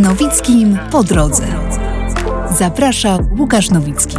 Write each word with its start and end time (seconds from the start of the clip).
Nowickim 0.00 0.78
po 0.90 1.04
drodze. 1.04 1.46
Zaprasza 2.58 3.18
Łukasz 3.38 3.70
Nowicki. 3.70 4.16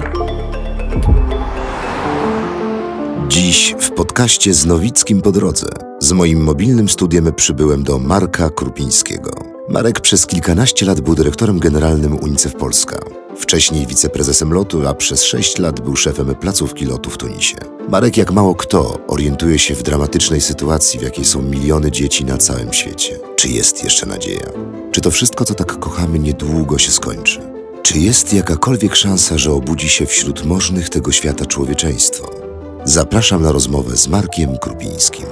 Dziś 3.27 3.75
w 3.79 3.91
podcaście 3.91 4.54
z 4.54 4.65
Nowickim 4.65 5.21
po 5.21 5.31
drodze. 5.31 5.67
Z 5.99 6.12
moim 6.12 6.44
mobilnym 6.44 6.89
studiem 6.89 7.33
przybyłem 7.36 7.83
do 7.83 7.99
Marka 7.99 8.49
Krupińskiego. 8.49 9.31
Marek 9.70 9.99
przez 9.99 10.27
kilkanaście 10.27 10.86
lat 10.86 11.02
był 11.02 11.16
dyrektorem 11.16 11.59
generalnym 11.59 12.20
UNICEF 12.23 12.55
Polska. 12.55 13.00
Wcześniej 13.38 13.88
wiceprezesem 13.88 14.54
lotu, 14.54 14.88
a 14.88 14.93
przez 14.93 15.23
sześć 15.23 15.59
lat 15.59 15.79
był 15.79 15.95
szefem 15.95 16.36
placówki 16.36 16.86
lotu 16.86 17.09
w 17.09 17.18
Tunisie. 17.18 17.57
Marek 17.89 18.18
jak 18.18 18.32
mało 18.32 18.55
kto 18.55 18.98
orientuje 19.07 19.59
się 19.59 19.75
w 19.75 19.84
dramatycznej 19.84 20.41
sytuacji, 20.41 21.00
w 21.00 21.04
jakiej 21.04 21.25
są 21.25 21.41
miliony 21.41 21.91
dzieci 21.91 22.25
na 22.25 22.38
całym 22.38 22.73
świecie. 22.73 23.30
Czy 23.42 23.50
jest 23.50 23.84
jeszcze 23.84 24.05
nadzieja? 24.05 24.50
Czy 24.92 25.02
to 25.02 25.12
wszystko, 25.12 25.46
co 25.46 25.54
tak 25.54 25.80
kochamy, 25.80 26.20
niedługo 26.20 26.77
się 26.77 26.91
skończy? 26.91 27.40
Czy 27.84 27.99
jest 27.99 28.34
jakakolwiek 28.34 28.95
szansa, 28.95 29.38
że 29.38 29.52
obudzi 29.52 29.90
się 29.90 30.05
wśród 30.05 30.45
możnych 30.45 30.90
tego 30.90 31.12
świata 31.12 31.46
człowieczeństwo? 31.46 32.30
Zapraszam 32.84 33.44
na 33.44 33.52
rozmowę 33.52 33.98
z 33.98 34.08
Markiem 34.08 34.58
Krupińskim. 34.58 35.26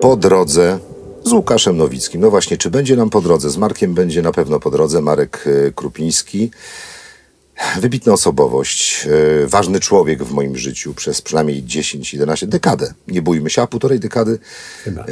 Po 0.00 0.16
drodze 0.16 0.78
z 1.24 1.32
Łukaszem 1.32 1.76
Nowickim. 1.76 2.20
No 2.20 2.30
właśnie, 2.30 2.56
czy 2.56 2.70
będzie 2.70 2.96
nam 2.96 3.10
po 3.10 3.20
drodze? 3.20 3.50
Z 3.50 3.56
Markiem 3.56 3.94
będzie 3.94 4.22
na 4.22 4.32
pewno 4.32 4.60
po 4.60 4.70
drodze. 4.70 5.00
Marek 5.00 5.44
e, 5.46 5.72
Krupiński. 5.72 6.50
Wybitna 7.80 8.12
osobowość, 8.12 9.06
e, 9.42 9.46
ważny 9.46 9.80
człowiek 9.80 10.24
w 10.24 10.32
moim 10.32 10.56
życiu 10.56 10.94
przez 10.94 11.22
przynajmniej 11.22 11.62
10-11 11.62 12.46
dekadę. 12.46 12.94
Nie 13.08 13.22
bójmy 13.22 13.50
się, 13.50 13.62
a 13.62 13.66
półtorej 13.66 14.00
dekady 14.00 14.38
Chyba. 14.84 15.02
e, 15.02 15.06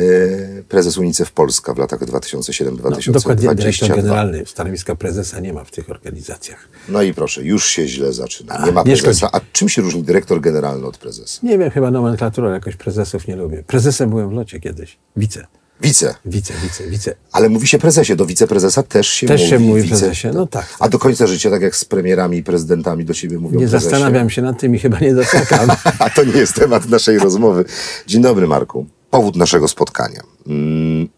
prezes 0.68 0.98
UNICEF 0.98 1.32
Polska 1.32 1.74
w 1.74 1.78
latach 1.78 2.00
2007-2022. 2.00 3.06
No, 3.06 3.12
dokładnie 3.12 3.54
dyrektor 3.54 3.88
generalny 3.88 4.46
stanowiska 4.46 4.96
prezesa 4.96 5.40
nie 5.40 5.52
ma 5.52 5.64
w 5.64 5.70
tych 5.70 5.90
organizacjach. 5.90 6.68
No 6.88 7.02
i 7.02 7.14
proszę, 7.14 7.42
już 7.42 7.66
się 7.66 7.88
źle 7.88 8.12
zaczyna. 8.12 8.66
Nie 8.66 8.72
ma 8.72 8.82
nie 8.82 8.96
prezesa. 8.96 9.28
A 9.32 9.40
czym 9.52 9.68
się 9.68 9.82
różni 9.82 10.02
dyrektor 10.02 10.40
generalny 10.40 10.86
od 10.86 10.98
prezesa? 10.98 11.40
Nie 11.42 11.58
wiem, 11.58 11.70
chyba 11.70 11.90
nomenklatura 11.90 12.50
jakoś 12.50 12.76
prezesów 12.76 13.28
nie 13.28 13.36
lubię. 13.36 13.62
Prezesem 13.66 14.10
byłem 14.10 14.30
w 14.30 14.32
locie 14.32 14.60
kiedyś. 14.60 14.98
Wice. 15.16 15.46
Wice. 15.80 16.14
Wice, 16.24 16.54
wice, 16.62 16.86
wice. 16.90 17.14
Ale 17.32 17.48
mówi 17.48 17.66
się 17.66 17.78
prezesie, 17.78 18.16
do 18.16 18.26
wiceprezesa 18.26 18.82
też 18.82 19.08
się 19.08 19.26
Też 19.26 19.40
mówi. 19.40 19.50
się 19.50 19.58
mówi 19.58 19.82
wice. 19.82 19.96
prezesie, 19.98 20.28
no 20.34 20.46
tak, 20.46 20.66
A 20.80 20.88
do 20.88 20.98
końca 20.98 21.26
życia, 21.26 21.50
tak 21.50 21.62
jak 21.62 21.76
z 21.76 21.84
premierami 21.84 22.38
i 22.38 22.42
prezydentami 22.42 23.04
do 23.04 23.14
ciebie 23.14 23.38
mówią 23.38 23.60
Nie 23.60 23.68
prezesie. 23.68 23.90
zastanawiam 23.90 24.30
się 24.30 24.42
nad 24.42 24.60
tym 24.60 24.74
i 24.74 24.78
chyba 24.78 24.98
nie 24.98 25.14
doczekam. 25.14 25.68
A 25.98 26.10
to 26.10 26.24
nie 26.24 26.32
jest 26.32 26.54
temat 26.54 26.88
naszej 26.88 27.18
rozmowy. 27.18 27.64
Dzień 28.06 28.22
dobry, 28.22 28.46
Marku. 28.46 28.86
Powód 29.10 29.36
naszego 29.36 29.68
spotkania. 29.68 30.20
Mm, 30.46 31.08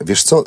wiesz 0.00 0.22
co? 0.22 0.44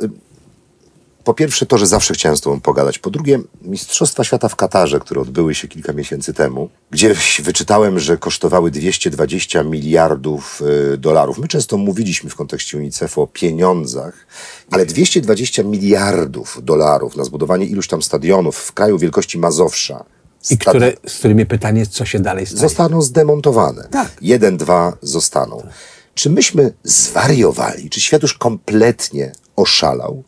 Po 1.23 1.33
pierwsze 1.33 1.66
to, 1.66 1.77
że 1.77 1.88
zawsze 1.88 2.14
chciałem 2.14 2.38
z 2.38 2.41
tobą 2.41 2.61
pogadać. 2.61 3.00
Po 3.00 3.09
drugie, 3.09 3.39
Mistrzostwa 3.61 4.23
Świata 4.23 4.50
w 4.50 4.55
Katarze, 4.55 5.00
które 5.00 5.22
odbyły 5.22 5.55
się 5.55 5.67
kilka 5.67 5.94
miesięcy 5.94 6.33
temu, 6.33 6.69
gdzie 6.91 7.16
wyczytałem, 7.39 8.00
że 8.00 8.17
kosztowały 8.17 8.72
220 8.72 9.64
miliardów 9.64 10.61
y, 10.94 10.97
dolarów. 10.97 11.38
My 11.38 11.47
często 11.47 11.77
mówiliśmy 11.77 12.30
w 12.30 12.36
kontekście 12.36 12.77
UNICEF-u 12.77 13.22
o 13.22 13.27
pieniądzach, 13.27 14.27
ale 14.72 14.86
220 14.86 15.64
miliardów 15.64 16.59
dolarów 16.64 17.16
na 17.16 17.23
zbudowanie 17.23 17.66
iluś 17.66 17.88
tam 17.88 18.02
stadionów 18.02 18.58
w 18.58 18.72
kraju 18.72 18.97
wielkości 18.97 19.38
Mazowsza. 19.38 20.05
I 20.49 20.58
które, 20.58 20.94
z 21.08 21.19
którymi 21.19 21.45
pytanie 21.45 21.80
jest, 21.80 21.92
co 21.92 22.05
się 22.05 22.19
dalej 22.19 22.45
stanie. 22.45 22.61
zostaną 22.61 23.02
zdemontowane. 23.02 23.88
Tak. 23.92 24.11
Jeden, 24.22 24.58
dwa 24.58 24.97
zostaną. 25.02 25.67
Czy 26.14 26.30
myśmy 26.30 26.73
zwariowali? 26.83 27.89
Czy 27.89 28.02
świat 28.02 28.22
już 28.22 28.33
kompletnie 28.33 29.31
oszalał? 29.55 30.23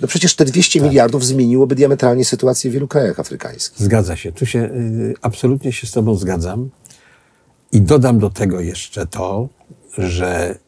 No 0.00 0.08
przecież 0.08 0.36
te 0.36 0.44
200 0.44 0.80
Tak. 0.80 0.88
miliardów 0.88 1.26
zmieniłoby 1.26 1.74
diametralnie 1.74 2.24
sytuację 2.24 2.70
w 2.70 2.74
wielu 2.74 2.88
krajach 2.88 3.20
afrykańskich. 3.20 3.82
Zgadza 3.82 4.16
się. 4.16 4.32
Tu 4.32 4.46
się 4.46 4.58
y, 4.58 5.14
absolutnie 5.22 5.72
się 5.72 5.86
z 5.86 5.90
Tobą 5.90 6.14
zgadzam. 6.14 6.70
I 7.72 7.80
dodam 7.80 8.18
do 8.18 8.30
tego 8.30 8.60
jeszcze 8.60 9.06
to, 9.06 9.48
że 9.98 10.58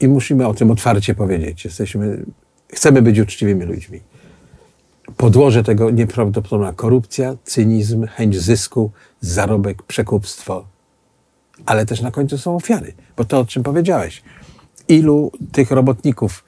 i 0.00 0.08
musimy 0.08 0.46
o 0.46 0.54
tym 0.54 0.70
otwarcie 0.70 1.14
powiedzieć. 1.14 1.64
Jesteśmy, 1.64 2.24
chcemy 2.72 3.02
być 3.02 3.18
uczciwymi 3.18 3.64
ludźmi. 3.64 4.00
Podłoże 5.16 5.62
tego 5.62 5.90
nieprawdopodobna 5.90 6.72
korupcja, 6.72 7.36
cynizm, 7.44 8.06
chęć 8.06 8.40
zysku, 8.40 8.90
zarobek, 9.20 9.82
przekupstwo. 9.82 10.66
Ale 11.66 11.86
też 11.86 12.00
na 12.00 12.10
końcu 12.10 12.38
są 12.38 12.56
ofiary. 12.56 12.94
Bo 13.16 13.24
to, 13.24 13.38
o 13.40 13.44
czym 13.44 13.62
powiedziałeś. 13.62 14.22
Ilu 14.88 15.32
tych 15.52 15.70
robotników, 15.70 16.43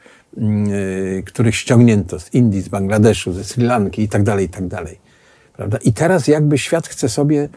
których 1.26 1.56
ściągnięto 1.56 2.20
z 2.20 2.34
Indii, 2.34 2.62
z 2.62 2.68
Bangladeszu, 2.68 3.32
ze 3.32 3.44
Sri 3.44 3.64
Lanki 3.64 4.02
i 4.02 4.08
tak 4.08 4.22
dalej, 4.22 4.46
i 4.46 4.48
tak 4.48 4.68
dalej. 4.68 4.98
Prawda? 5.56 5.78
I 5.84 5.92
teraz 5.92 6.28
jakby 6.28 6.58
świat 6.58 6.88
chce 6.88 7.08
sobie 7.08 7.48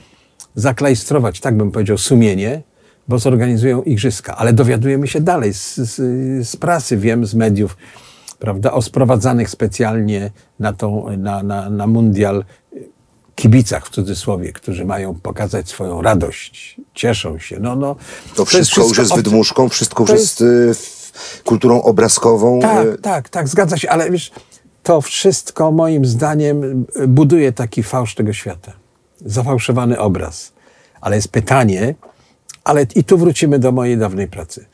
zaklajstrować, 0.55 1.39
tak 1.39 1.57
bym 1.57 1.71
powiedział, 1.71 1.97
sumienie, 1.97 2.61
bo 3.07 3.19
zorganizują 3.19 3.81
igrzyska. 3.81 4.35
Ale 4.37 4.53
dowiadujemy 4.53 5.07
się 5.07 5.21
dalej 5.21 5.53
z, 5.53 5.75
z, 5.75 5.95
z 6.49 6.55
prasy, 6.55 6.97
wiem, 6.97 7.25
z 7.25 7.35
mediów, 7.35 7.77
prawda, 8.39 8.71
o 8.71 8.81
sprowadzanych 8.81 9.49
specjalnie 9.49 10.31
na, 10.59 10.73
tą, 10.73 11.17
na, 11.17 11.43
na, 11.43 11.69
na 11.69 11.87
mundial 11.87 12.45
kibicach 13.35 13.85
w 13.85 13.89
cudzysłowie, 13.89 14.53
którzy 14.53 14.85
mają 14.85 15.15
pokazać 15.15 15.69
swoją 15.69 16.01
radość, 16.01 16.81
cieszą 16.93 17.39
się. 17.39 17.59
No, 17.59 17.75
no, 17.75 17.95
To 18.35 18.41
jest 18.41 18.51
wszystko 18.53 18.81
już 18.81 18.97
jest 18.97 19.15
wydmuszką, 19.15 19.69
wszystko 19.69 20.03
już 20.03 20.09
To 20.09 20.15
jest, 20.15 20.41
y, 20.41 20.98
kulturą 21.45 21.81
obrazkową. 21.81 22.59
Tak, 22.59 22.87
y, 22.87 22.97
tak, 22.97 23.29
tak, 23.29 23.47
zgadza 23.47 23.77
się, 23.77 23.89
ale 23.89 24.11
wiesz, 24.11 24.31
to 24.83 25.01
wszystko 25.01 25.71
moim 25.71 26.05
zdaniem 26.05 26.85
buduje 27.07 27.51
taki 27.51 27.83
fałsz 27.83 28.15
tego 28.15 28.33
świata. 28.33 28.73
Zafałszowany 29.25 29.99
obraz. 29.99 30.51
Ale 31.01 31.15
jest 31.15 31.27
pytanie, 31.27 31.95
ale 32.63 32.85
i 32.95 33.03
tu 33.03 33.17
wrócimy 33.17 33.59
do 33.59 33.71
mojej 33.71 33.97
dawnej 33.97 34.27
pracy. 34.27 34.65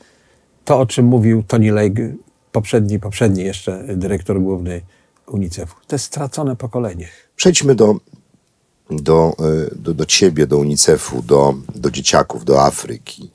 To, 0.64 0.80
o 0.80 0.86
czym 0.86 1.06
mówił 1.06 1.42
Tony 1.42 1.72
Lake, 1.72 2.12
poprzedni, 2.52 3.00
poprzedni 3.00 3.44
jeszcze 3.44 3.84
dyrektor 3.96 4.40
główny 4.40 4.80
UNICEF-u. 5.26 5.74
To 5.86 5.94
jest 5.94 6.04
stracone 6.04 6.56
pokolenie. 6.56 7.08
Przejdźmy 7.36 7.74
do, 7.74 7.96
do, 8.90 9.36
y, 9.70 9.74
do, 9.76 9.94
do 9.94 10.06
ciebie, 10.06 10.46
do 10.46 10.58
UNICEF-u, 10.58 11.22
do, 11.22 11.54
do 11.74 11.90
dzieciaków, 11.90 12.44
do 12.44 12.62
Afryki. 12.62 13.30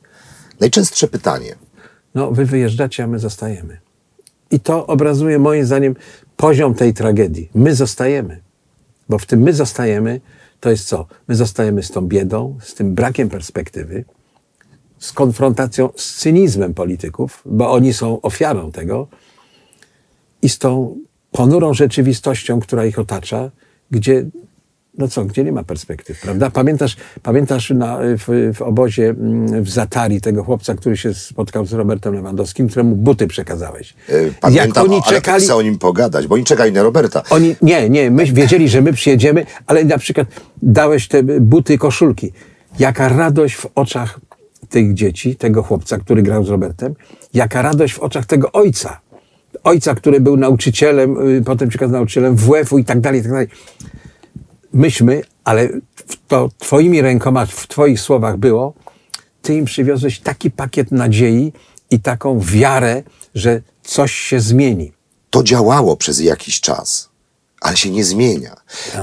Najczęstsze 0.60 1.08
pytanie. 1.08 1.56
No, 2.16 2.32
wy 2.32 2.46
wyjeżdżacie, 2.46 3.04
a 3.04 3.08
my 3.08 3.20
zostajemy. 3.20 3.80
I 4.52 4.60
to 4.60 4.88
obrazuje 4.88 5.40
moim 5.40 5.66
zdaniem 5.66 5.96
poziom 6.38 6.74
tej 6.74 6.94
tragedii. 6.94 7.50
My 7.56 7.76
zostajemy. 7.76 8.40
Bo 9.10 9.18
w 9.18 9.26
tym 9.26 9.42
my 9.42 9.54
zostajemy, 9.54 10.22
to 10.60 10.70
jest 10.70 10.88
co? 10.88 11.06
My 11.28 11.36
zostajemy 11.36 11.84
z 11.84 11.92
tą 11.92 12.02
biedą, 12.02 12.58
z 12.62 12.74
tym 12.74 12.96
brakiem 12.96 13.30
perspektywy, 13.30 14.06
z 15.00 15.12
konfrontacją 15.12 15.90
z 15.96 16.16
cynizmem 16.16 16.74
polityków, 16.74 17.42
bo 17.46 17.72
oni 17.72 17.94
są 17.94 18.22
ofiarą 18.22 18.72
tego, 18.72 19.08
i 20.42 20.50
z 20.50 20.58
tą 20.60 20.98
ponurą 21.32 21.74
rzeczywistością, 21.74 22.60
która 22.60 22.86
ich 22.86 23.00
otacza, 23.00 23.52
gdzie, 23.92 24.26
no 24.98 25.08
co, 25.08 25.26
gdzie 25.26 25.44
nie 25.44 25.52
ma 25.52 25.64
perspektyw, 25.64 26.22
prawda? 26.22 26.50
Pamiętasz, 26.50 26.98
pamiętasz 27.24 27.70
na, 27.70 27.98
w, 28.02 28.54
w 28.56 28.62
obozie 28.62 29.10
mm, 29.10 29.64
w 29.64 29.70
Zatari 29.70 30.22
tego 30.22 30.44
chłopca, 30.44 30.76
który 30.76 30.98
się 30.98 31.14
spotkał 31.14 31.66
z 31.66 31.74
Robertem 31.74 32.14
Lewandowskim, 32.14 32.68
któremu 32.68 32.96
buty 32.96 33.28
przekazałeś. 33.28 33.94
Y, 34.10 34.34
Pamiętam, 34.42 34.68
Jak 34.68 34.78
oni 34.78 35.02
ale 35.06 35.16
czekali... 35.16 35.44
chcę 35.44 35.56
o 35.56 35.62
nim 35.62 35.80
pogadać, 35.80 36.28
bo 36.28 36.36
oni 36.36 36.44
czekali 36.44 36.72
na 36.72 36.84
Roberta. 36.84 37.24
Oni, 37.30 37.56
nie, 37.62 37.90
nie, 37.90 38.12
my 38.12 38.26
wiedzieli, 38.26 38.70
że 38.70 38.82
my 38.82 38.94
przyjedziemy, 38.94 39.46
ale 39.68 39.84
na 39.84 39.98
przykład 39.98 40.28
dałeś 40.62 41.08
te 41.08 41.24
buty, 41.24 41.78
koszulki. 41.78 42.32
Jaka 42.80 43.10
radość 43.10 43.56
w 43.56 43.68
oczach 43.76 44.20
tych 44.70 44.94
dzieci, 44.94 45.36
tego 45.36 45.64
chłopca, 45.64 45.98
który 45.98 46.22
grał 46.24 46.44
z 46.44 46.50
Robertem, 46.50 46.94
jaka 47.34 47.62
radość 47.62 47.94
w 47.94 48.00
oczach 48.00 48.26
tego 48.26 48.52
ojca. 48.52 49.00
Ojca, 49.64 49.96
który 49.96 50.20
był 50.20 50.38
nauczycielem, 50.38 51.30
y, 51.38 51.44
potem 51.46 51.70
przykład 51.70 51.92
nauczycielem 51.92 52.36
WF-u 52.36 52.78
i 52.78 52.86
tak 52.86 53.00
dalej, 53.00 53.20
i 53.20 53.24
tak 53.24 53.32
dalej. 53.32 53.48
Myśmy, 54.74 55.22
ale 55.44 55.70
to 56.28 56.50
twoimi 56.58 57.02
rękoma, 57.02 57.46
w 57.46 57.68
twoich 57.68 58.00
słowach 58.00 58.38
było, 58.38 58.74
ty 59.42 59.56
im 59.56 59.66
przywiozłeś 59.66 60.20
taki 60.20 60.52
pakiet 60.52 60.92
nadziei 60.92 61.54
i 61.92 62.00
taką 62.00 62.40
wiarę, 62.40 63.04
że 63.36 63.62
coś 63.84 64.12
się 64.14 64.40
zmieni. 64.40 64.92
to 65.30 65.44
działało 65.44 65.98
przez 65.98 66.20
jakiś 66.20 66.62
czas, 66.62 67.10
ale 67.62 67.78
się 67.78 67.90
nie 67.92 68.04
zmienia. 68.04 68.56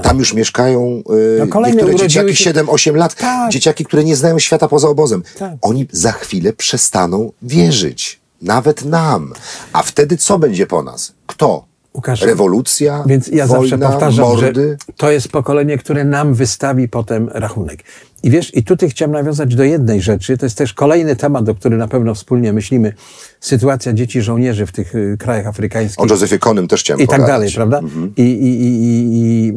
Tam 0.03 0.19
już 0.19 0.33
mieszkają 0.33 1.03
y, 1.41 1.47
No 1.53 1.61
niektóre 1.67 1.95
dzieciaki 1.95 2.35
się- 2.35 2.43
7-8 2.53 2.95
lat, 2.95 3.15
Tak. 3.15 3.51
dzieciaki, 3.51 3.85
które 3.85 4.03
nie 4.03 4.15
znają 4.15 4.39
świata 4.39 4.67
poza 4.67 4.87
obozem. 4.87 5.23
Tak. 5.39 5.53
Oni 5.61 5.87
za 5.91 6.11
chwilę 6.11 6.53
przestaną 6.53 7.31
wierzyć. 7.41 8.19
Nawet 8.41 8.85
nam. 8.85 9.33
A 9.73 9.83
wtedy 9.83 10.17
co 10.17 10.39
będzie 10.39 10.67
po 10.67 10.83
nas? 10.83 11.11
Kto? 11.27 11.65
Łukasz, 11.93 12.21
Rewolucja, 12.21 13.03
Więc 13.07 13.27
ja 13.27 13.47
wojna, 13.47 13.61
zawsze 13.77 13.77
powtarzam, 13.77 14.25
mordy. 14.25 14.77
że 14.87 14.93
to 14.97 15.11
jest 15.11 15.27
pokolenie, 15.27 15.77
które 15.77 16.05
nam 16.05 16.33
wystawi 16.33 16.89
potem 16.89 17.29
rachunek. 17.33 17.83
I 18.23 18.29
wiesz, 18.29 18.55
i 18.57 18.63
tutaj 18.63 18.89
chciałem 18.89 19.11
nawiązać 19.11 19.55
do 19.55 19.63
jednej 19.63 20.01
rzeczy, 20.01 20.37
to 20.37 20.45
jest 20.45 20.57
też 20.57 20.73
kolejny 20.73 21.15
temat, 21.15 21.49
o 21.49 21.55
którym 21.55 21.79
na 21.79 21.87
pewno 21.87 22.15
wspólnie 22.15 22.53
myślimy, 22.53 22.93
sytuacja 23.39 23.93
dzieci 23.93 24.21
żołnierzy 24.21 24.65
w 24.65 24.71
tych 24.71 24.95
y, 24.95 25.15
krajach 25.19 25.47
afrykańskich. 25.47 25.99
O 26.05 26.07
Józefie 26.07 26.39
Konym 26.39 26.67
też 26.67 26.81
chciałem 26.81 27.01
I 27.01 27.07
tak 27.07 27.19
pogadać. 27.21 27.33
dalej, 27.33 27.51
prawda? 27.55 27.81
I, 28.17 28.21
i, 28.21 28.63
i, 28.63 28.83
i, 28.83 29.53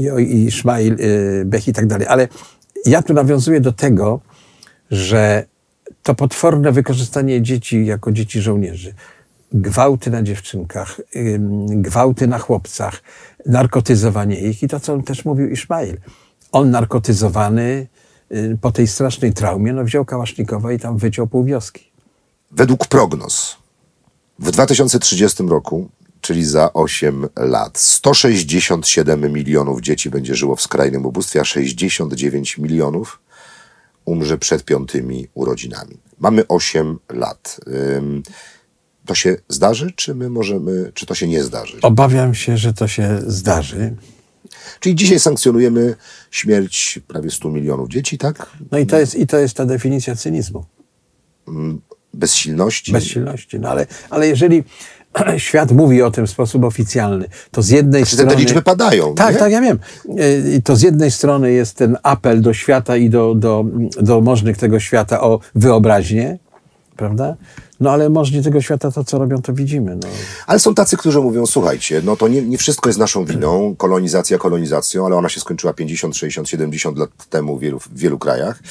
i, 0.00 0.02
i, 0.02 0.34
i 0.34 0.44
Ismail 0.46 0.96
y, 1.00 1.42
Bech 1.46 1.68
i 1.68 1.72
tak 1.72 1.86
dalej. 1.86 2.06
Ale 2.06 2.28
ja 2.86 3.02
tu 3.02 3.14
nawiązuję 3.14 3.60
do 3.60 3.72
tego, 3.72 4.20
że 4.90 5.44
to 6.02 6.14
potworne 6.14 6.72
wykorzystanie 6.72 7.42
dzieci 7.42 7.86
jako 7.86 8.12
dzieci 8.12 8.40
żołnierzy, 8.40 8.94
gwałty 9.52 10.10
na 10.10 10.22
dziewczynkach, 10.22 11.00
gwałty 11.68 12.26
na 12.26 12.38
chłopcach, 12.38 13.02
narkotyzowanie 13.46 14.40
ich 14.40 14.62
i 14.62 14.68
to, 14.68 14.80
co 14.80 14.92
on 14.92 15.02
też 15.02 15.24
mówił 15.24 15.50
Ismail. 15.50 15.96
On 16.52 16.70
narkotyzowany 16.70 17.86
y, 18.32 18.58
po 18.60 18.72
tej 18.72 18.86
strasznej 18.86 19.32
traumie, 19.32 19.72
no 19.72 19.84
wziął 19.84 20.04
Kałasznikowa 20.04 20.72
i 20.72 20.78
tam 20.78 20.98
wyciął 20.98 21.26
pół 21.26 21.44
wioski. 21.44 21.90
Według 22.50 22.86
prognoz 22.86 23.56
w 24.38 24.50
2030 24.50 25.42
roku, 25.42 25.88
czyli 26.20 26.44
za 26.44 26.72
8 26.72 27.28
lat, 27.36 27.78
167 27.78 29.32
milionów 29.32 29.80
dzieci 29.80 30.10
będzie 30.10 30.34
żyło 30.34 30.56
w 30.56 30.62
skrajnym 30.62 31.06
ubóstwie, 31.06 31.40
a 31.40 31.44
69 31.44 32.58
milionów 32.58 33.20
umrze 34.04 34.38
przed 34.38 34.64
piątymi 34.64 35.28
urodzinami. 35.34 35.96
Mamy 36.18 36.48
8 36.48 36.98
lat. 37.08 37.60
To 39.06 39.14
się 39.14 39.36
zdarzy, 39.48 39.92
czy 39.96 40.14
my 40.14 40.30
możemy, 40.30 40.92
czy 40.94 41.06
to 41.06 41.14
się 41.14 41.28
nie 41.28 41.42
zdarzy? 41.44 41.78
Obawiam 41.82 42.34
się, 42.34 42.56
że 42.56 42.72
to 42.72 42.88
się 42.88 43.18
zdarzy. 43.26 43.96
Czyli 44.80 44.94
dzisiaj 44.94 45.20
sankcjonujemy 45.20 45.96
śmierć 46.30 47.00
prawie 47.08 47.30
100 47.30 47.50
milionów 47.50 47.88
dzieci, 47.88 48.18
tak? 48.18 48.50
No 48.70 48.78
i 48.78 48.86
to 48.86 48.98
jest, 48.98 49.14
i 49.14 49.26
to 49.26 49.38
jest 49.38 49.56
ta 49.56 49.66
definicja 49.66 50.16
cynizmu. 50.16 50.64
Bezsilności. 52.14 52.92
bezsilności. 52.92 53.60
No 53.60 53.68
ale, 53.68 53.86
ale 54.10 54.28
jeżeli 54.28 54.64
świat 55.36 55.72
mówi 55.72 56.02
o 56.02 56.10
tym 56.10 56.26
w 56.26 56.30
sposób 56.30 56.64
oficjalny, 56.64 57.28
to 57.50 57.62
z 57.62 57.68
jednej 57.68 58.02
Znaczy, 58.02 58.16
strony... 58.16 58.32
te 58.32 58.40
liczby 58.40 58.62
padają, 58.62 59.14
Tak, 59.14 59.32
nie? 59.34 59.38
tak, 59.38 59.52
ja 59.52 59.60
wiem. 59.60 59.78
Y, 60.18 60.54
I 60.56 60.62
to 60.62 60.76
z 60.76 60.82
jednej 60.82 61.10
strony 61.10 61.52
jest 61.52 61.76
ten 61.76 61.96
apel 62.02 62.40
do 62.42 62.54
świata 62.54 62.96
i 62.96 63.10
do, 63.10 63.34
do, 63.34 63.64
do 64.02 64.20
możnych 64.20 64.56
tego 64.56 64.80
świata 64.80 65.20
o 65.20 65.40
wyobraźnię, 65.54 66.38
prawda? 66.96 67.36
No 67.80 67.90
ale 67.90 68.10
możni 68.10 68.42
tego 68.42 68.60
świata 68.60 68.90
to, 68.90 69.04
co 69.04 69.18
robią, 69.18 69.42
to 69.42 69.52
widzimy. 69.52 69.96
No. 69.96 70.08
Ale 70.46 70.58
są 70.58 70.74
tacy, 70.74 70.96
którzy 70.96 71.20
mówią, 71.20 71.46
słuchajcie, 71.46 72.02
no 72.04 72.16
to 72.16 72.28
nie, 72.28 72.42
nie 72.42 72.58
wszystko 72.58 72.88
jest 72.88 72.98
naszą 72.98 73.24
winą, 73.24 73.74
kolonizacja 73.76 74.38
kolonizacją, 74.38 75.06
ale 75.06 75.16
ona 75.16 75.28
się 75.28 75.40
skończyła 75.40 75.72
50, 75.72 76.16
60, 76.16 76.48
70 76.48 76.98
lat 76.98 77.10
temu 77.30 77.56
w 77.56 77.60
wielu, 77.60 77.80
w 77.80 77.88
wielu 77.94 78.18
krajach. 78.18 78.62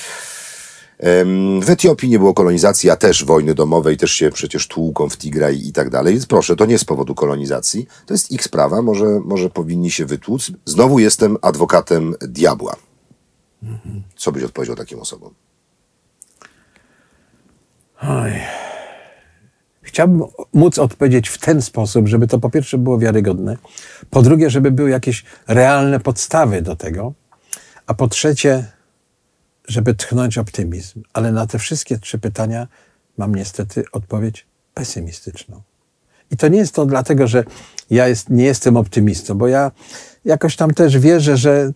W 1.62 1.70
Etiopii 1.70 2.10
nie 2.10 2.20
było 2.20 2.34
kolonizacji, 2.34 2.90
a 2.90 2.96
też 2.96 3.26
wojny 3.26 3.54
domowej, 3.54 3.98
też 3.98 4.12
się 4.12 4.30
przecież 4.30 4.68
tłuką 4.68 5.10
w 5.10 5.18
Tigraj 5.18 5.68
i 5.68 5.74
tak 5.74 5.90
dalej. 5.90 6.14
Więc 6.14 6.26
proszę, 6.26 6.56
to 6.56 6.66
nie 6.66 6.78
z 6.78 6.86
powodu 6.86 7.16
kolonizacji. 7.16 7.88
To 8.06 8.14
jest 8.14 8.32
ich 8.32 8.44
sprawa, 8.44 8.82
może, 8.82 9.06
może 9.26 9.50
powinni 9.50 9.92
się 9.92 10.06
wytłuc. 10.06 10.52
Znowu 10.66 11.00
jestem 11.00 11.38
adwokatem 11.42 12.16
diabła. 12.22 12.76
Co 14.16 14.32
byś 14.32 14.44
odpowiedział 14.44 14.76
takim 14.76 15.00
osobom? 15.00 15.34
Oj. 18.02 18.32
Chciałbym 19.90 20.24
móc 20.54 20.80
odpowiedzieć 20.80 21.30
w 21.30 21.38
ten 21.38 21.62
sposób, 21.62 22.08
żeby 22.08 22.28
to 22.28 22.40
po 22.40 22.50
pierwsze 22.50 22.78
było 22.78 23.00
wiarygodne, 23.00 23.58
po 24.10 24.22
drugie, 24.22 24.50
żeby 24.50 24.72
były 24.72 24.90
jakieś 24.90 25.24
realne 25.48 26.00
podstawy 26.00 26.62
do 26.62 26.76
tego, 26.76 27.14
a 27.88 27.94
po 27.94 28.08
trzecie, 28.08 28.66
żeby 29.68 29.96
tchnąć 29.96 30.38
optymizm. 30.38 31.04
Ale 31.14 31.32
na 31.32 31.48
te 31.48 31.60
wszystkie 31.60 32.00
trzy 32.00 32.20
pytania 32.20 32.68
mam 33.18 33.36
niestety 33.36 33.84
odpowiedź 33.92 34.46
pesymistyczną. 34.74 35.62
I 36.32 36.38
to 36.38 36.48
nie 36.48 36.58
jest 36.58 36.76
to 36.76 36.86
dlatego, 36.86 37.28
że 37.28 37.44
ja 37.90 38.08
jest, 38.08 38.30
nie 38.30 38.44
jestem 38.44 38.78
optymistą, 38.78 39.36
bo 39.36 39.48
ja 39.48 39.72
jakoś 40.26 40.56
tam 40.56 40.74
też 40.74 40.98
wierzę, 40.98 41.38
że 41.38 41.72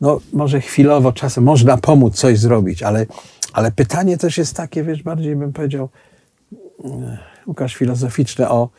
no, 0.00 0.20
może 0.32 0.60
chwilowo 0.60 1.12
czasem 1.12 1.44
można 1.44 1.76
pomóc 1.76 2.14
coś 2.14 2.38
zrobić, 2.38 2.82
ale, 2.82 3.06
ale 3.52 3.72
pytanie 3.72 4.18
też 4.18 4.38
jest 4.38 4.56
takie, 4.56 4.84
wiesz, 4.84 5.02
bardziej 5.02 5.36
bym 5.36 5.52
powiedział, 5.52 5.88
Łukasz, 7.46 7.76
filozoficzne 7.76 8.48
o 8.48 8.70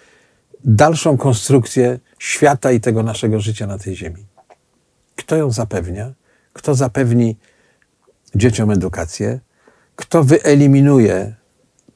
dalszą 0.65 1.17
konstrukcję 1.17 1.99
świata 2.19 2.71
i 2.71 2.79
tego 2.79 3.03
naszego 3.03 3.39
życia 3.39 3.67
na 3.67 3.77
tej 3.77 3.95
ziemi. 3.95 4.25
Kto 5.15 5.35
ją 5.35 5.51
zapewnia? 5.51 6.13
Kto 6.53 6.75
zapewni 6.75 7.37
dzieciom 8.35 8.71
edukację? 8.71 9.39
Kto 9.95 10.23
wyeliminuje 10.23 11.35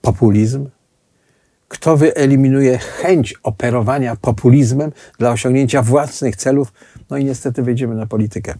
populizm? 0.01 0.69
Kto 1.67 1.97
wyeliminuje 1.97 2.77
chęć 2.77 3.33
operowania 3.43 4.15
populizmem 4.15 4.91
dla 5.19 5.31
osiągnięcia 5.31 5.81
własnych 5.81 6.35
celów? 6.35 6.73
No 7.09 7.17
i 7.17 7.25
niestety 7.25 7.63
wejdziemy 7.63 7.95
na 7.95 8.05
politykę. 8.05 8.55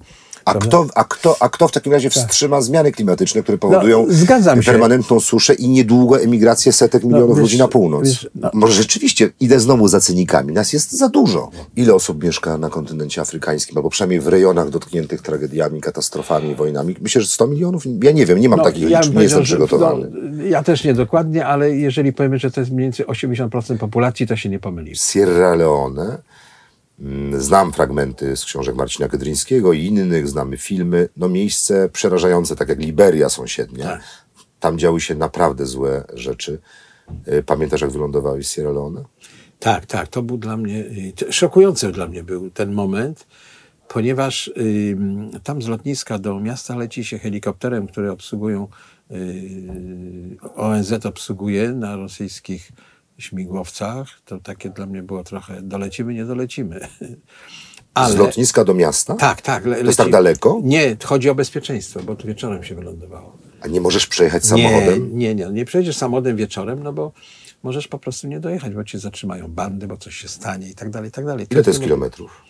A 0.45 0.51
Prawda? 0.51 0.67
kto, 0.67 0.87
a, 0.95 1.03
kto, 1.03 1.35
a 1.39 1.49
kto 1.49 1.67
w 1.67 1.71
takim 1.71 1.93
razie 1.93 2.09
wstrzyma 2.09 2.61
zmiany 2.61 2.91
klimatyczne, 2.91 3.43
które 3.43 3.57
powodują 3.57 4.07
No, 4.07 4.61
się. 4.61 4.71
permanentną 4.71 5.19
suszę 5.19 5.53
i 5.53 5.69
niedługo 5.69 6.21
emigrację 6.21 6.71
setek 6.71 7.03
milionów 7.03 7.29
wiesz, 7.29 7.41
ludzi 7.41 7.57
na 7.57 7.67
północ? 7.67 8.03
wiesz, 8.05 8.29
no. 8.35 8.49
Może 8.53 8.73
rzeczywiście 8.73 9.29
idę 9.39 9.59
znowu 9.59 9.87
za 9.87 9.99
cynikami. 10.01 10.53
Nas 10.53 10.73
jest 10.73 10.91
za 10.91 11.09
dużo. 11.09 11.49
Ile 11.75 11.93
osób 11.93 12.23
mieszka 12.23 12.57
na 12.57 12.69
kontynencie 12.69 13.21
afrykańskim, 13.21 13.77
albo 13.77 13.89
przynajmniej 13.89 14.19
w 14.19 14.27
rejonach 14.27 14.69
dotkniętych 14.69 15.21
tragediami, 15.21 15.81
katastrofami, 15.81 16.55
wojnami? 16.55 16.95
Myślę, 17.01 17.21
że 17.21 17.27
100 17.27 17.47
milionów? 17.47 17.83
Ja 18.03 18.11
nie 18.11 18.25
wiem, 18.25 18.39
nie 18.39 18.49
mam 18.49 18.59
takich 18.59 18.83
No, 18.83 18.89
ja 18.89 18.99
liczb, 19.01 19.15
nie 19.15 19.23
jestem 19.23 19.43
przygotowany. 19.43 20.11
No, 20.13 20.43
ja 20.43 20.63
też 20.63 20.83
nie 20.83 20.93
dokładnie, 20.93 21.45
ale 21.45 21.71
jeżeli 21.77 22.13
powiemy, 22.13 22.37
że 22.39 22.51
to 22.51 22.59
jest 22.61 22.71
mniej 22.71 22.85
więcej 22.85 23.05
80% 23.05 23.77
populacji, 23.77 24.27
to 24.27 24.35
się 24.35 24.49
nie 24.49 24.59
pomylimy. 24.59 24.95
Sierra 24.95 25.55
Leone. 25.55 26.17
Mm, 26.99 27.41
Znam 27.41 27.73
fragmenty 27.73 28.37
z 28.37 28.45
książek 28.45 28.75
Marcina 28.75 29.07
Kedryńskiego 29.09 29.73
i 29.73 29.85
innych, 29.85 30.27
znamy 30.27 30.57
filmy. 30.57 31.09
No 31.17 31.29
miejsce 31.29 31.89
przerażające, 31.89 32.55
tak 32.55 32.69
jak 32.69 32.79
Liberia 32.79 33.29
sąsiednia. 33.29 33.85
Tak. 33.85 34.01
Tam 34.59 34.77
działy 34.77 35.01
się 35.01 35.15
naprawdę 35.15 35.65
złe 35.65 36.03
rzeczy. 36.13 36.59
Y, 37.27 37.43
Pamiętasz, 37.43 37.81
jak 37.81 37.91
wylądowałeś 37.91 38.47
w 38.47 38.51
Sierra 38.51 38.71
Leone? 38.71 39.03
Tak, 39.59 39.85
tak, 39.85 40.07
to 40.07 40.21
był 40.21 40.37
dla 40.37 40.57
mnie, 40.57 40.79
y, 41.29 41.33
szokujący 41.33 41.91
dla 41.91 42.07
mnie 42.07 42.23
był 42.23 42.49
ten 42.51 42.73
moment, 42.73 43.27
ponieważ 43.87 44.47
y, 44.47 44.97
tam 45.43 45.61
z 45.61 45.67
lotniska 45.67 46.19
do 46.19 46.39
miasta 46.39 46.75
leci 46.75 47.03
się 47.05 47.19
helikopterem, 47.19 47.87
które 47.87 48.11
obsługują, 48.11 48.67
y, 49.11 50.37
ONZ 50.55 51.05
obsługuje 51.05 51.71
na 51.71 51.95
rosyjskich 51.95 52.71
śmigłowcach. 53.17 54.07
To 54.25 54.39
takie 54.39 54.69
dla 54.69 54.85
mnie 54.85 55.03
było 55.03 55.23
trochę, 55.23 55.61
dolecimy, 55.61 56.13
nie 56.13 56.25
dolecimy. 56.25 56.79
Z 58.09 58.15
lotniska 58.15 58.63
do 58.63 58.73
miasta? 58.73 59.15
Tak, 59.15 59.41
tak. 59.41 59.65
Le, 59.65 59.75
To 59.75 59.85
jest 59.85 59.97
tak 59.97 60.09
daleko? 60.09 60.59
Nie, 60.63 60.97
chodzi 61.03 61.29
o 61.29 61.35
bezpieczeństwo, 61.35 62.03
bo 62.03 62.15
tu 62.15 62.27
wieczorem 62.27 62.63
się 62.63 62.75
wylądowało. 62.75 63.37
A 63.61 63.67
nie 63.67 63.81
możesz 63.81 64.07
przejechać 64.07 64.45
samochodem? 64.45 65.17
Nie, 65.17 65.35
nie, 65.35 65.45
nie. 65.45 65.51
Nie 65.51 65.65
przejedziesz 65.65 65.97
samochodem 65.97 66.35
wieczorem, 66.35 66.83
no 66.83 66.93
bo 66.93 67.11
możesz 67.63 67.87
po 67.87 67.99
prostu 67.99 68.27
nie 68.27 68.39
dojechać, 68.39 68.73
bo 68.73 68.83
cię 68.83 68.99
zatrzymają 68.99 69.47
bandy, 69.47 69.87
bo 69.87 69.97
coś 69.97 70.15
się 70.15 70.27
stanie 70.27 70.69
i 70.69 70.75
tak 70.75 70.89
dalej, 70.89 71.09
i 71.09 71.11
tak 71.11 71.25
dalej. 71.25 71.47
Ile 71.51 71.63
to 71.63 71.69
jest 71.69 71.81
kilometrów? 71.81 72.41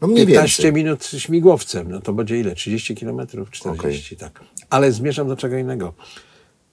No 0.00 0.08
mniej 0.08 0.26
15 0.26 0.62
więcej. 0.62 0.82
minut 0.82 1.04
śmigłowcem, 1.04 1.90
no 1.90 2.00
to 2.00 2.12
będzie 2.12 2.40
ile? 2.40 2.54
30 2.54 2.94
kilometrów, 2.94 3.50
40, 3.50 4.16
tak. 4.16 4.40
Ale 4.70 4.92
zmierzam 4.92 5.28
do 5.28 5.36
czego 5.36 5.58
innego. 5.58 5.94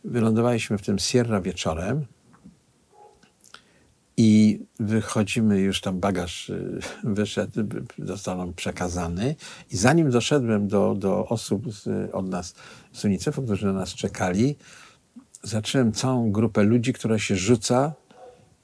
Wylądowaliśmy 0.04 0.78
w 0.78 0.82
tym 0.82 1.00
Sierra 1.00 1.42
wieczorem 1.42 2.06
i 4.24 4.60
wychodzimy, 4.80 5.60
już 5.60 5.82
tam 5.82 6.00
bagaż 6.00 6.50
y, 6.50 6.80
wyszedł, 7.04 7.63
został 8.00 8.38
nam 8.38 8.54
przekazany 8.54 9.36
i 9.72 9.78
zanim 9.78 10.12
doszedłem 10.12 10.68
do, 10.68 10.96
do 10.96 11.28
osób 11.28 11.74
z, 11.74 12.10
od 12.16 12.30
nas 12.30 12.56
z 12.94 13.06
UNICEF-u, 13.06 13.44
którzy 13.44 13.66
na 13.66 13.74
nas 13.74 13.94
czekali, 13.94 14.56
zacząłem 15.44 15.92
całą 15.92 16.32
grupę 16.32 16.63
ludzi, 16.63 16.94
która 16.94 17.20
się 17.20 17.36
rzuca 17.36 17.94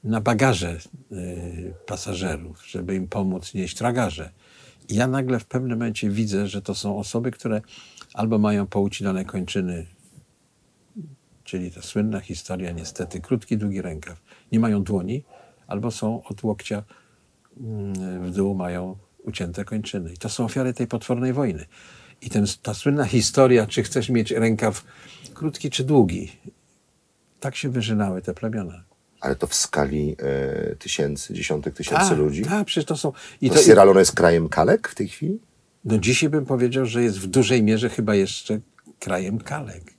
na 0.04 0.20
bagaże 0.20 0.78
y, 1.12 1.74
pasażerów, 1.86 2.66
żeby 2.66 2.94
im 2.94 3.08
pomóc 3.08 3.54
nieść 3.54 3.76
tragarze. 3.76 4.30
I 4.88 4.94
ja 4.94 5.06
nagle 5.06 5.38
w 5.38 5.46
pewnym 5.46 5.78
momencie 5.78 6.10
widzę, 6.10 6.46
że 6.46 6.62
to 6.62 6.74
są 6.74 6.98
osoby, 6.98 7.30
które 7.30 7.60
albo 8.14 8.38
mają 8.38 8.66
poucinane 8.66 9.24
kończyny, 9.24 9.86
czyli 11.44 11.70
ta 11.70 11.82
słynna 11.82 12.20
historia 12.20 12.72
niestety, 12.72 13.20
krótki, 13.20 13.56
długi 13.56 13.82
rękaw, 13.82 14.20
nie 14.52 14.60
mają 14.60 14.82
dłoni, 14.82 15.24
albo 15.68 15.90
są 15.90 16.22
od 16.24 16.42
łokcia 16.42 16.82
mm, 17.60 18.24
w 18.24 18.34
dół 18.34 18.54
mają 18.54 18.96
ucięte 19.24 19.64
kończyny. 19.64 20.12
I 20.12 20.16
to 20.16 20.28
są 20.28 20.44
ofiary 20.44 20.74
tej 20.74 20.86
potwornej 20.86 21.32
wojny. 21.32 21.66
I 22.22 22.30
ten, 22.30 22.46
ta 22.62 22.74
słynna 22.74 23.04
historia, 23.04 23.66
czy 23.66 23.82
chcesz 23.82 24.08
mieć 24.08 24.30
rękaw 24.30 24.84
krótki 25.34 25.70
czy 25.70 25.84
długi, 25.84 26.32
tak 27.40 27.56
się 27.56 27.68
wyżynały 27.68 28.22
te 28.22 28.34
plemiona. 28.34 28.84
Ale 29.20 29.36
to 29.36 29.46
w 29.46 29.54
skali 29.54 30.16
e, 30.18 30.76
tysięcy, 30.76 31.34
dziesiątek 31.34 31.74
tysięcy 31.74 32.08
Tak, 32.08 32.18
ludzi? 32.18 32.42
Tak, 32.42 32.66
przecież 32.66 32.84
to 32.84 32.96
są... 32.96 33.12
I 33.40 33.48
To 33.48 33.54
to, 33.56 33.62
Sierra 33.62 33.84
Leone 33.84 34.00
jest 34.00 34.12
krajem 34.12 34.48
kalek 34.48 34.88
w 34.88 34.94
tej 34.94 35.08
chwili? 35.08 35.38
no 35.84 35.98
dzisiaj 35.98 36.28
bym 36.28 36.46
powiedział, 36.46 36.86
że 36.86 37.02
jest 37.02 37.18
w 37.18 37.26
dużej 37.26 37.62
mierze 37.62 37.88
chyba 37.88 38.14
jeszcze 38.14 38.60
krajem 38.98 39.38
kalek. 39.38 39.97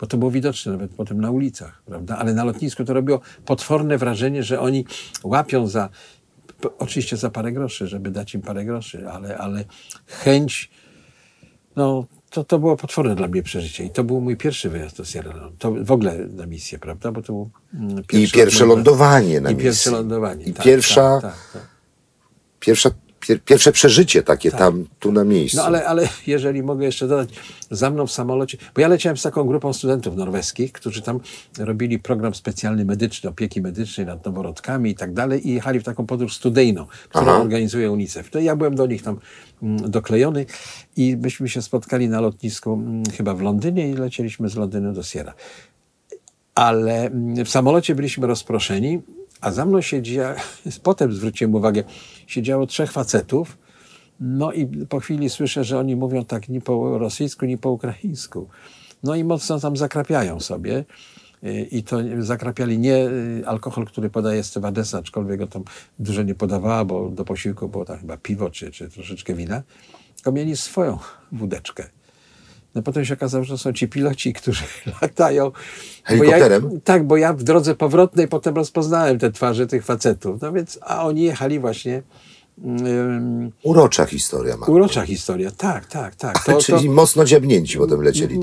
Bo 0.00 0.06
to 0.06 0.16
było 0.16 0.30
widoczne 0.30 0.72
nawet 0.72 0.90
potem 0.90 1.20
na 1.20 1.30
ulicach, 1.30 1.82
prawda? 1.86 2.16
Ale 2.18 2.34
na 2.34 2.44
lotnisku 2.44 2.84
to 2.84 2.94
robiło 2.94 3.20
potworne 3.44 3.98
wrażenie, 3.98 4.42
że 4.42 4.60
oni 4.60 4.84
łapią 5.22 5.66
za, 5.66 5.88
oczywiście 6.78 7.16
za 7.16 7.30
parę 7.30 7.52
groszy, 7.52 7.86
żeby 7.86 8.10
dać 8.10 8.34
im 8.34 8.42
parę 8.42 8.64
groszy, 8.64 9.08
ale, 9.10 9.38
ale 9.38 9.64
chęć, 10.06 10.70
no 11.76 12.04
to, 12.30 12.44
to 12.44 12.58
było 12.58 12.76
potworne 12.76 13.14
dla 13.16 13.28
mnie 13.28 13.42
przeżycie. 13.42 13.84
I 13.84 13.90
to 13.90 14.04
był 14.04 14.20
mój 14.20 14.36
pierwszy 14.36 14.70
wyjazd 14.70 14.96
do 14.96 15.04
Sierra 15.04 15.34
Leone. 15.36 15.56
To 15.58 15.72
w 15.84 15.90
ogóle 15.92 16.18
na 16.18 16.46
misję, 16.46 16.78
prawda? 16.78 17.12
Bo 17.12 17.22
to 17.22 17.32
był 17.32 17.50
mm, 17.74 17.98
I 18.00 18.02
pierwszy 18.04 18.34
pierwsze 18.36 18.58
lat 18.58 18.68
mojego- 18.68 18.76
lądowanie 18.76 19.40
na 19.40 19.50
I 19.50 19.54
misji. 19.54 19.64
pierwsze 19.64 19.90
lądowanie. 19.90 20.44
I 20.44 20.52
tak, 20.52 20.64
pierwsza, 20.64 21.18
Tak, 21.22 21.32
tak, 21.32 21.50
tak. 21.52 21.62
pierwsza, 22.60 22.90
pier, 22.90 22.99
pierwsze 23.44 23.72
przeżycie 23.72 24.22
takie 24.22 24.50
tam, 24.50 24.86
tu 24.98 25.12
na 25.12 25.24
miejscu. 25.24 25.56
No 25.56 25.64
ale, 25.64 25.86
ale 25.86 26.08
jeżeli 26.26 26.62
mogę 26.62 26.86
jeszcze 26.86 27.08
dodać, 27.08 27.28
za 27.70 27.90
mną 27.90 28.06
w 28.06 28.12
samolocie, 28.12 28.58
bo 28.74 28.80
ja 28.80 28.88
leciałem 28.88 29.16
z 29.16 29.22
taką 29.22 29.44
grupą 29.44 29.72
studentów 29.72 30.16
norweskich, 30.16 30.72
którzy 30.72 31.02
tam 31.02 31.20
robili 31.58 31.98
program 31.98 32.34
specjalny 32.34 32.84
medyczny, 32.84 33.30
opieki 33.30 33.60
medycznej 33.60 34.06
nad 34.06 34.24
noworodkami 34.24 34.90
i 34.90 34.94
tak 34.94 35.12
dalej 35.12 35.48
i 35.48 35.54
jechali 35.54 35.80
w 35.80 35.84
taką 35.84 36.06
podróż 36.06 36.36
studyjną, 36.36 36.86
którą 37.08 37.24
Aha. 37.24 37.40
organizuje 37.40 37.90
UNICEF. 37.90 38.30
To 38.30 38.38
ja 38.38 38.56
byłem 38.56 38.74
do 38.74 38.86
nich 38.86 39.02
tam 39.02 39.18
mm, 39.62 39.90
doklejony 39.90 40.46
i 40.96 41.16
myśmy 41.16 41.48
się 41.48 41.62
spotkali 41.62 42.08
na 42.08 42.20
lotnisku 42.20 42.72
mm, 42.72 43.02
chyba 43.16 43.34
w 43.34 43.42
Londynie 43.42 43.90
i 43.90 43.94
lecieliśmy 43.94 44.48
z 44.48 44.56
Londynu 44.56 44.92
do 44.92 45.02
Sierra. 45.02 45.34
Ale 46.54 47.06
mm, 47.06 47.44
w 47.44 47.48
samolocie 47.48 47.94
byliśmy 47.94 48.26
rozproszeni, 48.26 49.00
a 49.40 49.52
za 49.52 49.66
mną 49.66 49.80
siedzi, 49.80 50.14
ja 50.14 50.34
potem 50.82 51.12
zwróciłem 51.12 51.54
uwagę, 51.54 51.84
siedziało 52.26 52.66
trzech 52.66 52.92
facetów, 52.92 53.58
no 54.20 54.52
i 54.52 54.66
po 54.66 55.00
chwili 55.00 55.30
słyszę, 55.30 55.64
że 55.64 55.78
oni 55.78 55.96
mówią 55.96 56.24
tak 56.24 56.48
ni 56.48 56.60
po 56.60 56.98
rosyjsku, 56.98 57.46
ni 57.46 57.58
po 57.58 57.70
ukraińsku. 57.70 58.48
No 59.02 59.14
i 59.14 59.24
mocno 59.24 59.60
tam 59.60 59.76
zakrapiają 59.76 60.40
sobie. 60.40 60.84
Y, 61.44 61.68
I 61.70 61.82
to 61.82 61.98
zakrapiali 62.18 62.78
nie 62.78 63.08
y, 63.08 63.42
alkohol, 63.46 63.86
który 63.86 64.10
podaje 64.10 64.44
stewardesa, 64.44 64.98
aczkolwiek 64.98 65.38
go 65.38 65.46
tam 65.46 65.64
dużo 65.98 66.22
nie 66.22 66.34
podawała, 66.34 66.84
bo 66.84 67.10
do 67.10 67.24
posiłku 67.24 67.68
było 67.68 67.84
tam 67.84 67.98
chyba 67.98 68.16
piwo 68.16 68.50
czy, 68.50 68.70
czy 68.70 68.88
troszeczkę 68.88 69.34
wina, 69.34 69.62
tylko 70.14 70.32
mieli 70.32 70.56
swoją 70.56 70.98
wódeczkę. 71.32 71.90
No 72.74 72.82
potem 72.82 73.04
się 73.04 73.14
okazało, 73.14 73.44
że 73.44 73.58
są 73.58 73.72
ci 73.72 73.88
piloci, 73.88 74.32
którzy 74.42 74.64
latają. 75.02 75.52
Helikopterem? 76.04 76.62
Bo 76.62 76.74
ja, 76.74 76.80
tak, 76.84 77.06
bo 77.06 77.16
ja 77.16 77.32
w 77.32 77.42
drodze 77.42 77.74
powrotnej 77.74 78.28
potem 78.28 78.54
rozpoznałem 78.54 79.18
te 79.18 79.32
twarze 79.32 79.66
tych 79.66 79.84
facetów. 79.84 80.40
No 80.42 80.52
więc, 80.52 80.78
a 80.82 81.06
oni 81.06 81.22
jechali 81.22 81.58
właśnie 81.58 82.02
ym, 82.64 83.52
Urocza 83.62 84.04
historia, 84.06 84.56
Marku. 84.56 84.72
Urocza 84.72 85.02
historia, 85.02 85.50
tak, 85.50 85.86
tak, 85.86 86.14
tak. 86.16 86.44
To, 86.44 86.58
Czyli 86.58 86.86
to, 86.86 86.92
mocno 86.94 87.24
dziabnięci 87.24 87.78
potem 87.78 88.00
lecieli 88.02 88.40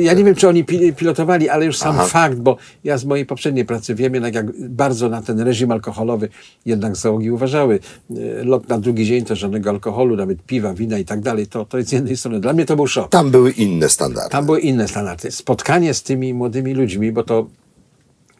ja 0.00 0.12
nie 0.14 0.24
wiem, 0.24 0.34
czy 0.34 0.48
oni 0.48 0.64
pi- 0.64 0.92
pilotowali, 0.92 1.48
ale 1.48 1.66
już 1.66 1.76
sam 1.76 1.94
Aha. 1.94 2.06
fakt, 2.06 2.38
bo 2.38 2.56
ja 2.84 2.98
z 2.98 3.04
mojej 3.04 3.26
poprzedniej 3.26 3.64
pracy 3.64 3.94
wiem 3.94 4.14
jednak, 4.14 4.34
jak 4.34 4.68
bardzo 4.68 5.08
na 5.08 5.22
ten 5.22 5.40
reżim 5.40 5.70
alkoholowy 5.72 6.28
jednak 6.66 6.96
załogi 6.96 7.30
uważały. 7.30 7.80
Y, 8.10 8.44
Lot 8.44 8.68
na 8.68 8.78
drugi 8.78 9.06
dzień 9.06 9.24
to 9.24 9.36
żadnego 9.36 9.70
alkoholu, 9.70 10.16
nawet 10.16 10.42
piwa, 10.42 10.74
wina 10.74 10.98
i 10.98 11.04
tak 11.04 11.20
dalej, 11.20 11.46
to, 11.46 11.64
to 11.64 11.78
jest 11.78 11.90
z 11.90 11.92
jednej 11.92 12.16
strony. 12.16 12.40
Dla 12.40 12.52
mnie 12.52 12.66
to 12.66 12.76
był 12.76 12.86
szok. 12.86 13.10
Tam 13.10 13.30
były 13.30 13.50
inne 13.50 13.88
standardy. 13.88 14.30
Tam 14.30 14.46
były 14.46 14.60
inne 14.60 14.88
standardy. 14.88 15.30
Spotkanie 15.30 15.94
z 15.94 16.02
tymi 16.02 16.34
młodymi 16.34 16.74
ludźmi, 16.74 17.12
bo 17.12 17.22
to 17.22 17.46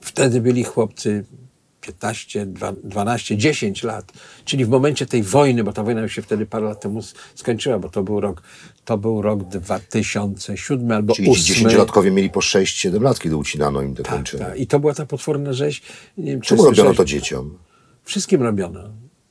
wtedy 0.01 0.41
byli 0.41 0.65
chłopcy 0.65 1.25
15, 1.93 2.47
dwa- 2.47 2.73
12, 2.85 3.37
10 3.37 3.83
lat, 3.83 4.13
czyli 4.45 4.65
w 4.65 4.69
momencie 4.69 5.07
tej 5.07 5.23
wojny, 5.23 5.65
bo 5.65 5.73
ta 5.73 5.83
wojna 5.83 6.01
już 6.01 6.13
się 6.13 6.23
wtedy 6.23 6.47
parę 6.47 6.65
lat 6.67 6.81
temu 6.81 7.01
skończyła, 7.35 7.79
bo 7.79 7.89
to 7.89 8.03
był 8.03 8.21
rok, 8.21 8.43
to 8.85 8.99
był 8.99 9.23
rok 9.23 9.45
2007 9.45 10.93
albo 10.93 11.15
Czyli 11.15 11.27
ci 11.27 11.31
2008. 11.33 11.55
dziesięciolatkowie 11.55 12.11
mieli 12.11 12.31
po 12.31 12.41
6-7 12.41 13.03
lat, 13.03 13.21
kiedy 13.21 13.37
ucinano 13.37 13.83
im 13.83 13.95
te 13.95 14.03
Tak, 14.03 14.15
kończyny. 14.15 14.45
tak. 14.45 14.59
I 14.61 14.67
to 14.67 14.81
była 14.81 14.95
ta 14.95 15.07
potworna 15.07 15.53
rzeź. 15.53 15.83
Nie 16.19 16.31
wiem, 16.33 16.41
czy 16.41 16.49
Czemu 16.49 16.65
robiono 16.65 16.95
to 16.95 17.05
dzieciom? 17.05 17.59
Wszystkim 18.05 18.43
robiono. 18.43 18.81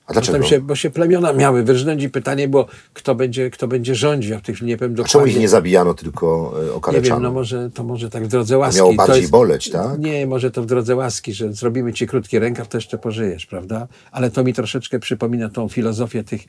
A 0.08 0.14
dlaczego? 0.14 0.38
Bo, 0.40 0.46
się, 0.46 0.62
bo 0.62 0.76
się 0.76 0.90
plemiona 0.90 1.34
miały 1.34 1.64
wyrżnąć 1.64 2.04
i 2.04 2.10
pytanie 2.10 2.48
było, 2.48 2.66
kto 2.94 3.16
będzie, 3.16 3.50
kto 3.50 3.68
będzie 3.68 3.96
rządził. 3.96 4.32
Ja 4.32 4.40
w 4.40 4.42
tej 4.42 4.56
chwili 4.56 4.70
nie 4.70 4.78
powiem 4.78 4.92
A 4.92 4.96
dokładnie. 4.96 5.12
czemu 5.12 5.26
ich 5.26 5.40
nie 5.40 5.50
zabijano, 5.50 5.94
tylko 5.94 6.54
e, 6.62 6.66
Nie 6.66 6.72
okaleczano? 6.72 7.16
wiem, 7.16 7.24
no 7.24 7.32
może, 7.32 7.70
to 7.74 7.84
może 7.84 8.10
tak 8.10 8.24
w 8.26 8.28
drodze 8.28 8.58
łaski. 8.58 8.78
miało 8.78 8.92
To 8.92 8.98
bardziej 8.98 9.20
jest- 9.22 9.32
boleć, 9.32 9.70
tak? 9.70 10.00
Nie, 10.00 10.28
może 10.28 10.52
to 10.52 10.62
w 10.64 10.66
drodze 10.66 10.96
łaski, 10.96 11.34
że 11.34 11.54
zrobimy 11.54 11.94
ci 11.94 12.08
krótki 12.08 12.40
rękaw, 12.40 12.68
to 12.68 12.78
jeszcze 12.78 12.98
pożyjesz, 12.98 13.46
prawda? 13.46 13.88
Ale 14.12 14.32
to 14.32 14.44
mi 14.44 14.54
troszeczkę 14.54 15.00
przypomina 15.00 15.50
tą 15.50 15.70
filozofię 15.70 16.24
tych, 16.24 16.42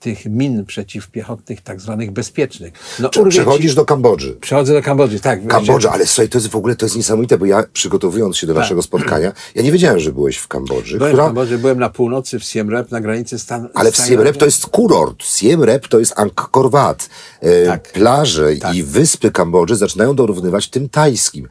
tych 0.00 0.26
min 0.26 0.64
przeciwpiechotnych, 0.64 1.60
tak 1.60 1.80
zwanych 1.80 2.10
bezpiecznych. 2.10 2.72
No, 3.00 3.08
Czy 3.08 3.20
urwie 3.20 3.32
ci- 3.32 3.38
Przechodzisz 3.38 3.74
do 3.74 3.84
Kambodży. 3.84 4.36
Przechodzę 4.40 4.72
do 4.72 4.82
Kambodży, 4.82 5.20
tak. 5.20 5.46
Kambodża, 5.46 5.90
ale 5.92 6.06
słuchaj, 6.06 6.28
to 6.28 6.38
jest 6.38 6.48
w 6.48 6.56
ogóle 6.56 6.76
to 6.76 6.86
jest 6.86 6.96
niesamowite, 6.96 7.38
bo 7.38 7.46
ja 7.46 7.64
przygotowując 7.72 8.36
się 8.36 8.46
do 8.46 8.54
naszego 8.54 8.82
spotkania, 8.82 9.32
ja 9.54 9.62
nie 9.62 9.72
wiedziałem, 9.72 10.00
że 10.00 10.12
byłeś 10.12 10.36
w 10.36 10.48
Kambodży, 10.48 10.96
Byłem 10.98 11.12
która, 11.12 11.24
w 11.24 11.26
Kambodży, 11.26 11.58
byłem 11.58 11.78
na 11.78 11.90
północy, 11.90 12.38
w 12.38 12.44
Siem 12.44 12.70
Reap, 12.70 12.90
na 12.90 13.00
granicy 13.04 13.38
Stan 13.38 13.68
ale 13.74 13.92
w 13.92 13.96
Siem 13.96 14.20
Reap 14.20 14.36
to 14.36 14.44
jest 14.44 14.66
kurort, 14.66 15.24
Siem 15.24 15.62
Reap 15.64 15.88
to 15.88 15.98
jest 15.98 16.12
Angkor 16.16 16.70
Wat. 16.70 17.08
E, 17.40 17.66
Tak. 17.66 17.92
Plaże 17.92 18.56
Tak. 18.56 18.74
i 18.74 18.82
wyspy 18.82 19.30
Kambodży 19.30 19.76
zaczynają 19.76 20.14
dorównywać 20.14 20.68
tym 20.68 20.88
tajskim. 20.88 21.48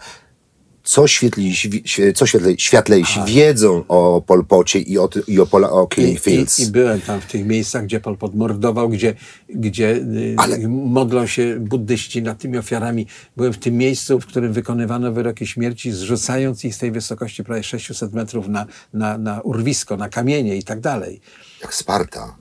Co, 0.83 1.07
świetlejsi, 1.07 1.69
świe- 1.69 2.13
co 2.13 2.25
świetlej, 2.25 2.55
światlejsi 2.59 3.19
wiedzą 3.27 3.83
o 3.87 4.21
Polpocie 4.27 4.79
i 4.79 4.97
o, 4.99 5.09
i 5.27 5.39
o, 5.39 5.45
Pola, 5.45 5.69
o 5.71 5.87
I, 5.97 6.01
i, 6.01 6.17
Fields. 6.17 6.59
I 6.59 6.71
byłem 6.71 7.01
tam 7.01 7.21
w 7.21 7.25
tych 7.25 7.45
miejscach, 7.45 7.83
gdzie 7.83 7.99
Pol 7.99 8.17
Pot 8.17 8.35
mordował, 8.35 8.89
gdzie, 8.89 9.13
gdzie 9.49 9.89
y, 9.95 10.35
Ale- 10.37 10.67
modlą 10.67 11.27
się 11.27 11.59
buddyści 11.59 12.21
nad 12.21 12.37
tymi 12.39 12.57
ofiarami. 12.57 13.07
Byłem 13.37 13.53
w 13.53 13.57
tym 13.57 13.77
miejscu, 13.77 14.19
w 14.19 14.25
którym 14.25 14.53
wykonywano 14.53 15.11
wyroki 15.11 15.47
śmierci, 15.47 15.91
zrzucając 15.91 16.65
ich 16.65 16.75
z 16.75 16.77
tej 16.77 16.91
wysokości 16.91 17.43
prawie 17.43 17.63
600 17.63 18.13
metrów 18.13 18.47
na, 18.47 18.65
na, 18.93 19.17
na 19.17 19.41
urwisko, 19.41 19.97
na 19.97 20.09
kamienie 20.09 20.57
i 20.57 20.63
tak 20.63 20.79
dalej. 20.79 21.21
Jak 21.61 21.73
Sparta. 21.75 22.35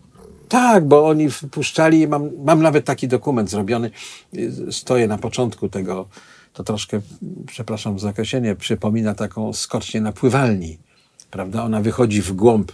Tak, 0.48 0.88
bo 0.88 1.08
oni 1.08 1.30
wpuszczali, 1.30 2.08
mam, 2.08 2.30
mam 2.44 2.62
nawet 2.62 2.84
taki 2.84 3.08
dokument 3.08 3.50
zrobiony, 3.50 3.90
y, 4.36 4.52
stoję 4.70 5.06
na 5.08 5.18
początku 5.18 5.68
tego, 5.68 6.08
to 6.52 6.64
troszkę, 6.64 7.00
przepraszam 7.46 7.98
za 7.98 8.10
określenie, 8.10 8.54
przypomina 8.54 9.14
taką 9.14 9.52
skocznię 9.52 10.00
na 10.00 10.12
pływalni, 10.12 10.78
prawda? 11.30 11.62
Ona 11.64 11.80
wychodzi 11.80 12.22
w 12.22 12.32
głąb 12.32 12.72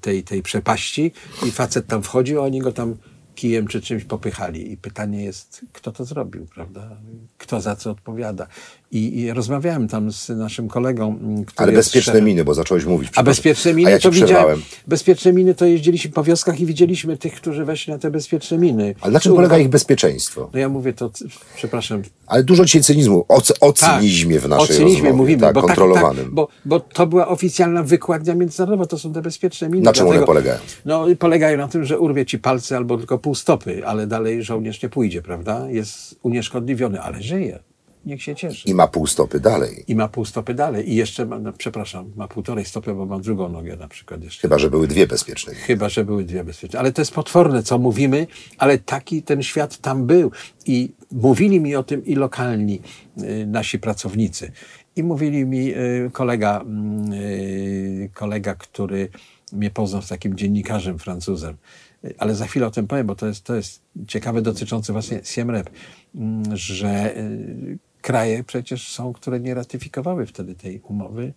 tej, 0.00 0.22
tej 0.22 0.42
przepaści 0.42 1.12
i 1.46 1.50
facet 1.50 1.86
tam 1.86 2.02
wchodzi, 2.02 2.36
a 2.36 2.40
oni 2.40 2.58
go 2.58 2.72
tam 2.72 2.96
kijem 3.34 3.66
czy 3.66 3.80
czymś 3.80 4.04
popychali. 4.04 4.72
I 4.72 4.76
pytanie 4.76 5.24
jest, 5.24 5.60
kto 5.72 5.92
to 5.92 6.04
zrobił, 6.04 6.46
prawda? 6.46 6.96
Kto 7.38 7.60
za 7.60 7.76
co 7.76 7.90
odpowiada? 7.90 8.46
I, 8.92 9.20
i 9.20 9.32
rozmawiałem 9.32 9.88
tam 9.88 10.12
z 10.12 10.28
naszym 10.28 10.68
kolegą, 10.68 11.18
który 11.46 11.64
Ale 11.68 11.72
bezpieczne 11.72 12.12
szefem- 12.12 12.24
miny, 12.24 12.44
bo 12.44 12.54
zacząłeś 12.54 12.84
mówić. 12.84 13.10
a 13.16 13.22
bezpieczne 13.22 13.74
miny 13.74 13.88
A 13.88 13.90
ja 13.90 13.98
to 13.98 14.10
widziałem. 14.10 14.62
Bezpieczne 14.86 15.32
miny 15.32 15.54
to 15.54 15.66
jeździliśmy 15.66 16.10
po 16.10 16.24
wioskach 16.24 16.60
i 16.60 16.66
widzieliśmy 16.66 17.16
tych, 17.16 17.34
którzy 17.34 17.64
weszli 17.64 17.92
na 17.92 17.98
te 17.98 18.10
bezpieczne 18.10 18.58
miny. 18.58 18.94
Ale 19.00 19.12
na 19.12 19.20
czym 19.20 19.34
polega 19.34 19.58
ich 19.58 19.68
bezpieczeństwo? 19.68 20.50
No 20.52 20.58
ja 20.58 20.68
mówię 20.68 20.92
to, 20.92 21.10
przepraszam. 21.56 22.02
Ale 22.26 22.44
dużo 22.44 22.64
dzisiaj 22.64 22.82
cynizmu, 22.82 23.24
o, 23.28 23.42
o 23.60 23.72
Tak, 23.72 24.00
cynizmie 24.00 24.40
w 24.40 24.48
naszej 24.48 24.64
o 24.64 24.66
cynizmie 24.78 24.92
rozmowie, 24.92 25.12
mówimy, 25.12 25.40
tak, 25.40 25.54
bo, 25.54 25.62
kontrolowanym. 25.62 26.24
Tak, 26.24 26.34
bo, 26.34 26.48
bo 26.64 26.80
to 26.80 27.06
była 27.06 27.28
oficjalna 27.28 27.82
wykładnia 27.82 28.34
międzynarodowa, 28.34 28.86
to 28.86 28.98
są 28.98 29.12
te 29.12 29.22
bezpieczne 29.22 29.68
miny. 29.68 29.84
Na 29.84 29.92
czym 29.92 30.06
one 30.08 30.22
polegają? 30.22 30.58
No 30.84 31.06
polegają 31.18 31.58
na 31.58 31.68
tym, 31.68 31.84
że 31.84 31.98
urwie 31.98 32.26
ci 32.26 32.38
palce 32.38 32.76
albo 32.76 32.98
tylko 32.98 33.18
pół 33.18 33.34
stopy, 33.34 33.86
ale 33.86 34.06
dalej 34.06 34.42
żołnierz 34.42 34.82
nie 34.82 34.88
pójdzie, 34.88 35.22
prawda? 35.22 35.66
Jest 35.70 36.18
unieszkodliwiony, 36.22 37.00
ale 37.00 37.22
żyje. 37.22 37.58
Niech 38.04 38.22
się 38.22 38.34
cieszy. 38.34 38.68
I 38.68 38.74
ma 38.74 38.88
pół 38.88 39.06
stopy 39.06 39.40
dalej. 39.40 39.84
I 39.88 39.94
ma 39.94 40.08
pół 40.08 40.24
stopy 40.24 40.54
dalej. 40.54 40.90
I 40.90 40.94
jeszcze, 40.94 41.26
ma, 41.26 41.38
no, 41.38 41.52
przepraszam, 41.52 42.12
ma 42.16 42.28
półtorej 42.28 42.64
stopy, 42.64 42.94
bo 42.94 43.06
ma 43.06 43.18
drugą 43.18 43.48
nogę 43.48 43.76
na 43.76 43.88
przykład 43.88 44.22
jeszcze. 44.22 44.42
Chyba, 44.42 44.58
że 44.58 44.70
były 44.70 44.88
dwie 44.88 45.06
bezpieczne. 45.06 45.54
Chyba, 45.54 45.88
że 45.88 46.04
były 46.04 46.24
dwie 46.24 46.44
bezpieczne. 46.44 46.78
Ale 46.78 46.92
to 46.92 47.00
jest 47.00 47.12
potworne, 47.12 47.62
co 47.62 47.78
mówimy, 47.78 48.26
ale 48.58 48.78
taki 48.78 49.22
ten 49.22 49.42
świat 49.42 49.78
tam 49.78 50.06
był. 50.06 50.30
I 50.66 50.92
mówili 51.12 51.60
mi 51.60 51.76
o 51.76 51.82
tym 51.82 52.04
i 52.04 52.14
lokalni 52.14 52.80
y, 53.18 53.46
nasi 53.46 53.78
pracownicy. 53.78 54.52
I 54.96 55.02
mówili 55.02 55.46
mi 55.46 55.74
y, 55.74 56.10
kolega, 56.12 56.60
mm, 56.60 57.12
y, 57.12 58.10
kolega, 58.14 58.54
który 58.54 59.08
mnie 59.52 59.70
poznał 59.70 60.02
z 60.02 60.08
takim 60.08 60.36
dziennikarzem 60.36 60.98
Francuzem. 60.98 61.56
Y, 62.04 62.14
Ale 62.18 62.34
za 62.34 62.46
chwilę 62.46 62.66
o 62.66 62.70
tym 62.70 62.86
powiem, 62.86 63.06
bo 63.06 63.14
to 63.14 63.26
jest, 63.26 63.44
to 63.44 63.54
jest 63.54 63.82
ciekawe 64.08 64.42
dotyczące 64.42 64.92
właśnie 64.92 65.20
Siem 65.24 65.50
Reap, 65.50 65.70
mm, 66.14 66.56
że 66.56 67.16
y, 67.16 67.78
kraje 68.02 68.44
przecież 68.44 68.92
są, 68.92 69.12
które 69.12 69.40
nie 69.40 69.54
ratyfikowały 69.54 70.26
wtedy 70.26 70.54
tej 70.54 70.80
umowy 70.80 71.32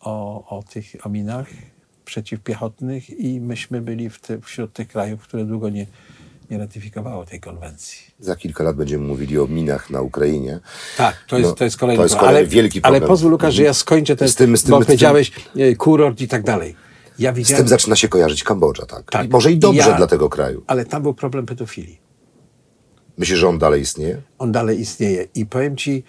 o, 0.00 0.44
o 0.58 0.62
tych 0.62 0.86
o 1.06 1.08
minach 1.08 1.46
przeciwpiechotnych 2.04 3.10
i 3.20 3.40
myśmy 3.40 3.80
byli 3.80 4.10
te, 4.10 4.40
wśród 4.40 4.72
tych 4.72 4.88
krajów, 4.88 5.22
które 5.22 5.44
długo 5.44 5.68
nie, 5.70 5.86
nie 6.50 6.58
ratyfikowało 6.58 7.24
tej 7.26 7.40
konwencji. 7.40 7.98
Za 8.20 8.36
kilka 8.36 8.64
lat 8.64 8.76
będziemy 8.76 9.06
mówili 9.06 9.38
o 9.38 9.46
minach 9.46 9.90
na 9.90 10.00
Ukrainie. 10.00 10.60
Tak, 10.96 11.16
to 11.28 11.38
jest, 11.38 11.50
No, 11.50 11.56
to 11.56 11.64
jest 11.64 11.76
kolejny 11.76 11.98
to 11.98 12.02
jest 12.02 12.14
problem. 12.14 12.30
kolejny 12.34 12.48
wielki 12.50 12.80
Ale 12.82 12.92
problem. 12.92 13.08
pozwól, 13.08 13.30
Lukasz, 13.30 13.54
że 13.54 13.62
ja 13.62 13.74
skończę 13.74 14.16
ten, 14.16 14.28
Z 14.28 14.34
tym- 14.34 14.56
z 14.56 14.62
tym- 14.62 14.70
bo 14.70 14.76
z 14.76 14.80
tym- 14.80 14.86
powiedziałeś 14.86 15.32
e, 15.56 15.74
kurort 15.74 16.20
i 16.20 16.28
tak 16.28 16.42
dalej. 16.42 16.74
Ja 17.18 17.32
Z 17.32 17.36
widziałem, 17.36 17.62
tym 17.64 17.68
zaczyna 17.68 17.96
się 17.96 18.08
kojarzyć 18.08 18.44
Kambodża, 18.44 18.86
tak. 18.86 19.10
Tak. 19.10 19.26
I 19.26 19.28
może 19.28 19.52
i 19.52 19.58
dobrze 19.58 19.90
Ja- 19.90 19.96
dla 19.96 20.06
tego 20.06 20.28
kraju. 20.28 20.62
ale 20.66 20.84
tam 20.84 21.02
był 21.02 21.14
problem 21.14 21.46
pedofilii. 21.46 21.98
Myślisz, 23.18 23.38
że 23.38 23.48
on 23.48 23.58
dalej 23.58 23.82
istnieje? 23.82 24.22
On 24.38 24.52
dalej 24.52 24.80
istnieje. 24.80 25.26
I 25.34 25.46
powiem 25.46 25.76
ci, 25.76 26.04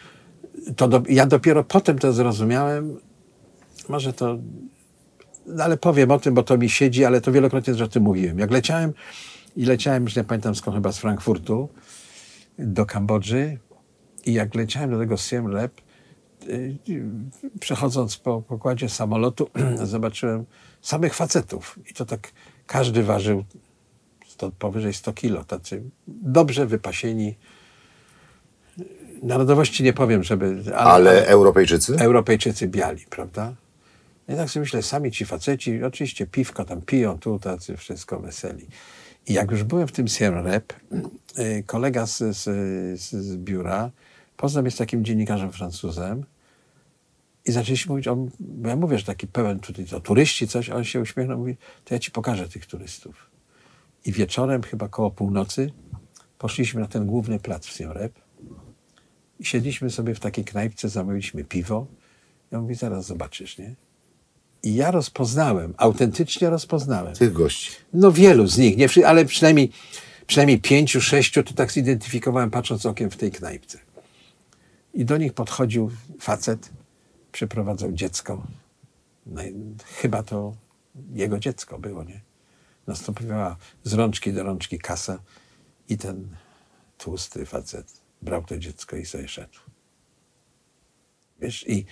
to 0.76 0.88
do, 0.88 1.04
ja 1.10 1.26
dopiero 1.26 1.64
potem 1.64 2.00
to 2.00 2.14
zrozumiałem, 2.14 2.98
może 3.90 4.14
to, 4.14 4.38
no 5.46 5.64
ale 5.64 5.78
powiem 5.78 6.12
o 6.12 6.20
tym, 6.20 6.34
bo 6.34 6.44
to 6.44 6.58
mi 6.58 6.70
siedzi, 6.70 7.06
ale 7.06 7.22
to 7.22 7.32
wielokrotnie 7.32 7.74
też 7.74 7.82
o 7.82 7.88
tym 7.88 8.04
mówiłem. 8.04 8.40
Jak 8.40 8.52
leciałem 8.52 8.94
i 9.56 9.66
leciałem, 9.66 10.04
już 10.04 10.16
nie 10.16 10.24
pamiętam 10.24 10.56
skąd, 10.56 10.78
chyba 10.78 10.92
z 10.92 10.98
Frankfurtu 10.98 11.70
do 12.60 12.86
Kambodży 12.86 13.58
i 14.26 14.34
jak 14.34 14.56
leciałem 14.56 14.92
do 14.92 15.00
tego 15.00 15.18
Siem 15.18 15.48
Reap, 15.48 15.72
y, 16.48 16.78
przechodząc 17.60 18.18
po 18.18 18.42
pokładzie 18.42 18.90
samolotu, 18.90 19.50
zobaczyłem 19.84 20.46
samych 20.82 21.14
facetów. 21.14 21.80
I 21.92 21.94
to 21.94 22.06
tak 22.06 22.32
każdy 22.68 23.04
ważył 23.04 23.44
100, 24.40 24.52
powyżej 24.52 24.94
100 24.94 25.14
kilo, 25.14 25.44
tacy 25.44 25.82
dobrze 26.08 26.66
wypasieni. 26.66 27.36
Narodowości 29.24 29.84
nie 29.84 29.94
powiem, 29.94 30.24
żeby... 30.24 30.64
Ale, 30.76 31.28
Europejczycy? 31.28 31.96
Europejczycy 32.00 32.68
biali, 32.68 33.06
prawda? 33.10 33.54
I 34.30 34.36
tak 34.36 34.50
sobie 34.50 34.62
myślę, 34.62 34.84
sami 34.84 35.12
ci 35.12 35.26
faceci, 35.26 35.84
oczywiście 35.84 36.28
piwko 36.28 36.66
tam 36.66 36.82
piją, 36.82 37.20
tu 37.20 37.40
tacy 37.40 37.78
wszystko 37.78 38.20
weseli. 38.20 38.68
I 39.28 39.34
jak 39.34 39.52
już 39.52 39.64
byłem 39.64 39.88
w 39.88 39.92
tym 39.92 40.08
Siem 40.08 40.46
Rep, 40.46 40.74
y, 41.40 41.64
kolega 41.66 42.06
z, 42.06 42.18
z, 42.18 42.44
z, 43.00 43.38
biura 43.38 43.92
poznał 44.38 44.64
mnie 44.64 44.72
z 44.72 44.78
takim 44.78 45.06
dziennikarzem 45.06 45.52
Francuzem 45.52 46.24
i 47.46 47.52
zaczęliśmy 47.52 47.90
mówić, 47.90 48.08
on, 48.08 48.30
bo 48.40 48.70
ja 48.70 48.76
mówię, 48.76 48.98
że 48.98 49.06
taki 49.06 49.28
pełen 49.28 49.60
tutaj 49.60 49.86
to 49.86 50.00
turyści 50.00 50.48
coś, 50.48 50.70
a 50.70 50.76
on 50.76 50.84
się 50.84 51.00
uśmiechnął, 51.00 51.38
mówi, 51.38 51.58
to 51.86 51.94
ja 51.94 52.00
ci 52.00 52.12
pokażę 52.12 52.50
tych 52.50 52.66
turystów. 52.66 53.29
I 54.06 54.12
wieczorem, 54.12 54.64
chyba 54.64 54.88
koło 54.88 55.12
północy, 55.12 55.72
poszliśmy 56.38 56.82
na 56.82 56.88
ten 56.88 57.06
główny 57.06 57.40
plac 57.40 57.66
w 57.66 57.72
Siem 57.72 57.92
Rep 57.92 58.14
i 59.40 59.46
siedliśmy 59.46 59.90
sobie 59.90 60.16
w 60.16 60.20
takiej 60.20 60.46
knajpce, 60.46 60.90
zamówiliśmy 60.90 61.44
piwo. 61.44 61.88
Ja 62.52 62.62
mówię, 62.62 62.76
zaraz 62.76 63.06
zobaczysz, 63.06 63.58
nie? 63.58 63.76
I 64.64 64.76
ja 64.76 64.92
rozpoznałem, 64.92 65.74
autentycznie 65.78 66.50
rozpoznałem. 66.50 67.16
Tych 67.16 67.34
gości. 67.34 67.72
No 67.94 68.12
wielu 68.12 68.48
z 68.48 68.58
nich, 68.58 68.78
nie, 68.78 69.08
ale 69.08 69.26
przynajmniej, 69.26 69.72
przynajmniej 70.28 70.62
pięciu, 70.62 71.02
sześciu 71.02 71.44
to 71.44 71.54
tak 71.54 71.72
zidentyfikowałem 71.72 72.52
patrząc 72.52 72.86
okiem 72.86 73.10
w 73.10 73.18
tej 73.18 73.32
knajpce. 73.32 73.80
I 74.94 75.06
do 75.06 75.18
nich 75.18 75.34
podchodził 75.34 75.92
facet, 76.20 76.70
przyprowadzał 77.32 77.92
dziecko. 77.92 78.48
No, 79.26 79.42
chyba 80.02 80.24
to 80.24 80.54
jego 81.14 81.40
dziecko 81.40 81.80
było, 81.80 82.04
nie? 82.04 82.22
Następowała 82.90 83.58
z 83.84 83.94
rączki 83.94 84.34
do 84.34 84.44
rączki 84.44 84.80
kasa 84.80 85.20
i 85.90 85.98
ten 85.98 86.28
tłusty 86.98 87.46
facet 87.46 88.02
brał 88.22 88.44
to 88.44 88.58
dziecko 88.58 88.96
i 88.96 89.06
sobie 89.06 89.28
szedł. 89.28 89.60
Wiesz, 91.42 91.68
i 91.68 91.86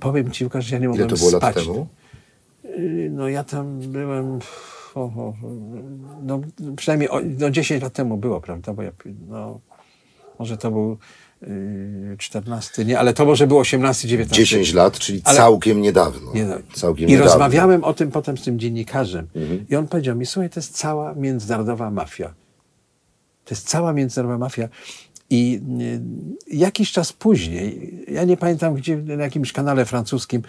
powiem 0.00 0.30
ci, 0.30 0.44
Łukasz, 0.44 0.70
ja 0.70 0.78
nie 0.78 0.84
Ile 0.84 0.90
mogłem 0.90 1.08
to 1.08 1.16
było 1.16 1.30
spać. 1.30 1.56
lat 1.56 1.64
temu? 1.64 1.86
Y, 2.64 3.08
No 3.12 3.28
ja 3.28 3.44
tam 3.44 3.78
byłem, 3.80 4.38
o, 4.94 5.00
o, 5.00 5.34
no 6.22 6.40
przynajmniej 6.76 7.10
o, 7.10 7.20
no 7.38 7.50
10 7.50 7.82
lat 7.82 7.92
temu 7.92 8.16
było, 8.16 8.40
prawda, 8.40 8.72
bo 8.74 8.82
ja, 8.82 8.92
no, 9.28 9.60
może 10.38 10.56
to 10.56 10.70
był 10.70 10.98
14, 12.18 12.84
nie, 12.84 12.98
ale 12.98 13.12
to 13.14 13.24
może 13.24 13.46
było 13.46 13.60
18, 13.60 14.08
19. 14.08 14.42
10 14.42 14.72
lat, 14.74 14.98
czyli 14.98 15.22
Ale- 15.24 15.36
całkiem 15.36 15.80
niedawno. 15.82 16.32
Nie. 16.34 16.46
Całkiem 16.74 17.08
I 17.08 17.12
niedawno. 17.12 17.32
rozmawiałem 17.32 17.84
o 17.84 17.94
tym 17.94 18.10
potem 18.10 18.38
z 18.38 18.42
tym 18.44 18.58
dziennikarzem. 18.58 19.26
Mhm. 19.36 19.64
I 19.68 19.76
on 19.76 19.88
powiedział 19.88 20.16
mi, 20.16 20.26
słuchaj, 20.26 20.50
to 20.50 20.60
jest 20.60 20.76
cała 20.76 21.14
międzynarodowa 21.14 21.90
mafia. 21.90 22.34
To 23.44 23.54
jest 23.54 23.68
cała 23.68 23.92
międzynarodowa 23.92 24.38
mafia. 24.38 24.68
I 25.30 25.60
y, 26.50 26.56
jakiś 26.56 26.92
czas 26.92 27.12
później, 27.12 27.98
ja 28.08 28.24
nie 28.24 28.36
pamiętam 28.36 28.74
gdzie, 28.74 28.96
na 28.96 29.24
jakimś 29.24 29.52
kanale 29.52 29.84
francuskim, 29.84 30.42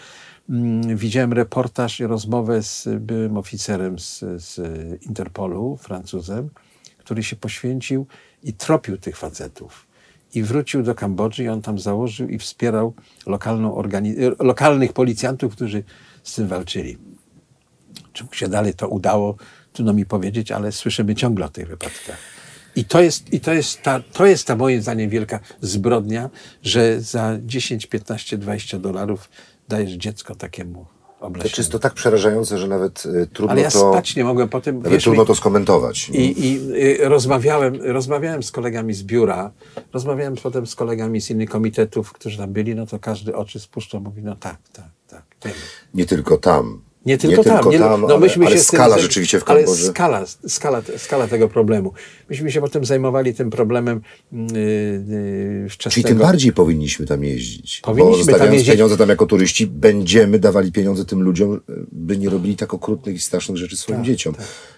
mm, 0.50 0.98
widziałem 0.98 1.34
reportaż 1.34 2.00
i 2.00 2.06
rozmowę 2.08 2.64
z 2.64 2.88
byłym 3.00 3.38
oficerem 3.38 4.00
z, 4.00 4.20
z 4.38 4.60
Interpolu, 5.06 5.78
Francuzem, 5.82 6.50
który 6.98 7.24
się 7.24 7.36
poświęcił 7.36 8.06
i 8.44 8.54
tropił 8.54 8.98
tych 8.98 9.18
facetów. 9.18 9.91
I 10.33 10.44
wrócił 10.44 10.83
do 10.83 10.96
Kambodży 10.96 11.44
i 11.44 11.50
on 11.50 11.61
tam 11.61 11.79
założył 11.79 12.27
i 12.29 12.37
wspierał 12.37 12.94
organi- 13.25 14.35
lokalnych 14.39 14.94
policjantów, 14.94 15.55
którzy 15.55 15.83
z 16.24 16.35
tym 16.35 16.48
walczyli. 16.48 16.98
Czy 18.13 18.24
mu 18.24 18.33
się 18.33 18.48
dalej 18.48 18.74
to 18.74 18.87
udało, 18.87 19.35
trudno 19.74 19.94
mi 19.94 20.05
powiedzieć, 20.05 20.51
ale 20.51 20.72
słyszymy 20.72 21.15
ciągle 21.15 21.46
o 21.46 21.50
tych 21.50 21.67
wypadkach. 21.67 22.17
I 22.75 22.85
to 22.85 23.01
jest, 23.01 23.33
i 23.33 23.39
to 23.39 23.53
jest, 23.53 23.81
ta, 23.81 24.00
to 24.00 24.25
jest 24.25 24.48
ta 24.48 24.55
moim 24.55 24.81
zdaniem 24.81 25.09
wielka 25.09 25.39
zbrodnia, 25.61 26.29
że 26.63 27.01
za 27.01 27.37
10, 27.41 27.85
15, 27.85 28.37
20 28.37 28.79
dolarów 28.79 29.29
dajesz 29.70 29.91
dziecko 29.91 30.35
takiemu 30.35 30.85
To 31.22 31.27
obleśnemu. 31.27 31.55
czysto 31.55 31.79
tak 31.79 31.94
przerażające, 31.94 32.57
że 32.57 32.68
nawet 32.68 33.05
y, 33.05 33.27
trudno 33.34 33.51
Ale 33.51 33.62
ja 33.62 33.72
to... 33.72 33.92
spać 33.92 34.16
nie 34.16 34.24
mogłem 34.24 34.50
potem. 34.50 34.77
Nawet 34.77 34.92
wiesz, 34.92 35.03
trudno 35.03 35.22
mi- 35.24 35.27
to 35.27 35.36
skomentować. 35.36 36.10
i, 36.10 36.46
i 36.48 36.60
y, 37.01 37.10
rozmawiałem, 37.10 37.75
rozmawiałem 37.81 38.44
z 38.44 38.51
kolegami 38.51 38.94
z 38.94 39.03
biura, 39.03 39.51
rozmawiałem 39.94 40.36
potem 40.44 40.68
z 40.68 40.75
kolegami 40.75 41.22
z 41.22 41.29
innych 41.29 41.50
komitetów, 41.50 42.14
którzy 42.14 42.38
tam 42.38 42.53
byli, 42.53 42.75
no 42.75 42.86
to 42.86 43.00
każdy 43.00 43.36
oczy 43.36 43.60
spuszczał, 43.60 44.01
mówi, 44.01 44.22
no 44.24 44.36
tak, 44.36 44.57
tak, 44.74 44.90
tak, 45.07 45.24
wiemy. 45.46 45.55
Nie 45.94 46.05
tylko 46.05 46.38
tam. 46.38 46.81
Nie 47.05 47.18
tylko 47.18 47.44
tam. 47.44 47.70
nie, 47.70 47.79
tam 47.79 48.01
no 48.01 48.07
ale, 48.07 48.20
myśmy 48.20 48.46
ale 48.46 48.55
się 48.55 48.61
tym 48.61 48.66
skala 48.66 48.98
zaj- 48.98 49.01
rzeczywiście 49.01 49.40
w 49.40 49.50
Ale 49.50 49.59
Kambodży. 49.59 49.85
skala, 49.85 50.25
skala, 50.48 50.81
skala 50.98 51.27
tego 51.27 51.48
problemu. 51.50 51.94
Myśmy 52.29 52.51
się 52.51 52.61
potem 52.61 52.85
zajmowali 52.85 53.33
tym 53.33 53.50
problemem 53.50 54.01
yy, 54.31 54.40
yy, 55.64 55.70
wczesnego... 55.70 55.94
Czyli 55.94 56.03
tym 56.03 56.18
bardziej 56.18 56.53
powinniśmy 56.53 57.05
tam 57.05 57.24
jeździć. 57.24 57.79
Powinniśmy 57.81 58.33
bo 58.33 58.40
tam 58.40 58.53
jeździć. 58.53 58.72
pieniądze 58.72 58.98
tam 58.98 59.09
jako 59.09 59.25
turyści, 59.25 59.68
będziemy 59.68 60.40
dawali 60.40 60.72
pieniądze 60.72 61.05
tym 61.05 61.22
ludziom, 61.22 61.53
y, 61.53 61.59
by 61.92 62.18
nie 62.18 62.29
robili 62.29 62.55
tak 62.55 62.74
okrutnych 62.74 63.16
i 63.16 63.20
strasznych 63.20 63.57
rzeczy 63.57 63.77
swoim 63.77 63.98
Tak, 63.98 64.05
dzieciom. 64.05 64.35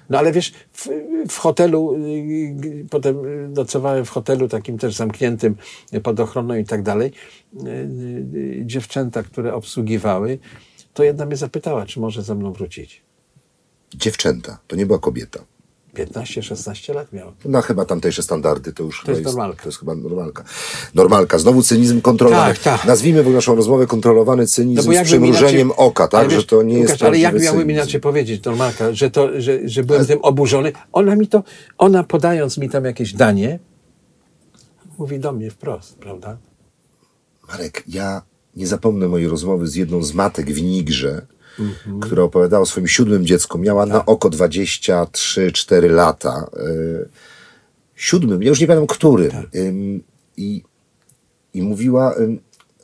No 0.09 0.17
ale 0.19 0.31
wiesz, 0.31 0.53
w, 0.73 0.87
w 1.29 1.37
hotelu, 1.37 1.97
yy, 1.97 2.85
potem 2.89 3.17
nocowałem 3.53 4.05
w 4.05 4.09
hotelu 4.09 4.47
takim 4.47 4.77
też 4.77 4.95
zamkniętym 4.95 5.55
pod 6.03 6.19
ochroną 6.19 6.55
i 6.55 6.65
tak 6.65 6.83
dalej. 6.83 7.11
Yy, 7.53 7.89
yy, 8.33 8.65
Dziewczęta, 8.65 9.23
które 9.23 9.53
obsługiwały, 9.53 10.39
to 10.93 11.03
jedna 11.03 11.25
mnie 11.25 11.35
zapytała, 11.37 11.85
czy 11.85 11.99
może 11.99 12.23
ze 12.23 12.35
mną 12.35 12.53
wrócić. 12.53 13.01
Dziewczęta, 13.95 14.57
to 14.67 14.75
nie 14.75 14.85
była 14.85 14.99
kobieta. 14.99 15.39
15-16 15.95 16.95
lat 16.95 17.13
miała. 17.13 17.33
No 17.45 17.61
chyba 17.61 17.85
tamtejsze 17.85 18.23
standardy 18.23 18.73
to 18.73 18.83
już 18.83 18.99
chyba 19.01 19.11
jest 19.11 19.25
normalka. 19.25 19.63
To 19.63 19.69
jest 19.69 19.79
chyba 19.79 19.95
normalka. 19.95 20.43
Normalka. 20.95 21.39
Znowu 21.39 21.63
cynizm 21.63 22.01
kontrolowany. 22.01 22.53
Tak, 22.53 22.63
tak. 22.63 22.85
Nazwijmy 22.85 23.23
w 23.23 23.29
naszą 23.29 23.55
rozmowę 23.55 23.87
kontrolowany 23.87 24.47
cynizm 24.47 24.81
z 24.81 24.85
jakbym 24.85 25.03
przymrużeniem 25.05 25.67
inaczej- 25.67 25.85
oka, 25.87 26.07
tak? 26.07 26.19
ale 26.21 26.29
że 26.29 26.35
wiesz, 26.35 26.45
to 26.45 26.63
nie 26.63 26.79
jest 26.79 26.93
Łukasz, 26.93 27.07
Ale 27.07 27.17
jak 27.19 27.33
miałem 27.33 27.59
cynizm. 27.59 27.69
inaczej 27.69 28.01
powiedzieć, 28.01 28.43
Normalka, 28.43 28.93
że, 28.93 29.11
to, 29.11 29.41
że, 29.41 29.69
że 29.69 29.83
byłem 29.83 30.05
tym 30.05 30.19
oburzony? 30.21 30.71
Ona 30.91 31.15
mi 31.15 31.27
to, 31.27 31.43
ona 31.77 32.03
podając 32.03 32.57
mi 32.57 32.69
tam 32.69 32.85
jakieś 32.85 33.13
danie, 33.13 33.59
mówi 34.97 35.19
do 35.19 35.31
mnie 35.31 35.51
wprost, 35.51 35.95
prawda? 35.97 36.37
Marek, 37.47 37.83
ja 37.87 38.21
nie 38.55 38.67
zapomnę 38.67 39.07
mojej 39.07 39.27
rozmowy 39.27 39.67
z 39.67 39.75
jedną 39.75 40.03
z 40.03 40.13
matek 40.13 40.51
w 40.51 40.61
Nigrze, 40.61 41.25
Mhm. 41.59 41.99
która 41.99 42.23
opowiadała 42.23 42.63
o 42.63 42.65
swoim 42.65 42.87
siódmym 42.87 43.25
dziecku. 43.25 43.57
Miała 43.57 43.83
Tak. 43.85 43.93
na 43.93 44.05
oko 44.05 44.29
23-4 44.29 45.89
lata. 45.91 46.49
Y, 46.57 47.09
siódmym, 47.95 48.43
ja 48.43 48.49
już 48.49 48.59
nie 48.59 48.67
pamiętam 48.67 48.87
którym. 48.87 49.31
Tak. 49.31 49.45
I, 50.37 50.63
I 51.53 51.61
mówiła 51.61 52.15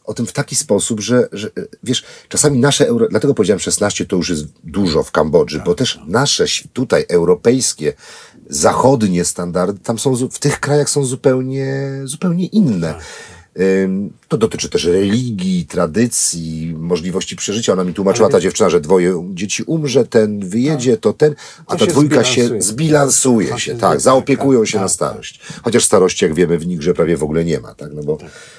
o 0.03 0.13
tym 0.13 0.25
w 0.25 0.31
taki 0.33 0.55
sposób, 0.55 0.99
że, 0.99 1.27
że 1.31 1.47
y, 1.57 1.67
wiesz, 1.83 2.03
czasami 2.29 2.59
nasze 2.59 2.87
euro, 2.87 3.07
dlatego 3.09 3.33
powiedziałem 3.33 3.59
16 3.59 4.05
to 4.05 4.15
już 4.15 4.29
jest 4.29 4.45
dużo 4.63 5.03
w 5.03 5.11
Kambodży, 5.11 5.57
Tak, 5.57 5.65
bo 5.65 5.75
też 5.75 5.99
nasze 6.07 6.43
ś- 6.43 6.67
tutaj 6.73 7.05
europejskie, 7.09 7.93
zachodnie 8.49 9.25
standardy 9.25 9.79
tam 9.79 9.99
są, 9.99 10.15
w 10.15 10.39
tych 10.39 10.59
krajach 10.59 10.89
są 10.89 11.05
zupełnie, 11.05 11.89
zupełnie 12.03 12.45
inne. 12.45 12.95
Tak, 13.59 13.89
To 14.27 14.37
dotyczy 14.37 14.69
też 14.69 14.85
religii, 14.85 15.65
tradycji, 15.65 16.75
możliwości 16.77 17.35
przeżycia. 17.35 17.73
Ona 17.73 17.83
mi 17.83 17.93
tłumaczyła, 17.93 18.25
Ale 18.25 18.31
ta 18.33 18.39
dziewczyna, 18.39 18.69
że 18.69 18.81
dwoje 18.81 19.29
dzieci 19.33 19.63
umrze, 19.63 20.05
ten 20.05 20.49
wyjedzie, 20.49 20.97
to 20.97 21.13
ten, 21.13 21.35
a 21.67 21.75
ta 21.75 21.85
dwójka 21.85 22.23
się 22.23 22.61
zbilansuje. 22.61 23.59
się, 23.59 23.75
tak, 23.75 24.01
zaopiekują 24.01 24.59
tak, 24.59 24.69
się 24.69 24.77
na 24.77 24.83
tak, 24.83 24.91
starość. 24.91 25.39
Chociaż 25.63 25.85
starości, 25.85 26.25
jak 26.25 26.33
wiemy, 26.33 26.57
w 26.57 26.67
Nigrze 26.67 26.93
prawie 26.93 27.17
w 27.17 27.23
ogóle 27.23 27.45
nie 27.45 27.59
ma, 27.59 27.75
tak, 27.75 27.89
no 27.93 28.03
bo 28.03 28.17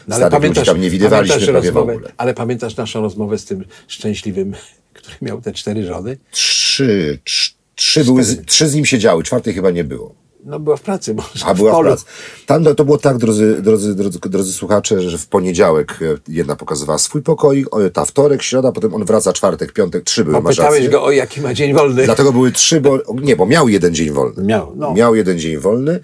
No, 0.09 0.17
starych 0.17 0.43
ludzi 0.43 0.63
tam 0.63 0.81
nie 0.81 0.91
widywaliśmy 0.91 1.35
pamiętasz 1.35 1.51
prawie 1.53 1.73
w 1.73 1.77
ogóle. 1.77 2.13
Ale 2.17 2.35
pamiętasz 2.35 2.77
naszą 2.77 3.01
rozmowę 3.01 3.39
z 3.39 3.45
tym 3.45 3.65
szczęśliwym, 3.89 4.55
który 4.95 5.17
miał 5.23 5.41
te 5.41 5.53
cztery 5.53 5.87
żony? 5.87 6.19
Trzy, 6.31 7.19
trz- 7.25 7.55
trzy, 7.75 8.05
były 8.05 8.25
z, 8.25 8.47
trzy 8.47 8.69
z 8.69 8.75
nim 8.75 8.87
siedziały, 8.87 9.23
czwartej 9.23 9.55
chyba 9.55 9.71
nie 9.71 9.85
było. 9.85 10.20
No 10.45 10.61
była 10.61 10.77
w 10.77 10.81
pracy, 10.81 11.15
może 11.15 11.47
A 11.47 11.55
była 11.55 11.73
w 11.73 11.79
w 11.79 11.81
pracy. 11.81 12.05
Tam 12.47 12.65
to, 12.65 12.75
to 12.75 12.85
było 12.85 12.99
tak, 12.99 13.19
drodzy, 13.19 13.63
drodzy, 13.63 13.95
drodzy, 13.95 14.19
drodzy 14.25 14.53
słuchacze, 14.53 15.01
że 15.01 15.19
w 15.19 15.27
poniedziałek 15.27 15.99
e, 16.03 16.17
jedna 16.29 16.57
pokazywała 16.57 16.99
swój 16.99 17.23
pokój, 17.23 17.67
o, 17.71 17.91
ta 17.91 18.05
wtorek, 18.05 18.43
środa, 18.43 18.73
potem 18.73 18.95
on 18.95 19.05
wraca 19.05 19.33
czwartek, 19.33 19.73
piątek, 19.73 20.05
trzy 20.05 20.25
były, 20.25 20.43
Pytałeś 20.43 20.89
go, 20.89 21.05
o 21.05 21.11
jaki 21.11 21.41
ma 21.41 21.55
dzień 21.55 21.75
wolny. 21.75 22.05
Dlatego 22.05 22.33
były 22.33 22.53
trzy, 22.53 22.81
bo 22.81 22.99
nie, 23.23 23.37
bo 23.37 23.47
miał 23.47 23.69
jeden 23.69 23.95
dzień 23.95 24.11
wolny. 24.11 24.45
Miał, 24.45 24.73
no. 24.77 24.95
Miał 24.95 25.15
jeden 25.15 25.39
dzień 25.39 25.59
wolny 25.59 26.01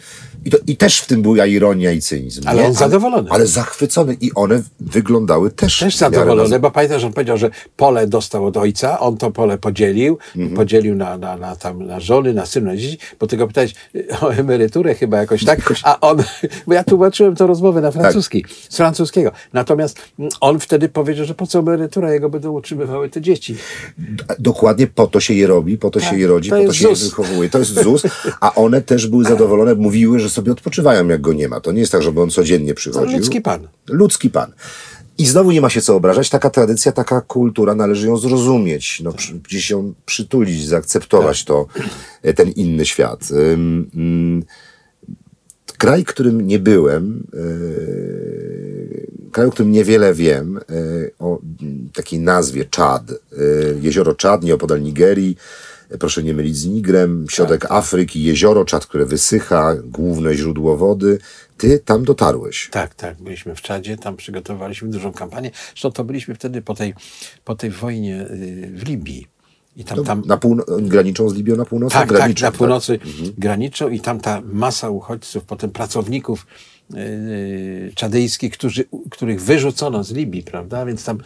i, 0.46 0.50
to, 0.50 0.58
i 0.66 0.76
też 0.76 1.00
w 1.00 1.06
tym 1.06 1.22
była 1.22 1.46
ironia 1.46 1.92
i 1.92 2.00
cynizm. 2.00 2.42
Ale 2.46 2.62
nie? 2.62 2.68
on 2.68 2.74
zadowolony. 2.74 3.30
Ale 3.30 3.46
zachwycony 3.46 4.16
i 4.20 4.30
one 4.34 4.62
wyglądały 4.80 5.50
też 5.50 5.78
Też 5.78 6.00
na- 6.00 6.58
bo 6.58 6.70
pamiętasz, 6.70 7.04
on 7.04 7.12
powiedział, 7.12 7.36
że 7.38 7.50
pole 7.76 8.06
dostał 8.06 8.46
od 8.46 8.56
ojca, 8.56 9.00
on 9.00 9.16
to 9.16 9.30
pole 9.30 9.58
podzielił, 9.58 10.18
Mhm. 10.36 10.56
podzielił 10.56 10.94
na, 10.94 11.18
na, 11.18 11.36
na, 11.36 11.56
tam, 11.56 11.86
na 11.86 12.00
żony, 12.00 12.34
na 12.34 12.46
synu, 12.46 12.66
na 12.66 12.76
dzieci, 12.76 12.98
bo 13.20 13.26
ty 13.26 13.36
go 13.36 13.46
pytałeś 13.46 13.74
o 14.22 14.30
emeryturę 14.34 14.94
chyba 14.94 15.18
jakoś 15.18 15.44
tak, 15.44 15.72
a 15.82 16.00
on, 16.00 16.22
bo 16.66 16.74
ja 16.74 16.84
tłumaczyłem 16.84 17.36
to 17.36 17.46
rozmowę 17.46 17.80
na 17.80 17.90
francuski, 17.90 18.42
Tak. 18.42 18.50
z 18.68 18.76
francuskiego. 18.76 19.32
Natomiast 19.52 19.98
mm, 20.18 20.30
on 20.40 20.60
wtedy 20.60 20.88
powiedział, 20.88 21.26
że 21.26 21.34
po 21.34 21.46
co 21.46 21.58
emerytura, 21.58 22.12
jego 22.12 22.30
będą 22.30 22.52
utrzymywały 22.52 23.08
te 23.08 23.20
dzieci. 23.20 23.56
Dokładnie 24.38 24.86
po 24.86 25.06
to 25.06 25.20
się 25.20 25.34
je 25.34 25.46
robi, 25.46 25.78
po 25.78 25.90
to 25.90 26.00
Tak, 26.00 26.08
się 26.10 26.16
je 26.18 26.26
rodzi, 26.26 26.50
to 26.50 26.56
po 26.56 26.66
to 26.66 26.72
się 26.72 26.88
je 26.88 26.96
ZUS. 26.96 27.04
wychowuje. 27.10 27.48
To 27.50 27.58
jest 27.58 27.74
ZUS, 27.82 28.02
a 28.40 28.54
one 28.54 28.80
też 28.82 29.06
były 29.06 29.24
zadowolone, 29.24 29.74
mówiły, 29.74 30.18
że 30.18 30.30
sobie 30.36 30.52
odpoczywają, 30.52 31.08
jak 31.08 31.20
go 31.20 31.32
nie 31.32 31.48
ma. 31.48 31.60
To 31.60 31.72
nie 31.72 31.80
jest 31.80 31.92
tak, 31.92 32.02
żeby 32.02 32.20
on 32.22 32.30
codziennie 32.30 32.74
przychodził. 32.74 33.18
ludzki 33.18 33.40
pan. 33.40 33.68
Ludzki 33.88 34.30
pan. 34.30 34.52
I 35.18 35.26
znowu 35.26 35.50
nie 35.50 35.60
ma 35.60 35.70
się 35.70 35.80
co 35.80 35.96
obrażać. 35.96 36.30
Taka 36.30 36.50
tradycja, 36.50 36.92
taka 36.92 37.20
kultura, 37.20 37.74
należy 37.74 38.06
ją 38.06 38.16
zrozumieć, 38.16 39.00
no, 39.00 39.12
przy, 39.12 39.34
gdzieś 39.34 39.70
ją 39.70 39.94
przytulić, 40.06 40.66
zaakceptować 40.66 41.44
to, 41.44 41.66
e, 42.22 42.34
ten 42.34 42.48
inny 42.50 42.86
świat. 42.86 43.28
Ym, 43.52 44.44
kraj, 45.78 46.04
którym 46.04 46.46
nie 46.46 46.58
byłem, 46.58 47.26
e, 47.34 49.30
kraju, 49.30 49.48
o 49.48 49.52
którym 49.52 49.72
niewiele 49.72 50.14
wiem, 50.14 50.58
e, 50.58 50.62
o 51.18 51.38
mm, 51.60 51.88
takiej 51.94 52.20
nazwie 52.20 52.64
Czad. 52.64 53.10
E, 53.10 53.14
jezioro 53.80 54.14
Czad, 54.14 54.42
nieopodal 54.42 54.82
Nigerii, 54.82 55.36
proszę 56.00 56.22
nie 56.22 56.34
mylić 56.34 56.56
z 56.56 56.66
Nigrem, 56.66 57.26
środek 57.30 57.70
Afryki, 57.70 58.22
jezioro 58.22 58.64
Czad, 58.64 58.86
które 58.86 59.06
wysycha, 59.06 59.74
główne 59.84 60.34
źródło 60.34 60.76
wody. 60.76 61.18
Ty 61.56 61.78
tam 61.78 62.04
dotarłeś. 62.04 62.68
Tak, 62.72 62.94
tak, 62.94 63.22
byliśmy 63.22 63.54
w 63.54 63.60
Czadzie, 63.62 63.96
tam 63.96 64.16
przygotowaliśmy 64.16 64.88
dużą 64.88 65.12
kampanię. 65.12 65.50
Zresztą 65.68 65.92
to 65.92 66.04
byliśmy 66.04 66.34
wtedy 66.34 66.62
po 66.62 66.74
tej, 66.74 66.94
po 67.44 67.54
tej 67.54 67.70
wojnie 67.70 68.20
y, 68.22 68.70
w 68.74 68.88
Libii. 68.88 69.26
I 69.76 69.84
tam, 69.84 70.04
tam 70.04 70.22
Na 70.26 70.36
półno- 70.36 70.64
graniczą 70.80 71.28
z 71.28 71.34
Libią 71.34 71.56
na 71.56 71.64
północy? 71.64 71.94
Tak, 71.94 72.08
tak, 72.08 72.16
graniczą, 72.16 72.46
na 72.46 72.52
północy 72.52 72.98
graniczą 73.38 73.88
i 73.88 74.00
tam 74.00 74.20
ta 74.20 74.42
masa 74.52 74.90
uchodźców, 74.90 75.44
potem 75.44 75.70
pracowników 75.70 76.46
yy, 76.90 77.92
czadyjskich, 77.94 78.52
którzy, 78.52 78.84
których 79.10 79.42
wyrzucono 79.42 80.04
z 80.04 80.12
Libii, 80.12 80.42
prawda? 80.42 80.86
Więc 80.86 81.04
tam, 81.04 81.18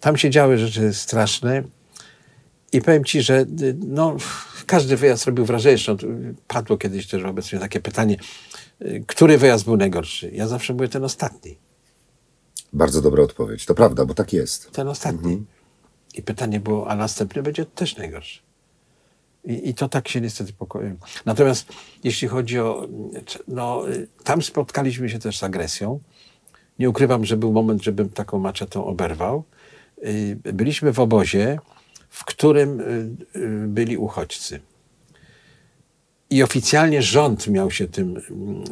tam 0.00 0.16
się 0.16 0.30
działy 0.30 0.58
rzeczy 0.58 0.94
straszne. 0.94 1.62
I 2.72 2.80
powiem 2.80 3.04
ci, 3.04 3.22
że 3.22 3.40
y, 3.40 3.76
no, 3.86 4.16
każdy 4.66 4.96
wyjazd 4.96 5.26
robił 5.26 5.44
wrażenie. 5.44 5.76
Zresztą 5.76 5.96
padło 6.48 6.76
kiedyś 6.76 7.06
też 7.06 7.22
wobec 7.22 7.52
mnie 7.52 7.60
takie 7.60 7.80
pytanie, 7.80 8.16
y, 8.82 9.04
który 9.06 9.38
wyjazd 9.38 9.64
był 9.64 9.76
najgorszy? 9.76 10.30
Ja 10.30 10.48
zawsze 10.48 10.74
byłem 10.74 10.90
ten 10.90 11.04
ostatni. 11.04 11.58
Bardzo 12.72 13.02
dobra 13.02 13.22
odpowiedź. 13.22 13.66
To 13.66 13.74
prawda, 13.74 14.04
bo 14.04 14.14
tak 14.14 14.32
jest. 14.32 14.70
Ten 14.72 14.88
ostatni. 14.88 15.44
I 16.14 16.22
pytanie 16.22 16.60
było, 16.60 16.90
a 16.90 16.96
następny 16.96 17.42
będzie 17.42 17.66
też 17.66 17.96
najgorszy. 17.96 18.40
I, 19.44 19.68
I 19.68 19.74
to 19.74 19.88
tak 19.88 20.08
się 20.08 20.20
niestety 20.20 20.52
pokoju. 20.52 20.96
Natomiast 21.26 21.68
jeśli 22.04 22.28
chodzi 22.28 22.58
o. 22.58 22.88
No, 23.48 23.90
y, 23.90 24.08
tam 24.24 24.42
spotkaliśmy 24.42 25.08
się 25.08 25.18
też 25.18 25.38
z 25.38 25.42
agresją. 25.42 26.00
Nie 26.78 26.90
ukrywam, 26.90 27.24
że 27.24 27.36
był 27.36 27.52
moment, 27.52 27.82
żebym 27.82 28.08
taką 28.08 28.38
maczetą 28.38 28.84
oberwał. 28.84 29.44
Byliśmy 30.44 30.92
w 30.92 31.00
obozie, 31.00 31.58
w 32.08 32.24
którym 32.24 32.80
y, 32.80 32.84
y, 33.38 33.66
byli 33.68 33.96
uchodźcy. 33.96 34.60
I 36.30 36.42
oficjalnie 36.42 37.02
rząd 37.02 37.48
miał 37.48 37.70
się 37.70 37.88
tym, 37.88 38.20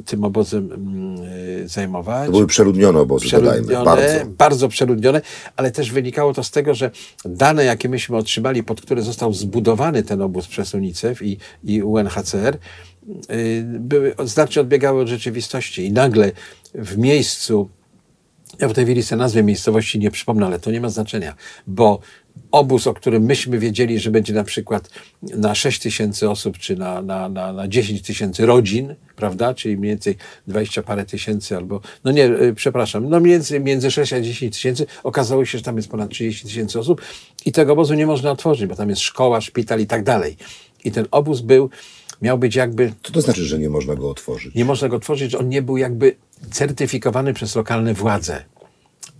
tym 0.04 0.24
obozem 0.24 0.72
mm, 0.72 1.22
y, 1.64 1.68
zajmować 1.68 2.26
To 2.26 2.32
były 2.32 2.46
przeludnione 2.46 3.00
obozy, 3.00 3.26
przeludnione, 3.26 3.84
Bardzo. 3.84 4.26
bardzo 4.26 4.68
przeludnione, 4.68 5.20
ale 5.56 5.70
też 5.70 5.92
wynikało 5.92 6.34
to 6.34 6.44
z 6.44 6.50
tego, 6.50 6.74
że 6.74 6.90
dane, 7.24 7.64
jakie 7.64 7.88
myśmy 7.88 8.16
otrzymali, 8.16 8.62
pod 8.62 8.80
które 8.80 9.02
został 9.02 9.32
zbudowany 9.32 10.02
ten 10.02 10.22
obóz 10.22 10.46
przez 10.46 10.74
UNICEF 10.74 11.22
i, 11.22 11.38
i 11.64 11.82
UNHCR, 11.82 12.58
były, 13.64 14.14
znacznie 14.24 14.62
odbiegały 14.62 15.02
od 15.02 15.08
rzeczywistości. 15.08 15.84
I 15.84 15.92
nagle 15.92 16.32
w 16.74 16.98
miejscu, 16.98 17.68
ja 18.58 18.68
w 18.68 18.72
tej 18.72 18.84
chwili 18.84 19.02
sobie 19.02 19.18
nazwę 19.18 19.42
miejscowości 19.42 19.98
nie 19.98 20.10
przypomnę, 20.10 20.46
ale 20.46 20.58
to 20.58 20.70
nie 20.70 20.80
ma 20.80 20.88
znaczenia, 20.88 21.34
bo 21.66 22.00
obóz, 22.50 22.86
o 22.86 22.94
którym 22.94 23.22
myśmy 23.22 23.58
wiedzieli, 23.58 23.98
że 23.98 24.10
będzie 24.10 24.32
na 24.32 24.44
przykład 24.44 24.90
na 25.22 25.54
6 25.54 25.80
tysięcy 25.80 26.30
osób, 26.30 26.58
czy 26.58 26.76
na, 26.76 27.02
na, 27.02 27.28
na, 27.28 27.52
na 27.52 27.68
10 27.68 28.02
tysięcy 28.02 28.46
rodzin, 28.46 28.94
prawda, 29.16 29.54
czyli 29.54 29.76
mniej 29.76 29.90
więcej 29.90 30.16
20 30.46 30.82
parę 30.82 31.04
tysięcy, 31.04 31.56
albo, 31.56 31.80
no 32.04 32.12
nie, 32.12 32.24
y, 32.24 32.54
przepraszam, 32.54 33.08
no 33.08 33.20
więcej 33.20 33.60
między 33.60 33.90
6 33.90 34.12
a 34.12 34.20
10 34.20 34.54
tysięcy, 34.54 34.86
okazało 35.04 35.44
się, 35.44 35.58
że 35.58 35.64
tam 35.64 35.76
jest 35.76 35.88
ponad 35.88 36.10
30 36.10 36.44
tysięcy 36.44 36.78
osób 36.78 37.02
i 37.46 37.52
tego 37.52 37.72
obozu 37.72 37.94
nie 37.94 38.06
można 38.06 38.30
otworzyć, 38.30 38.66
bo 38.66 38.76
tam 38.76 38.90
jest 38.90 39.02
szkoła, 39.02 39.40
szpital 39.40 39.80
i 39.80 39.86
tak 39.86 40.04
dalej. 40.04 40.36
I 40.84 40.92
ten 40.92 41.06
obóz 41.10 41.40
był, 41.40 41.70
miał 42.22 42.38
być 42.38 42.54
jakby 42.54 42.92
Co 43.02 43.12
to 43.12 43.20
znaczy, 43.20 43.44
że 43.44 43.58
nie 43.58 43.70
można 43.70 43.94
go 43.94 44.10
otworzyć? 44.10 44.54
nie 44.54 44.64
można 44.64 44.88
go 44.88 45.00
tworzyć, 45.00 45.30
że 45.30 45.38
on 45.38 45.48
nie 45.48 45.62
był 45.62 45.76
jakby 45.76 46.16
certyfikowany 46.50 47.34
przez 47.34 47.56
lokalne 47.56 47.94
władze. 47.94 48.44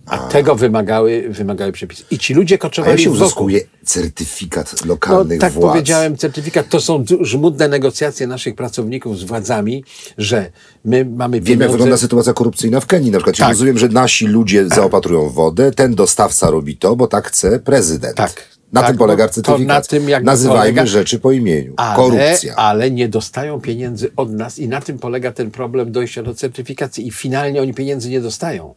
A, 0.07 0.19
tego 0.19 0.55
wymagały, 0.55 1.25
wymagały 1.29 1.73
przepisy. 1.73 2.05
I 2.11 2.19
ci 2.19 2.35
ludzie 2.35 2.55
A 2.55 2.59
koczowali 2.59 2.93
jak 2.93 3.01
się 3.01 3.11
wokół. 3.11 3.23
uzyskuje 3.25 3.61
certyfikat 3.85 4.75
No, 4.81 4.87
lokalnych 4.89 5.41
tak 5.41 5.53
władz? 5.53 5.73
powiedziałem, 5.73 6.17
certyfikat 6.17 6.69
to 6.69 6.81
są 6.81 7.05
żmudne 7.21 7.69
negocjacje 7.69 8.27
naszych 8.27 8.55
pracowników 8.55 9.19
z 9.19 9.25
władzami, 9.25 9.85
że 10.19 10.51
my 10.85 11.05
mamy 11.05 11.37
Wiem, 11.37 11.45
pieniądze. 11.45 11.65
jak 11.65 11.73
wygląda 11.73 11.97
sytuacja 11.97 12.33
korupcyjna 12.33 12.81
w 12.81 12.87
Kenii. 12.87 13.11
Na 13.11 13.19
przykład 13.19 13.37
Tak. 13.37 13.49
rozumiem, 13.49 13.79
że 13.79 13.89
nasi 13.89 14.27
ludzie 14.27 14.69
zaopatrują 14.69 15.29
wodę, 15.29 15.73
ten 15.73 15.95
dostawca 15.95 16.51
robi 16.51 16.77
to, 16.77 16.97
bo 16.97 17.07
tak 17.07 17.29
chce 17.29 17.59
prezydent. 17.59 18.17
Tak. 18.17 18.57
Na 18.73 18.81
Tak, 18.81 18.91
tym 18.91 18.99
polega 18.99 19.29
certyfikat. 19.29 19.67
na 19.67 19.81
tym 19.81 20.09
jakby 20.09 20.27
Nazywajmy 20.27 20.81
polega- 20.81 20.87
rzeczy 20.87 21.19
po 21.19 21.33
imieniu. 21.33 21.75
ale, 21.77 21.97
Korupcja. 21.97 22.55
ale 22.57 22.91
nie 22.91 23.09
dostają 23.09 23.61
pieniędzy 23.61 24.11
od 24.17 24.33
nas 24.33 24.59
i 24.59 24.69
na 24.69 24.81
tym 24.81 24.99
polega 24.99 25.33
ten 25.33 25.51
problem 25.51 25.93
dojścia 25.93 26.23
do 26.23 26.35
certyfikacji 26.35 27.07
i 27.07 27.11
finalnie 27.11 27.63
oni 27.63 27.75
pieniędzy 27.75 28.11
nie 28.11 28.21
dostają. 28.21 28.75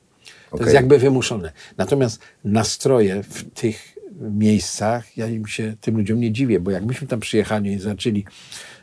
To 0.49 0.55
Okej. 0.55 0.65
jest 0.65 0.75
jakby 0.75 0.99
wymuszone. 0.99 1.51
Natomiast 1.77 2.21
nastroje 2.43 3.23
w 3.23 3.51
tych 3.51 3.99
miejscach, 4.19 5.17
ja 5.17 5.27
im 5.27 5.47
się, 5.47 5.73
tym 5.81 5.97
ludziom 5.97 6.19
nie 6.19 6.31
dziwię, 6.31 6.59
bo 6.59 6.71
jak 6.71 6.85
myśmy 6.85 7.07
tam 7.07 7.19
przyjechali 7.19 7.71
i 7.71 7.79
zaczęli 7.79 8.25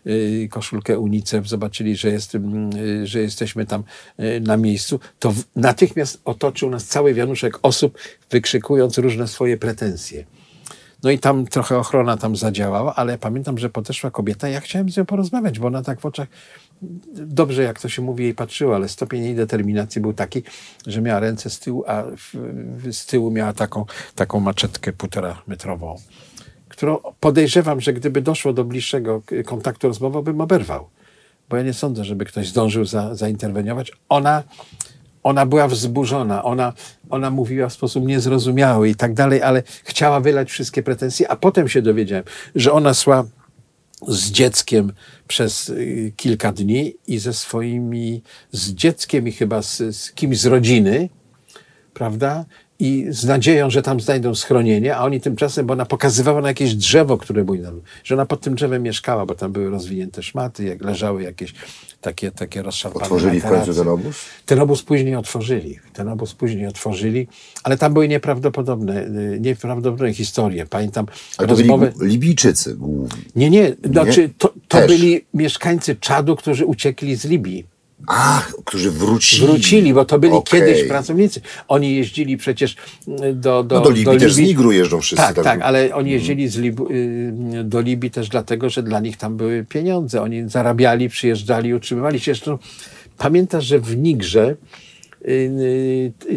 y, 0.06 0.48
koszulkę 0.50 0.98
UNICEF, 0.98 1.48
zobaczyli, 1.48 1.96
że, 1.96 2.10
jest, 2.10 2.34
y, 2.34 3.06
że 3.06 3.20
jesteśmy 3.20 3.66
tam 3.66 3.84
y, 4.20 4.40
na 4.40 4.56
miejscu, 4.56 5.00
to 5.18 5.32
w, 5.32 5.44
natychmiast 5.56 6.20
otoczył 6.24 6.70
nas 6.70 6.84
cały 6.84 7.14
wianuszek 7.14 7.58
osób, 7.62 7.98
wykrzykując 8.30 8.98
różne 8.98 9.28
swoje 9.28 9.56
pretensje. 9.56 10.24
No 11.02 11.10
i 11.10 11.18
tam 11.18 11.46
trochę 11.46 11.78
ochrona 11.78 12.16
tam 12.16 12.36
zadziałała, 12.36 12.94
ale 12.94 13.18
pamiętam, 13.18 13.58
że 13.58 13.70
podeszła 13.70 14.10
kobieta 14.10 14.48
i 14.48 14.52
ja 14.52 14.60
chciałem 14.60 14.90
z 14.90 14.96
nią 14.96 15.06
porozmawiać, 15.06 15.58
bo 15.58 15.66
ona 15.66 15.82
tak 15.82 16.00
w 16.00 16.06
oczach 16.06 16.28
dobrze, 17.12 17.62
jak 17.62 17.80
to 17.80 17.88
się 17.88 18.02
mówi, 18.02 18.24
jej 18.24 18.34
patrzyła, 18.34 18.76
ale 18.76 18.88
stopień 18.88 19.24
jej 19.24 19.34
determinacji 19.34 20.00
był 20.00 20.12
taki, 20.12 20.42
że 20.86 21.02
miała 21.02 21.20
ręce 21.20 21.50
z 21.50 21.58
tyłu, 21.58 21.84
a 21.86 22.04
z 22.92 23.06
tyłu 23.06 23.30
miała 23.30 23.52
taką, 23.52 23.84
taką 24.14 24.40
maczetkę 24.40 24.92
półtora 24.92 25.42
metrową, 25.46 25.96
którą 26.68 26.98
podejrzewam, 27.20 27.80
że 27.80 27.92
gdyby 27.92 28.22
doszło 28.22 28.52
do 28.52 28.64
bliższego 28.64 29.22
kontaktu 29.44 29.88
rozmowowego, 29.88 30.32
bym 30.32 30.40
oberwał. 30.40 30.88
Bo 31.48 31.56
ja 31.56 31.62
nie 31.62 31.74
sądzę, 31.74 32.04
żeby 32.04 32.24
ktoś 32.24 32.48
zdążył 32.48 32.84
za, 32.84 33.14
zainterweniować. 33.14 33.92
Ona, 34.08 34.42
ona 35.22 35.46
była 35.46 35.68
wzburzona, 35.68 36.44
ona, 36.44 36.72
ona 37.10 37.30
mówiła 37.30 37.68
w 37.68 37.72
sposób 37.72 38.06
niezrozumiały 38.06 38.88
i 38.88 38.94
tak 38.94 39.14
dalej, 39.14 39.42
ale 39.42 39.62
chciała 39.84 40.20
wylać 40.20 40.50
wszystkie 40.50 40.82
pretensje, 40.82 41.30
a 41.30 41.36
potem 41.36 41.68
się 41.68 41.82
dowiedziałem, 41.82 42.24
że 42.54 42.72
ona 42.72 42.94
szła 42.94 43.24
z 44.08 44.30
dzieckiem 44.30 44.92
przez 45.28 45.68
y, 45.68 46.12
kilka 46.16 46.52
dni 46.52 46.94
i 47.06 47.18
ze 47.18 47.32
swoimi, 47.32 48.22
z 48.52 48.70
dzieckiem 48.70 49.28
i 49.28 49.32
chyba 49.32 49.62
z, 49.62 49.96
z 49.96 50.12
kimś 50.12 50.38
z 50.38 50.46
rodziny, 50.46 51.08
prawda? 51.94 52.44
I 52.78 53.06
z 53.08 53.24
nadzieją, 53.24 53.70
że 53.70 53.82
tam 53.82 54.00
znajdą 54.00 54.34
schronienie, 54.34 54.96
a 54.96 55.04
oni 55.04 55.20
tymczasem, 55.20 55.66
bo 55.66 55.72
ona 55.72 55.86
pokazywała 55.86 56.40
na 56.40 56.48
jakieś 56.48 56.74
drzewo, 56.74 57.18
które 57.18 57.44
było 57.44 57.58
tam, 57.58 57.80
że 58.04 58.14
ona 58.14 58.26
pod 58.26 58.40
tym 58.40 58.54
drzewem 58.54 58.82
mieszkała, 58.82 59.26
bo 59.26 59.34
tam 59.34 59.52
były 59.52 59.70
rozwinięte 59.70 60.22
szmaty, 60.22 60.64
jak 60.64 60.82
leżały 60.82 61.22
jakieś 61.22 61.54
takie, 62.00 62.30
takie 62.30 62.62
rozszarpane 62.62 63.04
Otworzyli 63.04 63.40
w 63.40 63.44
końcu 63.44 63.74
ten 63.74 63.88
obóz? 63.88 64.16
Ten 64.46 64.60
obóz 64.60 64.82
później 64.82 65.16
otworzyli. 65.16 65.78
Ten 65.92 66.08
obóz 66.08 66.34
później 66.34 66.66
otworzyli, 66.66 67.28
ale 67.62 67.78
tam 67.78 67.92
były 67.92 68.08
nieprawdopodobne, 68.08 69.06
y, 69.06 69.38
nieprawdopodobne 69.40 70.14
historie. 70.14 70.66
Pamiętam 70.66 71.06
Ale 71.38 71.48
to 71.48 71.54
byli 71.54 71.68
rozmowę... 71.68 71.92
Libijczycy 72.00 72.76
głównie. 72.76 73.22
Nie, 73.36 73.50
nie, 73.50 73.74
znaczy 73.84 74.30
to, 74.38 74.54
to 74.68 74.86
byli 74.86 75.24
mieszkańcy 75.34 75.96
Czadu, 75.96 76.36
którzy 76.36 76.66
uciekli 76.66 77.16
z 77.16 77.24
Libii. 77.24 77.75
Ach, 78.06 78.52
którzy 78.64 78.90
wrócili. 78.90 79.46
Wrócili, 79.46 79.94
bo 79.94 80.04
to 80.04 80.18
byli 80.18 80.32
Okej. 80.32 80.60
kiedyś 80.60 80.88
pracownicy. 80.88 81.40
Oni 81.68 81.96
jeździli 81.96 82.36
przecież 82.36 82.76
mm, 83.08 83.40
do, 83.40 83.62
do, 83.62 83.74
No 83.74 83.80
do 83.80 83.90
Libii 83.90 84.18
też 84.18 84.32
z 84.34 84.38
Nigru 84.38 84.72
jeżdżą 84.72 85.00
wszyscy. 85.00 85.24
Tak, 85.34 85.44
tak, 85.44 85.60
ale 85.62 85.82
Mhm. 85.82 85.98
oni 86.00 86.10
jeździli 86.10 86.48
z 86.48 86.58
Lib- 86.58 86.90
y, 86.90 87.64
do 87.64 87.80
Libii 87.80 88.10
też 88.10 88.28
dlatego, 88.28 88.70
że 88.70 88.82
dla 88.82 89.00
nich 89.00 89.16
tam 89.16 89.36
były 89.36 89.64
pieniądze. 89.68 90.22
Oni 90.22 90.48
zarabiali, 90.48 91.08
przyjeżdżali, 91.08 91.74
utrzymywali 91.74 92.20
się. 92.20 92.34
Zresztą 92.34 92.58
pamiętasz, 93.18 93.64
że 93.64 93.78
w 93.78 93.96
Nigrze 93.96 94.48
y, 94.50 94.52
y, 94.52 94.56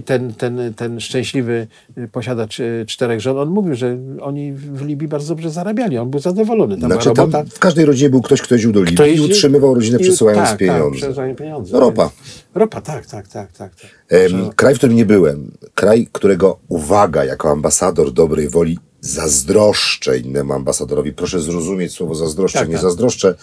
ten, 0.05 0.33
ten, 0.33 0.73
ten 0.75 0.99
szczęśliwy 0.99 1.67
posiadacz 2.11 2.59
y, 2.59 2.85
czterech 2.87 3.21
żon, 3.21 3.37
on 3.37 3.49
mówił, 3.49 3.75
że 3.75 3.97
oni 4.21 4.53
w 4.53 4.81
Libii 4.85 5.07
bardzo 5.07 5.27
dobrze 5.27 5.49
zarabiali. 5.49 5.97
On 5.97 6.09
był 6.09 6.19
zadowolony. 6.19 6.77
Tam 6.77 6.91
Znaczy, 6.91 7.03
była 7.03 7.15
tam 7.15 7.31
robota. 7.31 7.55
w 7.55 7.59
każdej 7.59 7.85
rodzinie 7.85 8.09
był 8.09 8.21
ktoś, 8.21 8.41
kto 8.41 8.55
jeździł 8.55 8.71
do 8.71 8.83
Libii 8.83 9.15
i 9.15 9.21
utrzymywał 9.21 9.73
rodzinę, 9.73 9.99
przesyłając 9.99 10.49
tak, 10.49 10.57
pieniądze. 10.57 11.13
Tak, 11.13 11.35
pieniądze. 11.35 11.73
No, 11.73 11.79
ropa. 11.79 12.09
Ropa, 12.55 12.81
tak, 12.81 13.05
tak, 13.05 13.27
tak, 13.27 13.51
tak. 13.51 13.75
tak. 13.75 13.91
Em, 14.09 14.49
Kraj, 14.55 14.75
w 14.75 14.77
którym 14.77 14.95
nie 14.95 15.05
byłem, 15.05 15.51
kraj, 15.75 16.07
którego 16.11 16.59
uwaga, 16.67 17.25
jako 17.25 17.51
ambasador 17.51 18.13
dobrej 18.13 18.49
woli, 18.49 18.79
zazdroszczę 19.01 20.17
innemu 20.17 20.53
ambasadorowi. 20.53 21.13
Proszę 21.13 21.39
zrozumieć 21.39 21.91
słowo 21.91 22.15
zazdroszczę. 22.15 22.59
Tak, 22.59 22.67
nie 22.67 22.73
tak. 22.73 22.83
zazdroszczę 22.83 23.35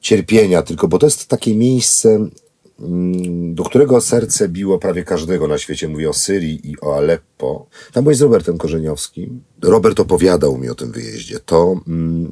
cierpienia, 0.00 0.62
tylko 0.62 0.88
bo 0.88 0.98
to 0.98 1.06
jest 1.06 1.26
takie 1.26 1.56
miejsce, 1.56 2.28
do 3.52 3.64
którego 3.64 4.00
serce 4.00 4.48
biło 4.48 4.78
prawie 4.78 5.04
każdego 5.04 5.48
na 5.48 5.58
świecie. 5.58 5.88
Mówię 5.88 6.10
o 6.10 6.12
Syrii 6.12 6.70
i 6.70 6.80
o 6.80 6.96
Aleppo. 6.96 7.66
Tam 7.92 8.04
byłeś 8.04 8.16
z 8.16 8.22
Robertem 8.22 8.58
Korzeniowskim. 8.58 9.42
Robert 9.62 10.00
opowiadał 10.00 10.58
mi 10.58 10.68
o 10.68 10.74
tym 10.74 10.92
wyjeździe. 10.92 11.40
To, 11.40 11.80
mm, 11.88 12.30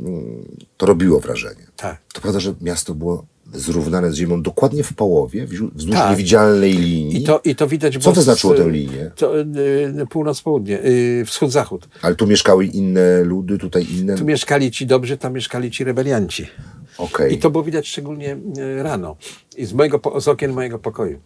to 0.76 0.86
robiło 0.86 1.20
wrażenie. 1.20 1.66
Tak. 1.76 2.00
To 2.14 2.20
prawda, 2.20 2.40
że 2.40 2.54
miasto 2.60 2.94
było 2.94 3.26
zrównane 3.52 4.12
z 4.12 4.14
ziemią 4.14 4.42
dokładnie 4.42 4.82
w 4.84 4.92
połowie, 4.92 5.46
wzdłuż 5.46 5.96
Tak. 5.96 6.10
niewidzialnej 6.10 6.72
linii. 6.72 7.16
I 7.22 7.24
to, 7.24 7.40
I 7.44 7.54
to 7.54 7.66
widać 7.66 7.94
Co 7.94 8.00
było 8.00 8.14
to 8.14 8.22
znaczyło 8.22 8.54
tę 8.54 8.70
linię? 8.70 9.10
To, 9.16 9.40
y, 9.40 9.44
północ-południe, 10.10 10.84
y, 10.84 11.24
wschód-zachód. 11.26 11.88
Ale 12.02 12.14
tu 12.14 12.26
mieszkały 12.26 12.66
inne 12.66 13.22
ludy, 13.24 13.58
tutaj 13.58 13.86
inne. 13.98 14.14
Tu 14.16 14.24
mieszkali 14.24 14.70
ci 14.70 14.86
dobrzy, 14.86 15.16
tam 15.18 15.32
mieszkali 15.32 15.70
ci 15.70 15.84
rebelianci. 15.84 16.46
Okej. 16.98 17.34
I 17.34 17.38
to 17.38 17.50
było 17.50 17.64
widać 17.64 17.88
szczególnie 17.88 18.36
y, 18.58 18.82
rano. 18.82 19.16
I 19.56 19.64
z, 19.66 19.72
mojego, 19.72 20.20
z 20.20 20.28
okien 20.28 20.52
mojego 20.52 20.78
pokoju. 20.78 21.18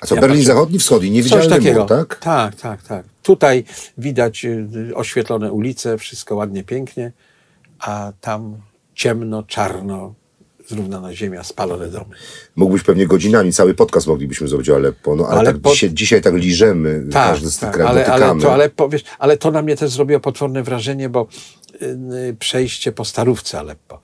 A 0.00 0.06
co, 0.06 0.14
ja 0.14 0.20
Berlin 0.20 0.38
patrzę- 0.40 0.46
Zachodni, 0.46 0.78
Wschodni, 0.78 1.08
Coś 1.08 1.14
niewidzialny 1.14 1.48
takiego. 1.48 1.80
mur, 1.80 1.88
tak? 1.88 2.18
Tak, 2.18 2.54
tak, 2.54 2.82
tak. 2.82 3.06
Tutaj 3.22 3.64
widać 3.98 4.44
y, 4.44 4.68
y, 4.90 4.94
oświetlone 4.96 5.52
ulice, 5.52 5.98
wszystko 5.98 6.34
ładnie, 6.36 6.64
pięknie, 6.64 7.12
a 7.78 8.12
tam 8.20 8.56
ciemno, 8.94 9.42
czarno, 9.42 10.14
zrównana 10.72 11.14
ziemia, 11.14 11.44
spalone 11.44 11.88
domy. 11.88 12.14
Mógłbyś 12.56 12.82
pewnie 12.82 13.06
godzinami, 13.06 13.52
cały 13.52 13.74
podcast 13.74 14.06
moglibyśmy 14.06 14.48
zrobić 14.48 14.70
o 14.70 14.76
Aleppo, 14.76 15.16
no 15.16 15.26
ale 15.26 15.38
Ale 15.40 15.52
tak 15.52 15.62
po- 15.62 15.70
dzisiaj, 15.70 15.90
dzisiaj 15.92 16.22
tak 16.22 16.34
liżemy, 16.34 17.04
każdy 17.12 17.50
z 17.50 17.58
tych 17.58 17.70
tak, 17.70 17.80
ale, 17.80 18.06
ale, 18.06 18.40
to, 18.70 18.88
ale, 19.18 19.36
to 19.36 19.50
na 19.50 19.62
mnie 19.62 19.76
też 19.76 19.90
zrobiło 19.90 20.20
potworne 20.20 20.62
wrażenie, 20.62 21.08
bo 21.08 21.26
y, 21.82 21.86
y, 22.30 22.36
przejście 22.38 22.92
po 22.92 23.04
starówce 23.04 23.58
Aleppo. 23.58 24.00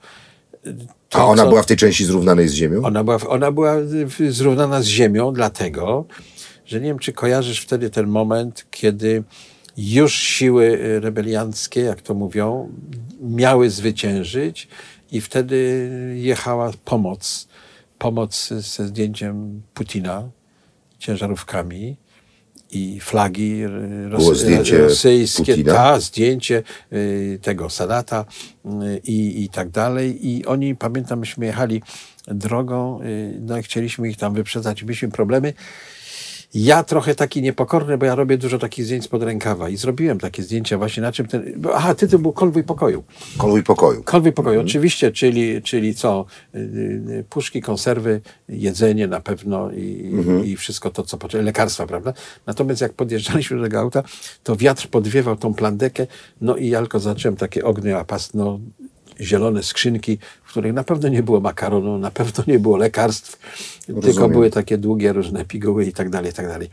To, 1.09 1.17
A 1.19 1.25
ona 1.25 1.43
co- 1.43 1.49
była 1.49 1.63
w 1.63 1.65
tej 1.65 1.77
części 1.77 2.05
zrównanej 2.05 2.47
z 2.47 2.53
ziemią? 2.53 2.81
Ona 2.83 3.03
była, 3.03 3.17
ona 3.27 3.51
była 3.51 3.75
zrównana 4.29 4.81
z 4.81 4.85
ziemią, 4.85 5.33
dlatego, 5.33 6.05
że 6.65 6.79
nie 6.79 6.87
wiem, 6.87 6.99
czy 6.99 7.13
kojarzysz 7.13 7.61
wtedy 7.61 7.89
ten 7.89 8.07
moment, 8.07 8.65
kiedy 8.71 9.23
już 9.77 10.13
siły 10.13 10.65
y, 10.65 10.99
rebelianckie, 10.99 11.81
jak 11.81 12.01
to 12.01 12.13
mówią, 12.13 12.69
miały 13.21 13.69
zwyciężyć 13.69 14.67
i 15.11 15.21
wtedy 15.21 15.85
jechała 16.15 16.71
pomoc. 16.85 17.47
Pomoc 17.97 18.49
ze 18.49 18.87
zdjęciem 18.87 19.61
Putina, 19.73 20.29
ciężarówkami 20.99 21.97
i 22.71 22.99
flagi 22.99 23.63
y, 24.19 24.35
zdjęcie 24.35 24.77
rosyjskie, 24.77 25.53
Putina? 25.55 25.73
ta, 25.73 25.99
zdjęcie 25.99 26.63
y, 26.93 27.39
tego 27.41 27.69
Sadata 27.69 28.25
y, 28.65 29.01
i, 29.03 29.43
i 29.43 29.49
tak 29.49 29.69
dalej. 29.69 30.27
I 30.27 30.45
oni, 30.45 30.75
pamiętam, 30.75 31.19
myśmy 31.19 31.45
jechali 31.45 31.81
drogą, 32.27 33.01
y, 33.01 33.37
no 33.41 33.57
i 33.57 33.63
chcieliśmy 33.63 34.09
ich 34.09 34.17
tam 34.17 34.33
wyprzedzać, 34.33 34.83
mieliśmy 34.83 35.09
problemy. 35.11 35.53
Ja 36.53 36.83
trochę 36.83 37.15
taki 37.15 37.41
niepokorny, 37.41 37.97
bo 37.97 38.05
ja 38.05 38.15
robię 38.15 38.37
dużo 38.37 38.59
takich 38.59 38.85
zdjęć 38.85 39.03
spod 39.03 39.23
rękawa 39.23 39.69
i 39.69 39.77
zrobiłem 39.77 40.19
takie 40.19 40.43
zdjęcia 40.43 40.77
właśnie 40.77 41.03
na 41.03 41.11
czym 41.11 41.27
ten... 41.27 41.61
Aha, 41.73 41.95
tytuł 41.95 42.19
był 42.19 42.33
Konwój 42.33 42.63
Pokoju. 42.63 43.03
Konwój 43.37 43.63
pokoju. 43.63 44.03
Konwój 44.03 44.31
pokoju, 44.31 44.61
oczywiście, 44.61 45.11
czyli, 45.11 45.61
czyli 45.61 45.95
co? 45.95 46.25
Y, 46.55 46.57
y, 46.57 47.25
Puszki, 47.29 47.61
konserwy, 47.61 48.21
jedzenie 48.49 49.07
na 49.07 49.19
pewno 49.19 49.71
i, 49.71 50.11
i 50.45 50.55
wszystko 50.55 50.89
to, 50.89 51.03
co 51.03 51.17
potrzeba, 51.17 51.43
lekarstwa, 51.43 51.87
prawda? 51.87 52.13
Natomiast 52.45 52.81
jak 52.81 52.93
podjeżdżaliśmy 52.93 53.57
do 53.57 53.63
tego 53.63 53.79
auta, 53.79 54.03
to 54.43 54.55
wiatr 54.55 54.87
podwiewał 54.87 55.35
tą 55.35 55.53
plandekę, 55.53 56.07
no 56.41 56.55
i 56.55 56.69
ja 56.69 56.79
tylko 56.79 56.99
zacząłem 56.99 57.35
takie 57.35 57.63
ognie, 57.63 57.97
a 57.97 58.03
pasno 58.03 58.59
zielone 59.21 59.63
skrzynki, 59.63 60.17
w 60.43 60.49
których 60.49 60.73
na 60.73 60.83
pewno 60.83 61.09
nie 61.09 61.23
było 61.23 61.39
makaronu, 61.39 61.97
na 61.97 62.11
pewno 62.11 62.43
nie 62.47 62.59
było 62.59 62.77
lekarstw, 62.77 63.39
tylko 63.85 64.01
Rozumiem. 64.01 64.31
były 64.31 64.49
takie 64.49 64.77
długie 64.77 65.13
różne 65.13 65.45
piguły 65.45 65.85
i 65.85 65.93
tak 65.93 66.09
dalej, 66.09 66.31
i 66.31 66.33
tak 66.33 66.47
dalej. 66.47 66.69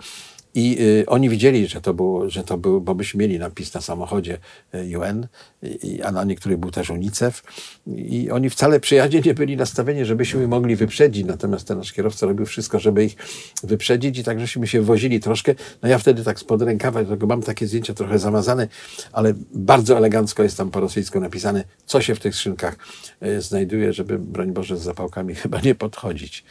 I 0.56 0.76
y, 0.80 1.06
oni 1.06 1.28
widzieli, 1.28 1.66
że 1.66 1.80
to 1.80 1.94
było, 1.94 2.30
że 2.30 2.44
to 2.44 2.58
był, 2.58 2.80
bo 2.80 2.94
myśmy 2.94 3.20
mieli 3.20 3.38
napis 3.38 3.74
na 3.74 3.80
samochodzie 3.80 4.38
y, 4.74 4.98
UN, 4.98 5.26
i, 5.62 6.02
a 6.02 6.12
na 6.12 6.24
niektórych 6.24 6.58
był 6.58 6.70
też 6.70 6.90
UNICEF. 6.90 7.42
I 7.86 8.30
oni 8.30 8.50
wcale 8.50 8.80
przy 8.80 8.94
jadzie 8.94 9.20
nie 9.20 9.34
byli 9.34 9.56
nastawieni, 9.56 10.04
żebyśmy 10.04 10.48
mogli 10.48 10.76
wyprzedzić. 10.76 11.26
Natomiast 11.26 11.68
ten 11.68 11.78
nasz 11.78 11.92
kierowca 11.92 12.26
robił 12.26 12.46
wszystko, 12.46 12.78
żeby 12.78 13.04
ich 13.04 13.16
wyprzedzić 13.62 14.18
i 14.18 14.24
tak 14.24 14.40
żeśmy 14.40 14.66
się 14.66 14.82
wozili 14.82 15.20
troszkę. 15.20 15.54
No 15.82 15.88
ja 15.88 15.98
wtedy 15.98 16.24
tak 16.24 16.38
spod 16.38 16.62
rękawa, 16.62 17.04
dlatego 17.04 17.26
mam 17.26 17.42
takie 17.42 17.66
zdjęcia 17.66 17.94
trochę 17.94 18.18
zamazane, 18.18 18.68
ale 19.12 19.34
bardzo 19.54 19.96
elegancko 19.96 20.42
jest 20.42 20.56
tam 20.56 20.70
po 20.70 20.80
rosyjsku 20.80 21.20
napisane, 21.20 21.64
co 21.86 22.00
się 22.00 22.14
w 22.14 22.20
tych 22.20 22.34
skrzynkach 22.34 22.76
y, 23.22 23.40
znajduje, 23.40 23.92
żeby, 23.92 24.18
broń 24.18 24.52
Boże, 24.52 24.76
z 24.76 24.82
zapałkami 24.82 25.34
chyba 25.34 25.60
nie 25.60 25.74
podchodzić. 25.74 26.44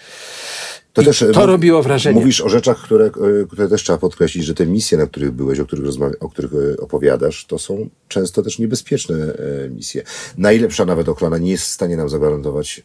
To, 0.95 1.01
I 1.01 1.05
też, 1.05 1.21
e, 1.21 1.31
to 1.31 1.45
robiło 1.45 1.83
wrażenie. 1.83 2.19
Mówisz 2.19 2.41
o 2.41 2.49
rzeczach, 2.49 2.77
które, 2.77 3.05
e, 3.05 3.11
które 3.47 3.67
też 3.67 3.83
trzeba 3.83 3.94
podkreślić, 3.97 4.45
że 4.45 4.53
te 4.53 4.65
misje, 4.65 4.97
na 4.97 5.08
których 5.08 5.31
byłeś, 5.31 5.60
o 5.60 5.65
których, 5.65 5.86
o 6.19 6.29
których 6.29 6.51
e, 6.53 6.77
opowiadasz, 6.77 7.45
to 7.45 7.60
są 7.60 7.89
często 8.08 8.41
też 8.41 8.60
niebezpieczne 8.60 9.15
e, 9.15 9.69
misje. 9.69 10.03
Najlepsza 10.38 10.86
nawet 10.86 11.10
ochrona 11.10 11.38
nie 11.38 11.51
jest 11.51 11.65
w 11.65 11.69
stanie 11.69 11.97
nam 11.97 12.10
zagwarantować. 12.10 12.84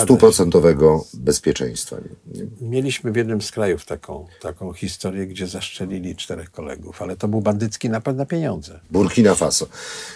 Stuprocentowego 0.00 1.04
bezpieczeństwa. 1.14 1.96
Mieliśmy 2.60 3.12
w 3.12 3.16
jednym 3.16 3.42
z 3.42 3.50
krajów 3.50 3.84
taką, 3.84 4.26
taką 4.40 4.72
historię, 4.72 5.26
gdzie 5.26 5.46
zaszczelili 5.46 6.16
czterech 6.16 6.50
kolegów, 6.50 7.02
ale 7.02 7.16
to 7.16 7.28
był 7.28 7.40
bandycki 7.40 7.88
napad 7.90 8.16
na 8.16 8.26
pieniądze. 8.26 8.80
Burkina 8.90 9.34
Faso. 9.34 9.66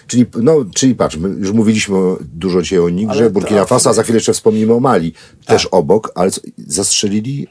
Czyli, 0.07 0.27
no, 0.43 0.65
czyli 0.75 0.95
patrz, 0.95 1.17
już 1.39 1.53
mówiliśmy 1.53 1.97
dużo 2.21 2.63
dzisiaj 2.63 2.79
o 2.79 2.89
Nigrze, 2.89 3.19
Ale 3.19 3.27
to- 3.27 3.31
Burkina 3.33 3.65
Faso, 3.65 3.91
a 3.91 3.93
za 3.93 4.03
chwilę 4.03 4.17
jeszcze 4.17 4.33
wspomnimy 4.33 4.73
o 4.75 4.81
Mali, 4.81 5.13
też 5.47 5.67
obok, 5.67 6.13
ale 6.15 6.31
zastrzelili... 6.67 7.47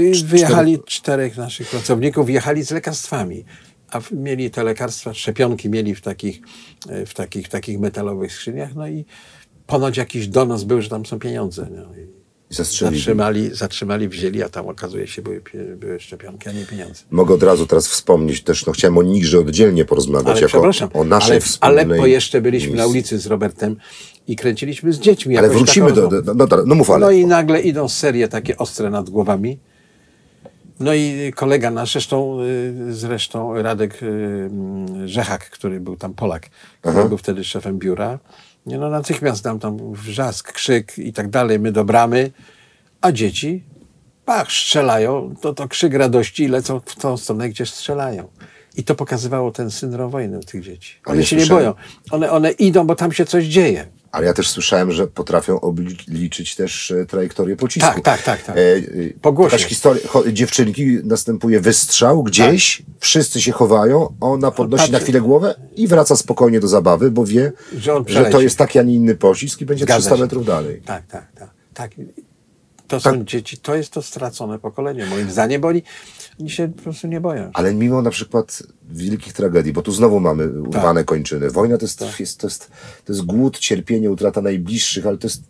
cz- 0.00 0.24
Wyjechali 0.24 0.78
czterech 0.86 1.36
naszych 1.36 1.68
pracowników, 1.70 2.30
jechali 2.30 2.64
z 2.64 2.70
lekarstwami. 2.70 3.44
A 3.92 4.00
mieli 4.12 4.50
te 4.50 4.64
lekarstwa, 4.64 5.14
szczepionki 5.14 5.68
mieli 5.70 5.94
w 5.94 6.00
takich, 6.00 6.40
e, 6.88 7.06
w 7.06 7.14
takich, 7.14 7.48
takich 7.48 7.80
metalowych 7.80 8.32
skrzyniach, 8.32 8.74
no 8.74 8.88
i 8.88 9.04
ponoć 9.70 9.96
jakiś 9.96 10.28
donos 10.28 10.64
był, 10.64 10.82
że 10.82 10.88
tam 10.88 11.06
są 11.06 11.18
pieniądze. 11.18 11.66
No. 11.70 11.82
I 11.82 12.20
I 12.50 12.54
zastrzelili. 12.54 12.98
zatrzymali, 12.98 13.54
zatrzymali, 13.54 14.08
wzięli, 14.08 14.42
a 14.42 14.48
tam 14.48 14.68
okazuje 14.68 15.06
się 15.06 15.22
były, 15.22 15.42
były 15.76 16.00
szczepionki, 16.00 16.48
a 16.48 16.52
nie 16.52 16.66
pieniądze. 16.66 17.02
Mogę 17.10 17.34
od 17.34 17.42
razu 17.42 17.66
teraz 17.66 17.88
wspomnieć 17.88 18.42
też, 18.42 18.66
no 18.66 18.72
chciałem 18.72 18.98
o 18.98 19.02
Nigrze 19.02 19.38
oddzielnie 19.38 19.84
porozmawiać, 19.84 20.28
Ale 20.28 20.40
jako 20.40 20.98
o 21.00 21.04
naszej 21.04 21.32
ale 21.32 21.40
wspólnej 21.40 21.84
Aleppo 21.84 22.06
jeszcze 22.06 22.40
byliśmy 22.40 22.76
na 22.76 22.86
ulicy 22.86 23.18
z 23.18 23.26
Robertem 23.26 23.76
i 24.28 24.36
kręciliśmy 24.36 24.92
z 24.92 24.98
dziećmi. 24.98 25.38
Ale 25.38 25.48
wrócimy 25.48 25.90
taką- 25.90 26.10
do, 26.10 26.22
do, 26.22 26.34
no, 26.34 26.46
dobra, 26.46 26.62
no 26.66 26.74
mów 26.74 26.90
ale. 26.90 27.06
No 27.06 27.10
i 27.10 27.26
nagle 27.26 27.60
idą 27.60 27.88
serie 27.88 28.28
takie 28.28 28.56
ostre 28.56 28.90
nad 28.90 29.10
głowami. 29.10 29.58
No 30.80 30.94
i 30.94 31.32
kolega 31.36 31.70
nasz, 31.70 31.92
zresztą, 31.92 32.38
y, 32.88 32.94
zresztą 32.94 33.62
Radek 33.62 34.02
y, 34.02 34.06
mm, 34.06 35.08
Rzechak, 35.08 35.50
który 35.50 35.80
był 35.80 35.96
tam 35.96 36.14
Polak, 36.14 36.46
który 36.80 37.08
był 37.08 37.18
wtedy 37.18 37.44
szefem 37.44 37.78
biura, 37.78 38.18
nie, 38.66 38.78
no 38.78 38.90
natychmiast 38.90 39.44
dam 39.44 39.58
tam 39.58 39.92
wrzask, 39.92 40.52
krzyk 40.52 40.98
i 40.98 41.12
tak 41.12 41.30
dalej, 41.30 41.58
my 41.58 41.72
do 41.72 41.84
bramy, 41.84 42.30
a 43.00 43.12
dzieci, 43.12 43.64
pach, 44.24 44.52
strzelają, 44.52 45.34
to, 45.40 45.54
to 45.54 45.68
krzyk 45.68 45.94
radości 45.94 46.42
i 46.42 46.48
lecą 46.48 46.80
w 46.86 46.96
tą 46.96 47.16
stronę, 47.16 47.48
gdzie 47.48 47.66
strzelają. 47.66 48.28
I 48.76 48.84
to 48.84 48.94
pokazywało 48.94 49.50
ten 49.52 49.70
syndrom 49.70 50.10
wojny 50.10 50.38
u 50.38 50.42
tych 50.42 50.62
dzieci. 50.62 50.96
One 51.06 51.20
ja 51.20 51.26
się 51.26 51.36
nie 51.36 51.42
słyszałem- 51.42 51.74
boją. 51.74 51.74
One, 52.10 52.30
one 52.30 52.50
idą, 52.50 52.86
bo 52.86 52.94
tam 52.94 53.12
się 53.12 53.24
coś 53.24 53.44
dzieje. 53.44 53.86
Ale 54.12 54.26
ja 54.26 54.32
też 54.32 54.50
słyszałem, 54.50 54.92
że 54.92 55.06
potrafią 55.06 55.60
obliczyć 55.60 56.56
też 56.56 56.90
e, 56.90 57.06
trajektorię 57.06 57.56
pocisku. 57.56 57.90
Tak, 57.90 58.00
tak, 58.02 58.22
tak, 58.22 58.42
tak. 58.42 58.56
E, 58.56 58.60
e, 58.60 58.82
Po 59.22 59.32
głosie. 59.32 59.56
Jakaś 59.56 59.68
historia, 59.68 60.02
dziewczynki, 60.32 60.98
następuje 61.04 61.60
wystrzał 61.60 62.22
gdzieś, 62.22 62.82
wszyscy 63.00 63.40
się 63.40 63.52
chowają, 63.52 64.14
ona 64.20 64.50
podnosi 64.50 64.80
patrzy. 64.80 64.92
na 64.92 64.98
chwilę 64.98 65.20
głowę 65.20 65.54
i 65.76 65.88
wraca 65.88 66.16
spokojnie 66.16 66.60
do 66.60 66.68
zabawy, 66.68 67.10
bo 67.10 67.26
wie, 67.26 67.52
Że 67.78 68.02
że 68.06 68.24
to 68.24 68.40
jest 68.40 68.58
taki, 68.58 68.78
a 68.78 68.82
nie 68.82 68.94
inny 68.94 69.14
pocisk 69.14 69.60
i 69.60 69.66
będzie 69.66 69.84
Zgadza 69.84 70.00
300 70.00 70.16
się. 70.16 70.22
metrów 70.22 70.46
dalej. 70.46 70.82
Tak, 70.84 71.06
tak, 71.06 71.26
tak. 71.38 71.50
tak. 71.74 71.90
To 72.88 73.00
Tak. 73.00 73.14
są 73.14 73.24
dzieci, 73.24 73.58
to 73.58 73.74
jest 73.74 73.90
to 73.92 74.02
stracone 74.02 74.58
pokolenie, 74.58 75.06
moim 75.06 75.30
zdaniem, 75.30 75.60
bo 75.60 75.68
oni, 75.68 75.82
oni 76.40 76.50
się 76.50 76.68
po 76.68 76.82
prostu 76.82 77.06
nie 77.06 77.20
boją. 77.20 77.50
Ale 77.54 77.74
mimo 77.74 78.02
na 78.02 78.10
przykład 78.10 78.62
wielkich 78.90 79.32
tragedii, 79.32 79.72
bo 79.72 79.82
tu 79.82 79.92
znowu 79.92 80.20
mamy 80.20 80.48
urwane 80.48 81.04
kończyny. 81.04 81.50
Wojna 81.50 81.78
to 81.78 81.84
jest, 81.84 81.98
Tak. 81.98 82.20
jest, 82.20 82.40
to, 82.40 82.46
jest, 82.46 82.70
to 83.04 83.12
jest 83.12 83.24
głód, 83.24 83.58
cierpienie, 83.58 84.10
utrata 84.10 84.40
najbliższych, 84.40 85.06
ale 85.06 85.18
to 85.18 85.26
jest, 85.26 85.42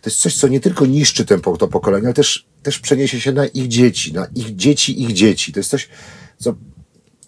to 0.00 0.10
jest 0.10 0.18
coś, 0.18 0.36
co 0.36 0.48
nie 0.48 0.60
tylko 0.60 0.86
niszczy 0.86 1.24
ten, 1.24 1.40
po- 1.40 1.56
to 1.56 1.68
pokolenie, 1.68 2.06
ale 2.06 2.14
też, 2.14 2.46
też 2.62 2.78
przeniesie 2.78 3.20
się 3.20 3.32
na 3.32 3.46
ich 3.46 3.68
dzieci, 3.68 4.12
na 4.12 4.26
ich 4.34 4.56
dzieci, 4.56 5.02
ich 5.02 5.12
dzieci. 5.12 5.52
To 5.52 5.60
jest 5.60 5.70
coś, 5.70 5.88
co 6.38 6.54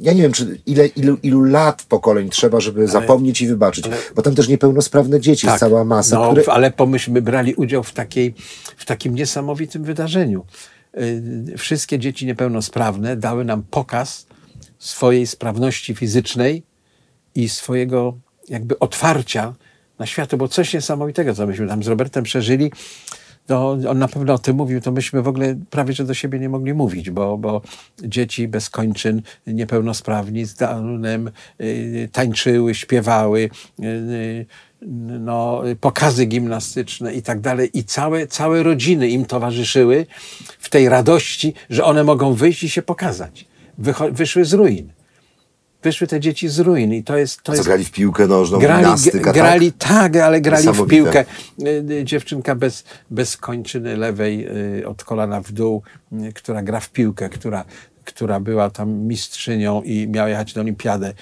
ja 0.01 0.13
nie 0.13 0.23
wiem, 0.23 0.33
czy 0.33 0.61
ile, 0.67 0.87
ilu, 0.87 1.19
ilu 1.23 1.45
lat 1.45 1.83
pokoleń 1.89 2.29
trzeba, 2.29 2.61
żeby 2.61 2.89
zapomnieć 2.89 3.41
i 3.41 3.47
wybaczyć. 3.47 3.85
Bo 4.17 4.23
tam 4.23 4.35
też 4.35 4.49
niepełnosprawne 4.49 5.21
dzieci, 5.21 5.47
jest 5.47 5.59
cała 5.59 5.85
masa, 5.85 6.17
no, 6.19 6.33
które... 6.33 6.53
ale 6.53 6.71
pomyślmy, 6.71 7.23
brali 7.23 7.55
udział 7.55 7.83
w, 7.83 7.93
takiej, 7.93 8.35
w 8.77 8.85
takim 8.85 9.15
niesamowitym 9.15 9.85
wydarzeniu. 9.85 10.45
Yy, 10.97 11.59
Wszystkie 11.59 11.99
dzieci 11.99 12.27
niepełnosprawne 12.27 13.17
dały 13.17 13.45
nam 13.45 13.63
pokaz 13.71 14.27
swojej 14.79 15.27
sprawności 15.27 15.95
fizycznej 15.95 16.63
i 17.35 17.49
swojego 17.49 18.19
jakby 18.49 18.79
otwarcia 18.79 19.55
na 19.99 20.07
świat. 20.07 20.31
To 20.31 20.37
było 20.37 20.49
coś 20.49 20.75
niesamowitego, 20.75 21.35
co 21.35 21.47
myśmy 21.47 21.69
tam 21.69 21.83
z 21.83 21.87
Robertem 21.87 22.25
przeżyli. 22.25 22.71
No, 23.49 23.77
on 23.89 23.99
na 23.99 24.09
pewno 24.09 24.35
o 24.35 24.39
tym 24.39 24.57
mówił, 24.57 24.81
to 24.81 24.93
myśmy 24.93 25.23
w 25.23 25.29
ogóle 25.29 25.57
prawie 25.71 25.93
że 25.93 26.05
do 26.05 26.15
siebie 26.15 26.39
nie 26.39 26.49
mogli 26.49 26.75
mówić, 26.75 27.11
bo, 27.11 27.39
bo 27.39 27.63
dzieci 28.03 28.49
bez 28.49 28.71
kończyn, 28.71 29.23
niepełnosprawni, 29.47 30.45
z 30.45 30.55
Downem, 30.55 31.31
y, 31.61 32.09
tańczyły, 32.13 32.75
śpiewały, 32.75 33.41
y, 33.81 33.85
y, 33.85 34.47
no, 35.21 35.63
pokazy 35.81 36.27
gimnastyczne 36.27 37.15
i 37.15 37.23
tak 37.23 37.41
dalej. 37.41 37.71
I 37.79 37.85
całe, 37.85 38.27
całe 38.27 38.63
rodziny 38.63 39.09
im 39.09 39.25
towarzyszyły 39.27 40.07
w 40.59 40.71
tej 40.71 40.89
radości, 40.89 41.55
że 41.71 41.85
one 41.85 42.05
mogą 42.05 42.35
wyjść 42.35 42.63
i 42.63 42.71
się 42.71 42.83
pokazać. 42.83 43.47
Wycho- 43.83 44.13
wyszły 44.13 44.45
z 44.45 44.53
ruin. 44.53 44.93
Wyszły 45.83 46.07
te 46.07 46.21
dzieci 46.21 46.49
z 46.49 46.59
ruin 46.59 46.93
i 46.93 47.03
to 47.03 47.17
jest... 47.17 47.43
To 47.43 47.53
jest 47.53 47.65
Zagrali 47.65 47.85
w 47.85 47.91
piłkę 47.91 48.27
nożną, 48.27 48.59
grali, 48.59 48.83
gimnastyka, 48.83 49.33
grali 49.33 49.73
tak? 49.73 49.89
tak, 49.89 50.17
ale 50.17 50.41
grali 50.41 50.69
w 50.69 50.87
piłkę. 50.87 51.25
Y, 51.61 51.85
y, 51.91 52.05
Dziewczynka 52.05 52.55
bez, 52.55 52.85
bez 53.11 53.37
kończyny 53.37 53.97
lewej 53.97 54.47
y, 54.79 54.89
od 54.89 55.05
kolana 55.05 55.41
w 55.41 55.53
dół, 55.53 55.83
która 56.35 56.63
gra 56.63 56.81
w 56.81 56.91
piłkę, 56.91 57.29
która, 57.29 57.65
która 58.05 58.41
była 58.41 58.71
tam 58.71 58.91
mistrzynią 58.91 59.83
i 59.83 60.09
miała 60.09 60.29
jechać 60.29 60.55
na 60.55 60.63
olimpiadę 60.63 61.09
y, 61.09 61.15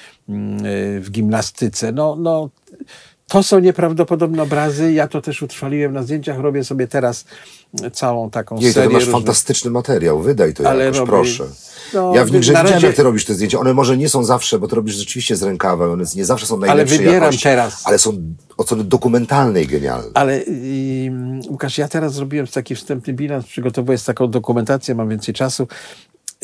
w 1.00 1.10
gimnastyce. 1.10 1.92
No, 1.92 2.16
no, 2.16 2.50
to 3.32 3.42
są 3.42 3.58
nieprawdopodobne 3.58 4.42
obrazy. 4.42 4.92
Ja 4.92 5.08
to 5.08 5.20
też 5.22 5.42
utrwaliłem 5.42 5.92
na 5.92 6.02
zdjęciach. 6.02 6.38
Robię 6.38 6.64
sobie 6.64 6.88
teraz 6.88 7.24
całą 7.92 8.30
taką 8.30 8.56
Nie, 8.56 8.66
to 8.68 8.72
serię 8.74 8.88
ty 8.88 8.92
masz 8.94 9.02
różnych- 9.02 9.12
fantastyczny 9.12 9.70
materiał, 9.70 10.20
wydaj 10.20 10.54
to 10.54 10.68
Ale 10.68 10.84
jakoś, 10.84 10.98
robię- 10.98 11.10
proszę. 11.10 11.44
no, 11.94 12.14
ja 12.14 12.24
w 12.24 12.26
nich 12.26 12.34
na 12.34 12.40
widziałem, 12.40 12.66
razie- 12.66 12.86
jak 12.86 12.96
ty 12.96 13.02
robisz 13.02 13.24
te 13.24 13.34
zdjęcia. 13.34 13.58
One 13.58 13.74
może 13.74 13.96
nie 13.96 14.08
są 14.08 14.24
zawsze, 14.24 14.58
bo 14.58 14.68
to 14.68 14.76
robisz 14.76 14.94
rzeczywiście 14.94 15.36
z 15.36 15.42
rękawa, 15.42 15.86
one 15.86 16.04
nie 16.16 16.24
zawsze 16.24 16.46
są 16.46 16.56
najlepszej 16.56 16.98
wybieram 16.98 17.22
jakości, 17.22 17.42
teraz. 17.42 17.82
ale 17.84 17.98
są 17.98 18.12
od 18.56 18.66
strony 18.66 18.84
dokumentalnej 18.84 19.66
genialne. 19.66 20.10
Ale 20.14 20.42
i, 20.46 21.10
Łukasz, 21.48 21.78
ja 21.78 21.88
teraz 21.88 22.14
zrobiłem 22.14 22.46
taki 22.46 22.74
wstępny 22.76 23.12
bilans, 23.12 23.46
przygotowuję 23.46 23.98
taką 23.98 24.28
dokumentację, 24.30 24.94
mam 24.94 25.08
więcej 25.08 25.34
czasu. 25.34 25.68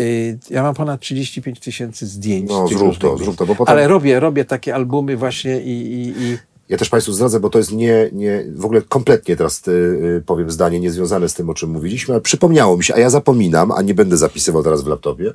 Y, 0.01 0.39
Ja 0.51 0.63
mam 0.63 0.75
ponad 0.75 1.01
35 1.01 1.61
tysięcy 1.61 2.07
zdjęć. 2.07 2.51
No, 2.51 2.69
zrób 2.69 2.99
to, 2.99 3.19
zrób 3.19 3.37
to, 3.37 3.47
bo 3.47 3.55
potem- 3.55 3.73
Ale 3.73 3.89
robię, 3.89 4.21
robię 4.21 4.45
takie 4.45 4.75
albumy 4.75 5.17
właśnie 5.17 5.61
i, 5.61 5.71
i, 5.71 6.23
i 6.23 6.39
Ja 6.69 6.77
też 6.79 6.89
Państwu 6.89 7.13
zdradzę, 7.13 7.41
bo 7.41 7.51
to 7.51 7.59
jest 7.59 7.73
nie, 7.73 8.11
nie 8.13 8.45
w 8.55 8.65
ogóle 8.65 8.83
kompletnie 8.83 9.37
teraz 9.37 9.69
y, 9.69 9.71
y, 9.71 10.23
powiem 10.27 10.51
zdanie 10.51 10.81
niezwiązane 10.81 11.29
z 11.29 11.35
tym, 11.35 11.51
o 11.51 11.55
czym 11.55 11.71
mówiliśmy, 11.71 12.15
ale 12.15 12.21
przypomniało 12.21 12.77
mi 12.77 12.85
się, 12.85 12.95
a 12.95 12.99
ja 12.99 13.11
zapominam, 13.11 13.73
a 13.73 13.83
nie 13.83 13.95
będę 13.95 14.17
zapisywał 14.17 14.63
teraz 14.63 14.83
w 14.83 14.87
laptopie, 14.87 15.33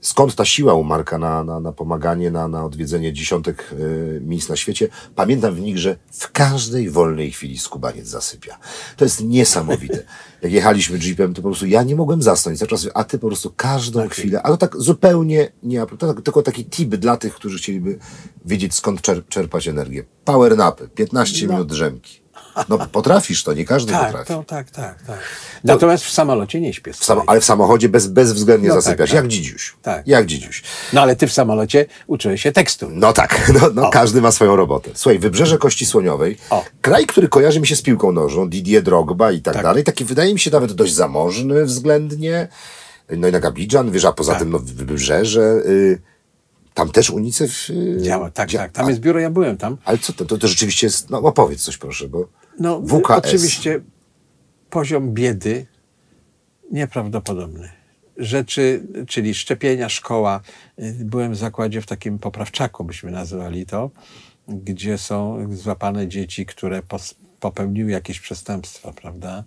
skąd 0.00 0.34
ta 0.34 0.44
siła 0.44 0.74
u 0.74 0.84
Marka 0.84 1.18
na, 1.18 1.44
na, 1.44 1.60
na 1.60 1.72
pomaganie, 1.72 2.30
na, 2.30 2.48
na 2.48 2.64
odwiedzenie 2.64 3.12
dziesiątek 3.12 3.72
y, 3.72 4.20
miejsc 4.24 4.48
na 4.48 4.56
świecie. 4.56 4.88
Pamiętam 5.14 5.54
w 5.54 5.60
nich, 5.60 5.78
że 5.78 5.96
w 6.12 6.32
każdej 6.32 6.90
wolnej 6.90 7.30
chwili 7.30 7.58
skubaniec 7.58 8.08
zasypia. 8.08 8.58
To 8.96 9.04
jest 9.04 9.24
niesamowite. 9.24 10.02
Jak 10.42 10.52
jechaliśmy 10.52 10.98
jeepem, 10.98 11.34
to 11.34 11.42
po 11.42 11.48
prostu 11.48 11.66
ja 11.66 11.82
nie 11.82 11.96
mogłem 11.96 12.22
zasnąć. 12.22 12.58
Cały 12.58 12.68
czas, 12.68 12.88
a 12.94 13.04
ty 13.04 13.18
po 13.18 13.26
prostu 13.26 13.52
każdą 13.56 14.08
chwilę, 14.08 14.42
a 14.42 14.48
to 14.48 14.56
tak 14.56 14.76
zupełnie 14.76 15.52
nie, 15.62 15.86
to 15.86 16.14
tak, 16.14 16.22
tylko 16.22 16.42
taki 16.42 16.64
tip 16.64 16.88
dla 16.96 17.16
tych, 17.16 17.34
którzy 17.34 17.58
chcieliby 17.58 17.98
wiedzieć 18.44 18.74
skąd 18.74 19.00
czer- 19.00 19.28
czerpać 19.28 19.68
energię. 19.68 20.04
Power 20.24 20.56
napy, 20.56 20.88
15 20.88 21.48
minut 21.48 21.68
drzemki. 21.68 22.23
No 22.68 22.78
potrafisz 22.92 23.44
to, 23.44 23.52
nie 23.52 23.64
każdy 23.64 23.92
tak, 23.92 24.06
potrafi. 24.06 24.28
to, 24.28 24.44
tak, 24.46 24.70
tak, 24.70 25.02
tak. 25.02 25.18
Natomiast 25.64 26.04
w 26.04 26.10
samolocie 26.10 26.60
nie 26.60 26.74
śpię. 26.74 26.92
W 26.92 27.04
samo, 27.04 27.22
ale 27.26 27.40
w 27.40 27.44
samochodzie 27.44 27.88
bez, 27.88 28.06
bezwzględnie 28.06 28.68
No 28.68 28.74
tak, 28.74 28.82
zasypiasz, 28.82 29.10
tak. 29.10 29.16
jak 29.16 29.28
dzidziuś. 29.28 29.76
Tak. 29.82 30.06
Jak 30.06 30.26
dzidziuś. 30.26 30.62
No 30.92 31.00
ale 31.02 31.16
ty 31.16 31.26
w 31.26 31.32
samolocie 31.32 31.86
uczyłeś 32.06 32.42
się 32.42 32.52
tekstu. 32.52 32.88
No 32.90 33.12
tak, 33.12 33.40
no, 33.60 33.70
no 33.74 33.90
każdy 33.90 34.20
ma 34.22 34.30
swoją 34.32 34.56
robotę. 34.56 34.90
Słuchaj, 34.94 35.18
Wybrzeże 35.18 35.58
Kości 35.58 35.86
Słoniowej, 35.86 36.36
O. 36.50 36.64
kraj, 36.80 37.06
który 37.06 37.28
kojarzy 37.28 37.60
mi 37.60 37.66
się 37.66 37.76
z 37.76 37.82
piłką 37.82 38.12
nożną, 38.12 38.48
Didier 38.48 38.82
Drogba 38.82 39.32
i 39.32 39.42
tak, 39.42 39.54
Tak. 39.54 39.62
dalej, 39.62 39.84
taki 39.84 40.04
wydaje 40.04 40.34
mi 40.34 40.40
się 40.40 40.50
nawet 40.50 40.72
dość 40.72 40.94
zamożny 40.94 41.64
względnie, 41.64 42.48
no 43.16 43.28
i 43.28 43.32
na 43.32 43.38
Abidżan, 43.38 43.90
wiesz, 43.90 44.04
a 44.04 44.12
poza 44.12 44.32
Tak. 44.32 44.40
tym 44.40 44.50
no, 44.50 44.58
Wybrzeże, 44.58 45.40
y, 45.66 46.00
tam 46.74 46.90
też 46.90 47.10
UNICEF 47.10 47.70
y, 47.70 47.96
Działa, 48.00 48.30
tak, 48.30 48.48
dzia- 48.48 48.58
tak. 48.58 48.72
Tam 48.72 48.88
jest 48.88 49.00
biuro, 49.00 49.20
ja 49.20 49.30
byłem 49.30 49.56
tam. 49.56 49.76
Ale 49.84 49.98
co 49.98 50.12
to, 50.12 50.24
to, 50.24 50.38
to 50.38 50.48
rzeczywiście 50.48 50.86
jest, 50.86 51.10
no 51.10 51.18
opowiedz 51.18 51.62
coś 51.62 51.76
proszę, 51.78 52.08
bo 52.08 52.28
No, 52.60 52.80
WKS. 52.80 53.10
oczywiście 53.10 53.80
poziom 54.70 55.14
biedy 55.14 55.66
nieprawdopodobny. 56.70 57.68
Rzeczy, 58.16 58.86
czyli 59.08 59.34
szczepienia, 59.34 59.88
szkoła. 59.88 60.40
Byłem 61.00 61.32
w 61.32 61.36
zakładzie 61.36 61.80
w 61.80 61.86
takim 61.86 62.18
poprawczaku, 62.18 62.84
byśmy 62.84 63.10
nazywali 63.10 63.66
to, 63.66 63.90
gdzie 64.48 64.98
są 64.98 65.48
złapane 65.54 66.08
dzieci, 66.08 66.46
które 66.46 66.82
popełniły 67.40 67.90
jakieś 67.90 68.20
przestępstwa, 68.20 68.92
prawda? 68.92 69.44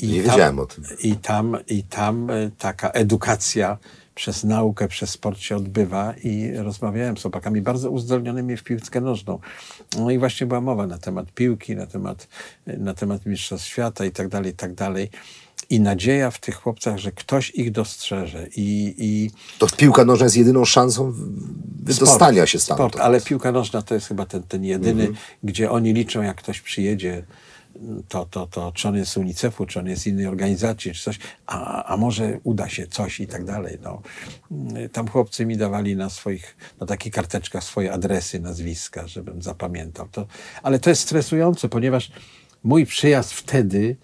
I 0.00 0.08
Nie 0.08 0.22
wiedziałem 0.22 0.58
o 0.58 0.66
tym. 0.66 0.84
I 1.00 1.16
tam, 1.16 1.56
I 1.68 1.82
tam 1.82 2.30
y, 2.30 2.50
taka 2.58 2.90
edukacja 2.90 3.78
przez 4.14 4.44
naukę, 4.44 4.88
przez 4.88 5.10
sport 5.10 5.38
się 5.38 5.56
odbywa 5.56 6.14
i 6.24 6.52
rozmawiałem 6.56 7.16
z 7.16 7.22
chłopakami 7.22 7.60
bardzo 7.60 7.90
uzdolnionymi 7.90 8.56
w 8.56 8.64
piłkę 8.64 9.00
nożną. 9.00 9.38
No 9.98 10.10
i 10.10 10.18
właśnie 10.18 10.46
była 10.46 10.60
mowa 10.60 10.86
na 10.86 10.98
temat 10.98 11.32
piłki, 11.32 11.76
na 11.76 11.86
temat, 11.86 12.28
na 12.66 12.94
temat 12.94 13.26
Mistrzostw 13.26 13.68
Świata 13.68 14.04
i 14.04 14.10
tak 14.10 14.28
dalej, 14.28 14.52
i 14.52 14.54
tak 14.56 14.74
dalej. 14.74 15.10
I 15.70 15.80
nadzieja 15.80 16.30
w 16.30 16.38
tych 16.38 16.54
chłopcach, 16.54 16.98
że 16.98 17.12
ktoś 17.12 17.50
ich 17.50 17.72
dostrzeże 17.72 18.46
i, 18.56 18.94
i 18.98 19.30
to 19.58 19.66
piłka 19.76 20.04
nożna 20.04 20.24
jest 20.26 20.36
jedyną 20.36 20.64
szansą 20.64 21.12
wydostania 21.82 22.46
się 22.46 22.58
stamtąd. 22.58 22.92
Sport, 22.92 23.04
ale 23.04 23.20
piłka 23.20 23.52
nożna 23.52 23.82
to 23.82 23.94
jest 23.94 24.06
chyba 24.06 24.26
ten, 24.26 24.42
ten 24.42 24.64
jedyny, 24.64 25.02
Mhm. 25.02 25.18
gdzie 25.42 25.70
oni 25.70 25.92
liczą, 25.92 26.22
jak 26.22 26.36
ktoś 26.36 26.60
przyjedzie, 26.60 27.22
to, 28.08 28.26
to, 28.26 28.46
to 28.46 28.72
czy 28.72 28.88
on 28.88 28.96
jest 28.96 29.12
z 29.12 29.16
UNICEF-u, 29.16 29.66
czy 29.66 29.78
on 29.78 29.86
jest 29.86 30.02
z 30.02 30.06
innej 30.06 30.26
organizacji, 30.26 30.92
czy 30.92 31.02
coś, 31.02 31.18
a, 31.46 31.84
a 31.84 31.96
może 31.96 32.38
uda 32.44 32.68
się 32.68 32.86
coś 32.86 33.20
i 33.20 33.26
tak 33.26 33.44
dalej. 33.44 33.78
No. 33.82 34.02
Tam 34.92 35.08
chłopcy 35.08 35.46
mi 35.46 35.56
dawali 35.56 35.96
na 35.96 36.10
swoich, 36.10 36.56
na 36.80 36.86
takich 36.86 37.12
karteczkach 37.12 37.64
swoje 37.64 37.92
adresy, 37.92 38.40
nazwiska, 38.40 39.06
żebym 39.06 39.42
zapamiętał. 39.42 40.08
To, 40.08 40.26
ale 40.62 40.78
to 40.78 40.90
jest 40.90 41.02
stresujące, 41.02 41.68
ponieważ 41.68 42.12
mój 42.64 42.86
przyjazd 42.86 43.32
wtedy 43.32 43.96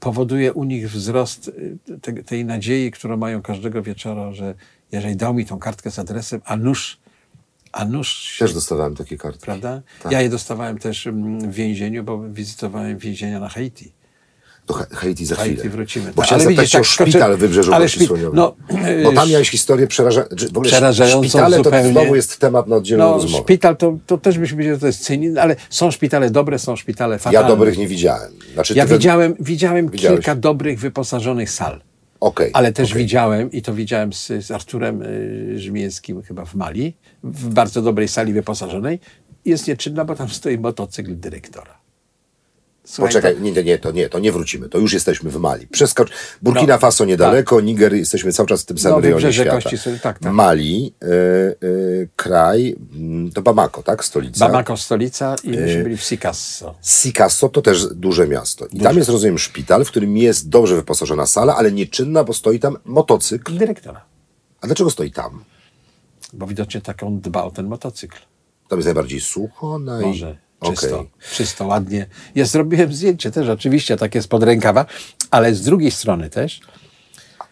powoduje 0.00 0.52
u 0.52 0.64
nich 0.64 0.90
wzrost 0.90 1.48
y, 1.48 1.78
te, 2.02 2.12
tej 2.12 2.44
nadziei, 2.44 2.90
którą 2.90 3.16
mają 3.16 3.42
każdego 3.42 3.82
wieczora, 3.82 4.32
że 4.32 4.54
jeżeli 4.92 5.16
dał 5.16 5.34
mi 5.34 5.46
tą 5.46 5.58
kartkę 5.58 5.90
z 5.90 5.98
adresem, 5.98 6.40
a 6.44 6.56
nuż, 6.56 6.98
a 7.72 7.84
nuż 7.84 8.08
się 8.08 8.44
Też 8.44 8.54
dostawałem 8.54 8.96
takie 8.96 9.16
karty. 9.18 9.38
prawda? 9.40 9.82
Tak. 10.02 10.12
Ja 10.12 10.22
je 10.22 10.28
dostawałem 10.28 10.78
też 10.78 11.06
mm, 11.06 11.50
w 11.50 11.54
więzieniu, 11.54 12.04
bo 12.04 12.18
wizytowałem 12.28 12.98
więzienia 12.98 13.40
na 13.40 13.48
Haiti. 13.48 13.92
Do 14.66 14.74
Ha- 14.74 14.86
Haiti 14.92 15.26
za 15.26 15.36
Haiti 15.36 15.56
chwilę. 15.56 15.70
wrócimy. 15.70 16.06
Bo 16.06 16.12
Tak, 16.12 16.24
chciałem 16.24 16.40
ale 16.46 16.54
zapytać 16.56 16.74
o 16.74 16.78
tak 16.78 16.86
skoczę- 16.86 17.10
szpital 17.10 17.36
w 17.36 17.38
Wybrzeżu 17.40 17.74
ale 17.74 17.86
szpi- 17.86 18.06
Słoniowej. 18.06 18.36
no, 18.36 18.54
Bo 19.04 19.12
tam 19.12 19.28
y, 19.28 19.30
miałeś 19.32 19.50
historię 19.50 19.86
ogóle 20.56 20.70
Przerażającą 20.70 21.28
szpitale 21.28 21.56
to 21.56 21.64
zupełnie. 21.64 21.90
znowu 21.92 22.14
jest 22.16 22.38
temat 22.38 22.66
na 22.66 22.76
oddzielną 22.76 23.04
No, 23.04 23.12
rozmowę. 23.14 23.42
szpital 23.44 23.76
to, 23.76 23.98
to 24.06 24.18
też 24.18 24.38
byśmy 24.38 24.56
powiedzieli, 24.56 24.76
że 24.76 24.80
to 24.80 24.86
jest 24.86 25.04
cynizm, 25.04 25.38
ale 25.38 25.56
są 25.70 25.90
szpitale 25.90 26.30
dobre, 26.30 26.58
są 26.58 26.76
szpitale 26.76 27.14
Ja 27.14 27.18
fatalne. 27.18 27.48
dobrych 27.48 27.78
nie 27.78 27.86
widziałem. 27.88 28.32
Znaczy, 28.54 28.74
Ja 28.74 28.86
widziałem, 28.86 29.34
widziałem 29.40 29.90
kilka 29.90 30.34
dobrych, 30.34 30.80
wyposażonych 30.80 31.50
sal. 31.50 31.80
Okej. 32.20 32.50
Ale 32.52 32.72
też 32.72 32.90
okej. 32.90 33.02
widziałem, 33.02 33.52
i 33.52 33.62
to 33.62 33.74
widziałem 33.74 34.12
z, 34.12 34.26
z 34.26 34.50
Arturem 34.50 35.02
y, 35.02 35.58
chyba 36.22 36.44
w 36.44 36.54
Mali, 36.54 36.96
w 37.22 37.48
bardzo 37.48 37.82
dobrej 37.82 38.08
sali 38.08 38.32
wyposażonej 38.32 39.00
jest 39.44 39.68
nieczynna, 39.68 40.04
bo 40.04 40.14
tam 40.14 40.28
stoi 40.28 40.58
motocykl 40.58 41.16
dyrektora. 41.16 41.77
Słuchaj, 42.88 43.08
Poczekaj, 43.08 43.40
nie, 43.40 43.52
nie, 43.52 43.64
nie, 43.64 43.78
to 43.78 43.92
nie, 43.92 44.08
to 44.08 44.18
nie 44.18 44.32
wrócimy, 44.32 44.68
to 44.68 44.78
już 44.78 44.92
jesteśmy 44.92 45.30
w 45.30 45.36
Mali. 45.36 45.66
Przeskocz, 45.66 46.10
Burkina 46.42 46.78
Faso 46.78 47.04
niedaleko, 47.04 47.60
Niger, 47.60 47.94
jesteśmy 47.94 48.32
cały 48.32 48.48
czas 48.48 48.62
w 48.62 48.66
tym 48.66 48.78
samym 48.78 48.96
No, 48.96 49.02
rejonie 49.02 49.32
świata. 49.32 49.60
Słonecznej, 49.60 50.00
tak, 50.00 50.18
tak. 50.18 50.32
Mali, 50.32 50.94
e, 51.02 51.06
e, 51.06 51.54
kraj, 52.16 52.76
mm, 52.94 53.32
to 53.32 53.42
Bamako, 53.42 53.82
tak, 53.82 54.04
stolica. 54.04 54.46
Bamako 54.46 54.76
stolica 54.76 55.36
i 55.44 55.48
myśmy 55.48 55.82
byli 55.82 55.96
w 55.96 56.02
Sikasso. 56.02 56.74
Sikasso 56.82 57.48
to 57.48 57.62
też 57.62 57.86
duże 57.86 58.28
miasto. 58.28 58.66
I 58.66 58.80
tam 58.80 58.96
jest, 58.96 59.10
rozumiem, 59.10 59.38
szpital, 59.38 59.84
w 59.84 59.88
którym 59.88 60.16
jest 60.16 60.48
dobrze 60.48 60.76
wyposażona 60.76 61.26
sala, 61.26 61.56
ale 61.56 61.72
nieczynna, 61.72 62.24
bo 62.24 62.32
stoi 62.32 62.60
tam 62.60 62.76
motocykl. 62.84 63.58
Dyrektora. 63.58 64.04
A 64.60 64.66
dlaczego 64.66 64.90
stoi 64.90 65.10
tam? 65.10 65.44
Bo 66.32 66.46
widocznie 66.46 66.80
tak 66.80 67.02
on 67.02 67.20
dba 67.20 67.44
o 67.44 67.50
ten 67.50 67.66
motocykl. 67.66 68.18
Tam 68.68 68.78
jest 68.78 68.86
najbardziej 68.86 69.20
sucho, 69.20 69.78
naj... 69.78 70.02
Może 70.02 70.47
czysto, 70.62 70.96
Okej. 70.98 71.10
czysto, 71.34 71.66
ładnie. 71.66 72.06
Ja 72.34 72.44
zrobiłem 72.44 72.92
zdjęcie 72.92 73.30
też, 73.30 73.48
oczywiście 73.48 73.96
takie 73.96 74.22
spod 74.22 74.42
rękawa, 74.42 74.86
ale 75.30 75.54
z 75.54 75.62
drugiej 75.62 75.90
strony 75.90 76.30
też. 76.30 76.60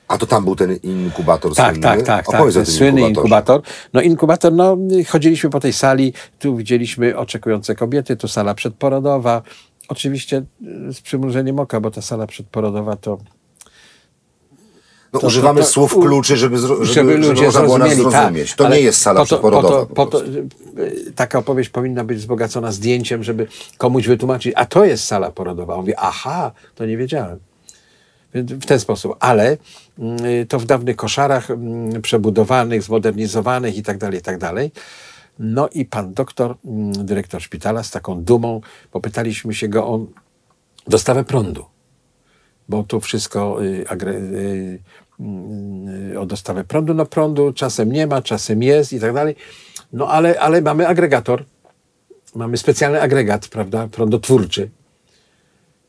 A 0.09 0.19
to 0.19 0.27
tam 0.27 0.45
był 0.45 0.57
ten 0.57 0.77
inkubator 0.77 1.55
Tak, 1.55 1.67
słynny? 1.67 1.83
tak, 1.83 2.03
tak, 2.03 2.27
tak. 2.27 2.35
Opowiedz 2.35 2.69
słynny 2.73 3.01
inkubator. 3.01 3.63
No 3.93 4.01
inkubator, 4.01 4.53
no 4.53 4.77
chodziliśmy 5.09 5.51
po 5.51 5.61
tej 5.61 5.73
sali, 5.73 6.13
tu 6.39 6.57
widzieliśmy 6.57 7.17
oczekujące 7.17 7.75
kobiety, 7.75 8.17
tu 8.17 8.29
sala 8.29 8.55
przedporodowa. 8.55 9.43
Oczywiście 9.89 10.43
y, 10.89 10.93
z 10.93 11.01
przymrużeniem 11.01 11.59
oka, 11.59 11.81
bo 11.81 11.91
ta 11.91 12.03
sala 12.03 12.27
przedporodowa 12.27 12.97
to 12.97 13.19
No, 15.13 15.21
to- 15.21 15.27
używamy 15.27 15.61
to- 15.61 15.67
to- 15.67 15.73
słów 15.73 15.95
kluczy, 15.99 16.37
żeby, 16.37 16.59
żeby, 16.59 16.75
żeby, 16.75 16.87
żeby, 16.87 17.17
ludzie 17.29 17.45
można 17.45 17.63
było 17.63 17.79
nas 17.79 17.89
zrozumieli. 17.89 18.13
zrozumieć. 18.13 18.49
tak, 18.49 18.57
to 18.59 18.69
nie 18.69 18.81
jest 18.81 19.01
sala 19.01 19.21
po 19.21 19.27
przeporodowa. 19.27 19.87
Po 19.87 20.07
po 20.07 20.23
y, 20.23 21.13
taka 21.15 21.39
opowieść 21.39 21.71
powinna 21.71 22.05
być 22.05 22.19
wzbogacona 22.19 22.73
zdjęciem, 22.73 23.25
żeby 23.25 23.47
komuś 23.79 24.07
wytłumaczyć, 24.07 24.53
a 24.57 24.67
to 24.67 24.85
jest 24.85 25.05
sala 25.05 25.31
porodowa. 25.31 25.75
On 25.75 25.81
mówi, 25.81 25.93
aha, 25.97 26.53
to 26.75 26.87
nie 26.87 26.97
wiedziałem. 26.97 27.39
W 28.35 28.67
ten 28.67 28.81
sposób, 28.81 29.17
ale 29.21 29.57
y, 30.43 30.47
to 30.49 30.59
w 30.59 30.65
dawnych 30.65 30.97
koszarach 30.97 31.51
mm, 31.51 32.03
przebudowanych, 32.03 32.83
zmodernizowanych 32.83 33.77
i 33.77 33.83
tak 33.83 33.99
dalej, 33.99 34.19
i 34.19 34.23
tak 34.23 34.39
dalej. 34.39 34.73
No 35.39 35.69
i 35.69 35.85
pan 35.85 36.15
doktor, 36.15 36.55
mm, 36.65 36.93
dyrektor 37.07 37.43
szpitala 37.43 37.83
z 37.83 37.91
taką 37.91 38.25
dumą, 38.25 38.61
popytaliśmy 38.91 39.55
się 39.55 39.69
go 39.69 39.87
o 39.87 40.07
dostawę 40.89 41.25
prądu 41.25 41.65
bo 42.69 42.83
tu 42.83 43.01
wszystko 43.01 43.65
y, 43.65 43.87
y, 44.03 44.81
y, 46.13 46.21
o 46.21 46.27
dostawę 46.27 46.65
prądu. 46.65 46.95
No 46.95 47.07
prądu 47.07 47.53
czasem 47.53 47.93
nie 47.93 48.07
ma, 48.07 48.23
czasem 48.23 48.63
jest 48.63 48.93
i 48.93 49.01
tak 49.01 49.15
dalej. 49.15 49.37
No 49.93 50.09
ale, 50.09 50.41
ale 50.41 50.61
mamy 50.61 50.89
agregator. 50.89 51.45
Mamy 52.35 52.57
specjalny 52.57 53.01
agregat, 53.03 53.49
prawda, 53.49 53.89
prądotwórczy. 53.89 54.71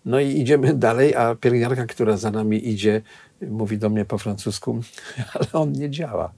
No 0.05 0.19
i 0.19 0.39
idziemy 0.39 0.73
dalej, 0.87 1.15
a 1.15 1.35
pielęgniarka, 1.35 1.85
która 1.85 2.17
za 2.17 2.31
nami 2.31 2.69
idzie, 2.69 3.01
mówi 3.41 3.77
do 3.77 3.89
mnie 3.89 4.05
po 4.05 4.17
francusku, 4.17 4.81
ale 5.33 5.47
on 5.53 5.71
nie 5.71 5.89
działa. 5.89 6.31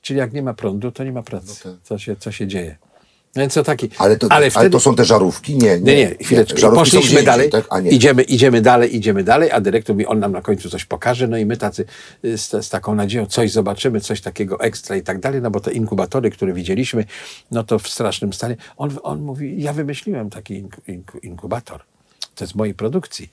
Czyli 0.00 0.18
jak 0.18 0.32
nie 0.32 0.42
ma 0.42 0.54
prądu, 0.54 0.92
to 0.92 1.04
nie 1.04 1.12
ma 1.12 1.22
pracy. 1.22 1.62
No 1.64 1.72
tak. 1.72 1.82
Co 1.82 1.98
się, 1.98 2.16
co 2.16 2.32
się 2.32 2.46
dzieje? 2.46 2.76
Więc 3.36 3.52
co 3.52 3.62
taki. 3.62 3.90
Ale 3.98 4.16
to, 4.16 4.26
ale, 4.30 4.50
wtedy- 4.50 4.70
to 4.70 4.80
są 4.80 4.94
te 4.94 5.04
żarówki? 5.04 5.56
Nie, 5.56 5.80
nie, 5.80 5.96
nie, 5.96 6.14
chwileczkę. 6.20 6.60
Są 6.60 6.74
poszliśmy 6.74 7.22
dalej, 7.22 7.50
tak? 7.50 7.82
Nie. 7.82 7.90
idziemy, 7.90 8.22
idziemy 8.22 8.60
dalej, 8.60 8.96
idziemy 8.96 9.24
dalej, 9.24 9.50
a 9.50 9.60
dyrektor 9.60 9.96
mi, 9.96 10.06
on 10.06 10.18
nam 10.18 10.32
na 10.32 10.42
końcu 10.42 10.70
coś 10.70 10.84
pokaże, 10.84 11.28
no 11.28 11.36
i 11.36 11.46
my 11.46 11.56
tacy 11.56 11.84
y, 12.24 12.38
z, 12.38 12.66
z 12.66 12.68
taką 12.68 12.94
nadzieją 12.94 13.26
coś 13.26 13.52
zobaczymy, 13.52 14.00
coś 14.00 14.20
takiego 14.20 14.60
ekstra 14.60 14.96
i 14.96 15.02
tak 15.02 15.20
dalej, 15.20 15.42
no 15.42 15.50
bo 15.50 15.60
te 15.60 15.72
inkubatory, 15.72 16.30
które 16.30 16.52
widzieliśmy, 16.52 17.04
no 17.50 17.64
to 17.64 17.78
w 17.78 17.88
strasznym 17.88 18.32
stanie. 18.32 18.56
On, 18.76 18.90
on 19.02 19.20
mówi, 19.20 19.62
ja 19.62 19.72
wymyśliłem 19.72 20.30
taki 20.30 20.54
ink, 20.54 20.76
ink, 20.86 21.12
inkubator, 21.22 21.80
to 22.34 22.44
jest 22.44 22.54
mojej 22.54 22.74
produkcji. 22.74 23.30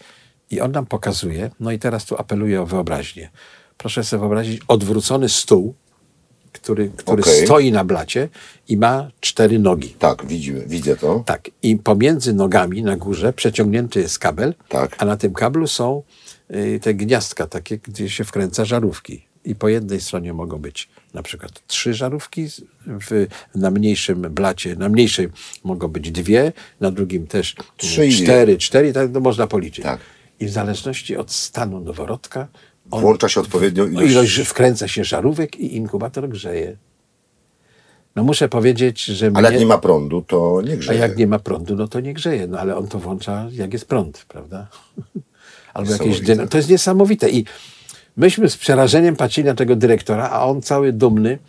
I 0.51 0.61
on 0.61 0.71
nam 0.71 0.85
pokazuje, 0.85 1.49
no 1.59 1.71
i 1.71 1.79
teraz 1.79 2.05
tu 2.05 2.15
apeluję 2.17 2.61
o 2.61 2.65
wyobraźnię. 2.65 3.29
Proszę 3.77 4.03
sobie 4.03 4.19
wyobrazić 4.19 4.61
odwrócony 4.67 5.29
stół, 5.29 5.75
który, 6.51 6.89
który 6.97 7.21
Okej. 7.21 7.45
stoi 7.45 7.71
na 7.71 7.83
blacie 7.83 8.29
i 8.69 8.77
ma 8.77 9.11
cztery 9.19 9.59
nogi. 9.59 9.89
Tak, 9.89 10.25
widzimy, 10.25 10.65
widzę 10.67 10.95
to. 10.97 11.23
Tak, 11.25 11.49
i 11.63 11.75
pomiędzy 11.77 12.33
nogami 12.33 12.83
na 12.83 12.97
górze 12.97 13.33
przeciągnięty 13.33 13.99
jest 13.99 14.19
kabel, 14.19 14.53
Tak. 14.69 14.95
a 14.97 15.05
na 15.05 15.17
tym 15.17 15.33
kablu 15.33 15.67
są 15.67 16.03
y, 16.51 16.79
te 16.83 16.93
gniazdka 16.93 17.47
takie, 17.47 17.77
gdzie 17.77 18.09
się 18.09 18.23
wkręca 18.23 18.65
żarówki. 18.65 19.27
I 19.45 19.55
po 19.55 19.67
jednej 19.69 20.01
stronie 20.01 20.33
mogą 20.33 20.57
być 20.57 20.89
na 21.13 21.23
przykład 21.23 21.67
trzy 21.67 21.93
żarówki, 21.93 22.47
w, 22.85 23.27
na 23.55 23.71
mniejszym 23.71 24.21
blacie, 24.21 24.75
na 24.75 24.89
mniejszej 24.89 25.27
mogą 25.63 25.87
być 25.87 26.11
dwie, 26.11 26.51
na 26.79 26.91
drugim 26.91 27.27
też 27.27 27.55
Trzy 27.77 28.01
y, 28.01 28.07
i 28.07 28.09
dwie. 28.09 28.23
cztery, 28.23 28.57
cztery, 28.57 28.93
tak 28.93 29.11
to 29.11 29.19
można 29.19 29.47
policzyć. 29.47 29.83
Tak. 29.85 29.99
I 30.39 30.45
w 30.45 30.49
zależności 30.51 31.17
od 31.17 31.31
stanu 31.31 31.79
noworodka 31.79 32.47
on, 32.91 33.01
Włącza 33.01 33.29
się 33.29 33.39
odpowiednio 33.41 33.83
no, 33.83 33.89
ilość... 34.01 34.11
ilość 34.11 34.37
wkręca 34.49 34.87
się 34.87 35.03
żarówek 35.03 35.59
i 35.59 35.75
inkubator 35.75 36.29
grzeje. 36.29 36.77
No 38.15 38.23
muszę 38.23 38.49
powiedzieć, 38.49 39.05
że 39.05 39.31
Ale 39.33 39.43
jak 39.43 39.51
mnie- 39.51 39.59
nie 39.59 39.65
ma 39.65 39.77
prądu, 39.77 40.21
to 40.21 40.61
nie 40.65 40.73
a 40.73 40.75
grzeje. 40.77 40.99
jak 40.99 41.17
nie 41.17 41.27
ma 41.27 41.39
prądu, 41.39 41.75
no 41.75 41.87
to 41.87 41.99
nie 41.99 42.13
grzeje, 42.13 42.47
no 42.47 42.59
ale 42.59 42.75
on 42.77 42.87
to 42.87 42.99
włącza, 42.99 43.47
jak 43.51 43.73
jest 43.73 43.85
prąd, 43.85 44.25
prawda? 44.27 44.67
Albo 45.73 45.91
jakieś 45.91 46.21
To 46.49 46.57
jest 46.57 46.69
niesamowite. 46.69 47.29
I 47.29 47.45
myśmy 48.17 48.49
z 48.49 48.57
przerażeniem 48.57 49.15
patrzyli 49.15 49.47
na 49.47 49.53
tego 49.53 49.75
dyrektora, 49.75 50.29
a 50.29 50.45
on 50.45 50.61
cały 50.61 50.93
dumny, 50.93 51.39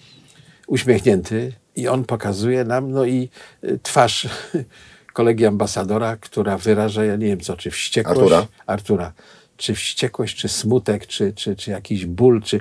uśmiechnięty 0.66 1.52
i 1.76 1.88
on 1.88 2.04
pokazuje 2.04 2.64
nam, 2.64 2.90
no 2.90 3.04
i 3.04 3.28
y, 3.64 3.78
twarz 3.82 4.28
kolegi 5.12 5.46
ambasadora, 5.46 6.16
która 6.16 6.58
wyraża, 6.58 7.04
ja 7.04 7.16
nie 7.16 7.26
wiem 7.26 7.40
co, 7.40 7.56
czy 7.56 7.70
wściekłość. 7.70 8.20
Artura. 8.20 8.46
Artura. 8.66 9.12
Czy 9.58 9.74
wściekłość, 9.74 10.36
czy 10.36 10.48
smutek, 10.48 11.06
czy, 11.06 11.32
czy, 11.32 11.56
czy 11.56 11.70
jakiś 11.70 12.06
ból, 12.06 12.42
czy, 12.42 12.60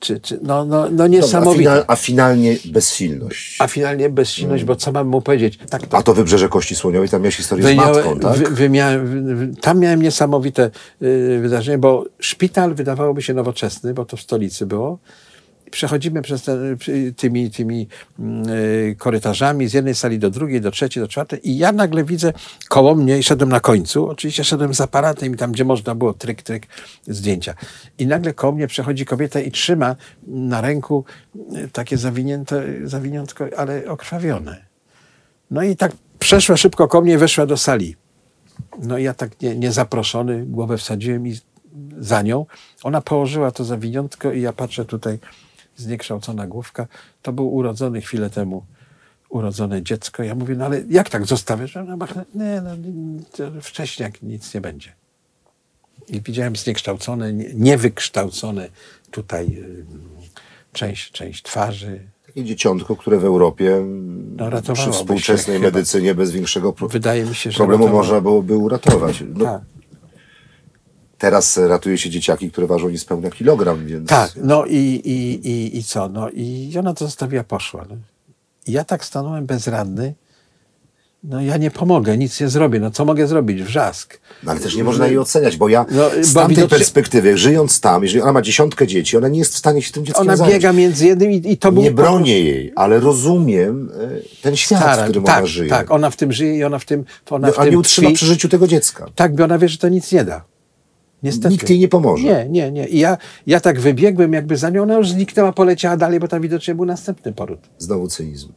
czy, 0.00 0.20
czy 0.20 0.38
no, 0.42 0.64
no, 0.64 0.82
no 0.82 0.90
Dobra, 0.90 1.04
a, 1.04 1.08
niesamowite. 1.08 1.58
final, 1.58 1.84
a 1.86 1.96
finalnie 1.96 2.56
bezsilność. 2.64 3.56
A 3.60 3.66
finalnie 3.66 4.10
bezsilność, 4.10 4.64
bo 4.64 4.76
co 4.76 4.92
mam 4.92 5.08
mu 5.08 5.20
powiedzieć? 5.20 5.58
Tak, 5.70 5.86
to 5.86 5.96
A 5.96 6.02
to 6.02 6.14
wybrzeże 6.14 6.48
Kości 6.48 6.76
Słoniowej, 6.76 7.08
tam 7.08 7.22
miałeś 7.22 7.36
historię 7.36 7.74
z 7.74 7.76
matką, 7.76 8.18
tak? 8.18 8.36
wy, 8.36 8.44
wymiałem, 8.44 9.06
wy, 9.06 9.34
wy, 9.34 9.56
tam 9.60 9.78
miałem 9.78 10.02
niesamowite 10.02 10.70
y, 11.02 11.38
wydarzenie, 11.42 11.78
bo 11.78 12.04
szpital 12.18 12.74
wydawałoby 12.74 13.22
się 13.22 13.34
nowoczesny, 13.34 13.94
bo 13.94 14.04
to 14.04 14.16
w 14.16 14.20
stolicy 14.20 14.66
było. 14.66 14.98
Przechodzimy 15.74 16.22
przez 16.22 16.42
te, 16.42 16.76
tymi, 17.16 17.50
tymi 17.50 17.88
mm, 18.18 18.48
y, 18.48 18.96
korytarzami 18.98 19.68
z 19.68 19.72
jednej 19.72 19.94
sali 19.94 20.18
do 20.18 20.30
drugiej, 20.30 20.60
do 20.60 20.70
trzeciej, 20.70 21.02
do 21.02 21.08
czwartej 21.08 21.50
i 21.50 21.58
ja 21.58 21.72
nagle 21.72 22.04
widzę 22.04 22.32
koło 22.68 22.94
mnie 22.94 23.18
i 23.18 23.22
szedłem 23.22 23.48
na 23.48 23.60
końcu, 23.60 24.08
oczywiście 24.08 24.44
szedłem 24.44 24.74
z 24.74 24.80
aparatem 24.80 25.34
i 25.34 25.36
tam, 25.36 25.52
gdzie 25.52 25.64
można 25.64 25.94
było 25.94 26.14
tryk, 26.14 26.42
tryk, 26.42 26.66
zdjęcia. 27.06 27.54
I 27.98 28.06
nagle 28.06 28.34
koło 28.34 28.52
mnie 28.52 28.66
przechodzi 28.66 29.04
kobieta 29.04 29.40
i 29.40 29.50
trzyma 29.50 29.96
na 30.26 30.60
ręku 30.60 31.04
y, 31.56 31.68
takie 31.68 31.98
zawinięte, 31.98 32.62
zawiniątko, 32.84 33.44
ale 33.56 33.86
okrwawione. 33.88 34.64
No 35.50 35.62
i 35.62 35.76
tak 35.76 35.92
przeszła 36.18 36.56
szybko 36.56 36.88
ko 36.88 37.00
mnie, 37.00 37.18
weszła 37.18 37.46
do 37.46 37.56
sali. 37.56 37.96
No 38.82 38.98
i 38.98 39.02
ja 39.02 39.14
tak 39.14 39.40
nie, 39.40 39.56
niezaproszony 39.56 40.46
głowę 40.46 40.78
wsadziłem 40.78 41.26
i 41.26 41.36
za 41.98 42.22
nią. 42.22 42.46
Ona 42.82 43.00
położyła 43.00 43.50
to 43.50 43.64
zawiniątko 43.64 44.32
i 44.32 44.40
ja 44.40 44.52
patrzę 44.52 44.84
tutaj, 44.84 45.18
zniekształcona 45.76 46.46
główka. 46.46 46.86
To 47.22 47.32
był 47.32 47.54
urodzony 47.54 48.00
chwilę 48.00 48.30
temu 48.30 48.64
urodzone 49.28 49.82
dziecko. 49.82 50.22
Ja 50.22 50.34
mówię, 50.34 50.54
no 50.54 50.64
ale 50.64 50.82
jak 50.90 51.10
tak 51.10 51.26
zostawiasz? 51.26 51.76
Ona 51.76 51.96
machnę, 51.96 52.24
nie, 52.34 52.62
no, 52.64 52.70
wcześniej 53.62 54.10
nic 54.22 54.54
nie 54.54 54.60
będzie. 54.60 54.92
I 56.08 56.20
widziałem 56.20 56.56
zniekształcone, 56.56 57.32
nie- 57.32 57.54
niewykształcone 57.54 58.68
tutaj 59.10 59.46
y, 59.46 59.84
część, 60.72 61.10
część 61.12 61.42
twarzy, 61.42 62.00
Takie 62.26 62.44
dzieciątko, 62.44 62.96
które 62.96 63.18
w 63.18 63.24
Europie 63.24 63.84
No, 64.36 64.74
przy 64.74 64.90
współczesnej 64.90 65.56
chyba. 65.56 65.66
medycynie 65.68 66.14
bez 66.14 66.30
większego 66.30 66.72
pro- 66.72 66.88
Wydaje 66.88 67.24
mi 67.24 67.34
się, 67.34 67.50
problemu 67.50 67.88
można 67.88 68.20
byłoby 68.20 68.56
uratować. 68.56 69.22
No, 69.34 69.44
Tak. 69.44 69.62
Teraz 71.24 71.56
ratuje 71.56 71.98
się 71.98 72.10
dzieciaki, 72.10 72.50
które 72.50 72.66
ważą 72.66 72.88
niespełna 72.90 73.30
kilogram, 73.30 73.86
więc... 73.86 74.08
Tak, 74.08 74.30
no 74.42 74.64
i, 74.66 74.76
i, 75.04 75.48
i, 75.48 75.78
i 75.78 75.84
co? 75.84 76.08
No 76.08 76.30
i 76.30 76.72
ona 76.78 76.94
to 76.94 77.04
zostawiła, 77.04 77.44
poszła. 77.44 77.84
No. 77.90 77.96
I 78.66 78.72
ja 78.72 78.84
tak 78.84 79.04
stanąłem 79.04 79.46
bezradny. 79.46 80.14
No 81.24 81.40
ja 81.40 81.56
nie 81.56 81.70
pomogę, 81.70 82.18
nic 82.18 82.40
nie 82.40 82.48
zrobię. 82.48 82.80
No 82.80 82.90
co 82.90 83.04
mogę 83.04 83.26
zrobić? 83.26 83.62
Wrzask. 83.62 84.20
No, 84.42 84.50
ale 84.50 84.60
też 84.60 84.76
nie 84.76 84.84
można 84.84 85.06
jej 85.06 85.18
oceniać, 85.18 85.56
bo 85.56 85.68
ja 85.68 85.86
No, 85.90 86.10
z 86.20 86.32
tamtej 86.34 86.56
widocznie- 86.56 86.78
perspektywy, 86.78 87.38
żyjąc 87.38 87.80
tam, 87.80 88.02
jeżeli 88.02 88.22
ona 88.22 88.32
ma 88.32 88.42
dziesiątkę 88.42 88.86
dzieci, 88.86 89.16
ona 89.16 89.28
nie 89.28 89.38
jest 89.38 89.54
w 89.54 89.58
stanie 89.58 89.82
się 89.82 89.92
tym 89.92 90.04
dzieckiem 90.06 90.22
Ona 90.22 90.36
zająć. 90.36 90.54
biega 90.54 90.72
między 90.72 91.06
jednym 91.06 91.30
i, 91.30 91.52
i 91.52 91.56
to 91.56 91.72
był... 91.72 91.82
Nie 91.82 91.90
bronię 91.90 92.40
jej, 92.40 92.72
ale 92.76 93.00
rozumiem 93.00 93.90
e, 94.00 94.42
ten 94.42 94.56
świat, 94.56 95.00
w 95.00 95.04
którym 95.04 95.24
tak, 95.24 95.38
ona 95.38 95.46
żyje. 95.46 95.70
tak, 95.70 95.90
ona 95.90 96.10
w 96.10 96.16
tym 96.16 96.32
żyje 96.32 96.56
i 96.56 96.64
ona 96.64 96.78
w 96.78 96.84
tym 96.84 97.04
ona 97.30 97.52
w 97.52 97.58
a 97.58 97.62
tym 97.62 97.70
nie 97.70 97.78
utrzyma 97.78 98.06
tkwi. 98.08 98.14
przy 98.16 98.26
życiu 98.26 98.48
tego 98.48 98.66
dziecka. 98.66 99.06
Tak, 99.14 99.34
bo 99.34 99.44
ona 99.44 99.58
wie, 99.58 99.68
że 99.68 99.78
to 99.78 99.88
nic 99.88 100.12
nie 100.12 100.24
da. 100.24 100.44
Niestety. 101.24 101.48
Nikt 101.48 101.70
jej 101.70 101.78
nie 101.78 101.88
pomoże. 101.88 102.22
Nie, 102.24 102.46
nie, 102.48 102.70
nie. 102.72 102.88
I 102.88 102.98
ja, 102.98 103.18
ja 103.46 103.60
tak 103.60 103.80
wybiegłem 103.80 104.32
jakby 104.32 104.56
za 104.56 104.70
nią, 104.70 104.82
ona 104.82 104.94
już 104.94 105.08
zniknęła, 105.10 105.52
poleciała 105.52 105.96
dalej, 105.96 106.20
bo 106.20 106.28
tam 106.28 106.42
widocznie 106.42 106.74
był 106.74 106.84
następny 106.84 107.32
poród. 107.32 107.60
Znowu 107.78 108.08
cynizm. 108.08 108.48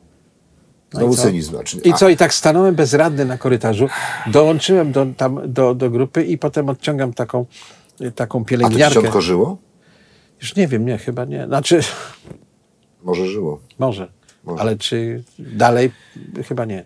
No 0.94 1.00
Znowu 1.00 1.14
i 1.14 1.16
co? 1.18 1.22
cynizm. 1.24 1.52
Znaczy, 1.52 1.78
I 1.84 1.94
co, 1.94 2.10
i 2.10 2.18
tak 2.18 2.34
stanąłem 2.34 2.76
bezradny 2.76 3.26
na 3.26 3.38
korytarzu, 3.38 3.88
dołączyłem 4.32 4.92
do, 4.92 5.06
tam, 5.18 5.40
do, 5.54 5.76
do 5.76 5.90
grupy 5.90 6.24
i 6.24 6.38
potem 6.38 6.70
odciągam 6.70 7.14
taką, 7.14 7.46
taką 8.16 8.40
A 8.40 8.42
to 8.42 8.46
pielęgniarkę. 8.46 8.96
dzieciątko 8.96 9.22
żyło? 9.22 9.58
Już 10.42 10.56
nie 10.56 10.68
wiem, 10.68 10.86
nie, 10.86 10.98
chyba 10.98 11.26
nie. 11.26 11.46
Znaczy, 11.48 11.80
Może 13.04 13.28
żyło. 13.28 13.60
może, 13.80 14.12
Może. 14.44 14.62
ale 14.62 14.78
czy 14.78 15.24
dalej? 15.40 15.92
Chyba 16.48 16.66
nie. 16.66 16.86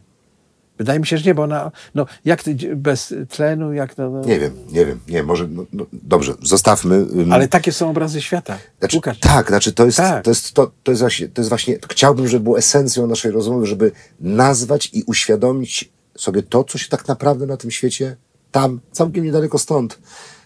Wydaje 0.81 0.99
mi 0.99 1.07
się, 1.07 1.17
że 1.17 1.23
nie, 1.25 1.35
bo 1.35 1.43
ona, 1.43 1.71
no, 1.95 2.05
jak 2.25 2.43
bez 2.75 3.13
tlenu, 3.29 3.73
jak 3.73 3.97
no, 3.97 4.09
no 4.09 4.21
Nie 4.21 4.39
wiem, 4.39 4.53
nie 4.71 4.85
wiem, 4.85 4.99
nie, 5.07 5.23
może, 5.23 5.47
no, 5.47 5.65
no, 5.73 5.85
dobrze, 5.93 6.33
zostawmy. 6.41 6.95
ym, 6.95 7.33
Ale 7.33 7.47
takie 7.47 7.71
są 7.71 7.89
obrazy 7.89 8.21
świata. 8.21 8.57
Znaczy, 8.79 8.95
Łukasz, 8.95 9.19
tak, 9.19 9.47
znaczy 9.47 9.73
to 9.73 9.85
jest, 9.85 9.97
Tak. 9.97 10.23
To, 10.23 10.31
jest 10.31 10.53
to, 10.53 10.71
to 10.83 10.91
jest 10.91 11.01
właśnie, 11.01 11.27
to 11.27 11.41
jest 11.41 11.49
właśnie, 11.49 11.77
chciałbym, 11.89 12.27
żeby 12.27 12.43
było 12.43 12.57
esencją 12.57 13.07
naszej 13.07 13.31
rozmowy, 13.31 13.65
żeby 13.65 13.91
nazwać 14.19 14.89
i 14.93 15.03
uświadomić 15.03 15.89
sobie 16.17 16.43
to, 16.43 16.63
co 16.63 16.77
się 16.77 16.89
tak 16.89 17.07
naprawdę 17.07 17.45
na 17.45 17.57
tym 17.57 17.71
świecie, 17.71 18.15
tam, 18.51 18.79
całkiem 18.91 19.25
niedaleko 19.25 19.59
stąd, 19.59 19.99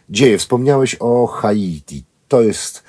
dzieje. 0.10 0.38
Wspomniałeś 0.38 0.96
o 1.00 1.28
Haiti. 1.28 2.04
To 2.28 2.42
jest, 2.42 2.84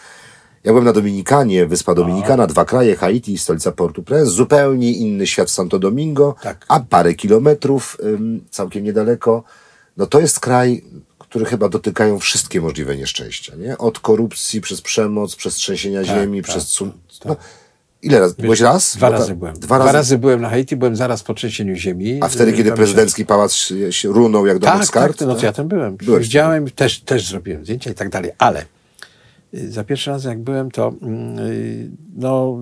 ja 0.67 0.73
byłem 0.73 0.85
na 0.85 0.93
Dominikanie, 0.93 1.67
wyspa 1.67 1.95
Dominikana, 1.95 2.47
dwa 2.47 2.65
kraje, 2.65 2.97
Haiti 2.97 3.33
i 3.33 3.39
stolica 3.39 3.73
Port-au-Prince, 3.73 4.25
zupełnie 4.31 4.93
inny 4.93 5.27
świat 5.27 5.51
Santo 5.51 5.79
Domingo, 5.79 6.35
Tak. 6.43 6.65
a 6.69 6.81
parę 6.81 7.15
kilometrów, 7.15 7.97
ym, 8.05 8.45
całkiem 8.51 8.85
niedaleko, 8.85 9.43
no 9.97 10.07
to 10.07 10.21
jest 10.21 10.41
kraj, 10.41 10.85
który 11.19 11.45
chyba 11.45 11.69
dotykają 11.69 12.19
wszystkie 12.19 12.61
możliwe 12.61 12.97
nieszczęścia, 12.97 13.57
nie? 13.57 13.79
Od 13.79 13.99
korupcji, 14.01 14.61
przez 14.61 14.81
przemoc, 14.81 15.37
przez 15.37 15.55
trzęsienia 15.55 16.05
ziemi, 16.05 16.43
tak, 16.43 16.51
przez... 16.51 16.69
Sun... 16.69 16.93
No, 17.25 17.37
ile 18.03 18.21
razy? 18.21 18.35
Byłeś 18.39 18.61
raz? 18.61 18.97
Dwa 18.97 19.11
ta- 19.11 19.19
razy 19.19 19.35
byłem. 19.35 19.55
Dwa 19.55 19.93
razy. 19.93 20.19
byłem 20.19 20.41
na 20.41 20.49
Haiti, 20.51 20.77
byłem 20.77 20.97
zaraz 20.97 21.23
po 21.23 21.35
trzęsieniu 21.35 21.75
ziemi. 21.77 22.19
A 22.23 22.29
wtedy, 22.29 22.51
Y, 22.53 22.55
kiedy 22.57 22.73
prezydencki 22.73 23.27
pałac 23.27 23.53
się, 23.53 23.93
się 23.93 24.09
runął 24.09 24.47
jak 24.47 24.59
domek 24.59 24.77
Tak, 24.79 24.87
z 24.87 24.91
kart? 24.91 25.19
tak, 25.19 25.29
no 25.29 25.35
to 25.35 25.47
ja 25.47 25.53
tam 25.53 25.69
byłem. 25.69 25.97
Byłeś 25.97 26.23
Widziałem, 26.23 26.71
też, 26.71 27.01
też 27.01 27.29
zrobiłem 27.29 27.65
zdjęcia 27.65 27.91
i 27.91 27.95
tak 27.95 28.09
dalej, 28.09 28.31
ale 28.39 28.65
za 29.69 29.85
pierwszy 29.85 30.11
raz 30.11 30.25
jak 30.25 30.39
byłem, 30.39 30.71
to 30.71 30.93
mm, 31.03 31.39
y, 31.39 31.91
no, 32.17 32.59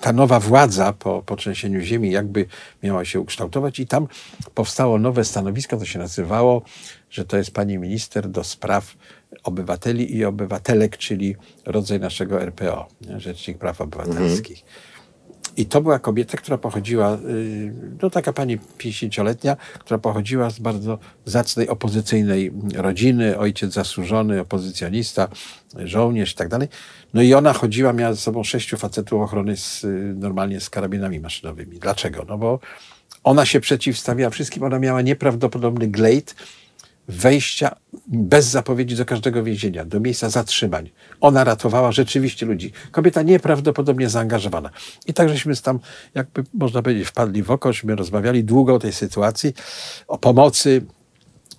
ta 0.00 0.12
nowa 0.12 0.40
władza 0.40 0.92
po, 0.92 1.22
po 1.26 1.36
trzęsieniu 1.36 1.80
ziemi 1.80 2.10
jakby 2.10 2.46
miała 2.82 3.04
się 3.04 3.20
ukształtować 3.20 3.80
i 3.80 3.86
tam 3.86 4.08
powstało 4.54 4.98
nowe 4.98 5.24
stanowisko, 5.24 5.76
to 5.76 5.84
się 5.84 5.98
nazywało, 5.98 6.62
że 7.10 7.24
to 7.24 7.36
jest 7.36 7.50
pani 7.50 7.78
minister 7.78 8.28
do 8.28 8.44
spraw 8.44 8.96
obywateli 9.42 10.16
i 10.16 10.24
obywatelek, 10.24 10.96
czyli 10.96 11.36
rodzaj 11.66 12.00
naszego 12.00 12.42
RPO? 12.42 12.88
Rzecznik 13.16 13.58
Praw 13.58 13.80
Obywatelskich. 13.80 14.64
I 15.56 15.66
to 15.66 15.80
była 15.80 15.98
kobieta, 15.98 16.38
która 16.38 16.58
pochodziła, 16.58 17.14
y, 17.14 17.72
no 18.02 18.10
taka 18.10 18.32
pani 18.32 18.58
50-letnia, 18.58 19.56
która 19.78 19.98
pochodziła 19.98 20.50
z 20.50 20.58
bardzo 20.58 20.98
zacnej 21.24 21.68
opozycyjnej 21.68 22.52
rodziny, 22.74 23.38
ojciec 23.38 23.72
zasłużony, 23.72 24.40
opozycjonista, 24.40 25.28
żołnierz 25.84 26.32
i 26.32 26.36
tak 26.36 26.48
dalej. 26.48 26.68
No 27.14 27.22
i 27.22 27.34
ona 27.34 27.52
chodziła, 27.52 27.92
miała 27.92 28.14
ze 28.14 28.20
sobą 28.20 28.44
sześciu 28.44 28.76
facetów 28.76 29.22
ochrony 29.22 29.56
z, 29.56 29.84
y, 29.84 30.14
normalnie 30.18 30.60
z 30.60 30.70
karabinami 30.70 31.20
maszynowymi. 31.20 31.78
Dlaczego? 31.78 32.24
No 32.28 32.38
bo 32.38 32.58
ona 33.24 33.46
się 33.46 33.60
przeciwstawiała 33.60 34.30
wszystkim, 34.30 34.62
ona 34.62 34.78
miała 34.78 35.02
nieprawdopodobny 35.02 35.88
glejt, 35.88 36.34
wejścia 37.12 37.76
bez 38.06 38.46
zapowiedzi 38.46 38.96
do 38.96 39.04
każdego 39.04 39.44
więzienia, 39.44 39.84
do 39.84 40.00
miejsca 40.00 40.30
zatrzymań. 40.30 40.90
Ona 41.20 41.44
ratowała 41.44 41.92
rzeczywiście 41.92 42.46
ludzi. 42.46 42.72
Kobieta 42.90 43.22
nieprawdopodobnie 43.22 44.08
zaangażowana. 44.08 44.70
I 45.06 45.14
tak 45.14 45.28
żeśmy 45.28 45.56
tam, 45.56 45.78
jakby 46.14 46.44
można 46.54 46.82
powiedzieć, 46.82 47.08
wpadli 47.08 47.42
w 47.42 47.50
oko, 47.50 47.72
żeśmy 47.72 47.96
rozmawiali 47.96 48.44
długo 48.44 48.74
o 48.74 48.78
tej 48.78 48.92
sytuacji, 48.92 49.54
o 50.08 50.18
pomocy. 50.18 50.84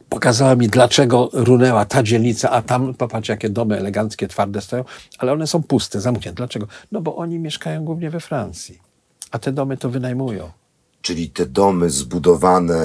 Pokazała 0.10 0.56
mi, 0.56 0.68
dlaczego 0.68 1.30
runęła 1.34 1.86
ta 1.86 2.04
dzielnica, 2.04 2.50
a 2.50 2.62
tam, 2.62 2.94
popatrz, 2.94 3.30
jakie 3.30 3.50
domy 3.50 3.78
eleganckie, 3.78 4.28
twarde 4.28 4.62
stoją, 4.62 4.84
ale 5.18 5.34
one 5.34 5.48
są 5.48 5.64
puste, 5.64 6.02
zamknięte. 6.02 6.38
Dlaczego? 6.38 6.68
No 6.92 7.02
bo 7.02 7.16
oni 7.16 7.40
mieszkają 7.40 7.86
głównie 7.86 8.10
we 8.10 8.20
Francji, 8.20 8.80
a 9.32 9.40
te 9.40 9.52
domy 9.52 9.78
to 9.78 9.90
wynajmują. 9.90 10.52
Czyli 11.04 11.30
te 11.30 11.46
domy 11.46 11.90
zbudowane 11.90 12.76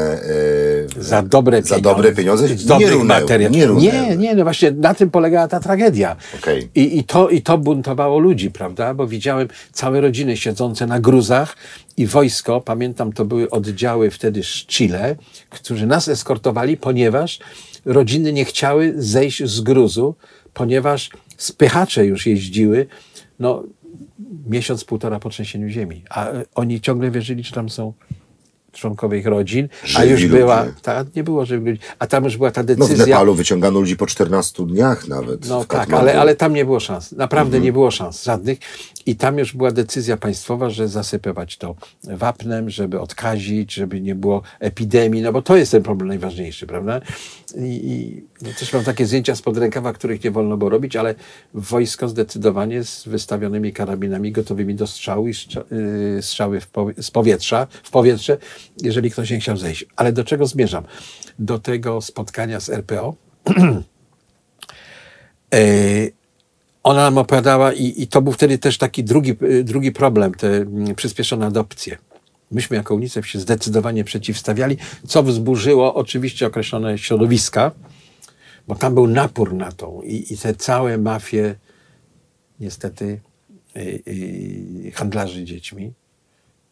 e, 0.99 1.03
Za 1.03 1.23
dobre 1.23 1.63
za 1.63 1.77
pieniądze. 1.77 1.81
dobre 1.97 2.13
pieniądze 2.13 2.49
nie 2.79 2.91
runęły, 2.91 3.51
nie 3.51 3.67
runęły. 3.67 3.83
nie, 3.83 4.17
nie, 4.17 4.35
no 4.35 4.45
właśnie 4.45 4.71
na 4.71 4.95
tym 4.95 5.11
polegała 5.11 5.49
ta 5.49 5.61
tragedia. 5.61 6.17
Okej. 6.39 6.69
I, 6.75 6.99
i, 6.99 7.05
to, 7.05 7.29
I 7.29 7.43
to 7.43 7.59
buntowało 7.59 8.19
ludzi, 8.19 8.51
prawda? 8.51 8.95
Bo 8.95 9.07
widziałem 9.07 9.49
całe 9.73 10.01
rodziny 10.01 10.37
siedzące 10.37 10.87
na 10.87 11.01
gruzach 11.01 11.57
i 11.97 12.07
wojsko, 12.07 12.61
pamiętam, 12.61 13.13
to 13.13 13.25
były 13.25 13.51
oddziały 13.51 14.11
wtedy 14.11 14.43
z 14.43 14.47
Chile, 14.67 15.17
którzy 15.51 15.87
nas 15.87 16.09
eskortowali, 16.09 16.77
ponieważ 16.77 17.39
rodziny 17.85 18.33
nie 18.33 18.45
chciały 18.45 18.95
zejść 18.97 19.45
z 19.45 19.61
gruzu, 19.61 20.15
ponieważ 20.55 21.11
spychacze 21.37 22.07
już 22.07 22.27
jeździły, 22.27 22.87
no 23.39 23.63
miesiąc, 24.49 24.85
półtora 24.85 25.21
po 25.21 25.31
trzęsieniu 25.31 25.69
ziemi. 25.69 26.03
A 26.11 26.29
e, 26.31 26.45
oni 26.55 26.81
ciągle 26.81 27.11
wierzyli, 27.11 27.45
że 27.45 27.53
tam 27.55 27.71
są 27.71 27.93
członkowie 28.73 29.19
ich 29.19 29.27
rodzin, 29.27 29.69
a 29.83 29.87
Żywi 29.87 30.11
już 30.13 30.27
była, 30.27 30.63
ludzie. 30.65 30.75
ta, 30.83 31.05
nie 31.17 31.25
było 31.25 31.47
żywych 31.47 31.67
ludzi, 31.67 31.81
a 31.99 32.07
tam 32.07 32.25
już 32.25 32.37
była 32.37 32.51
ta 32.51 32.61
No 32.61 32.65
w 32.65 32.67
decyzja. 32.79 33.07
Nepalu 33.07 33.35
wyciągano 33.35 33.81
ludzi 33.81 33.97
po 33.97 34.07
14 34.07 34.67
dniach 34.67 35.09
nawet. 35.09 35.49
No 35.49 35.65
tak, 35.65 35.93
ale, 35.93 36.21
ale 36.21 36.35
tam 36.37 36.55
nie 36.55 36.65
było 36.65 36.81
szans. 36.81 37.13
Naprawdę 37.13 37.49
Mhm. 37.57 37.63
nie 37.65 37.73
było 37.73 37.91
szans 37.91 38.25
żadnych. 38.25 38.59
I 39.09 39.17
tam 39.17 39.39
już 39.39 39.53
była 39.53 39.71
decyzja 39.71 40.17
państwowa, 40.17 40.71
że 40.71 40.89
zasypywać 40.89 41.57
to 41.57 41.75
wapnem, 42.05 42.71
żeby 42.71 43.01
odkazić, 43.01 43.75
żeby 43.75 44.01
nie 44.01 44.15
było 44.15 44.43
epidemii, 44.61 45.23
no 45.23 45.33
bo 45.33 45.43
to 45.43 45.57
jest 45.57 45.73
ten 45.73 45.83
problem 45.83 46.09
najważniejszy, 46.09 46.67
prawda? 46.67 47.01
I, 47.57 47.61
i 47.63 48.25
no 48.43 48.49
też 48.59 48.73
mam 48.73 48.85
takie 48.85 49.07
zdjęcia 49.07 49.35
spod 49.37 49.59
rękawa, 49.59 49.93
których 49.93 50.25
nie 50.25 50.31
wolno 50.31 50.57
było 50.57 50.71
robić, 50.71 50.97
ale 50.97 51.15
wojsko 51.55 52.09
zdecydowanie 52.09 52.85
z 52.85 53.05
wystawionymi 53.09 53.73
karabinami 53.73 54.33
gotowymi 54.33 54.75
do 54.75 54.87
strzału 54.87 55.29
i 55.29 55.33
yy, 55.71 56.23
strzały 56.23 56.61
w 56.61 56.69
powie, 56.69 56.95
z 57.03 57.11
powietrza, 57.11 57.67
w 57.83 57.91
powietrze, 57.91 58.39
jeżeli 58.83 59.11
ktoś 59.11 59.31
nie 59.31 59.41
chciał 59.41 59.57
zejść. 59.57 59.87
Ale 59.97 60.13
do 60.13 60.25
czego 60.25 60.47
zmierzam? 60.47 60.85
Do 61.39 61.59
tego 61.59 62.01
spotkania 62.01 62.61
z 62.61 62.71
RPO. 62.71 63.15
E, 65.55 65.61
ona 66.89 67.03
nam 67.03 67.19
opowiadała 67.19 67.73
i, 67.73 68.03
i 68.03 68.07
to 68.07 68.23
był 68.23 68.33
wtedy 68.33 68.59
też 68.59 68.79
taki 68.79 69.05
drugi, 69.05 69.37
y, 69.43 69.65
drugi 69.65 69.93
problem, 69.93 70.35
te 70.35 70.57
mm, 70.57 70.95
przyspieszone 70.95 71.47
adopcje. 71.47 71.99
Myśmy 72.51 72.77
jako 72.77 72.95
UNICEF 72.95 73.27
się 73.27 73.39
zdecydowanie 73.39 74.05
przeciwstawiali, 74.05 74.77
co 75.07 75.23
wzburzyło 75.23 75.95
oczywiście 75.95 76.47
określone 76.47 76.99
środowiska, 76.99 77.71
bo 78.69 78.75
tam 78.75 78.95
był 78.95 79.07
napór 79.07 79.55
na 79.55 79.73
to 79.73 80.01
i, 80.05 80.33
i 80.33 80.39
te 80.39 80.55
całe 80.55 80.99
mafie 80.99 81.55
niestety 82.61 83.21
y, 83.77 84.03
y, 84.09 84.93
handlarzy 84.95 85.45
dziećmi 85.45 85.93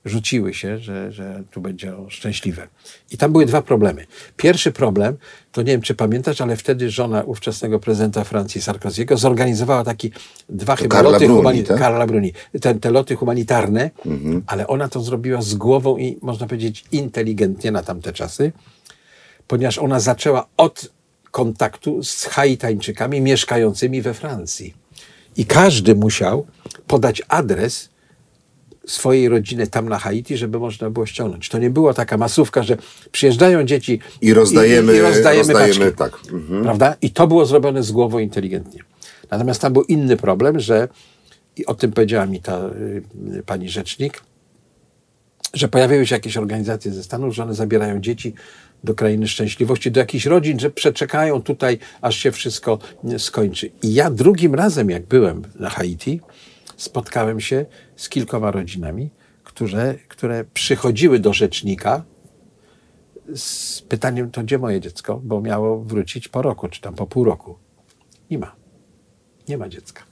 rzuciły 0.07 0.55
się, 0.55 0.79
że, 0.79 1.13
że 1.13 1.43
tu 1.51 1.61
będzie 1.61 1.93
szczęśliwe. 2.09 2.69
I 3.11 3.17
tam 3.17 3.33
były 3.33 3.47
dwa 3.47 3.63
problemy. 3.63 4.07
Pierwszy 4.37 4.73
problem, 4.73 5.17
to 5.53 5.63
nie 5.63 5.73
wiem, 5.73 5.81
czy 5.81 5.95
pamiętasz, 5.95 6.41
ale 6.41 6.57
wtedy 6.57 6.91
żona 6.91 7.23
ówczesnego 7.23 7.79
prezydenta 7.79 8.25
Francji 8.25 8.63
Sarkoziego 8.63 9.17
zorganizowała 9.17 9.85
taki 9.85 10.11
dwa 10.49 10.77
chyba 10.77 10.97
Carla 10.97 11.11
loty 11.11 11.29
humanitarne? 11.29 11.83
Carla 11.83 12.07
Bruni, 12.07 12.33
te, 12.61 12.75
te 12.75 12.91
loty 12.91 13.17
humanitarne, 13.17 13.91
Mhm. 14.07 14.43
ale 14.47 14.67
ona 14.67 14.89
to 14.89 15.01
zrobiła 15.01 15.43
z 15.43 15.55
głową 15.55 15.97
i 15.97 16.19
można 16.23 16.47
powiedzieć 16.47 16.85
inteligentnie 16.93 17.71
na 17.71 17.83
tamte 17.83 18.13
czasy, 18.13 18.53
ponieważ 19.47 19.79
ona 19.79 20.01
zaczęła 20.01 20.47
od 20.57 20.91
kontaktu 21.31 22.03
z 22.05 22.25
Haitańczykami 22.25 23.21
mieszkającymi 23.21 24.03
we 24.03 24.15
Francji. 24.15 24.75
I 25.37 25.47
każdy 25.47 25.95
musiał 25.95 26.47
podać 26.87 27.23
adres 27.29 27.89
swojej 28.87 29.29
rodziny 29.29 29.67
tam 29.67 29.89
na 29.89 29.99
Haiti, 29.99 30.37
żeby 30.37 30.59
można 30.59 30.91
było 30.91 31.07
ściągnąć. 31.07 31.49
To 31.49 31.59
nie 31.59 31.71
była 31.71 31.95
taka 31.95 32.17
masówka, 32.17 32.63
że 32.63 32.77
przyjeżdżają 33.13 33.65
dzieci 33.65 34.01
I 34.21 34.35
rozdajemy, 34.35 34.93
i, 34.93 34.97
i 34.97 35.01
rozdajemy, 35.01 35.53
rozdajemy 35.53 35.93
paczki. 35.93 35.99
tak. 35.99 36.33
Mhm. 36.33 36.63
Prawda? 36.63 36.97
I 37.03 37.11
to 37.11 37.27
było 37.27 37.47
zrobione 37.47 37.83
z 37.83 37.93
głową 37.93 38.19
inteligentnie. 38.19 38.81
Natomiast 39.31 39.61
tam 39.61 39.73
był 39.73 39.83
inny 39.83 40.17
problem, 40.17 40.61
że 40.61 40.89
i 41.57 41.67
o 41.67 41.75
tym 41.75 41.93
powiedziała 41.93 42.27
mi 42.27 42.41
ta 42.41 42.61
y, 43.37 43.43
pani 43.47 43.69
rzecznik, 43.69 44.23
że 45.55 45.69
pojawiają 45.69 46.05
się 46.05 46.15
jakieś 46.15 46.37
organizacje 46.37 46.93
ze 46.93 47.03
Stanów, 47.03 47.35
że 47.35 47.43
one 47.43 47.55
zabierają 47.55 48.01
dzieci 48.01 48.35
do 48.85 48.95
krainy 48.95 49.29
szczęśliwości, 49.29 49.91
do 49.91 50.01
jakichś 50.01 50.27
rodzin, 50.27 50.59
że 50.61 50.71
przeczekają 50.71 51.43
tutaj, 51.43 51.79
aż 52.01 52.17
się 52.17 52.33
wszystko 52.33 52.79
nie 53.05 53.19
skończy. 53.19 53.71
I 53.83 53.95
ja 53.95 54.11
drugim 54.11 54.55
razem, 54.55 54.91
jak 54.91 55.07
byłem 55.07 55.43
na 55.59 55.71
Haiti, 55.71 56.21
spotkałem 56.77 57.41
się 57.41 57.67
z 57.97 58.09
kilkoma 58.09 58.51
rodzinami, 58.51 59.11
które, 59.45 59.95
które 60.09 60.45
przychodziły 60.45 61.19
do 61.19 61.33
rzecznika 61.33 62.05
z 63.35 63.83
pytaniem, 63.83 64.31
to 64.31 64.43
gdzie 64.43 64.59
moje 64.59 64.81
dziecko, 64.81 65.21
bo 65.25 65.41
miało 65.41 65.85
wrócić 65.85 66.29
po 66.29 66.43
roku, 66.43 66.69
czy 66.69 66.81
tam 66.81 66.95
po 66.95 67.07
pół 67.07 67.25
roku. 67.25 67.59
Nie 68.31 68.39
ma. 68.39 68.57
Nie 69.49 69.59
ma 69.59 69.69
dziecka. 69.69 70.03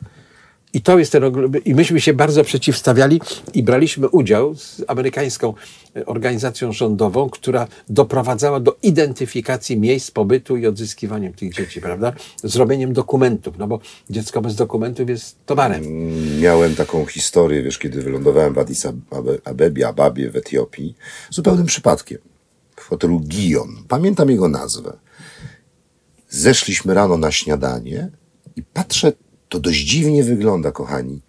I 0.75 0.83
to 0.83 0.99
jest 0.99 1.13
ten, 1.13 1.23
i 1.65 1.75
myśmy 1.75 2.01
się 2.01 2.15
bardzo 2.15 2.45
przeciwstawiali 2.45 3.21
i 3.55 3.63
braliśmy 3.63 4.09
udział 4.09 4.55
z 4.55 4.83
amerykańską 4.87 5.55
e, 5.97 6.07
organizacją 6.07 6.73
rządową, 6.73 7.31
która 7.31 7.69
doprowadzała 7.89 8.61
do 8.61 8.77
identyfikacji 8.83 9.81
miejsc 9.81 10.11
pobytu 10.11 10.57
i 10.57 10.67
odzyskiwaniem 10.67 11.33
tych 11.33 11.55
dzieci, 11.55 11.81
prawda? 11.81 12.13
Zrobieniem 12.45 12.93
dokumentów, 12.93 13.59
no 13.59 13.67
bo 13.67 13.81
dziecko 14.11 14.41
bez 14.41 14.55
dokumentów 14.55 15.09
jest 15.09 15.47
towarem. 15.47 15.85
Miałem 16.41 16.75
taką 16.75 17.07
historię, 17.07 17.63
wiesz, 17.63 17.79
kiedy 17.79 18.03
wylądowałem 18.03 18.55
w 18.55 18.59
Addis 18.59 18.87
Abe- 18.87 19.39
Abebie, 19.45 19.89
Ababie 19.89 20.31
w 20.31 20.37
Etiopii, 20.37 20.95
zupełnym 21.31 21.67
przypadkiem, 21.67 22.19
w 22.77 22.89
hotelu 22.89 23.21
Gion. 23.21 23.69
Pamiętam 23.89 24.31
jego 24.31 24.49
nazwę. 24.49 24.97
Zeszliśmy 26.29 26.95
rano 26.95 27.17
na 27.17 27.33
śniadanie 27.33 28.11
i 28.57 28.63
patrzę, 28.63 29.13
to 29.49 29.61
dość 29.61 29.79
dziwnie 29.81 30.25
wygląda, 30.25 30.73
kochani. 30.73 31.21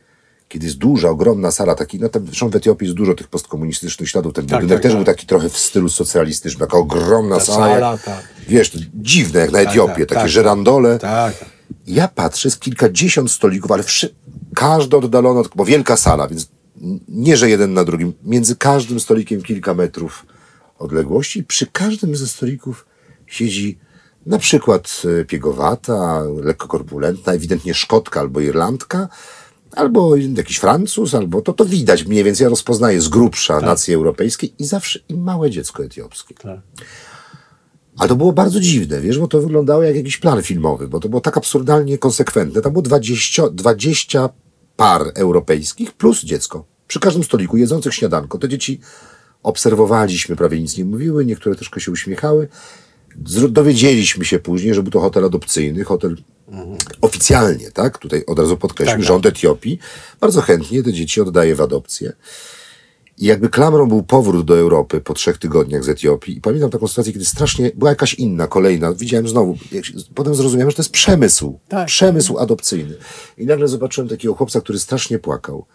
Kiedy 0.47 0.65
jest 0.65 0.77
duża, 0.77 1.09
ogromna 1.09 1.51
sala, 1.51 1.75
taki, 1.75 1.99
no 1.99 2.09
tam, 2.09 2.25
zresztą 2.25 2.49
w 2.49 2.55
Etiopii 2.55 2.85
jest 2.85 2.97
dużo 2.97 3.13
tych 3.13 3.27
postkomunistycznych 3.27 4.09
śladów, 4.09 4.33
ten 4.33 4.45
Tak, 4.45 4.59
budynek 4.61 4.77
tak, 4.77 4.83
też 4.83 4.91
tak. 4.91 4.97
był 4.97 5.05
taki 5.05 5.27
trochę 5.27 5.49
w 5.49 5.57
stylu 5.57 5.89
socjalistycznym, 5.89 6.59
taka 6.59 6.77
ogromna 6.77 7.37
Ta 7.37 7.45
sala. 7.45 7.67
jak- 7.69 7.79
sala, 7.79 7.97
tak. 7.97 8.27
Wiesz, 8.47 8.71
dziwne 8.95 9.39
jak 9.39 9.51
na 9.51 9.59
Etiopię, 9.59 9.93
tak, 9.93 10.07
takie 10.09 10.21
tak. 10.21 10.29
żerandole. 10.29 10.99
Tak. 10.99 11.45
Ja 11.87 12.07
patrzę, 12.07 12.51
z 12.51 12.57
kilkadziesiąt 12.57 13.31
stolików, 13.31 13.71
ale 13.71 13.83
wszy... 13.83 14.15
każdy 14.55 14.97
oddalono, 14.97 15.43
bo 15.55 15.65
wielka 15.65 15.97
sala, 15.97 16.27
więc 16.27 16.47
nie, 17.07 17.37
że 17.37 17.49
jeden 17.49 17.73
na 17.73 17.83
drugim. 17.83 18.13
Między 18.23 18.55
każdym 18.55 18.99
stolikiem 18.99 19.41
kilka 19.41 19.73
metrów 19.73 20.25
odległości. 20.79 21.43
Przy 21.43 21.67
każdym 21.67 22.15
ze 22.15 22.27
stolików 22.27 22.85
siedzi 23.27 23.77
na 24.25 24.37
przykład 24.37 25.01
e, 25.21 25.25
piegowata, 25.25 26.23
lekko 26.43 26.67
korpulentna, 26.67 27.33
ewidentnie 27.33 27.73
Szkotka 27.73 28.19
albo 28.19 28.39
Irlandka, 28.39 29.07
albo 29.71 30.15
jakiś 30.15 30.57
Francuz, 30.57 31.15
albo 31.15 31.41
to, 31.41 31.53
to 31.53 31.65
widać 31.65 32.05
mniej 32.05 32.23
więcej. 32.23 32.45
Ja 32.45 32.49
rozpoznaję 32.49 33.01
z 33.01 33.07
grubsza 33.07 33.59
nacje 33.59 33.95
europejskie 33.95 34.47
i 34.59 34.65
zawsze 34.65 34.99
i 35.09 35.13
małe 35.13 35.49
dziecko 35.49 35.83
etiopskie. 35.83 36.35
Tak. 36.35 36.59
Ale 37.97 38.09
to 38.09 38.15
było 38.15 38.33
bardzo 38.33 38.59
dziwne, 38.59 39.01
wiesz, 39.01 39.19
bo 39.19 39.27
to 39.27 39.41
wyglądało 39.41 39.83
jak 39.83 39.95
jakiś 39.95 40.17
plan 40.17 40.41
filmowy, 40.41 40.87
bo 40.87 40.99
to 40.99 41.09
było 41.09 41.21
tak 41.21 41.37
absurdalnie 41.37 41.97
konsekwentne. 41.97 42.61
Tam 42.61 42.71
było 42.71 42.81
20, 42.81 43.49
20 43.49 44.29
par 44.75 45.11
europejskich 45.15 45.93
plus 45.93 46.23
dziecko. 46.23 46.65
Przy 46.87 46.99
każdym 46.99 47.23
stoliku 47.23 47.57
jedzących 47.57 47.93
śniadanko. 47.93 48.37
Te 48.37 48.49
dzieci 48.49 48.79
obserwowaliśmy, 49.43 50.35
prawie 50.35 50.61
nic 50.61 50.77
nie 50.77 50.85
mówiły, 50.85 51.25
niektóre 51.25 51.55
troszkę 51.55 51.79
się 51.79 51.91
uśmiechały. 51.91 52.47
Dowiedzieliśmy 53.49 54.25
się 54.25 54.39
później, 54.39 54.73
że 54.73 54.83
był 54.83 54.91
to 54.91 54.99
hotel 54.99 55.25
adopcyjny, 55.25 55.83
hotel 55.83 56.17
oficjalnie, 57.01 57.71
tak? 57.71 57.97
Tutaj 57.97 58.23
od 58.27 58.39
razu 58.39 58.57
podkreślmy, 58.57 58.91
Tak, 58.93 58.99
tak. 59.01 59.07
rząd 59.07 59.25
Etiopii 59.25 59.79
bardzo 60.21 60.41
chętnie 60.41 60.83
te 60.83 60.93
dzieci 60.93 61.21
oddaje 61.21 61.55
w 61.55 61.61
adopcję. 61.61 62.13
I 63.17 63.25
jakby 63.25 63.49
klamrą 63.49 63.87
był 63.89 64.03
powrót 64.03 64.45
do 64.45 64.57
Europy 64.59 65.01
po 65.01 65.13
trzech 65.13 65.37
tygodniach 65.37 65.83
z 65.83 65.89
Etiopii. 65.89 66.37
I 66.37 66.41
pamiętam 66.41 66.69
taką 66.69 66.87
sytuację, 66.87 67.13
kiedy 67.13 67.25
strasznie 67.25 67.71
była 67.75 67.89
jakaś 67.91 68.13
inna, 68.13 68.47
kolejna. 68.47 68.93
Widziałem 68.93 69.27
znowu. 69.27 69.57
się- 69.57 69.93
Potem 70.15 70.35
zrozumiałem, 70.35 70.71
że 70.71 70.75
to 70.75 70.81
jest 70.81 70.91
przemysł. 70.91 71.59
Tak. 71.67 71.87
Przemysł 71.87 72.37
adopcyjny. 72.37 72.95
I 73.37 73.45
nagle 73.45 73.67
zobaczyłem 73.67 74.09
takiego 74.09 74.33
chłopca, 74.35 74.61
który 74.61 74.79
strasznie 74.79 75.19
płakał. 75.19 75.65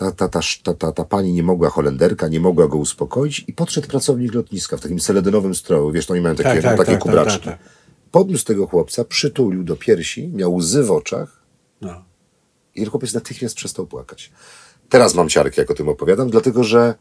Ta, 0.00 0.12
ta, 0.12 0.28
ta, 0.28 0.40
ta, 0.64 0.74
ta, 0.74 0.92
ta 0.92 1.04
pani 1.04 1.32
nie 1.32 1.42
mogła, 1.42 1.68
Holenderka, 1.70 2.28
nie 2.28 2.40
mogła 2.40 2.68
go 2.68 2.78
uspokoić 2.78 3.44
i 3.48 3.52
podszedł 3.52 3.88
pracownik 3.88 4.34
lotniska 4.34 4.76
w 4.76 4.80
takim 4.80 5.00
seledynowym 5.00 5.54
stroju. 5.54 5.90
Wiesz, 5.92 6.06
to 6.06 6.12
oni 6.12 6.22
mają 6.22 6.34
takie, 6.36 6.48
Tak, 6.48 6.62
no, 6.64 6.68
tak, 6.70 6.78
takie 6.78 6.92
tak, 6.92 7.00
kubraczki. 7.00 7.44
tak, 7.44 7.58
tak, 7.58 7.68
Podniósł 8.10 8.44
tego 8.44 8.66
chłopca, 8.66 9.04
przytulił 9.04 9.64
do 9.64 9.76
piersi, 9.76 10.28
miał 10.28 10.54
łzy 10.56 10.82
w 10.84 10.90
oczach 10.90 11.42
No. 11.80 12.04
i 12.74 12.84
chłopiec 12.84 13.14
natychmiast 13.14 13.54
przestał 13.56 13.86
płakać. 13.86 14.30
Teraz 14.88 15.14
mam 15.14 15.28
ciarkę, 15.28 15.62
jak 15.62 15.70
o 15.70 15.74
tym 15.74 15.88
opowiadam, 15.88 16.30
dlatego 16.30 16.64
że 16.64 16.94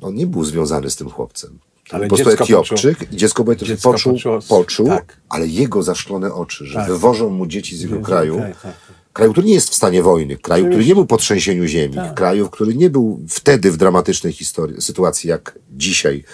on 0.00 0.14
nie 0.14 0.26
był 0.26 0.44
związany 0.44 0.90
z 0.90 0.96
tym 0.96 1.10
chłopcem. 1.10 1.58
Ale 1.90 2.08
po 2.08 2.16
prostu 2.16 2.42
Etiopczyk 2.42 3.12
i 3.12 3.16
dziecko 3.16 3.44
bo 3.44 3.54
dziecko 3.54 3.92
poczuł, 3.92 4.12
poczuło- 4.12 4.48
poczuł, 4.48 4.86
tak. 4.86 5.16
ale 5.28 5.46
jego 5.46 5.82
zaszklone 5.82 6.34
oczy, 6.34 6.66
że 6.66 6.74
Tak. 6.74 6.88
wywożą 6.88 7.30
mu 7.30 7.46
dzieci 7.46 7.76
z 7.76 7.80
jego 7.80 8.00
kraju, 8.00 8.36
tak, 8.36 8.60
tak, 8.60 8.62
tak. 8.62 9.01
Kraju, 9.12 9.32
który 9.32 9.46
nie 9.46 9.54
jest 9.54 9.70
w 9.70 9.74
stanie 9.74 10.02
wojny, 10.02 10.36
kraju, 10.36 10.66
który 10.68 10.84
nie 10.84 10.94
był 10.94 11.06
po 11.06 11.16
trzęsieniu 11.16 11.66
ziemi, 11.66 11.94
Tak. 11.94 12.14
kraju, 12.14 12.48
który 12.50 12.74
nie 12.74 12.90
był 12.90 13.20
wtedy 13.28 13.70
w 13.72 13.76
dramatycznej 13.76 14.32
historii, 14.32 14.82
sytuacji 14.82 15.30
jak 15.30 15.58
dzisiaj. 15.76 16.24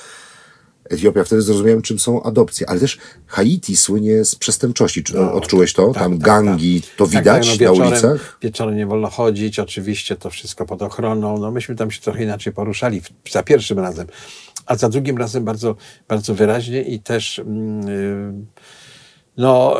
Etiopia, 0.90 1.24
wtedy 1.24 1.42
zrozumiałem, 1.42 1.82
czym 1.82 1.98
są 1.98 2.22
adopcje, 2.22 2.70
ale 2.70 2.80
też 2.80 2.98
Haiti 3.26 3.76
słynie 3.76 4.24
z 4.24 4.34
przestępczości. 4.34 5.04
Czy 5.04 5.20
odczułeś 5.20 5.72
to? 5.72 5.86
tak, 5.86 6.02
Tam 6.02 6.12
tak, 6.12 6.20
gangi, 6.20 6.82
to 6.96 7.04
Tak, 7.04 7.14
widać 7.14 7.48
tak, 7.48 7.60
no 7.60 7.66
na 7.66 7.72
wieczorem, 7.72 7.92
ulicach? 7.92 8.38
Wieczorem 8.42 8.76
nie 8.76 8.86
wolno 8.86 9.10
chodzić, 9.10 9.58
oczywiście 9.58 10.16
to 10.16 10.30
wszystko 10.30 10.66
pod 10.66 10.82
ochroną. 10.82 11.38
No 11.38 11.50
myśmy 11.50 11.76
tam 11.76 11.90
się 11.90 12.00
trochę 12.00 12.22
inaczej 12.22 12.52
poruszali 12.52 13.02
za 13.30 13.42
pierwszym 13.42 13.78
razem, 13.78 14.06
a 14.66 14.76
za 14.76 14.88
drugim 14.88 15.18
razem 15.18 15.44
bardzo, 15.44 15.76
bardzo 16.08 16.34
wyraźnie 16.34 16.82
i 16.82 17.00
też 17.00 17.38
mm, 17.38 17.88
y, 17.88 18.32
no, 19.36 19.76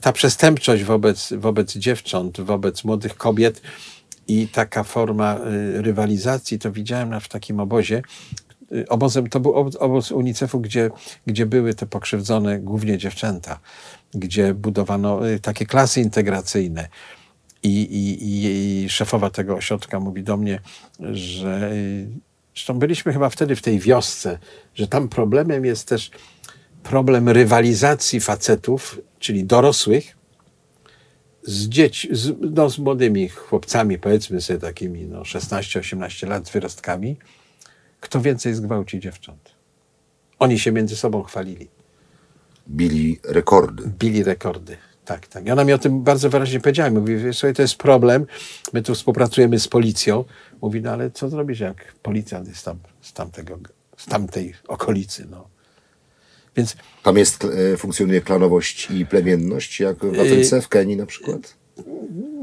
ta 0.00 0.12
przestępczość 0.12 0.84
wobec, 0.84 1.32
wobec 1.36 1.76
dziewcząt, 1.76 2.40
wobec 2.40 2.84
młodych 2.84 3.16
kobiet 3.16 3.62
i 4.28 4.48
taka 4.48 4.84
forma 4.84 5.36
y, 5.36 5.82
rywalizacji, 5.82 6.58
to 6.58 6.72
widziałem 6.72 7.20
w 7.20 7.28
takim 7.28 7.60
obozie. 7.60 8.02
Y, 8.72 8.88
Obozem, 8.88 9.28
to 9.28 9.40
był 9.40 9.54
obóz 9.78 10.12
UNICEF-u, 10.12 10.60
gdzie, 10.60 10.90
gdzie 11.26 11.46
były 11.46 11.74
te 11.74 11.86
pokrzywdzone 11.86 12.58
głównie 12.58 12.98
dziewczęta, 12.98 13.60
gdzie 14.14 14.54
budowano 14.54 15.28
y, 15.28 15.40
takie 15.40 15.66
klasy 15.66 16.00
integracyjne. 16.00 16.88
I, 17.62 17.80
i, 17.80 18.84
i, 18.84 18.88
szefowa 18.88 19.30
tego 19.30 19.54
ośrodka 19.54 20.00
mówi 20.00 20.22
do 20.22 20.36
mnie, 20.36 20.60
że 21.00 21.72
zresztą 22.54 22.78
byliśmy 22.78 23.12
chyba 23.12 23.30
wtedy 23.30 23.56
w 23.56 23.62
tej 23.62 23.78
wiosce, 23.78 24.38
że 24.74 24.88
tam 24.88 25.08
problemem 25.08 25.64
jest 25.64 25.88
też 25.88 26.10
problem 26.88 27.28
rywalizacji 27.28 28.20
facetów, 28.20 29.00
czyli 29.18 29.44
dorosłych, 29.44 30.16
z 31.42 31.68
dzieci, 31.68 32.08
z, 32.12 32.32
no, 32.40 32.70
z 32.70 32.78
młodymi 32.78 33.28
chłopcami, 33.28 33.98
powiedzmy 33.98 34.40
sobie 34.40 34.58
takimi 34.58 35.06
no, 35.06 35.22
16-18 35.22 36.28
lat, 36.28 36.48
z 36.48 36.50
wyrostkami, 36.50 37.16
kto 38.00 38.20
więcej 38.20 38.54
zgwałci 38.54 39.00
dziewcząt. 39.00 39.50
Oni 40.38 40.58
się 40.58 40.72
między 40.72 40.96
sobą 40.96 41.22
chwalili, 41.22 41.68
Bili 42.68 43.20
rekordy. 43.24 43.82
bili 43.98 44.24
rekordy. 44.24 44.76
Tak, 45.04 45.26
tak. 45.26 45.46
I 45.46 45.50
ona 45.50 45.64
mi 45.64 45.72
o 45.72 45.78
tym 45.78 46.02
bardzo 46.02 46.30
wyraźnie 46.30 46.60
powiedziała. 46.60 46.90
Mówi, 46.90 47.14
słuchaj, 47.32 47.54
to 47.54 47.62
jest 47.62 47.76
problem, 47.76 48.26
my 48.72 48.82
tu 48.82 48.94
współpracujemy 48.94 49.58
z 49.60 49.68
policją. 49.68 50.24
Mówi, 50.62 50.82
no 50.82 50.90
ale 50.90 51.10
co 51.10 51.28
zrobić, 51.28 51.60
jak 51.60 51.94
policjant 52.02 52.48
jest 52.48 52.64
tam, 52.64 52.78
z, 53.00 53.12
tamtego, 53.12 53.58
z 53.96 54.06
tamtej 54.06 54.54
okolicy, 54.68 55.26
no. 55.30 55.57
Więc 56.58 56.76
Tam 57.02 57.16
jest, 57.16 57.44
e, 57.72 57.76
funkcjonuje 57.76 58.20
klanowość 58.20 58.88
i 58.90 59.06
plemienność, 59.06 59.80
jak 59.80 60.04
w 60.04 60.20
Afryce, 60.20 60.60
w 60.60 60.68
Kenii 60.68 60.96
na 60.96 61.06
przykład? 61.06 61.58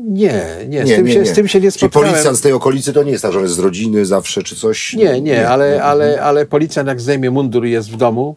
nie, 0.08 0.46
nie, 0.68 0.88
z, 0.88 0.90
tym, 0.90 1.08
się, 1.08 1.26
z 1.26 1.34
tym 1.34 1.48
się 1.48 1.60
nie 1.60 1.72
Czyli 1.72 1.80
spotkałem. 1.80 2.10
policjant 2.10 2.38
z 2.38 2.42
tej 2.42 2.52
okolicy 2.52 2.94
to 2.94 3.04
nie 3.04 3.12
jest 3.12 3.22
tak, 3.22 3.32
że 3.32 3.40
on 3.40 3.46
jest 3.46 3.56
z 3.56 3.60
rodziny 3.60 4.06
zawsze, 4.06 4.44
czy 4.44 4.56
coś? 4.56 4.94
Nie, 4.94 5.22
nie, 5.22 5.50
ale, 5.50 5.84
ale, 5.84 6.22
ale 6.22 6.46
policjant 6.46 6.88
jak 6.88 7.02
zdejmie 7.02 7.32
mundur 7.32 7.66
i 7.66 7.72
jest 7.72 7.92
w 7.92 7.98
domu, 7.98 8.36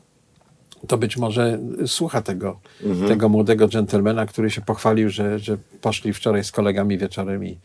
to 0.87 0.99
być 0.99 1.17
może 1.17 1.59
słucha 1.87 2.23
tego, 2.23 2.61
tego 3.09 3.29
młodego 3.29 3.69
dżentelmena, 3.69 4.27
który 4.27 4.51
się 4.51 4.61
pochwalił, 4.61 5.11
że, 5.11 5.39
że 5.39 5.57
poszli 5.81 6.13
wczoraj 6.13 6.45
z 6.45 6.53
kolegami 6.53 6.99
wieczorem 6.99 7.45
i 7.45 7.59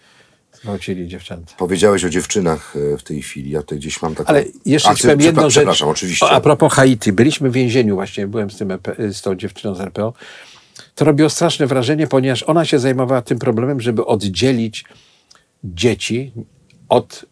zgwałcili 0.54 1.08
dziewczęta. 1.08 1.54
Powiedziałeś 1.58 2.06
o 2.06 2.10
dziewczynach 2.10 2.76
e, 2.94 2.98
w 2.98 3.04
tej 3.04 3.22
chwili, 3.22 3.52
ja 3.52 3.62
tutaj 3.62 3.78
gdzieś 3.78 4.02
mam 4.02 4.16
taką... 4.16 4.30
Ale 4.30 4.46
jeszcze 4.66 4.90
A, 4.90 4.96
ci 4.96 5.04
powiem 5.04 5.22
jedną 5.22 5.42
rzecz. 5.42 5.54
Przepraszam, 5.54 5.90
oczywiście. 5.90 6.26
A 6.30 6.42
propos 6.42 6.74
Haiti. 6.74 7.14
Byliśmy 7.14 7.50
w 7.50 7.54
więzieniu 7.54 7.96
właśnie, 7.96 8.28
byłem 8.28 8.52
z, 8.52 8.58
tym 8.58 8.72
EP, 8.72 8.88
z 9.12 9.22
tą 9.22 9.36
dziewczyną 9.36 9.76
z 9.76 9.82
RPO. 9.82 10.14
To 10.96 11.06
robiło 11.06 11.30
straszne 11.30 11.68
wrażenie, 11.68 12.08
ponieważ 12.08 12.44
ona 12.44 12.66
się 12.66 12.80
zajmowała 12.80 13.22
tym 13.22 13.40
problemem, 13.40 13.82
żeby 13.82 14.06
oddzielić 14.06 14.86
dzieci 15.64 16.32
od 16.90 17.26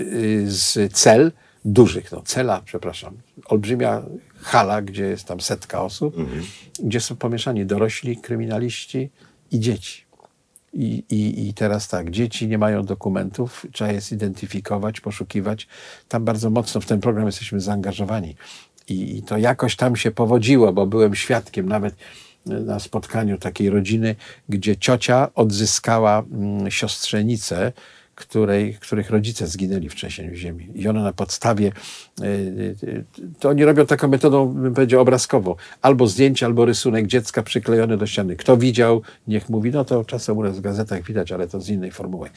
y, 0.00 0.44
z 0.46 0.92
cel 0.92 1.32
dużych. 1.64 2.12
No, 2.12 2.22
cela, 2.22 2.62
przepraszam, 2.64 3.16
olbrzymia 3.46 4.02
hala, 4.36 4.82
gdzie 4.82 5.04
jest 5.04 5.24
tam 5.24 5.40
setka 5.40 5.82
osób, 5.82 6.16
gdzie 6.82 7.00
są 7.00 7.16
pomieszani 7.16 7.66
dorośli, 7.66 8.16
kryminaliści 8.16 9.10
i 9.50 9.60
dzieci. 9.60 10.03
I, 10.74 11.04
i, 11.10 11.48
I 11.48 11.54
teraz 11.54 11.88
tak, 11.88 12.10
dzieci 12.10 12.48
nie 12.48 12.58
mają 12.58 12.84
dokumentów, 12.84 13.66
trzeba 13.72 13.92
je 13.92 14.00
zidentyfikować, 14.00 15.00
poszukiwać. 15.00 15.68
Tam 16.08 16.24
bardzo 16.24 16.50
mocno 16.50 16.80
w 16.80 16.86
ten 16.86 17.00
program 17.00 17.26
jesteśmy 17.26 17.60
zaangażowani. 17.60 18.36
I, 18.88 19.16
I 19.16 19.22
to 19.22 19.38
jakoś 19.38 19.76
tam 19.76 19.96
się 19.96 20.10
powodziło, 20.10 20.72
bo 20.72 20.86
byłem 20.86 21.14
świadkiem 21.14 21.68
nawet 21.68 21.94
na 22.46 22.78
spotkaniu 22.78 23.38
takiej 23.38 23.70
rodziny, 23.70 24.16
gdzie 24.48 24.76
ciocia 24.76 25.34
odzyskała 25.34 26.18
mm, 26.32 26.70
siostrzenicę, 26.70 27.72
której, 28.14 28.74
których 28.80 29.10
rodzice 29.10 29.46
zginęli 29.46 29.88
w 29.88 29.94
trzęsieniu 29.94 30.34
ziemi. 30.34 30.68
I 30.74 30.88
ona 30.88 31.02
na 31.02 31.12
podstawie, 31.12 31.72
y, 32.20 32.24
y, 32.82 33.04
to 33.38 33.48
oni 33.48 33.64
robią 33.64 33.86
taką 33.86 34.08
metodą, 34.08 34.46
bym 34.46 34.74
powiedział, 34.74 35.00
obrazkową. 35.00 35.54
Albo 35.82 36.06
zdjęcie, 36.06 36.46
albo 36.46 36.64
rysunek 36.64 37.06
dziecka 37.06 37.42
przyklejony 37.42 37.96
do 37.96 38.06
ściany. 38.06 38.36
Kto 38.36 38.56
widział, 38.56 39.02
niech 39.28 39.48
mówi, 39.48 39.70
no 39.70 39.84
to 39.84 40.04
czasem 40.04 40.38
u 40.38 40.42
nas 40.42 40.58
w 40.58 40.60
gazetach 40.60 41.02
widać, 41.02 41.32
ale 41.32 41.48
to 41.48 41.60
z 41.60 41.68
innej 41.68 41.90
formuły. 41.90 42.30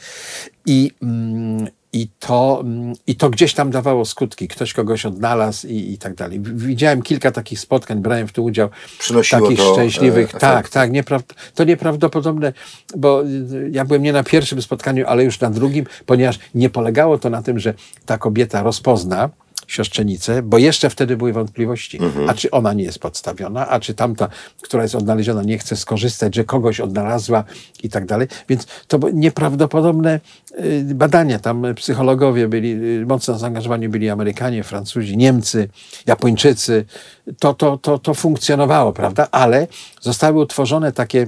I, 0.66 0.90
mm, 1.02 1.66
i 1.92 2.08
to, 2.18 2.60
mm, 2.64 2.92
I 3.06 3.16
to 3.16 3.30
gdzieś 3.30 3.54
tam 3.54 3.70
dawało 3.70 4.04
skutki. 4.04 4.48
Ktoś 4.48 4.72
kogoś 4.72 5.06
odnalazł 5.06 5.66
i, 5.66 5.92
i 5.92 5.98
tak 5.98 6.14
dalej. 6.14 6.40
Widziałem 6.40 7.02
kilka 7.02 7.30
takich 7.30 7.60
spotkań, 7.60 8.00
brałem 8.00 8.28
w 8.28 8.32
tym 8.32 8.44
udział. 8.44 8.68
Przynosiło 8.98 9.42
takich 9.42 9.58
to, 9.58 9.72
szczęśliwych. 9.72 10.34
E, 10.34 10.38
tak, 10.38 10.68
tak. 10.68 10.92
Niepra 10.92 11.20
to 11.54 11.64
nieprawdopodobne, 11.64 12.52
bo 12.96 13.22
y, 13.24 13.70
ja 13.72 13.84
byłem 13.84 14.02
nie 14.02 14.12
na 14.12 14.24
pierwszym 14.24 14.62
spotkaniu, 14.62 15.06
ale 15.06 15.24
już 15.24 15.40
na 15.40 15.50
drugim, 15.50 15.86
ponieważ 16.06 16.38
nie 16.54 16.70
polegało 16.70 17.18
to 17.18 17.30
na 17.30 17.42
tym, 17.42 17.58
że 17.58 17.74
ta 18.06 18.18
kobieta 18.18 18.62
rozpozna, 18.62 19.30
siostrzenicę, 19.68 20.42
bo 20.42 20.58
jeszcze 20.58 20.90
wtedy 20.90 21.16
były 21.16 21.32
wątpliwości, 21.32 21.98
Mhm. 22.02 22.30
a 22.30 22.34
czy 22.34 22.50
ona 22.50 22.72
nie 22.72 22.84
jest 22.84 22.98
podstawiona, 22.98 23.68
a 23.68 23.80
czy 23.80 23.94
tamta, 23.94 24.28
która 24.62 24.82
jest 24.82 24.94
odnaleziona, 24.94 25.42
nie 25.42 25.58
chce 25.58 25.76
skorzystać, 25.76 26.34
że 26.34 26.44
kogoś 26.44 26.80
odnalazła 26.80 27.44
i 27.82 27.88
tak 27.88 28.06
dalej. 28.06 28.28
Więc 28.48 28.66
to 28.88 28.98
były 28.98 29.12
nieprawdopodobne 29.14 30.20
y, 30.60 30.94
badania. 30.94 31.38
Tam 31.38 31.62
psychologowie 31.74 32.48
byli, 32.48 32.72
y, 33.02 33.06
mocno 33.06 33.38
zaangażowani 33.38 33.88
byli 33.88 34.10
Amerykanie, 34.10 34.62
Francuzi, 34.62 35.16
Niemcy, 35.16 35.68
Japończycy. 36.06 36.84
To, 37.38 37.54
to, 37.54 37.78
to, 37.78 37.98
to 37.98 38.14
funkcjonowało, 38.14 38.92
prawda? 38.92 39.28
Ale 39.30 39.66
zostały 40.00 40.40
utworzone 40.40 40.92
takie 40.92 41.26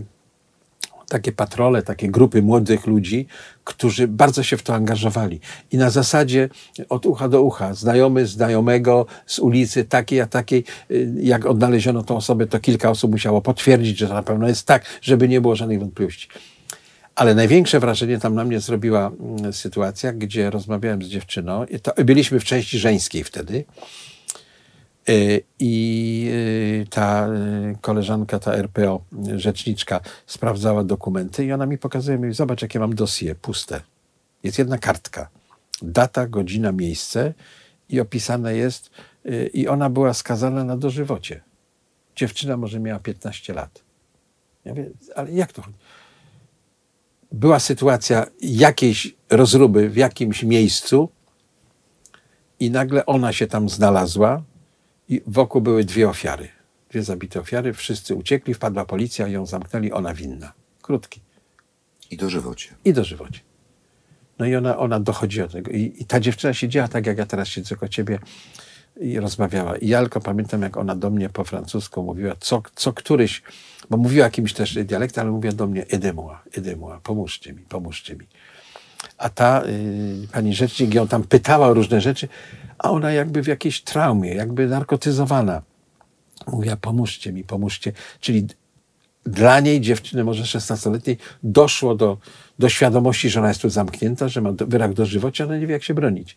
takie 1.10 1.32
patrole, 1.32 1.82
takie 1.82 2.08
grupy 2.08 2.42
młodych 2.42 2.86
ludzi, 2.86 3.26
którzy 3.64 4.08
bardzo 4.08 4.42
się 4.42 4.56
w 4.56 4.62
to 4.62 4.74
angażowali. 4.74 5.40
I 5.72 5.76
na 5.76 5.90
zasadzie 5.90 6.48
od 6.88 7.06
ucha 7.06 7.28
do 7.28 7.42
ucha, 7.42 7.74
znajomy 7.74 8.26
znajomego 8.26 9.06
z 9.26 9.38
ulicy 9.38 9.84
takiej 9.84 10.20
a 10.20 10.26
takiej, 10.26 10.64
y, 10.90 11.12
jak 11.22 11.46
odnaleziono 11.46 12.02
tą 12.02 12.16
osobę, 12.16 12.46
to 12.46 12.60
kilka 12.60 12.90
osób 12.90 13.10
musiało 13.10 13.42
potwierdzić, 13.42 13.98
że 13.98 14.08
to 14.08 14.14
na 14.14 14.22
pewno 14.22 14.48
jest 14.48 14.66
tak, 14.66 14.84
żeby 15.02 15.28
nie 15.28 15.40
było 15.40 15.56
żadnych 15.56 15.80
wątpliwości. 15.80 16.28
Ale 17.14 17.34
największe 17.34 17.80
wrażenie 17.80 18.18
tam 18.18 18.34
na 18.34 18.44
mnie 18.44 18.60
zrobiła 18.60 19.10
mm, 19.20 19.52
sytuacja, 19.52 20.12
gdzie 20.12 20.50
rozmawiałem 20.50 21.02
z 21.02 21.06
dziewczyną. 21.06 21.64
I 21.64 21.80
to, 21.80 21.92
byliśmy 22.04 22.40
w 22.40 22.44
części 22.44 22.78
żeńskiej 22.78 23.24
wtedy. 23.24 23.64
Y, 25.10 25.44
I 25.58 26.30
y, 26.32 26.86
ta 26.90 27.28
y, 27.28 27.78
koleżanka, 27.80 28.38
ta 28.38 28.54
RPO, 28.54 29.04
rzeczniczka, 29.36 30.00
sprawdzała 30.26 30.84
dokumenty 30.84 31.44
i 31.44 31.52
ona 31.52 31.66
mi 31.66 31.78
pokazuje, 31.78 32.18
mówi, 32.18 32.32
zobacz, 32.32 32.62
jakie 32.62 32.80
mam 32.80 32.94
dosie, 32.94 33.34
puste. 33.34 33.80
Jest 34.42 34.58
jedna 34.58 34.78
kartka. 34.78 35.28
Data, 35.82 36.26
godzina, 36.26 36.72
miejsce 36.72 37.34
i 37.88 38.00
opisane 38.00 38.56
jest, 38.56 38.90
i 39.52 39.68
ona 39.68 39.90
była 39.90 40.14
skazana 40.14 40.64
na 40.64 40.76
dożywocie. 40.76 41.40
Dziewczyna 42.16 42.56
może 42.56 42.80
miała 42.80 42.98
15 43.00 43.54
lat. 43.54 43.82
Ja 44.64 44.72
mówię, 44.72 44.90
ale 45.16 45.32
jak 45.32 45.52
to? 45.52 45.62
Była 47.32 47.58
sytuacja 47.58 48.26
jakiejś 48.42 49.14
rozruby 49.30 49.90
w 49.90 49.96
jakimś 49.96 50.42
miejscu 50.42 51.08
i 52.60 52.70
nagle 52.70 53.06
ona 53.06 53.32
się 53.32 53.46
tam 53.46 53.68
znalazła, 53.68 54.42
i 55.10 55.22
wokół 55.26 55.60
były 55.60 55.84
dwie 55.84 56.08
ofiary. 56.08 56.48
Dwie 56.90 57.02
zabite 57.02 57.40
ofiary, 57.40 57.72
wszyscy 57.72 58.14
uciekli, 58.14 58.54
wpadła 58.54 58.84
policja, 58.84 59.28
ją 59.28 59.46
zamknęli, 59.46 59.92
ona 59.92 60.14
winna. 60.14 60.52
Krótki. 60.82 61.20
I 62.10 62.16
dożywocie. 62.16 62.74
I 62.84 62.92
dożywocie. 62.92 63.40
No 64.38 64.46
i 64.46 64.56
ona, 64.56 64.78
ona 64.78 65.00
dochodzi 65.00 65.38
do 65.38 65.48
tego. 65.48 65.70
I, 65.70 65.94
I 65.98 66.04
ta 66.04 66.20
dziewczyna 66.20 66.54
siedziała 66.54 66.88
tak, 66.88 67.06
jak 67.06 67.18
ja 67.18 67.26
teraz 67.26 67.48
siedzę 67.48 67.76
koło 67.76 67.88
ciebie 67.88 68.18
i 69.00 69.20
rozmawiała. 69.20 69.76
I 69.76 69.88
ja 69.88 70.00
tylko 70.00 70.20
pamiętam, 70.20 70.62
jak 70.62 70.76
ona 70.76 70.96
do 70.96 71.10
mnie 71.10 71.28
po 71.28 71.44
francusku 71.44 72.02
mówiła, 72.02 72.34
co, 72.40 72.62
co 72.74 72.92
któryś, 72.92 73.42
bo 73.90 73.96
mówiła 73.96 74.24
jakimś 74.24 74.52
też 74.52 74.74
dialektem, 74.84 75.22
ale 75.22 75.30
mówiła 75.30 75.54
do 75.54 75.66
mnie, 75.66 75.86
aidez-moi, 75.92 76.36
aidez-moi, 76.56 77.00
pomóżcie 77.02 77.52
mi, 77.52 77.60
pomóżcie 77.60 78.16
mi. 78.16 78.26
A 79.18 79.28
ta 79.28 79.62
y, 79.64 80.28
pani 80.32 80.54
rzecznik 80.54 80.94
ją 80.94 81.08
tam 81.08 81.24
pytała 81.24 81.66
o 81.66 81.74
różne 81.74 82.00
rzeczy, 82.00 82.28
a 82.82 82.90
ona 82.90 83.12
jakby 83.12 83.42
w 83.42 83.46
jakiejś 83.46 83.82
traumie, 83.82 84.34
jakby 84.34 84.66
narkotyzowana. 84.66 85.62
Mówiła, 86.46 86.76
pomóżcie 86.76 87.32
mi, 87.32 87.44
pomóżcie. 87.44 87.92
Czyli 88.20 88.46
dla 89.26 89.60
niej, 89.60 89.80
dziewczyny 89.80 90.24
może 90.24 90.42
16-letniej, 90.42 91.18
doszło 91.42 91.94
do, 91.94 92.18
do 92.58 92.68
świadomości, 92.68 93.30
że 93.30 93.40
ona 93.40 93.48
jest 93.48 93.62
tu 93.62 93.70
zamknięta, 93.70 94.28
że 94.28 94.40
ma 94.40 94.52
wyrok 94.52 94.92
dożywocia, 94.92 95.44
ale 95.44 95.58
nie 95.58 95.66
wie, 95.66 95.72
jak 95.72 95.84
się 95.84 95.94
bronić. 95.94 96.36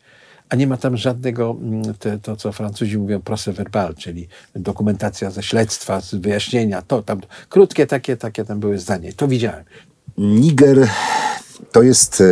A 0.49 0.55
nie 0.55 0.67
ma 0.67 0.77
tam 0.77 0.97
żadnego, 0.97 1.57
mm, 1.61 1.93
te, 1.93 2.19
to 2.19 2.35
co 2.35 2.51
Francuzi 2.51 2.97
mówią, 2.97 3.19
procès 3.19 3.53
verbal, 3.53 3.95
czyli 3.95 4.27
dokumentacja 4.55 5.31
ze 5.31 5.43
śledztwa, 5.43 6.01
z 6.01 6.15
wyjaśnienia, 6.15 6.81
to 6.81 7.03
tam, 7.03 7.21
krótkie 7.49 7.87
takie, 7.87 8.17
takie 8.17 8.45
tam 8.45 8.59
były 8.59 8.77
zdanie. 8.77 9.13
To 9.13 9.27
widziałem. 9.27 9.63
Niger 10.17 10.87
to 11.71 11.81
jest, 11.83 12.23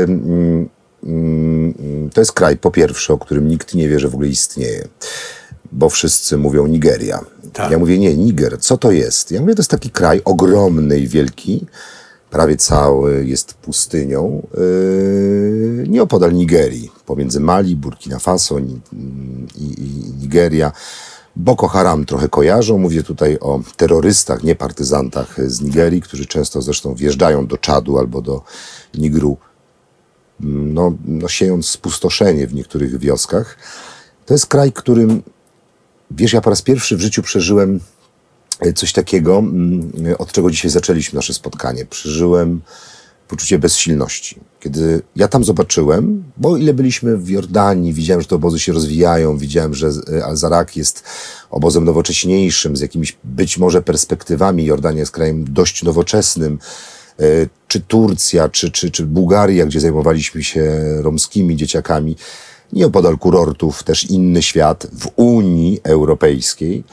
to 2.14 2.22
jest 2.22 2.32
kraj, 2.32 2.58
po 2.58 2.72
pierwsze, 2.72 3.14
o 3.14 3.18
którym 3.18 3.47
nikt 3.47 3.76
nie 3.76 3.89
wie, 3.89 3.99
że 3.99 4.10
w 4.10 4.14
ogóle 4.14 4.30
istnieje. 4.30 4.88
Bo 5.72 5.89
wszyscy 5.89 6.38
mówią 6.38 6.68
Nigeria. 6.68 7.26
Tak. 7.54 7.72
Ja 7.72 7.80
mówię, 7.80 7.99
nie, 7.99 8.18
Niger, 8.18 8.60
co 8.60 8.78
to 8.78 8.91
jest? 8.91 9.32
Ja 9.32 9.41
mówię, 9.41 9.56
to 9.56 9.60
jest 9.60 9.72
taki 9.72 9.89
kraj 9.89 10.22
ogromny 10.26 10.99
i 10.99 11.08
wielki, 11.08 11.66
prawie 12.30 12.58
cały 12.58 13.26
jest 13.26 13.54
pustynią, 13.54 14.47
yy, 14.58 15.86
nieopodal 15.88 16.34
Nigerii, 16.34 16.91
pomiędzy 17.06 17.39
Mali, 17.39 17.76
Burkina 17.76 18.20
Faso 18.20 18.60
i, 18.60 18.80
i, 19.56 19.84
i 19.84 20.14
Nigeria. 20.22 20.72
Boko 21.36 21.68
Haram 21.68 22.06
trochę 22.06 22.30
kojarzą. 22.30 22.78
Mówię 22.78 23.04
tutaj 23.04 23.38
o 23.39 23.62
terrorystach, 23.78 24.43
nie 24.43 24.56
partyzantach 24.56 25.36
z 25.49 25.62
Nigerii, 25.62 26.02
którzy 26.02 26.26
często 26.26 26.62
zresztą 26.62 26.95
wjeżdżają 26.95 27.47
do 27.47 27.58
Czadu 27.58 27.97
albo 27.97 28.22
do 28.22 28.41
Nigru, 28.93 29.38
no, 30.44 30.98
no 31.06 31.28
siejąc 31.28 31.70
spustoszenie 31.70 32.48
w 32.48 32.54
niektórych 32.54 33.00
wioskach. 33.00 33.58
To 34.26 34.34
jest 34.34 34.46
kraj, 34.46 34.72
którym, 34.72 35.24
wiesz, 36.12 36.34
ja 36.34 36.42
po 36.42 36.50
raz 36.50 36.62
pierwszy 36.62 36.98
w 36.98 37.02
życiu 37.02 37.22
przeżyłem 37.22 37.80
coś 38.76 38.94
takiego, 38.94 39.38
mm, 39.38 39.92
od 40.18 40.32
czego 40.32 40.52
dzisiaj 40.52 40.72
zaczęliśmy 40.72 41.18
nasze 41.18 41.34
spotkanie. 41.34 41.86
Przeżyłem 41.86 42.62
poczucie 43.32 43.60
bezsilności. 43.60 44.39
Kiedy 44.60 45.02
ja 45.16 45.28
tam 45.28 45.44
zobaczyłem, 45.44 46.24
bo 46.38 46.58
ile 46.58 46.74
byliśmy 46.74 47.18
w 47.18 47.30
Jordanii, 47.30 47.94
widziałem, 47.94 48.22
że 48.22 48.28
te 48.28 48.36
obozy 48.36 48.60
się 48.60 48.74
rozwijają, 48.74 49.38
widziałem, 49.38 49.74
że 49.74 49.89
Al-Zarak 50.26 50.78
jest 50.78 51.04
obozem 51.50 51.86
nowocześniejszym, 51.86 52.78
z 52.78 52.80
jakimiś 52.82 53.18
być 53.24 53.58
może 53.58 53.82
perspektywami. 53.82 54.66
Jordania 54.66 55.00
jest 55.00 55.12
krajem 55.12 55.54
dość 55.54 55.84
nowoczesnym. 55.84 56.60
E, 57.22 57.47
Czy 57.67 57.80
Turcja, 57.80 58.49
czy, 58.49 58.72
czy, 58.72 58.91
czy 58.91 59.05
Bułgaria, 59.05 59.65
gdzie 59.65 59.80
zajmowaliśmy 59.80 60.43
się 60.43 60.72
romskimi 61.01 61.55
dzieciakami, 61.55 62.15
nieopodal 62.74 63.17
kurortów, 63.17 63.84
też 63.84 64.03
inny 64.03 64.41
świat 64.41 64.88
w 64.99 65.09
Unii 65.15 65.80
Europejskiej, 65.84 66.84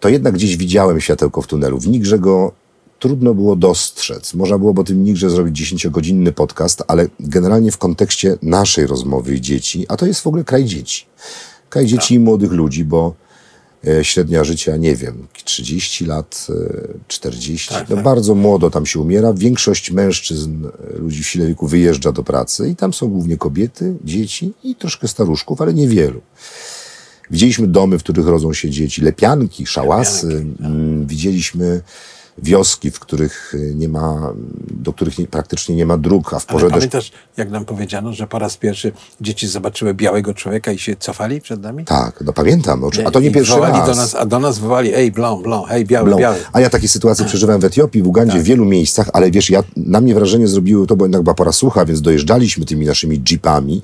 to 0.00 0.08
jednak 0.08 0.34
gdzieś 0.34 0.56
widziałem 0.56 1.00
światełko 1.00 1.42
w 1.42 1.46
tunelu. 1.46 1.78
W 1.78 1.88
Nigrze 1.88 2.18
go 2.18 2.52
trudno 2.98 3.34
było 3.34 3.56
dostrzec. 3.56 4.34
Można 4.34 4.58
byłoby 4.58 4.80
o 4.80 4.84
tym 4.84 5.04
Nigrze 5.04 5.30
zrobić 5.30 5.72
10-godzinny 5.72 6.32
podcast, 6.32 6.82
ale 6.88 7.06
generalnie 7.20 7.72
w 7.72 7.78
kontekście 7.78 8.36
naszej 8.42 8.86
rozmowy 8.86 9.40
dzieci, 9.40 9.86
a 9.88 9.96
to 9.96 10.06
jest 10.06 10.20
w 10.20 10.26
ogóle 10.26 10.44
kraj 10.44 10.64
dzieci. 10.64 11.06
Kraj 11.68 11.86
dzieci 11.86 12.14
i 12.14 12.18
młodych 12.18 12.52
ludzi, 12.52 12.84
bo 12.84 13.14
średnia 14.02 14.44
życia, 14.44 14.76
nie 14.76 14.96
wiem, 14.96 15.26
30 15.44 16.06
lat, 16.06 16.46
e, 16.50 16.94
40. 17.08 17.68
Tak, 17.68 17.88
no 17.88 17.96
tak. 17.96 18.04
Bardzo 18.04 18.34
młodo 18.34 18.70
tam 18.70 18.86
się 18.86 19.00
umiera. 19.00 19.32
Większość 19.32 19.90
mężczyzn, 19.90 20.66
e, 20.66 20.98
ludzi 20.98 21.22
w 21.22 21.28
sile 21.28 21.46
wieku 21.46 21.66
wyjeżdża 21.66 22.12
do 22.12 22.22
pracy 22.22 22.68
i 22.68 22.76
tam 22.76 22.92
są 22.92 23.08
głównie 23.08 23.36
kobiety, 23.36 23.94
dzieci 24.04 24.52
i 24.64 24.74
troszkę 24.76 25.08
staruszków, 25.08 25.60
ale 25.60 25.74
niewielu. 25.74 26.20
Widzieliśmy 27.30 27.66
domy, 27.66 27.98
w 27.98 28.02
których 28.02 28.26
rodzą 28.26 28.52
się 28.52 28.70
dzieci, 28.70 29.02
lepianki, 29.02 29.66
szałasy. 29.66 30.26
Lepianki, 30.26 30.62
Mm, 30.64 31.06
Widzieliśmy 31.06 31.80
wioski, 32.42 32.90
w 32.90 33.00
których 33.00 33.54
y, 33.54 33.72
nie 33.76 33.88
ma, 33.88 34.32
do 34.70 34.92
których 34.92 35.18
nie, 35.18 35.26
praktycznie 35.26 35.76
nie 35.76 35.86
ma 35.86 35.96
dróg, 35.98 36.34
a 36.34 36.38
w 36.38 36.44
Ale 36.48 36.52
porze 36.52 36.66
deszczu 36.66 36.78
pamiętasz, 36.78 37.12
jak 37.36 37.50
nam 37.50 37.64
powiedziano, 37.64 38.12
że 38.12 38.26
po 38.26 38.38
raz 38.38 38.56
pierwszy 38.56 38.92
dzieci 39.20 39.48
zobaczyły 39.48 39.94
białego 39.94 40.34
człowieka 40.34 40.72
i 40.72 40.78
się 40.78 40.96
cofali 40.96 41.40
przed 41.40 41.62
nami? 41.62 41.84
Tak, 41.84 42.20
no 42.26 42.32
pamiętam, 42.32 42.84
oczy- 42.84 43.06
a 43.06 43.10
to 43.10 43.20
nie 43.20 43.28
I 43.28 43.32
pierwszy 43.32 43.60
raz. 43.60 43.86
Do 43.86 43.94
nas, 43.94 44.14
a 44.14 44.26
do 44.26 44.38
nas 44.38 44.58
wołali, 44.58 44.94
ej, 44.94 45.12
blond, 45.12 45.42
blond, 45.42 45.68
hej, 45.68 45.84
biały, 45.86 46.08
Blą. 46.08 46.18
biały. 46.18 46.36
A 46.52 46.60
ja 46.60 46.70
takie 46.70 46.88
sytuacje 46.88 47.24
przeżywałem 47.24 47.60
w 47.60 47.64
Etiopii, 47.64 48.02
w 48.02 48.08
Ugandzie, 48.08 48.32
Tak. 48.32 48.42
w 48.42 48.44
wielu 48.44 48.64
miejscach, 48.64 49.10
ale 49.12 49.30
wiesz, 49.30 49.50
ja, 49.50 49.62
na 49.76 50.00
mnie 50.00 50.14
wrażenie 50.14 50.48
zrobiło 50.48 50.86
to, 50.86 50.96
bo 50.96 51.04
jednak 51.04 51.22
była 51.22 51.34
pora 51.34 51.52
sucha, 51.52 51.84
więc 51.84 52.00
dojeżdżaliśmy 52.00 52.64
tymi 52.64 52.86
naszymi 52.86 53.22
jeepami, 53.30 53.82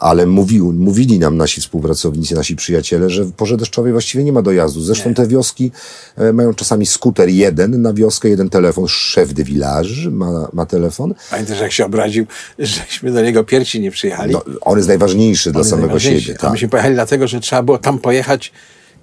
ale 0.00 0.26
mówił, 0.26 0.72
mówili 0.72 1.18
nam 1.18 1.36
nasi 1.36 1.60
współpracownicy, 1.60 2.34
nasi 2.34 2.56
przyjaciele, 2.56 3.10
że 3.10 3.24
w 3.24 3.32
porze 3.32 3.56
deszczowej 3.56 3.92
właściwie 3.92 4.24
nie 4.24 4.32
ma 4.32 4.42
dojazdu. 4.42 4.80
Zresztą 4.80 5.14
te 5.14 5.26
wioski 5.26 5.70
e, 6.16 6.32
mają 6.32 6.54
czasami 6.54 6.86
skuter 6.86 7.28
jeden 7.28 7.82
na 7.82 7.92
wioskę, 7.92 8.28
jeden 8.28 8.50
telefon. 8.50 8.88
Szef 8.88 9.32
de 9.34 9.44
village 9.44 10.10
ma, 10.10 10.48
ma 10.52 10.66
telefon. 10.66 11.14
Pamiętasz, 11.30 11.60
jak 11.60 11.72
się 11.72 11.84
obraził, 11.86 12.26
żeśmy 12.58 13.12
do 13.12 13.22
niego 13.22 13.44
pierwsi 13.44 13.80
nie 13.80 13.90
przyjechali? 13.90 14.32
No, 14.32 14.42
on 14.60 14.76
jest 14.76 14.88
najważniejszy 14.88 15.50
dla 15.52 15.58
On 15.58 15.60
jest 15.60 15.70
samego 15.70 15.86
najważniejszy. 15.86 16.26
siebie. 16.26 16.38
A 16.38 16.42
Tak. 16.42 16.52
myśmy 16.52 16.68
pojechali 16.68 16.94
dlatego, 16.94 17.28
że 17.28 17.40
trzeba 17.40 17.62
było 17.62 17.78
tam 17.78 17.98
pojechać, 17.98 18.52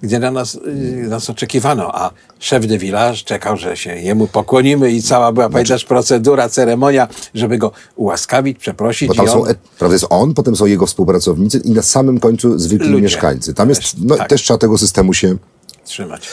gdzie 0.02 0.18
na 0.18 0.30
nas, 0.30 0.54
y, 0.54 1.06
nas 1.08 1.30
oczekiwano, 1.30 1.94
a 1.94 2.10
szef 2.38 2.66
de 2.66 2.78
village 2.78 3.16
czekał, 3.16 3.56
że 3.56 3.76
się 3.76 3.96
jemu 3.96 4.26
pokłonimy 4.26 4.90
i 4.92 5.02
cała 5.02 5.32
była, 5.32 5.48
pamiętasz, 5.50 5.84
procedura, 5.84 6.48
ceremonia, 6.48 7.08
żeby 7.34 7.58
go 7.58 7.72
ułaskawić, 7.96 8.58
przeprosić. 8.58 9.08
Bo 9.08 9.14
tam 9.14 9.28
są, 9.28 9.42
on, 9.42 9.54
prawda, 9.78 9.94
jest 9.94 10.06
on, 10.10 10.34
potem 10.34 10.56
są 10.56 10.66
jego 10.66 10.86
współpracownicy 10.86 11.58
i 11.64 11.70
na 11.70 11.82
samym 11.82 12.20
końcu 12.20 12.58
zwykli 12.58 12.88
Ludzie. 12.88 13.02
mieszkańcy. 13.02 13.54
Tam 13.54 13.68
jest, 13.68 13.82
no, 14.04 14.16
Tak. 14.16 14.28
też 14.28 14.42
trzeba 14.42 14.58
tego 14.58 14.78
systemu 14.78 15.14
się 15.14 15.36
trzymać. 15.84 16.28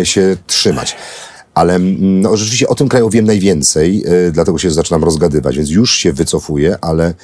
e, 0.00 0.06
się 0.06 0.36
trzymać. 0.46 0.96
Ale 1.54 1.74
mm, 1.74 2.20
no, 2.20 2.36
rzeczywiście 2.36 2.68
o 2.68 2.74
tym 2.74 2.88
kraju 2.88 3.10
wiem 3.10 3.24
najwięcej, 3.24 4.04
e, 4.06 4.30
dlatego 4.30 4.58
się 4.58 4.70
zaczynam 4.70 5.04
rozgadywać, 5.04 5.56
więc 5.56 5.70
już 5.70 5.96
się 5.96 6.12
wycofuję, 6.12 6.76
ale 6.80 7.14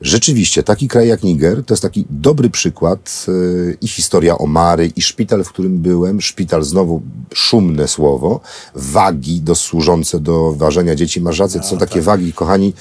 rzeczywiście 0.00 0.62
taki 0.62 0.88
kraj 0.88 1.08
jak 1.08 1.22
Niger 1.22 1.64
to 1.64 1.74
jest 1.74 1.82
taki 1.82 2.04
dobry 2.10 2.50
przykład 2.50 3.26
e, 3.28 3.32
i 3.80 3.88
historia 3.88 4.38
Omary, 4.38 4.92
i 4.96 5.02
szpital, 5.02 5.44
w 5.44 5.48
którym 5.48 5.78
byłem, 5.78 6.20
szpital 6.20 6.62
znowu 6.62 7.02
szumne 7.34 7.88
słowo, 7.88 8.40
wagi 8.74 9.40
do, 9.40 9.54
służące 9.54 10.20
do 10.20 10.52
ważenia 10.52 10.94
dzieci. 10.94 11.20
Masz 11.20 11.38
rację, 11.38 11.60
to 11.60 11.66
są 11.66 11.78
takie 11.78 12.00
wagi, 12.02 12.32
kochani, 12.32 12.72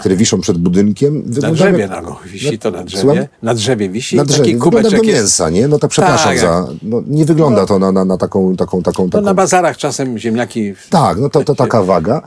które 0.00 0.16
wiszą 0.16 0.40
przed 0.40 0.58
budynkiem. 0.58 1.16
Na 1.18 1.22
Wyglądają 1.22 1.54
drzewie 1.54 1.78
jak- 1.78 1.90
na 1.90 2.02
go 2.02 2.18
wisi 2.26 2.58
to 2.58 2.70
na 2.70 2.78
Słucham? 2.78 2.86
drzewie. 2.86 3.28
Na 3.42 3.54
drzewie 3.54 3.88
wisi 3.88 4.16
na 4.16 4.24
drzewie. 4.24 4.44
taki 4.44 4.56
Wygląda 4.56 4.90
do 4.90 4.96
jest. 4.96 5.06
mięsa, 5.06 5.50
nie? 5.50 5.68
No 5.68 5.78
tak 5.78 5.90
przepraszam 5.90 6.28
Tak, 6.28 6.38
za... 6.38 6.66
No, 6.82 7.02
nie 7.06 7.24
wygląda 7.24 7.66
to 7.66 7.78
na, 7.78 7.92
na, 7.92 8.04
na 8.04 8.16
taką, 8.18 8.56
taką, 8.56 8.82
taką, 8.82 9.04
No 9.04 9.10
taką... 9.10 9.24
na 9.24 9.34
bazarach 9.34 9.76
czasem 9.76 10.18
ziemniaki 10.18 10.74
Tak, 10.90 11.18
no 11.18 11.28
to, 11.30 11.44
to 11.44 11.54
taka 11.54 11.82
waga. 11.82 12.22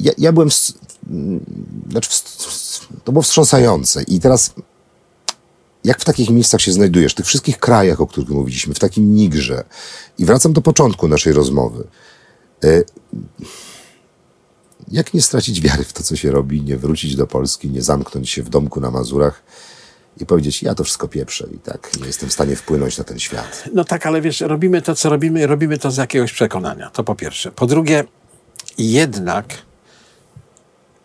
Ja, 0.00 0.12
ja 0.18 0.32
byłem... 0.32 0.48
mm, 1.10 1.40
Znaczy, 1.90 2.10
wst- 2.10 2.65
to 3.04 3.12
było 3.12 3.22
wstrząsające. 3.22 4.02
I 4.02 4.20
teraz 4.20 4.54
jak 5.84 6.00
w 6.00 6.04
takich 6.04 6.30
miejscach 6.30 6.60
się 6.60 6.72
znajdujesz, 6.72 7.12
w 7.12 7.14
tych 7.14 7.26
wszystkich 7.26 7.58
krajach, 7.58 8.00
o 8.00 8.06
których 8.06 8.30
mówiliśmy, 8.30 8.74
w 8.74 8.78
takim 8.78 9.14
Nigrze, 9.14 9.64
i 10.18 10.24
wracam 10.24 10.52
do 10.52 10.60
początku 10.60 11.08
naszej 11.08 11.32
rozmowy, 11.32 11.84
e, 12.64 12.82
jak 14.88 15.14
nie 15.14 15.22
stracić 15.22 15.60
wiary 15.60 15.84
w 15.84 15.92
to, 15.92 16.02
co 16.02 16.16
się 16.16 16.30
robi, 16.30 16.62
nie 16.62 16.76
wrócić 16.76 17.16
do 17.16 17.26
Polski, 17.26 17.70
nie 17.70 17.82
zamknąć 17.82 18.30
się 18.30 18.42
w 18.42 18.48
domku 18.48 18.80
na 18.80 18.90
Mazurach 18.90 19.42
i 20.20 20.26
powiedzieć, 20.26 20.62
ja 20.62 20.74
to 20.74 20.84
wszystko 20.84 21.08
pieprzę 21.08 21.48
i 21.54 21.58
tak 21.58 21.90
nie 22.00 22.06
jestem 22.06 22.28
w 22.28 22.32
stanie 22.32 22.56
wpłynąć 22.56 22.98
na 22.98 23.04
ten 23.04 23.18
świat. 23.18 23.64
No 23.74 23.84
tak, 23.84 24.06
ale 24.06 24.20
wiesz, 24.20 24.40
robimy 24.40 24.82
to, 24.82 24.94
co 24.94 25.08
robimy, 25.08 25.46
robimy 25.46 25.78
to 25.78 25.90
z 25.90 25.96
jakiegoś 25.96 26.32
przekonania. 26.32 26.90
To 26.90 27.04
po 27.04 27.14
pierwsze. 27.14 27.52
Po 27.52 27.66
drugie, 27.66 28.04
jednak, 28.78 29.46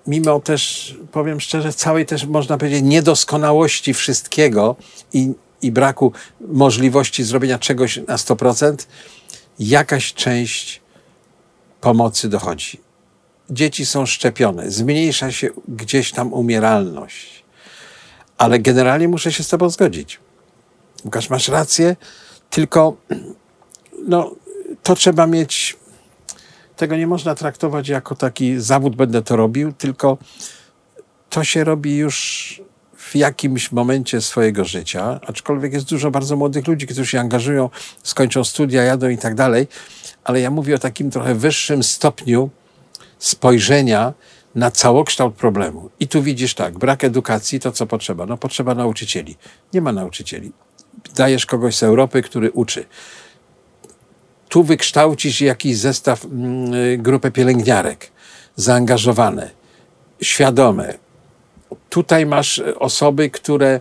mimo 0.08 0.40
też, 0.40 0.96
powiem 1.12 1.42
szczerze, 1.42 1.74
całej 1.74 2.06
też, 2.06 2.26
można 2.26 2.58
powiedzieć, 2.58 2.82
niedoskonałości 2.84 3.94
wszystkiego 3.94 4.76
i, 5.14 5.34
i 5.62 5.72
braku 5.72 6.12
możliwości 6.42 7.24
zrobienia 7.24 7.60
czegoś 7.60 7.98
na 7.98 8.16
100%, 8.16 8.76
jakaś 9.60 10.14
część 10.14 10.82
pomocy 11.82 12.30
dochodzi. 12.30 12.80
Dzieci 13.50 13.86
są 13.86 14.06
szczepione, 14.06 14.72
zmniejsza 14.72 15.32
się 15.32 15.50
gdzieś 15.68 16.12
tam 16.12 16.34
umieralność. 16.34 17.44
Ale 18.38 18.60
generalnie 18.60 19.08
muszę 19.08 19.32
się 19.32 19.44
z 19.44 19.48
Tobą 19.48 19.70
zgodzić. 19.70 20.20
Łukasz, 21.06 21.30
masz 21.30 21.48
rację, 21.48 21.96
tylko 22.50 22.98
no, 24.08 24.36
to 24.84 24.96
trzeba 24.96 25.28
mieć. 25.28 25.78
Tego 26.82 26.96
nie 26.96 27.08
można 27.08 27.36
traktować 27.36 27.88
jako 27.88 28.16
taki 28.16 28.60
zawód, 28.60 28.96
będę 28.96 29.22
to 29.22 29.36
robił, 29.36 29.74
tylko 29.74 30.18
to 31.30 31.44
się 31.44 31.64
robi 31.64 31.98
już 31.98 32.62
w 32.98 33.16
jakimś 33.16 33.72
momencie 33.72 34.22
swojego 34.22 34.66
życia, 34.66 35.20
aczkolwiek 35.28 35.74
jest 35.74 35.90
dużo 35.90 36.12
bardzo 36.12 36.36
młodych 36.36 36.68
ludzi, 36.68 36.88
którzy 36.88 37.06
się 37.06 37.20
angażują, 37.20 37.70
skończą 38.04 38.44
studia, 38.44 38.84
jadą 38.84 39.10
i 39.10 39.18
tak 39.18 39.36
dalej, 39.36 39.68
ale 40.24 40.40
ja 40.40 40.52
mówię 40.52 40.76
o 40.76 40.78
takim 40.78 41.12
trochę 41.12 41.36
wyższym 41.36 41.84
stopniu 41.84 42.50
spojrzenia 43.20 44.14
na 44.56 44.72
całokształt 44.72 45.36
problemu. 45.36 45.90
I 46.00 46.08
tu 46.08 46.24
widzisz 46.24 46.54
tak, 46.54 46.78
brak 46.78 47.04
edukacji, 47.04 47.60
to 47.60 47.72
co 47.72 47.88
potrzeba? 47.88 48.26
No 48.26 48.38
potrzeba 48.38 48.76
nauczycieli. 48.76 49.38
Nie 49.74 49.82
ma 49.82 49.92
nauczycieli. 49.92 50.52
Dajesz 51.16 51.46
kogoś 51.46 51.76
z 51.76 51.84
Europy, 51.84 52.22
który 52.22 52.52
uczy. 52.52 52.86
Tu 54.52 54.64
wykształcisz 54.64 55.42
jakiś 55.42 55.78
zestaw, 55.78 56.26
mm, 56.26 56.74
y, 56.74 56.98
grupę 56.98 57.32
pielęgniarek, 57.32 58.12
zaangażowane, 58.56 59.50
świadome. 60.22 60.94
Tutaj 61.90 62.26
masz 62.26 62.58
y, 62.58 62.80
osoby, 62.80 63.30
które 63.30 63.80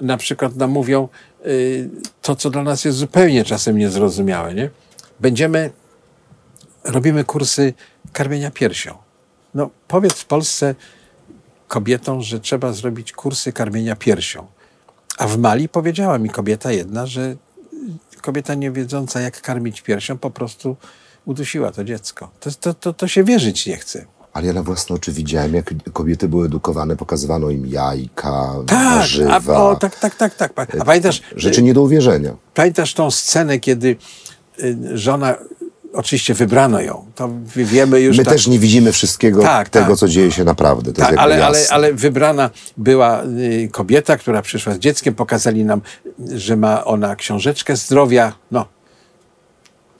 na 0.00 0.16
przykład 0.16 0.56
nam 0.56 0.70
mówią 0.70 1.08
y, 1.46 1.90
to, 2.22 2.36
co 2.36 2.50
dla 2.50 2.62
nas 2.62 2.84
jest 2.84 2.98
zupełnie 2.98 3.44
czasem 3.44 3.78
niezrozumiałe. 3.78 4.54
Nie? 4.54 4.70
Będziemy 5.20 5.70
robimy 6.84 7.24
kursy 7.24 7.74
karmienia 8.12 8.50
piersią. 8.50 8.98
No 9.54 9.70
powiedz 9.88 10.14
w 10.14 10.24
Polsce 10.24 10.74
kobietom, 11.68 12.22
że 12.22 12.40
trzeba 12.40 12.72
zrobić 12.72 13.12
kursy 13.12 13.52
karmienia 13.52 13.96
piersią. 13.96 14.46
A 15.18 15.26
w 15.26 15.38
Mali 15.38 15.68
powiedziała 15.68 16.18
mi 16.18 16.30
kobieta 16.30 16.72
jedna, 16.72 17.06
że 17.06 17.36
kobieta 18.20 18.54
nie 18.54 18.70
wiedząca 18.70 19.20
jak 19.20 19.40
karmić 19.42 19.82
piersią 19.82 20.18
po 20.18 20.30
prostu 20.30 20.76
udusiła 21.24 21.72
to 21.72 21.84
dziecko. 21.84 22.30
To, 22.40 22.50
to, 22.60 22.74
to, 22.74 22.92
to 22.92 23.08
się 23.08 23.24
wierzyć 23.24 23.66
nie 23.66 23.76
chce. 23.76 24.06
Ale 24.32 24.46
ja 24.46 24.52
na 24.52 24.62
własne 24.62 24.96
oczy 24.96 25.12
widziałem, 25.12 25.54
jak 25.54 25.74
kobiety 25.92 26.28
były 26.28 26.46
edukowane, 26.46 26.96
pokazywano 26.96 27.50
im 27.50 27.66
jajka, 27.66 28.54
Tak, 28.66 28.98
warzywa, 28.98 29.56
a, 29.56 29.68
o, 29.68 29.76
tak, 29.76 29.98
tak, 29.98 30.14
tak, 30.14 30.34
tak. 30.34 30.52
A 30.80 30.84
pamiętasz, 30.84 31.22
rzeczy 31.36 31.62
nie 31.62 31.74
do 31.74 31.82
uwierzenia. 31.82 32.36
Pamiętasz 32.54 32.94
tą 32.94 33.10
scenę, 33.10 33.58
kiedy 33.58 33.96
y, 34.62 34.76
żona, 34.98 35.34
oczywiście 35.92 36.34
wybrano 36.34 36.80
ją, 36.80 37.04
to 37.14 37.30
wiemy 37.56 38.00
już... 38.00 38.18
My 38.18 38.24
tak- 38.24 38.34
też 38.34 38.46
nie 38.46 38.58
widzimy 38.58 38.92
wszystkiego 38.92 39.42
Tak, 39.42 39.68
tego, 39.68 39.86
tak. 39.86 39.96
co 39.96 40.08
dzieje 40.08 40.32
się 40.32 40.44
naprawdę. 40.44 40.92
To 40.92 41.00
Tak, 41.02 41.08
ale, 41.18 41.20
ale, 41.20 41.58
jasne. 41.58 41.74
ale 41.74 41.92
wybrana 41.92 42.50
była 42.76 43.22
y, 43.24 43.68
kobieta, 43.72 44.16
która 44.16 44.42
przyszła 44.42 44.74
z 44.74 44.78
dzieckiem, 44.78 45.14
pokazali 45.14 45.64
nam, 45.64 45.80
że 46.34 46.56
ma 46.56 46.84
ona 46.84 47.16
książeczkę 47.16 47.76
zdrowia. 47.76 48.32
No, 48.50 48.66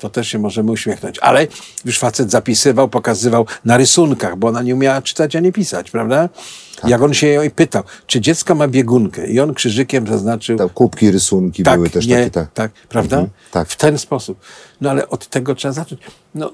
to 0.01 0.11
też 0.11 0.29
się 0.29 0.39
możemy 0.39 0.73
uśmiechnąć. 0.73 1.19
Ale 1.19 1.47
już 1.85 1.99
facet 1.99 2.31
zapisywał, 2.31 2.89
pokazywał 2.89 3.47
na 3.65 3.77
rysunkach, 3.77 4.37
bo 4.37 4.49
ona 4.49 4.63
nie 4.63 4.75
umiała 4.75 5.03
czytać 5.03 5.37
ani 5.37 5.53
pisać, 5.53 5.91
prawda? 5.91 6.29
Tak. 6.81 6.91
Jak 6.91 7.03
on 7.03 7.15
się 7.15 7.27
jej 7.27 7.51
pytał, 7.51 7.83
czy 8.07 8.21
dziecko 8.21 8.55
ma 8.55 8.69
biegunkę? 8.69 9.27
I 9.27 9.41
on 9.41 9.55
krzyżykiem 9.55 10.07
zaznaczył, 10.07 10.59
Te 10.59 10.69
kubki, 10.69 11.11
rysunki 11.11 11.63
tak, 11.63 11.75
były 11.75 11.91
też 11.91 12.07
nie, 12.07 12.17
takie. 12.17 12.31
Tak. 12.31 12.53
tak, 12.53 12.73
prawda? 12.89 13.17
Mhm, 13.17 13.35
tak. 13.51 13.69
W 13.69 13.77
ten 13.77 13.99
sposób. 13.99 14.41
No 14.81 14.91
ale 14.91 15.09
od 15.09 15.27
tego 15.27 15.55
trzeba 15.55 15.73
zacząć. 15.73 16.01
No, 16.35 16.53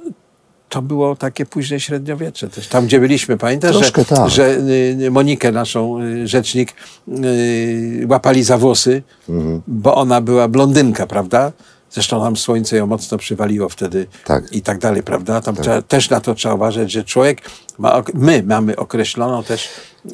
to 0.69 0.83
było 0.83 1.17
takie 1.17 1.47
późne 1.47 1.81
średniowiecze 1.81 2.49
też. 2.49 2.69
Tam, 2.69 2.87
gdzie 2.87 3.01
byliśmy, 3.01 3.37
pamiętasz, 3.37 3.77
że, 3.77 4.05
tak. 4.05 4.31
że 4.31 4.59
y, 5.01 5.11
Monikę, 5.11 5.53
naszą 5.53 6.03
y, 6.03 6.29
rzecznik, 6.29 6.75
y, 7.09 8.07
łapali 8.11 8.43
za 8.43 8.59
włosy, 8.59 9.03
Mhm. 9.29 9.63
bo 9.67 9.95
ona 9.95 10.21
była 10.21 10.49
blondynka, 10.49 11.07
prawda? 11.07 11.53
Zresztą 11.91 12.21
nam 12.21 12.37
słońce 12.37 12.77
ją 12.77 12.87
mocno 12.87 13.19
przywaliło 13.19 13.69
wtedy 13.69 14.07
Tak. 14.25 14.53
i 14.53 14.63
tak 14.63 14.79
dalej, 14.79 15.03
prawda? 15.03 15.41
Tam 15.41 15.57
trzeba, 15.57 15.83
też 15.83 16.11
na 16.11 16.21
to 16.21 16.35
trzeba 16.35 16.55
uważać, 16.55 16.93
że 16.93 17.05
człowiek 17.05 17.41
ma, 17.79 18.03
my 18.15 18.43
mamy 18.47 18.77
określoną 18.77 19.43
też 19.45 19.69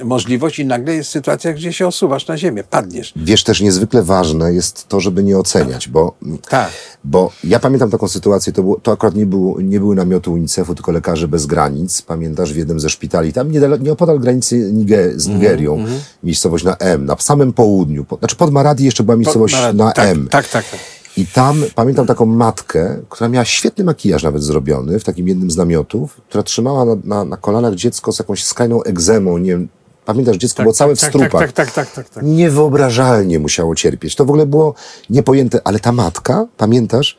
możliwość 0.04 0.58
i 0.58 0.66
nagle 0.66 0.94
jest 0.94 1.10
sytuacja, 1.10 1.52
gdzie 1.52 1.72
się 1.72 1.86
osuwasz 1.86 2.26
na 2.26 2.36
ziemię, 2.38 2.64
padniesz. 2.64 3.12
Wiesz, 3.16 3.44
też 3.44 3.60
niezwykle 3.60 4.02
ważne 4.02 4.52
jest 4.54 4.88
to, 4.88 5.00
żeby 5.00 5.22
nie 5.24 5.38
oceniać, 5.38 5.88
bo, 5.88 6.14
Tak. 6.48 6.70
bo 7.04 7.32
ja 7.44 7.60
pamiętam 7.60 7.90
taką 7.90 8.08
sytuację, 8.08 8.52
to, 8.52 8.62
było, 8.62 8.80
to 8.82 8.92
akurat 8.92 9.14
nie, 9.14 9.26
było, 9.26 9.60
nie 9.60 9.80
były 9.80 9.96
namioty 9.96 10.30
UNICEF-u, 10.30 10.74
tylko 10.74 10.92
Lekarzy 10.92 11.28
Bez 11.28 11.46
Granic, 11.46 12.02
pamiętasz, 12.02 12.52
w 12.52 12.56
jednym 12.56 12.80
ze 12.80 12.90
szpitali, 12.90 13.32
tam 13.32 13.50
nieopodal 13.80 14.20
granicy 14.20 14.72
Niger, 14.72 15.20
z 15.20 15.26
Nigerią, 15.28 15.74
Mhm, 15.74 16.00
miejscowość 16.22 16.64
na 16.64 16.76
M, 16.76 17.04
na 17.06 17.16
samym 17.18 17.52
południu, 17.52 18.04
po, 18.04 18.16
znaczy 18.16 18.36
pod 18.36 18.52
Maradi 18.52 18.84
jeszcze 18.84 19.02
była 19.02 19.16
miejscowość 19.16 19.56
na 19.74 19.92
tak, 19.92 20.06
M. 20.08 20.28
Tak, 20.30 20.48
tak, 20.48 20.64
tak. 20.70 20.80
I 21.16 21.26
tam 21.26 21.64
pamiętam 21.74 22.06
taką 22.06 22.26
matkę, 22.26 23.02
która 23.08 23.28
miała 23.28 23.44
świetny 23.44 23.84
makijaż 23.84 24.22
nawet 24.22 24.42
zrobiony 24.42 24.98
w 24.98 25.04
takim 25.04 25.28
jednym 25.28 25.50
z 25.50 25.56
namiotów, 25.56 26.20
która 26.28 26.42
trzymała 26.42 26.84
na, 26.84 26.96
na, 27.04 27.24
na 27.24 27.36
kolanach 27.36 27.74
dziecko 27.74 28.12
z 28.12 28.18
jakąś 28.18 28.44
skrajną 28.44 28.82
egzemą, 28.82 29.38
nie 29.38 29.50
wiem, 29.50 29.68
pamiętasz, 30.04 30.36
dziecko 30.36 30.62
było 30.62 30.74
całe 30.74 30.96
w 30.96 31.00
tak, 31.00 31.10
strupach. 31.10 31.40
Tak, 31.40 31.52
tak, 31.52 31.72
tak, 31.72 31.90
tak, 31.90 32.08
tak. 32.08 32.24
Niewyobrażalnie 32.24 33.38
musiało 33.38 33.74
cierpieć. 33.74 34.14
To 34.14 34.24
w 34.24 34.30
ogóle 34.30 34.46
było 34.46 34.74
niepojęte, 35.10 35.60
ale 35.64 35.80
ta 35.80 35.92
matka, 35.92 36.46
pamiętasz, 36.56 37.18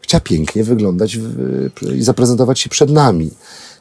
chciała 0.00 0.20
pięknie 0.20 0.64
wyglądać 0.64 1.16
w, 1.18 1.92
i 1.96 2.02
zaprezentować 2.02 2.60
się 2.60 2.70
przed 2.70 2.90
nami. 2.90 3.30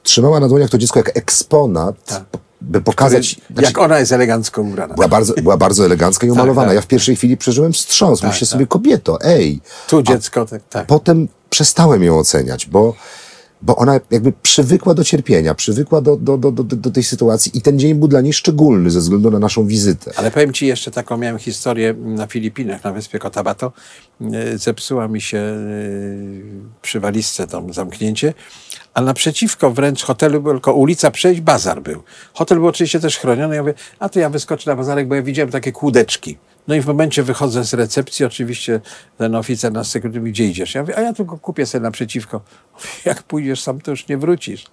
Trzymała 0.04 0.40
na 0.40 0.48
dłoniach 0.48 0.70
to 0.70 0.78
dziecko 0.78 1.00
jak 1.00 1.18
eksponat. 1.18 2.06
Tak. 2.06 2.24
By 2.64 2.82
pokazać... 2.82 3.36
Który, 3.52 3.66
jak 3.66 3.78
ona 3.78 4.00
jest 4.00 4.12
elegancko 4.12 4.62
ubrana. 4.62 4.94
Była 4.94 5.08
bardzo, 5.08 5.34
była 5.34 5.58
bardzo 5.58 5.86
elegancka 5.86 6.28
i 6.28 6.30
Tak, 6.30 6.36
umalowana. 6.36 6.68
tak. 6.68 6.76
Ja 6.76 6.82
w 6.82 6.88
pierwszej 6.88 7.16
chwili 7.16 7.38
przeżyłem 7.38 7.74
wstrząs. 7.74 8.20
Tak, 8.20 8.30
Myślę 8.30 8.48
tak. 8.48 8.52
sobie, 8.52 8.68
kobieto, 8.68 9.18
ej. 9.22 9.62
Tu 9.90 10.02
dziecko, 10.02 10.46
tak. 10.46 10.62
tak. 10.70 10.88
Potem 10.88 11.28
przestałem 11.50 12.04
ją 12.04 12.20
oceniać, 12.20 12.66
bo, 12.66 12.96
bo 13.62 13.76
ona 13.76 14.00
jakby 14.12 14.32
przywykła 14.44 14.94
do 14.94 15.04
cierpienia, 15.04 15.56
przywykła 15.56 16.02
do, 16.02 16.16
do, 16.16 16.38
do, 16.38 16.52
do, 16.52 16.64
do 16.64 16.92
tej 16.92 17.04
sytuacji 17.04 17.58
i 17.58 17.62
ten 17.62 17.80
dzień 17.80 17.96
był 17.96 18.08
dla 18.08 18.22
niej 18.22 18.34
szczególny 18.34 18.92
ze 18.92 19.00
względu 19.00 19.32
na 19.32 19.40
naszą 19.40 19.68
wizytę. 19.68 20.12
Ale 20.16 20.32
powiem 20.32 20.54
Ci 20.54 20.68
jeszcze 20.68 20.92
taką, 20.92 21.18
miałem 21.18 21.38
historię 21.40 21.94
na 21.94 22.28
Filipinach, 22.28 22.84
na 22.84 22.92
wyspie 22.94 23.20
Cotabato. 23.20 23.72
E, 24.22 24.58
Zepsuła 24.58 25.08
mi 25.08 25.22
się 25.22 25.38
e, 25.38 25.54
przy 26.82 27.00
walizce 27.00 27.48
tam 27.48 27.74
zamknięcie, 27.74 28.34
a 28.94 29.02
naprzeciwko 29.02 29.72
wręcz 29.72 30.04
hotelu 30.04 30.42
był 30.42 30.52
tylko 30.54 30.74
ulica 30.74 31.12
przejść, 31.12 31.42
bazar 31.42 31.82
był. 31.82 32.04
Hotel 32.34 32.58
był 32.58 32.68
oczywiście 32.68 33.00
też 33.00 33.18
chroniony. 33.18 33.56
Ja 33.56 33.62
mówię, 33.62 33.74
a 34.00 34.10
to 34.10 34.20
ja 34.20 34.30
wyskoczę 34.30 34.70
na 34.72 34.76
bazarek, 34.76 35.08
bo 35.08 35.16
ja 35.16 35.22
widziałem 35.22 35.52
takie 35.52 35.72
kłódeczki. 35.72 36.38
No 36.68 36.76
i 36.76 36.82
w 36.82 36.86
momencie 36.88 37.24
wychodzę 37.24 37.64
z 37.64 37.74
recepcji, 37.74 38.26
oczywiście 38.26 38.82
ten 39.18 39.36
oficer 39.36 39.72
na 39.74 39.84
security 39.84 40.20
mówi, 40.20 40.32
gdzie 40.32 40.46
idziesz? 40.46 40.76
Ja 40.76 40.82
mówię, 40.82 40.98
a 40.98 41.02
ja 41.02 41.14
tylko 41.14 41.38
kupię 41.38 41.66
sobie 41.66 41.82
naprzeciwko. 41.82 42.42
Jak 43.06 43.24
pójdziesz 43.24 43.62
sam, 43.62 43.82
to 43.82 43.92
już 43.92 44.08
nie 44.08 44.18
wrócisz. 44.18 44.66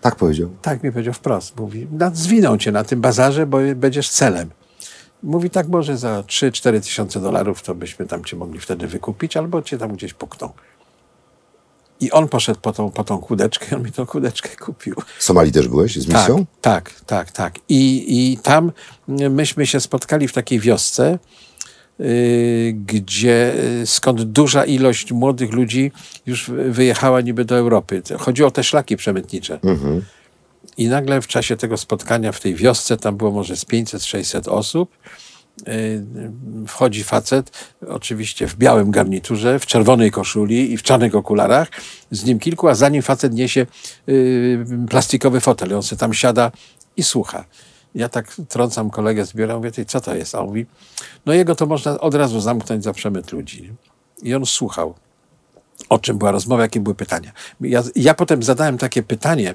Tak 0.00 0.16
powiedział. 0.16 0.50
Tak 0.62 0.82
mi 0.82 0.92
powiedział 0.92 1.14
wprost. 1.14 1.56
Mówi, 1.60 1.86
"Na- 1.92 2.10
zwiną 2.14 2.58
cię 2.58 2.72
na 2.72 2.84
tym 2.84 3.00
bazarze, 3.00 3.46
bo 3.46 3.58
będziesz 3.76 4.10
celem. 4.10 4.50
Mówi, 5.22 5.50
tak 5.50 5.68
może 5.68 5.96
za 5.96 6.22
3-4 6.22 6.80
tysiące 6.80 7.20
dolarów 7.20 7.62
to 7.62 7.74
byśmy 7.74 8.06
tam 8.06 8.24
cię 8.24 8.36
mogli 8.36 8.60
wtedy 8.60 8.86
wykupić, 8.86 9.36
albo 9.36 9.62
cię 9.62 9.78
tam 9.78 9.92
gdzieś 9.92 10.14
pukną. 10.14 10.52
I 12.00 12.10
on 12.10 12.28
poszedł 12.28 12.60
po 12.60 12.72
tą, 12.72 12.90
po 12.90 13.04
tą 13.04 13.18
kudeczkę 13.18 13.66
i 13.70 13.74
on 13.74 13.82
mi 13.82 13.92
tą 13.92 14.06
kudeczkę 14.06 14.48
kupił. 14.56 14.94
W 15.18 15.24
Somalii 15.24 15.52
też 15.52 15.68
byłeś 15.68 15.96
z 15.96 16.06
Tak, 16.06 16.16
misją? 16.16 16.46
tak, 16.60 16.90
tak, 17.06 17.32
tak. 17.32 17.54
I, 17.68 18.04
I 18.08 18.38
tam 18.38 18.72
myśmy 19.30 19.66
się 19.66 19.80
spotkali 19.80 20.28
w 20.28 20.32
takiej 20.32 20.60
wiosce, 20.60 21.18
y, 22.00 22.74
gdzie 22.86 23.54
y, 23.82 23.86
skąd 23.86 24.22
duża 24.22 24.64
ilość 24.64 25.12
młodych 25.12 25.52
ludzi 25.52 25.92
już 26.26 26.50
wyjechała 26.68 27.20
niby 27.20 27.44
do 27.44 27.56
Europy. 27.56 28.02
Chodziło 28.18 28.48
o 28.48 28.50
te 28.50 28.64
szlaki 28.64 28.96
przemytnicze. 28.96 29.58
I 30.76 30.88
nagle 30.88 31.22
w 31.22 31.26
czasie 31.26 31.56
tego 31.56 31.76
spotkania 31.76 32.32
w 32.32 32.40
tej 32.40 32.54
wiosce, 32.54 32.96
tam 32.96 33.16
było 33.16 33.30
może 33.30 33.56
z 33.56 33.64
500-600 33.64 34.48
osób, 34.50 34.96
wchodzi 36.68 37.04
facet, 37.04 37.74
oczywiście 37.88 38.46
w 38.46 38.56
białym 38.56 38.90
garniturze, 38.90 39.58
w 39.58 39.66
czerwonej 39.66 40.10
koszuli 40.10 40.72
i 40.72 40.76
w 40.76 40.82
czarnych 40.82 41.14
okularach, 41.14 41.68
z 42.10 42.24
nim 42.24 42.38
kilku, 42.38 42.68
a 42.68 42.74
za 42.74 42.88
nim 42.88 43.02
facet 43.02 43.32
niesie 43.32 43.66
y, 44.08 44.66
plastikowy 44.90 45.40
fotel. 45.40 45.74
On 45.74 45.82
sobie 45.82 46.00
tam 46.00 46.14
siada 46.14 46.52
i 46.96 47.02
słucha. 47.02 47.44
Ja 47.94 48.08
tak 48.08 48.36
trącam 48.48 48.90
kolegę 48.90 49.26
z 49.26 49.32
biura, 49.32 49.56
mówię, 49.56 49.70
co 49.86 50.00
to 50.00 50.14
jest? 50.14 50.34
A 50.34 50.40
on 50.40 50.46
mówi, 50.46 50.66
no 51.26 51.32
jego 51.32 51.54
to 51.54 51.66
można 51.66 52.00
od 52.00 52.14
razu 52.14 52.40
zamknąć 52.40 52.84
za 52.84 52.92
przemyt 52.92 53.32
ludzi. 53.32 53.72
I 54.22 54.34
on 54.34 54.46
słuchał 54.46 54.94
o 55.88 55.98
czym 55.98 56.18
była 56.18 56.30
rozmowa, 56.30 56.62
jakie 56.62 56.80
były 56.80 56.94
pytania. 56.94 57.32
Ja, 57.60 57.82
ja 57.96 58.14
potem 58.14 58.42
zadałem 58.42 58.78
takie 58.78 59.02
pytanie. 59.02 59.54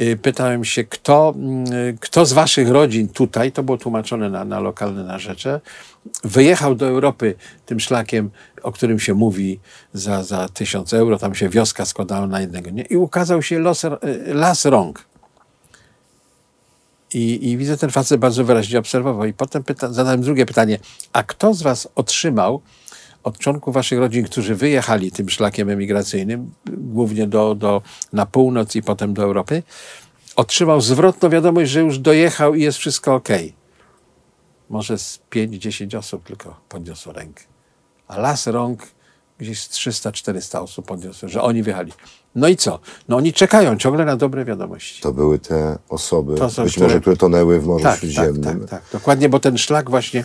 Y, 0.00 0.16
Pytałem 0.16 0.64
się, 0.64 0.84
kto, 0.84 1.34
mm, 1.36 1.98
kto 2.00 2.26
z 2.26 2.32
waszych 2.32 2.68
rodzin 2.68 3.08
tutaj, 3.08 3.52
to 3.52 3.62
było 3.62 3.78
tłumaczone 3.78 4.30
na, 4.30 4.44
na 4.44 4.60
lokalne 4.60 5.04
narzecze, 5.04 5.60
wyjechał 6.24 6.74
do 6.74 6.86
Europy 6.86 7.34
tym 7.66 7.80
szlakiem, 7.80 8.30
o 8.62 8.72
którym 8.72 9.00
się 9.00 9.14
mówi 9.14 9.60
za, 9.94 10.22
za 10.22 10.48
tysiąc 10.48 10.94
euro, 10.94 11.18
tam 11.18 11.34
się 11.34 11.48
wioska 11.48 11.84
składała 11.84 12.26
na 12.26 12.40
jednego. 12.40 12.70
Nie? 12.70 12.82
I 12.82 12.96
ukazał 12.96 13.42
się 13.42 13.58
los, 13.58 13.84
y, 13.84 13.88
las 14.26 14.64
rąk. 14.64 15.04
I, 17.14 17.50
I 17.50 17.56
widzę, 17.56 17.76
ten 17.76 17.90
facet 17.90 18.20
bardzo 18.20 18.44
wyraźnie 18.44 18.78
obserwował. 18.78 19.26
I 19.26 19.32
potem 19.32 19.64
pyta, 19.64 19.92
zadałem 19.92 20.22
drugie 20.22 20.46
pytanie. 20.46 20.78
A 21.12 21.22
kto 21.22 21.54
z 21.54 21.62
was 21.62 21.88
otrzymał 21.94 22.60
od 23.24 23.38
członków 23.38 23.74
waszych 23.74 23.98
rodzin, 23.98 24.24
którzy 24.24 24.54
wyjechali 24.54 25.12
tym 25.12 25.28
szlakiem 25.30 25.70
emigracyjnym, 25.70 26.50
głównie 26.66 27.26
do, 27.26 27.54
do, 27.54 27.82
na 28.12 28.26
północ 28.26 28.74
i 28.76 28.82
potem 28.82 29.14
do 29.14 29.22
Europy, 29.22 29.62
otrzymał 30.36 30.80
zwrotną 30.80 31.28
wiadomość, 31.28 31.70
że 31.70 31.80
już 31.80 31.98
dojechał 31.98 32.54
i 32.54 32.62
jest 32.62 32.78
wszystko 32.78 33.14
ok. 33.14 33.28
Może 34.70 34.98
z 34.98 35.20
5-10 35.30 35.98
osób 35.98 36.24
tylko 36.24 36.60
podniosło 36.68 37.12
rękę. 37.12 37.44
A 38.08 38.18
las 38.18 38.46
rąk 38.46 38.82
gdzieś 39.38 39.62
z 39.62 39.70
300-400 39.70 40.58
osób 40.62 40.86
podniosło, 40.86 41.28
że 41.28 41.42
oni 41.42 41.62
wyjechali. 41.62 41.92
No 42.34 42.48
i 42.48 42.56
co? 42.56 42.78
No 43.08 43.16
oni 43.16 43.32
czekają 43.32 43.76
ciągle 43.76 44.04
na 44.04 44.16
dobre 44.16 44.44
wiadomości. 44.44 45.02
To 45.02 45.12
były 45.12 45.38
te 45.38 45.78
osoby, 45.88 46.34
To 46.34 46.46
być 46.46 46.72
które- 46.72 46.86
może, 46.86 47.00
które 47.00 47.16
tonęły 47.16 47.60
w 47.60 47.66
Morzu 47.66 47.82
Tak, 47.82 47.92
tak, 47.92 48.00
Śródziemnym. 48.00 48.60
tak, 48.60 48.70
tak. 48.70 48.82
Dokładnie, 48.92 49.28
bo 49.28 49.40
ten 49.40 49.58
szlak 49.58 49.90
właśnie 49.90 50.24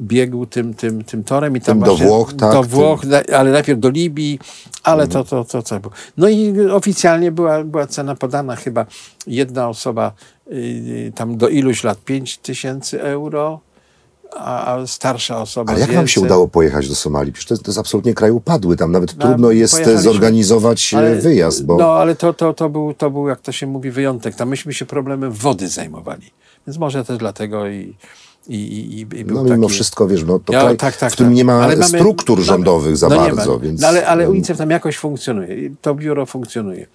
biegł 0.00 0.46
tym, 0.46 0.74
tym, 0.74 1.04
tym 1.04 1.24
torem 1.24 1.56
i 1.56 1.60
tam 1.60 1.78
Tym 1.78 1.84
do 1.86 1.96
Włoch, 1.96 2.32
tak, 2.34 2.52
Do 2.52 2.60
tym- 2.60 2.70
Włoch, 2.70 3.04
na- 3.04 3.36
ale 3.38 3.50
najpierw 3.50 3.80
do 3.80 3.90
Libii, 3.90 4.38
ale 4.82 5.08
to, 5.08 5.24
to, 5.24 5.44
to 5.44 5.62
co 5.62 5.80
było. 5.80 5.92
No 6.16 6.28
i 6.28 6.60
oficjalnie 6.70 7.32
była, 7.32 7.64
była 7.64 7.86
cena 7.86 8.14
podana 8.14 8.56
chyba 8.56 8.86
jedna 9.26 9.68
osoba 9.68 10.12
y, 10.52 11.12
tam 11.14 11.36
do 11.36 11.48
iluś 11.48 11.84
lat 11.84 11.98
5 12.04 12.38
tysięcy 12.38 13.02
euro, 13.02 13.60
a, 14.36 14.74
a 14.74 14.86
starsza 14.86 15.40
osoba 15.40 15.72
Ale 15.72 15.80
jak 15.80 15.92
wam 15.92 16.08
się 16.08 16.20
udało 16.20 16.48
pojechać 16.48 16.88
do 16.88 16.94
Somalii? 16.94 17.32
Przecież 17.32 17.48
to 17.48 17.54
jest, 17.54 17.64
to 17.64 17.70
jest 17.70 17.78
absolutnie 17.78 18.14
kraj 18.14 18.30
upadły. 18.30 18.76
Tam 18.76 18.92
nawet 18.92 19.16
No, 19.18 19.26
trudno 19.26 19.50
jest 19.50 19.84
zorganizować 19.96 20.94
e, 20.94 20.98
Ale- 20.98 21.16
wyjazd, 21.16 21.64
bo 21.64 21.76
No, 21.76 21.92
ale 21.92 22.16
to, 22.16 22.32
to, 22.32 22.54
to, 22.54 22.68
był, 22.68 22.94
to 22.94 23.10
był, 23.10 23.28
jak 23.28 23.40
to 23.40 23.52
się 23.52 23.66
mówi, 23.66 23.90
wyjątek. 23.90 24.34
Tam 24.34 24.48
myśmy 24.48 24.74
się 24.74 24.86
problemem 24.86 25.32
wody 25.32 25.68
zajmowali. 25.68 26.30
Więc 26.66 26.78
może 26.78 27.04
też 27.04 27.18
dlatego 27.18 27.68
i, 27.68 27.96
i, 28.48 28.54
i, 28.56 29.00
i 29.00 29.24
był 29.24 29.36
no, 29.36 29.44
mimo 29.44 29.66
taki... 29.66 29.72
wszystko, 29.74 30.08
wiesz, 30.08 30.24
no, 30.24 30.38
to 30.38 30.52
Ja- 30.52 30.60
kraj, 30.60 30.76
tak, 30.76 30.96
tak, 30.96 31.10
w 31.10 31.14
którym 31.14 31.30
tak. 31.32 31.36
nie 31.36 31.44
ma 31.44 31.58
mamy- 31.58 31.84
struktur 31.84 32.40
rządowych 32.40 32.96
za 32.96 33.08
no 33.08 33.16
bardzo. 33.16 33.58
Więc, 33.58 33.80
No, 33.80 33.88
ale, 33.88 34.06
ale 34.06 34.30
UNICEF 34.30 34.58
tam 34.58 34.70
jakoś 34.70 34.96
funkcjonuje. 34.98 35.70
To 35.80 35.94
biuro 35.94 36.26
funkcjonuje. 36.26 36.86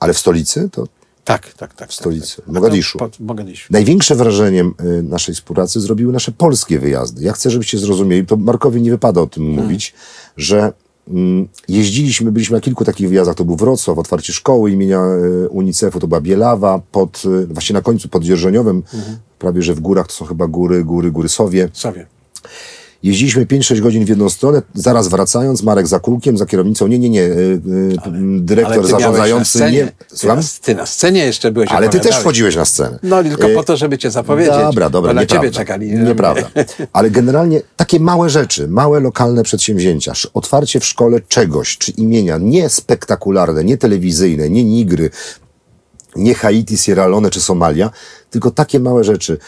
ale 0.00 0.12
w 0.14 0.18
stolicy 0.18 0.68
to 0.72 0.86
Tak, 1.24 1.52
tak, 1.54 1.74
tak. 1.74 1.90
w 1.90 1.94
stolicy, 1.94 2.36
tak, 2.36 2.44
w 2.44 2.52
Mogadiszu. 2.52 2.98
Pod 2.98 3.20
Mogadiszu. 3.20 3.68
Największe 3.72 4.14
wrażeniem 4.14 4.74
y, 4.98 5.02
naszej 5.02 5.34
współpracy 5.34 5.80
zrobiły 5.80 6.12
nasze 6.12 6.32
polskie 6.32 6.78
wyjazdy. 6.78 7.24
Ja 7.24 7.32
chcę, 7.32 7.50
żebyście 7.50 7.78
zrozumieli, 7.78 8.26
to 8.26 8.36
Markowi 8.36 8.82
nie 8.82 8.90
wypada 8.90 9.20
o 9.20 9.26
tym 9.26 9.42
Hmm. 9.46 9.64
mówić, 9.64 9.94
że 10.36 10.72
mm, 11.08 11.48
jeździliśmy, 11.68 12.32
byliśmy 12.32 12.56
na 12.56 12.60
kilku 12.60 12.84
takich 12.84 13.08
wyjazdach, 13.08 13.34
to 13.36 13.44
był 13.44 13.56
Wrocław, 13.56 13.98
otwarcie 13.98 14.32
szkoły 14.32 14.70
imienia 14.70 15.02
y, 15.44 15.48
UNICEF-u, 15.48 16.00
to 16.00 16.06
była 16.08 16.20
Bielawa, 16.20 16.80
pod, 16.92 17.22
y, 17.42 17.46
właśnie 17.46 17.74
na 17.74 17.82
końcu 17.82 18.08
pod 18.08 18.22
Dzierżoniowem, 18.24 18.76
Mhm. 18.94 19.16
Prawie 19.38 19.62
że 19.62 19.74
w 19.74 19.80
górach, 19.80 20.06
to 20.06 20.12
są 20.12 20.24
chyba 20.24 20.46
góry, 20.46 20.84
góry, 20.84 21.10
góry 21.10 21.28
Sowie. 21.28 21.68
Sowie. 21.72 22.06
Jeździliśmy 23.02 23.46
5-6 23.46 23.80
godzin 23.80 24.04
w 24.04 24.08
jedną 24.08 24.28
stronę, 24.28 24.62
zaraz 24.74 25.08
wracając, 25.08 25.62
Marek 25.62 25.86
za 25.86 26.00
kółkiem, 26.00 26.38
za 26.38 26.46
kierownicą, 26.46 26.86
nie, 26.86 26.98
nie, 26.98 27.10
nie, 27.10 27.22
y, 27.22 27.26
y, 27.26 27.60
dyrektor 28.40 28.72
Ale 28.74 28.82
ty 28.82 28.88
miałeś 28.88 29.02
zarządzający, 29.02 29.58
scenie. 29.58 29.78
nie, 29.78 29.86
Ty 30.08 30.16
słucham? 30.16 30.38
na, 30.38 30.44
ty 30.62 30.74
na 30.74 30.86
scenie 30.86 31.24
jeszcze 31.26 31.52
byłeś. 31.52 31.70
Ale 31.70 31.88
ty 31.88 32.00
też 32.00 32.16
wchodziłeś 32.16 32.56
na 32.56 32.64
scenę. 32.64 32.98
No 33.02 33.22
tylko 33.22 33.48
Y, 33.48 33.54
po 33.54 33.62
to, 33.62 33.76
żeby 33.76 33.98
cię 33.98 34.10
zapowiedzieć. 34.10 34.54
Dobra, 34.54 34.90
dobra, 34.90 35.10
bo 35.14 35.20
na 35.20 35.26
ciebie 35.26 35.50
czekali. 35.50 35.92
Nieprawda. 35.92 36.50
Ale 36.92 37.10
generalnie 37.10 37.62
takie 37.76 38.00
małe 38.00 38.30
rzeczy, 38.30 38.68
małe 38.68 39.00
lokalne 39.00 39.42
przedsięwzięcia, 39.42 40.12
otwarcie 40.34 40.80
w 40.80 40.84
szkole 40.84 41.20
czegoś, 41.28 41.78
czy 41.78 41.92
imienia, 41.92 42.38
nie 42.38 42.68
spektakularne, 42.68 43.64
nie 43.64 43.78
telewizyjne, 43.78 44.50
nie 44.50 44.64
Nigry, 44.64 45.10
nie 46.16 46.34
Haiti, 46.34 46.78
Sierra 46.78 47.06
Leone 47.06 47.30
czy 47.30 47.40
Somalia, 47.40 47.90
tylko 48.30 48.50
takie 48.50 48.80
małe 48.80 49.04
rzeczy. 49.04 49.38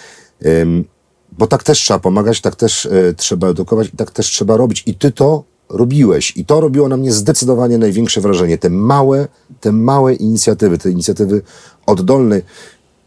Bo 1.32 1.46
tak 1.46 1.62
też 1.62 1.78
trzeba 1.78 1.98
pomagać, 1.98 2.40
tak 2.40 2.56
też 2.56 2.86
e, 2.86 3.14
trzeba 3.16 3.48
edukować 3.48 3.88
tak 3.96 4.10
też 4.10 4.26
trzeba 4.26 4.56
robić. 4.56 4.82
I 4.86 4.94
ty 4.94 5.12
to 5.12 5.44
robiłeś. 5.68 6.36
I 6.36 6.44
to 6.44 6.60
robiło 6.60 6.88
na 6.88 6.96
mnie 6.96 7.12
zdecydowanie 7.12 7.78
największe 7.78 8.20
wrażenie. 8.20 8.58
Te 8.58 8.70
małe, 8.70 9.28
te 9.60 9.72
małe 9.72 10.14
inicjatywy, 10.14 10.78
te 10.78 10.90
inicjatywy 10.90 11.42
oddolne. 11.86 12.42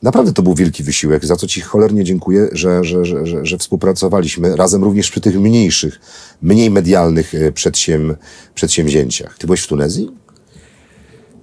Naprawdę 0.01 0.33
to 0.33 0.41
był 0.41 0.55
wielki 0.55 0.83
wysiłek, 0.83 1.25
za 1.25 1.35
co 1.35 1.47
ci 1.47 1.61
cholernie 1.61 2.03
dziękuję, 2.03 2.49
że, 2.51 2.83
że, 2.83 3.05
że, 3.05 3.45
że, 3.45 3.57
współpracowaliśmy 3.57 4.55
razem 4.55 4.83
również 4.83 5.11
przy 5.11 5.21
tych 5.21 5.39
mniejszych, 5.39 5.99
mniej 6.41 6.69
medialnych 6.69 7.35
e, 7.35 7.51
przedsięm, 7.51 8.15
przedsięwzięciach. 8.55 9.37
Ty 9.37 9.47
byłeś 9.47 9.61
w 9.61 9.67
Tunezji? 9.67 10.11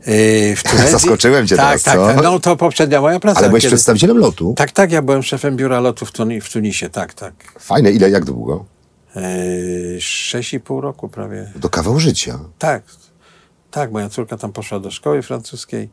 Yy, 0.09 0.57
w 0.57 0.63
Tunezji? 0.63 0.91
Zaskoczyłem 0.99 1.47
cię 1.47 1.57
tak, 1.57 1.67
teraz, 1.67 1.83
tak, 1.83 1.95
co? 1.95 2.07
tak. 2.07 2.23
No 2.23 2.41
to 2.41 2.57
poprzednia 2.57 3.01
moja 3.01 3.21
praca. 3.21 3.39
Ale 3.39 3.49
byłeś 3.49 3.63
kiedy- 3.63 3.71
przedstawicielem 3.71 4.19
lotu? 4.19 4.55
Tak, 4.57 4.71
tak, 4.73 4.93
ja 4.93 5.03
byłem 5.03 5.23
szefem 5.23 5.57
biura 5.57 5.81
lotu 5.81 6.07
w, 6.07 6.13
Tuni- 6.13 6.41
w 6.41 6.53
Tunisie, 6.53 6.89
tak, 6.91 7.15
tak. 7.15 7.35
Fajne. 7.59 7.91
Ile, 7.93 8.11
jak 8.11 8.25
długo? 8.25 8.65
Yy, 9.17 10.01
Sześć 10.01 10.55
i 10.55 10.61
pół 10.61 10.81
roku 10.81 11.09
prawie. 11.09 11.53
To 11.61 11.69
kawał 11.69 12.01
życia. 12.01 12.39
Tak, 12.59 12.83
tak, 13.71 13.93
moja 13.93 14.09
córka 14.09 14.37
tam 14.37 14.53
poszła 14.53 14.81
do 14.81 14.91
szkoły 14.91 15.23
francuskiej. 15.23 15.89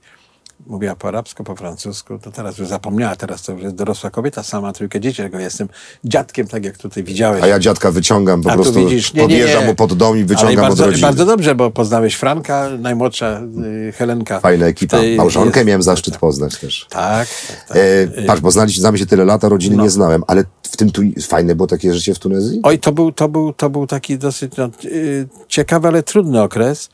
Mówiła 0.68 0.96
po 0.96 1.08
arabsku, 1.08 1.44
po 1.44 1.56
francusku, 1.56 2.20
to 2.20 2.32
teraz 2.32 2.58
już 2.58 2.68
zapomniała, 2.68 3.16
teraz 3.16 3.42
to 3.44 3.52
już 3.52 3.62
jest 3.62 3.76
dorosła 3.76 4.10
kobieta, 4.10 4.44
sama 4.44 4.74
trójkę 4.74 5.00
dzieci, 5.02 5.22
tylko 5.22 5.40
jestem 5.40 5.68
dziadkiem, 6.04 6.48
tak 6.48 6.66
jak 6.66 6.78
tutaj 6.78 7.04
widziałeś. 7.04 7.44
A 7.44 7.48
ja 7.48 7.60
dziadka 7.60 7.92
wyciągam, 7.92 8.42
po 8.42 8.50
A 8.52 8.56
tu 8.56 8.62
prostu 8.62 8.80
widzisz, 8.80 9.14
nie, 9.14 9.18
nie, 9.22 9.28
podjeżdżam 9.28 9.62
nie. 9.62 9.68
mu 9.70 9.76
pod 9.76 9.94
dom 9.94 10.18
i 10.18 10.24
wyciągam 10.24 10.56
bardzo, 10.56 10.84
od 10.84 10.90
rodziny. 10.90 11.08
bardzo 11.08 11.26
dobrze, 11.26 11.56
bo 11.56 11.72
poznałeś 11.72 12.16
Franka, 12.16 12.70
najmłodsza 12.80 13.42
y, 13.90 13.92
Helenka. 13.92 14.40
Fajna 14.40 14.66
ekipa. 14.66 14.98
Tej- 14.98 15.18
Małżonkę 15.18 15.60
jest- 15.60 15.68
miałem 15.68 15.84
zaszczyt 15.84 16.18
poznać 16.18 16.58
też. 16.60 16.88
Tak, 16.90 17.28
tak, 17.48 17.68
tak. 17.68 17.78
E, 17.78 18.24
patrz, 18.28 18.42
bo 18.42 18.52
znaliśmy, 18.52 18.82
znamy 18.82 18.98
się 18.98 19.06
tyle 19.06 19.26
lat, 19.26 19.44
a 19.44 19.50
rodziny 19.50 19.76
No. 19.76 19.84
nie 19.84 19.90
znałem, 19.90 20.24
ale 20.28 20.44
w 20.64 20.78
tym 20.78 20.92
tu 20.92 21.02
fajne 21.28 21.56
było 21.56 21.68
takie 21.68 21.94
życie 21.94 22.14
w 22.16 22.20
Tunezji? 22.20 22.60
Oj, 22.64 22.80
to 22.80 22.92
był, 22.92 23.12
to 23.12 23.30
był, 23.30 23.54
to 23.54 23.70
był 23.70 23.88
taki 23.88 24.18
dosyć 24.18 24.54
no, 24.58 24.70
y, 24.86 25.28
ciekawy, 25.48 25.88
ale 25.88 26.04
trudny 26.04 26.42
okres, 26.42 26.90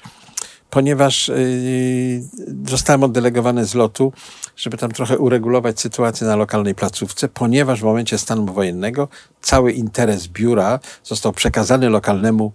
ponieważ 0.71 1.29
y, 1.29 2.23
zostałem 2.67 3.03
oddelegowany 3.03 3.65
z 3.65 3.75
lotu, 3.75 4.13
żeby 4.55 4.77
tam 4.77 4.91
trochę 4.91 5.17
uregulować 5.17 5.79
sytuację 5.79 6.27
na 6.27 6.35
lokalnej 6.35 6.75
placówce, 6.75 7.27
ponieważ 7.27 7.81
w 7.81 7.83
momencie 7.83 8.17
stanu 8.17 8.45
wojennego 8.45 9.07
cały 9.41 9.71
interes 9.71 10.27
biura 10.27 10.79
został 11.03 11.31
przekazany 11.33 11.89
lokalnemu 11.89 12.51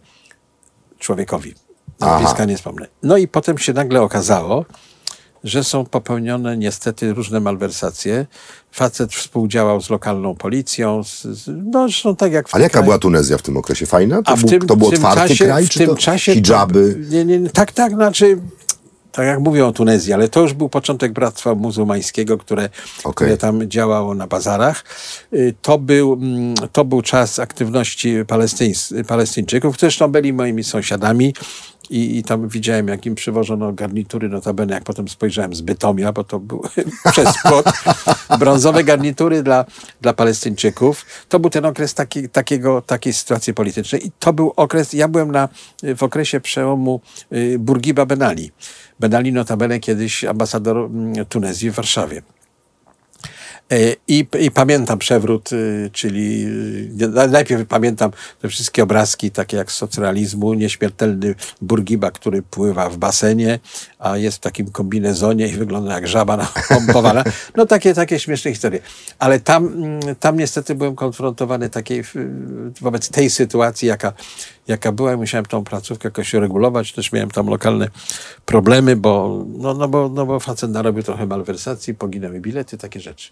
człowiekowi. 0.99 1.55
Nazwiska 2.01 2.45
nie 2.45 2.57
wspomnę. 2.57 2.87
No 3.03 3.17
i 3.17 3.29
potem 3.29 3.59
się 3.59 3.73
nagle 3.73 4.03
okazało, 4.03 4.65
że 5.47 5.65
są 5.65 5.85
popełnione 5.85 6.57
niestety 6.57 7.15
różne 7.15 7.41
malwersacje. 7.41 8.27
Facet 8.73 9.15
współdziałał 9.15 9.81
z 9.81 9.91
lokalną 9.91 10.35
policją, 10.35 11.05
z, 11.05 11.23
z, 11.23 11.47
no 11.73 11.89
zresztą 11.89 12.17
tak 12.17 12.33
jak 12.33 12.49
w 12.49 12.55
Ale 12.55 12.65
jaka 12.65 12.79
kraju- 12.79 12.85
była 12.85 12.99
Tunezja 12.99 13.39
w 13.39 13.43
tym 13.43 13.57
okresie? 13.57 13.87
Fajna? 13.87 14.23
To, 14.23 14.31
a 14.31 14.37
w 14.37 14.41
był, 14.41 14.49
tym, 14.51 14.61
to 14.61 14.77
był 14.77 14.89
otwarty 14.89 15.29
czasie, 15.29 15.45
kraj, 15.45 15.67
w 15.67 15.71
czy 15.71 15.79
tym 15.79 15.89
to 15.89 15.97
czasie 15.97 16.35
hijaby? 16.35 17.07
Nie, 17.11 17.25
nie, 17.25 17.51
tak, 17.51 17.73
tak, 17.73 17.93
znaczy, 17.93 18.39
tak 19.17 19.27
jak 19.27 19.41
mówią 19.41 19.67
o 19.69 19.73
Tunezji, 19.73 20.13
ale 20.13 20.29
to 20.29 20.41
już 20.41 20.53
był 20.53 20.69
początek 20.69 21.13
Bractwa 21.13 21.55
Muzułmańskiego, 21.55 22.39
które, 22.39 22.69
które 23.15 23.37
tam 23.37 23.71
działało 23.71 24.15
na 24.15 24.27
bazarach. 24.27 24.85
Y, 25.33 25.55
To 25.63 25.79
był, 25.79 26.13
mm, 26.13 26.55
to 26.73 26.85
był 26.85 27.03
czas 27.03 27.39
aktywności 27.39 28.15
Palestyńczyków, 29.07 29.77
zresztą 29.81 30.09
byli 30.09 30.33
moimi 30.33 30.65
sąsiadami. 30.65 31.35
I, 31.91 32.19
I 32.19 32.23
tam 32.23 32.49
widziałem, 32.49 32.89
jak 32.89 33.07
im 33.07 33.15
przywożono 33.15 33.73
garnitury, 33.73 34.29
notabene, 34.29 34.75
jak 34.75 34.85
potem 34.85 35.09
spojrzałem 35.09 35.55
z 35.55 35.61
Bytomia, 35.61 36.13
bo 36.13 36.25
to 36.25 36.41
był 36.41 36.63
przez 37.13 37.29
płot, 37.43 37.67
brązowe 38.39 38.85
garnitury 38.85 39.43
dla, 39.43 39.65
dla 40.01 40.13
Palestyńczyków. 40.13 41.07
To 41.29 41.39
był 41.41 41.51
ten 41.51 41.65
okres 41.65 41.95
taki, 41.95 42.29
takiego, 42.29 42.83
takiej 42.83 43.13
sytuacji 43.13 43.55
politycznej. 43.55 44.07
I 44.07 44.11
to 44.19 44.33
był 44.33 44.53
okres, 44.57 44.93
ja 44.93 45.09
byłem 45.09 45.33
na, 45.33 45.49
w 45.97 46.03
okresie 46.03 46.41
przełomu 46.41 47.01
y, 47.33 47.57
Burgiba 47.59 48.07
Ben 48.07 48.23
Ali. 49.01 49.11
Ben 49.11 49.15
Ali 49.15 49.33
notabene 49.33 49.81
kiedyś 49.81 50.25
ambasador 50.25 50.77
mm, 50.77 51.27
Tunezji 51.27 51.71
w 51.71 51.75
Warszawie. 51.75 52.23
E, 53.73 53.77
I, 54.09 54.27
I 54.41 54.51
pamiętam 54.51 54.99
przewrót, 54.99 55.53
y, 55.53 55.91
czyli 55.93 56.45
y, 57.03 57.09
na- 57.09 57.27
najpierw 57.27 57.67
pamiętam 57.69 58.11
te 58.43 58.49
wszystkie 58.49 58.83
obrazki, 58.83 59.31
takie 59.31 59.57
jak 59.57 59.73
z 59.73 59.75
socrealizmu, 59.75 60.55
nieśmiertelny 60.55 61.35
Burgiba, 61.61 62.11
który 62.11 62.43
pływa 62.43 62.89
w 62.91 62.97
basenie, 62.97 63.59
a 63.99 64.17
jest 64.17 64.37
w 64.37 64.41
takim 64.41 64.71
kombinezonie 64.71 65.49
i 65.49 65.53
wygląda 65.53 65.95
jak 65.95 66.09
żaba 66.09 66.37
napompowana. 66.37 67.25
No 67.57 67.67
takie, 67.67 67.95
takie 67.95 68.19
śmieszne 68.19 68.51
historie. 68.51 68.81
Ale 69.19 69.41
tam, 69.41 69.67
mm, 69.67 70.01
tam 70.21 70.37
niestety 70.39 70.75
byłem 70.75 70.95
konfrontowany 70.97 71.71
takiej, 71.71 72.05
wobec 72.81 73.09
tej 73.09 73.31
sytuacji, 73.31 73.89
jaka, 73.89 74.13
jaka 74.69 74.93
była 74.93 75.13
i 75.13 75.17
musiałem 75.17 75.47
tą 75.47 75.65
placówkę 75.65 76.09
jakoś 76.09 76.35
regulować. 76.35 76.93
Też 76.93 77.13
miałem 77.13 77.31
tam 77.31 77.47
lokalne 77.47 77.89
problemy, 78.45 78.97
bo, 78.97 79.45
no, 79.59 79.75
no 79.75 79.89
bo, 79.89 80.09
no 80.09 80.27
bo 80.27 80.41
facet 80.41 80.71
narobił 80.71 81.03
trochę 81.03 81.27
malwersacji, 81.27 81.95
poginęły 81.95 82.41
bilety, 82.41 82.79
takie 82.79 83.01
rzeczy. 83.01 83.31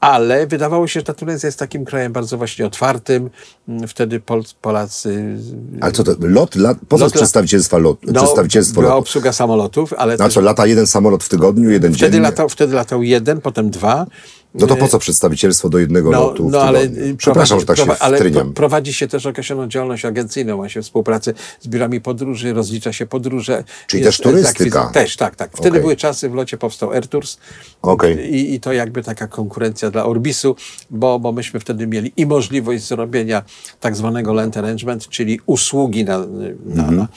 Ale 0.00 0.46
wydawało 0.46 0.86
się, 0.88 1.00
że 1.00 1.04
ta 1.04 1.14
Tunezja 1.14 1.46
jest 1.46 1.58
takim 1.58 1.84
krajem 1.84 2.12
bardzo 2.12 2.38
właśnie 2.38 2.66
otwartym. 2.66 3.30
Mm, 3.68 3.88
Wtedy 3.88 4.20
Pol 4.20 4.42
Polacy... 4.62 5.36
Ale 5.80 5.92
co 5.92 6.04
to, 6.04 6.14
lot, 6.20 6.54
lat, 6.54 6.78
po 6.88 6.98
co 6.98 7.04
Lot- 7.04 7.12
przedstawicielstwa 7.14 7.78
lot, 7.78 7.98
No, 8.06 8.12
przedstawicielstwo 8.12 8.80
była 8.80 8.92
lotu? 8.94 9.00
obsługa 9.02 9.32
samolotów, 9.32 9.92
ale 9.92 10.16
Na 10.16 10.24
też 10.24 10.34
co, 10.34 10.40
lata 10.40 10.66
jeden 10.66 10.86
samolot 10.86 11.24
w 11.24 11.28
tygodniu, 11.28 11.70
jeden 11.70 11.94
wtedy, 11.94 12.20
dziennie? 12.20 12.32
wtedy 12.48 12.74
latał 12.74 13.02
jeden, 13.02 13.40
potem 13.40 13.70
dwa. 13.70 14.06
No 14.54 14.66
to 14.66 14.76
po 14.76 14.88
co 14.88 14.98
przedstawicielstwo 14.98 15.68
do 15.68 15.78
jednego 15.78 16.10
No, 16.10 16.20
lotu 16.20 16.48
no 16.50 16.62
ale, 16.62 16.80
tygodniu? 16.80 17.04
y, 17.04 17.16
Przepraszam, 17.16 17.60
że 17.60 17.66
tak 17.66 17.76
prowadzi- 17.76 17.80
się 17.80 17.92
prowa- 17.92 18.04
ale 18.04 18.16
wtryniam. 18.16 18.44
pro- 18.46 18.52
prowadzi 18.54 18.92
się 18.92 19.08
też 19.08 19.26
określoną 19.26 19.68
działalność 19.68 20.04
agencyjną, 20.04 20.56
ma 20.58 20.68
się 20.68 20.82
współpracę 20.82 21.34
z 21.60 21.68
biurami 21.68 22.00
podróży, 22.00 22.52
rozlicza 22.52 22.92
się 22.92 23.06
podróże. 23.06 23.64
Czyli 23.86 24.02
jest 24.02 24.16
też 24.18 24.24
turystyka. 24.24 24.90
Też, 24.94 25.16
tak, 25.16 25.36
tak. 25.36 25.50
Wtedy 25.52 25.68
Okej. 25.68 25.80
były 25.80 25.96
czasy, 25.96 26.28
w 26.28 26.34
locie 26.34 26.58
powstał 26.58 26.90
AirTours 26.92 27.36
Okej. 27.82 28.34
i, 28.34 28.54
i 28.54 28.60
to 28.60 28.72
jakby 28.72 29.02
taka 29.02 29.26
konkurencja 29.28 29.90
dla 29.90 30.04
Orbisu, 30.06 30.56
bo, 30.90 31.18
bo 31.18 31.32
myśmy 31.32 31.60
wtedy 31.60 31.86
mieli 31.86 32.12
i 32.16 32.26
możliwość 32.26 32.84
zrobienia 32.88 33.42
tak 33.80 33.96
zwanego 33.96 34.32
land 34.32 34.56
arrangement, 34.56 35.08
czyli 35.08 35.40
usługi 35.46 36.04
na, 36.04 36.18
na, 36.18 36.24
Mhm. 36.26 36.96
na 36.96 37.08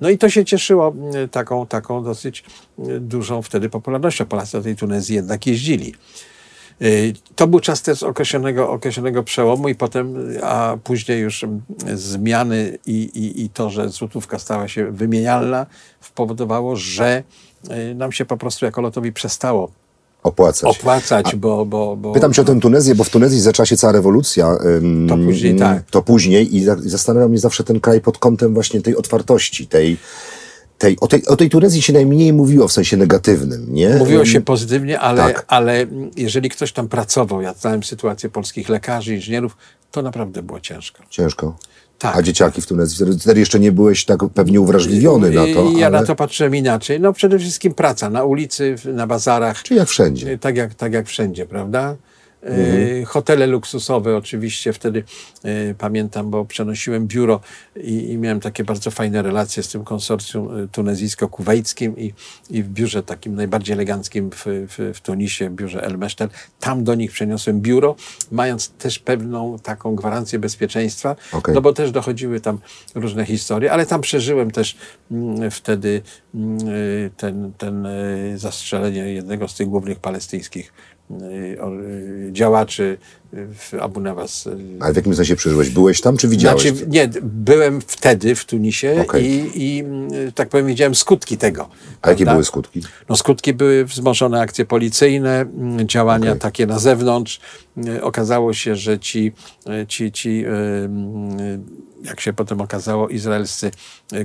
no 0.00 0.10
i 0.10 0.18
to 0.18 0.28
się 0.30 0.44
cieszyło 0.44 0.94
y, 1.24 1.28
taką, 1.28 1.66
taką 1.66 2.04
dosyć 2.04 2.44
y, 2.88 3.00
dużą 3.00 3.42
wtedy 3.42 3.68
popularnością. 3.68 4.26
Polacy 4.26 4.52
do 4.58 4.62
tej 4.62 4.76
Tunezji 4.76 5.14
jednak 5.16 5.46
jeździli. 5.46 5.94
Y, 6.82 7.12
To 7.36 7.46
był 7.46 7.60
czas 7.60 7.82
też 7.82 8.02
określonego, 8.02 8.70
określonego 8.70 9.22
przełomu 9.22 9.68
i 9.68 9.74
potem, 9.74 10.14
a 10.42 10.76
później 10.84 11.20
już 11.20 11.44
mm, 11.44 11.62
zmiany 11.94 12.78
i, 12.86 12.92
i, 12.94 13.44
i 13.44 13.48
to, 13.48 13.70
że 13.70 13.88
złotówka 13.88 14.38
stała 14.38 14.68
się 14.68 14.90
wymienialna, 14.90 15.66
spowodowało, 16.00 16.76
że 16.76 17.22
y, 17.90 17.94
nam 17.94 18.12
się 18.12 18.24
po 18.24 18.36
prostu 18.36 18.64
jako 18.64 18.80
lotowi 18.80 19.12
przestało 19.12 19.70
Opłacać. 20.22 20.76
opłacać, 20.78 21.36
bo, 21.36 21.64
bo, 21.66 21.96
bo... 21.96 22.12
Pytam 22.12 22.32
cię 22.32 22.42
o 22.42 22.44
tę 22.44 22.60
Tunezję, 22.60 22.94
bo 22.94 23.04
w 23.04 23.10
Tunezji 23.10 23.40
zaczęła 23.40 23.66
się 23.66 23.76
cała 23.76 23.92
rewolucja. 23.92 24.56
ym, 24.76 25.06
To 25.08 25.16
później, 25.16 25.56
tak. 25.56 25.82
To 25.90 26.02
później 26.02 26.56
i 26.56 26.64
za- 26.64 26.76
zastanawia 26.78 27.28
mnie 27.28 27.38
zawsze 27.38 27.64
ten 27.64 27.80
kraj 27.80 28.00
pod 28.00 28.18
kątem 28.18 28.54
właśnie 28.54 28.80
tej 28.80 28.96
otwartości, 28.96 29.66
tej, 29.66 29.96
tej, 30.80 30.96
o, 31.00 31.06
tej, 31.06 31.26
o 31.26 31.36
tej 31.36 31.50
Tunezji 31.50 31.82
się 31.82 31.92
najmniej 31.92 32.32
mówiło 32.32 32.68
w 32.68 32.72
sensie 32.72 32.96
negatywnym, 32.96 33.66
nie? 33.74 33.88
Mówiło 33.88 34.20
Ym, 34.20 34.26
się 34.26 34.40
pozytywnie, 34.40 35.00
ale, 35.00 35.22
tak. 35.22 35.44
ale 35.48 35.86
jeżeli 36.16 36.50
ktoś 36.50 36.72
tam 36.72 36.88
pracował, 36.88 37.42
ja 37.42 37.54
znałem 37.54 37.82
sytuację 37.82 38.30
polskich 38.30 38.68
lekarzy, 38.68 39.14
inżynierów, 39.14 39.56
to 39.90 40.02
naprawdę 40.02 40.42
było 40.42 40.60
ciężko. 40.60 41.02
Ciężko. 41.10 41.56
Tak. 41.98 42.16
A 42.16 42.22
dzieciaki 42.22 42.62
w 42.62 42.66
Tunezji? 42.66 43.06
Wtedy, 43.20 43.40
jeszcze 43.40 43.60
nie 43.60 43.72
byłeś 43.72 44.04
tak 44.04 44.20
pewnie 44.34 44.60
uwrażliwiony 44.60 45.30
na 45.30 45.42
to, 45.54 45.70
ja 45.78 45.86
ale... 45.86 46.00
na 46.00 46.06
to 46.06 46.16
patrzyłem 46.16 46.56
inaczej. 46.56 47.00
No 47.00 47.12
przede 47.12 47.38
wszystkim 47.38 47.74
praca 47.74 48.10
na 48.10 48.24
ulicy, 48.24 48.74
na 48.84 49.06
bazarach. 49.06 49.62
Czy 49.62 49.74
jak 49.74 49.88
wszędzie? 49.88 50.38
Tak 50.38 50.56
jak, 50.56 50.74
tak 50.74 50.92
jak 50.92 51.06
wszędzie, 51.06 51.46
prawda? 51.46 51.96
E, 52.42 52.50
Mhm. 52.50 53.04
Hotele 53.04 53.46
luksusowe 53.46 54.16
oczywiście 54.16 54.72
wtedy 54.72 55.04
e, 55.44 55.74
pamiętam, 55.74 56.30
bo 56.30 56.44
przenosiłem 56.44 57.06
biuro 57.06 57.40
i, 57.76 58.12
i 58.12 58.18
miałem 58.18 58.40
takie 58.40 58.64
bardzo 58.64 58.90
fajne 58.90 59.22
relacje 59.22 59.62
z 59.62 59.68
tym 59.68 59.84
konsorcjum 59.84 60.58
e, 60.58 60.66
tunezyjsko-kuwejskim 60.66 61.98
i, 61.98 62.14
i 62.50 62.62
w 62.62 62.68
biurze 62.68 63.02
takim 63.02 63.34
najbardziej 63.34 63.74
eleganckim 63.74 64.30
w, 64.30 64.44
w, 64.46 64.92
w 64.94 65.00
Tunisie, 65.00 65.50
biurze 65.50 65.82
El 65.82 65.98
Mesztel. 65.98 66.28
Tam 66.60 66.84
do 66.84 66.94
nich 66.94 67.12
przeniosłem 67.12 67.60
biuro, 67.60 67.96
mając 68.32 68.68
też 68.68 68.98
pewną 68.98 69.58
taką 69.58 69.94
gwarancję 69.94 70.38
bezpieczeństwa, 70.38 71.16
Okej. 71.32 71.54
no 71.54 71.60
bo 71.60 71.72
też 71.72 71.90
dochodziły 71.90 72.40
tam 72.40 72.58
różne 72.94 73.26
historie, 73.26 73.72
ale 73.72 73.86
tam 73.86 74.00
przeżyłem 74.00 74.50
też 74.50 74.76
mm, 75.10 75.50
wtedy 75.50 76.02
mm, 76.34 76.68
y, 76.68 77.10
ten, 77.16 77.52
ten 77.58 77.86
y, 77.86 78.38
zastrzelenie 78.38 79.00
jednego 79.12 79.48
z 79.48 79.54
tych 79.54 79.68
głównych 79.68 79.98
palestyńskich 79.98 80.66
y, 80.66 80.89
y, 80.89 80.89
działaczy 82.32 82.82
y, 82.82 82.98
w 83.19 83.19
Abu 83.80 84.00
Nawas. 84.00 84.46
y. 84.46 84.56
Ale 84.80 84.92
w 84.92 84.96
jakim 84.96 85.14
sensie 85.14 85.36
przeżyłeś? 85.36 85.70
Byłeś 85.70 86.00
tam, 86.00 86.16
czy 86.16 86.28
widziałeś? 86.28 86.62
Znaczy, 86.62 86.86
nie, 86.88 87.10
byłem 87.22 87.80
wtedy 87.80 88.34
w 88.34 88.44
Tunisie 88.44 89.00
Okej. 89.00 89.24
i, 89.26 89.62
i 89.62 89.84
y, 90.28 90.32
tak 90.32 90.48
powiem 90.48 90.66
widziałem 90.66 90.94
skutki 90.94 91.36
tego. 91.36 91.68
A 92.02 92.10
jakie 92.10 92.24
prawda? 92.24 92.32
były 92.32 92.44
skutki? 92.44 92.82
No 93.08 93.16
skutki 93.16 93.54
były 93.54 93.84
wzmożone 93.84 94.40
akcje 94.40 94.64
policyjne, 94.64 95.40
mm, 95.40 95.88
działania 95.88 96.36
takie 96.36 96.66
na 96.66 96.78
zewnątrz. 96.78 97.40
Y, 97.86 98.02
Okazało 98.02 98.54
się, 98.54 98.76
że 98.76 98.98
ci, 98.98 99.32
ci, 99.88 100.12
ci 100.12 100.44
jak 102.04 102.20
się 102.20 102.32
potem 102.32 102.60
okazało, 102.60 103.08
izraelscy 103.08 103.70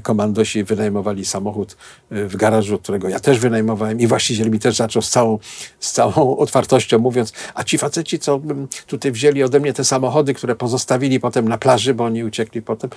komandosi 0.04 0.64
wynajmowali 0.64 1.26
samochód 1.26 1.78
w 2.12 2.36
garażu, 2.36 2.78
którego 2.78 3.10
ja 3.10 3.20
też 3.20 3.40
wynajmowałem 3.40 4.00
i 4.00 4.08
właściciel 4.08 4.52
mi 4.52 4.60
też 4.60 4.76
zaczął 4.76 5.02
z 5.02 5.10
całą, 5.10 5.40
z 5.80 5.92
całą 5.92 6.38
otwartością 6.38 7.00
mówiąc, 7.00 7.34
a 7.54 7.64
ci 7.64 7.78
faceci, 7.78 8.20
co 8.20 8.36
mm, 8.36 8.68
tutaj 8.98 9.12
wzięli 9.12 9.44
ode 9.44 9.60
mnie 9.60 9.74
te 9.74 9.84
samochody, 9.84 10.34
które 10.34 10.56
pozostawili 10.56 11.20
potem 11.20 11.48
na 11.48 11.58
plaży, 11.58 11.94
bo 11.94 12.04
oni 12.04 12.24
uciekli 12.24 12.62
potem 12.62 12.90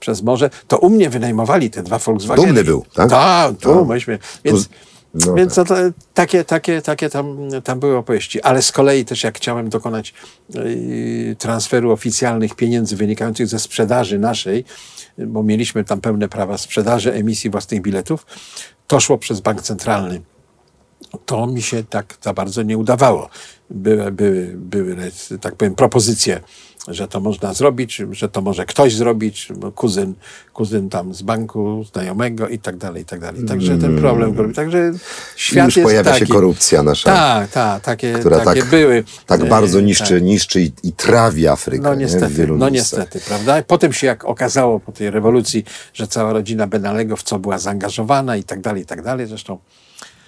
przez 0.00 0.22
morze, 0.22 0.50
to 0.68 0.78
u 0.78 0.90
mnie 0.90 1.10
wynajmowali 1.10 1.70
te 1.70 1.82
dwa 1.82 1.98
Volkswageny. 1.98 2.46
Dumny 2.46 2.64
był, 2.64 2.84
tak? 2.94 3.10
Tak, 3.10 3.56
tu 3.60 3.78
A. 3.78 3.84
myśmy. 3.84 4.18
Więc, 4.44 4.68
no 5.14 5.34
więc 5.34 5.54
to, 5.54 5.64
to, 5.64 5.74
takie, 6.14 6.44
takie, 6.44 6.82
takie 6.82 7.10
tam, 7.10 7.38
tam 7.64 7.80
były 7.80 7.96
opowieści. 7.96 8.42
Ale 8.42 8.62
z 8.62 8.72
kolei 8.72 9.04
też 9.04 9.24
jak 9.24 9.36
chciałem 9.36 9.68
dokonać 9.68 10.14
yy, 10.54 11.36
transferu 11.38 11.92
oficjalnych 11.92 12.54
pieniędzy 12.54 12.96
wynikających 12.96 13.46
ze 13.46 13.58
sprzedaży 13.58 14.18
naszej, 14.18 14.64
bo 15.18 15.42
mieliśmy 15.42 15.84
tam 15.84 16.00
pełne 16.00 16.28
prawa 16.28 16.58
sprzedaży, 16.58 17.12
emisji 17.12 17.50
własnych 17.50 17.82
biletów, 17.82 18.26
to 18.86 19.00
szło 19.00 19.18
przez 19.18 19.40
bank 19.40 19.62
centralny 19.62 20.20
to 21.26 21.46
mi 21.46 21.62
się 21.62 21.84
tak 21.84 22.14
za 22.22 22.32
bardzo 22.32 22.62
nie 22.62 22.78
udawało. 22.78 23.28
Były, 23.70 24.12
były, 24.12 24.52
były 24.56 24.96
tak 25.40 25.54
powiem, 25.54 25.74
propozycje, 25.74 26.40
że 26.88 27.08
to 27.08 27.20
można 27.20 27.54
zrobić, 27.54 28.02
że 28.10 28.28
to 28.28 28.40
może 28.40 28.66
ktoś 28.66 28.94
zrobić, 28.96 29.48
kuzyn, 29.74 30.14
kuzyn 30.52 30.88
tam 30.90 31.14
z 31.14 31.22
banku, 31.22 31.84
znajomego 31.92 32.48
i 32.48 32.58
tak 32.58 32.76
dalej, 32.76 33.02
i 33.02 33.04
tak 33.04 33.20
dalej. 33.20 33.44
Także 33.44 33.78
ten 33.78 33.98
problem, 33.98 34.52
także 34.54 34.92
świat 35.36 35.66
Już 35.66 35.76
jest 35.76 35.86
pojawia 35.86 36.10
taki. 36.12 36.26
się 36.26 36.32
korupcja 36.32 36.82
nasza, 36.82 37.10
Tak, 37.12 37.50
tak, 37.50 37.82
takie, 37.82 38.12
która 38.12 38.40
takie 38.40 38.60
tak, 38.60 38.70
były. 38.70 39.04
tak 39.26 39.40
E, 39.40 39.44
bardzo 39.44 39.80
niszczy, 39.80 40.14
tak. 40.14 40.22
niszczy 40.22 40.60
i, 40.60 40.72
i 40.82 40.92
trawi 40.92 41.48
Afrykę. 41.48 41.82
No 41.82 41.94
nie? 41.94 42.00
Niestety, 42.04 42.34
wielu 42.34 42.58
no 42.58 42.70
miejscach. 42.70 42.98
niestety, 43.00 43.26
prawda? 43.28 43.62
Potem 43.62 43.92
się 43.92 44.06
jak 44.06 44.24
okazało 44.24 44.80
po 44.80 44.92
tej 44.92 45.10
rewolucji, 45.10 45.64
że 45.94 46.06
cała 46.06 46.32
rodzina 46.32 46.66
Benalego 46.66 47.16
w 47.16 47.22
co 47.22 47.38
była 47.38 47.58
zaangażowana 47.58 48.36
i 48.36 48.44
tak 48.44 48.60
dalej, 48.60 48.82
i 48.82 48.86
tak 48.86 49.02
dalej. 49.02 49.26
Zresztą 49.26 49.58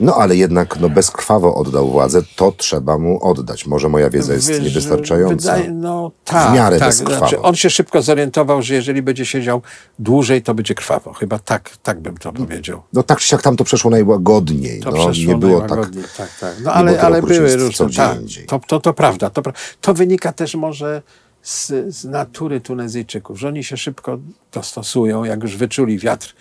No 0.01 0.15
ale 0.15 0.37
jednak 0.37 0.81
no, 0.81 0.89
bezkrwawo 0.89 1.55
oddał 1.55 1.91
władzę, 1.91 2.23
to 2.37 2.53
trzeba 2.53 2.99
mu 2.99 3.25
oddać. 3.25 3.67
Może 3.67 3.89
moja 3.89 4.11
wiedza 4.11 4.33
jest 4.33 4.49
Wiesz, 4.49 4.61
niewystarczająca. 4.61 5.55
Wydaje, 5.55 5.71
no 5.71 6.11
tak, 6.25 6.51
W 6.51 6.55
miarę 6.55 6.79
tak. 6.79 6.89
bezkrwawo. 6.89 7.43
on 7.43 7.55
się 7.55 7.71
szybko 7.71 8.03
zorientował, 8.03 8.63
że 8.63 8.75
jeżeli 8.75 9.03
będzie 9.03 9.27
siedział 9.27 9.63
dłużej, 9.99 10.43
to 10.43 10.55
będzie 10.55 10.75
krwawo. 10.75 11.13
Chyba 11.13 11.39
tak, 11.39 11.71
tak 11.83 12.01
bym 12.01 12.17
to 12.17 12.33
powiedział. 12.33 12.83
No 12.93 13.03
tak 13.03 13.19
czy 13.19 13.29
siak 13.29 13.43
tam 13.43 13.57
to 13.57 13.65
przeszło 13.65 13.91
najłagodniej. 13.91 14.81
To 14.81 14.91
no, 14.91 14.97
przeszło 14.97 15.33
nie 15.33 15.39
było 15.39 15.61
tak. 15.61 15.71
najłagodniej, 15.71 16.05
tak, 16.17 16.39
tak. 16.41 16.55
No 16.65 16.73
ale, 16.73 17.01
ale 17.01 17.23
były 17.23 17.57
różne. 17.57 17.87
Tak, 17.97 18.19
to, 18.47 18.61
to, 18.67 18.81
to 18.81 18.93
prawda. 18.93 19.31
To, 19.31 19.43
to 19.81 19.95
wynika 19.95 20.33
też 20.33 20.55
może 20.55 21.03
z, 21.43 21.73
z 21.95 22.05
natury 22.05 22.61
Tunezyjczyków, 22.61 23.39
że 23.39 23.49
oni 23.49 23.65
się 23.65 23.77
szybko 23.77 24.19
dostosują, 24.53 25.25
jak 25.25 25.43
już 25.43 25.57
wyczuli 25.57 25.99
wiatr, 25.99 26.35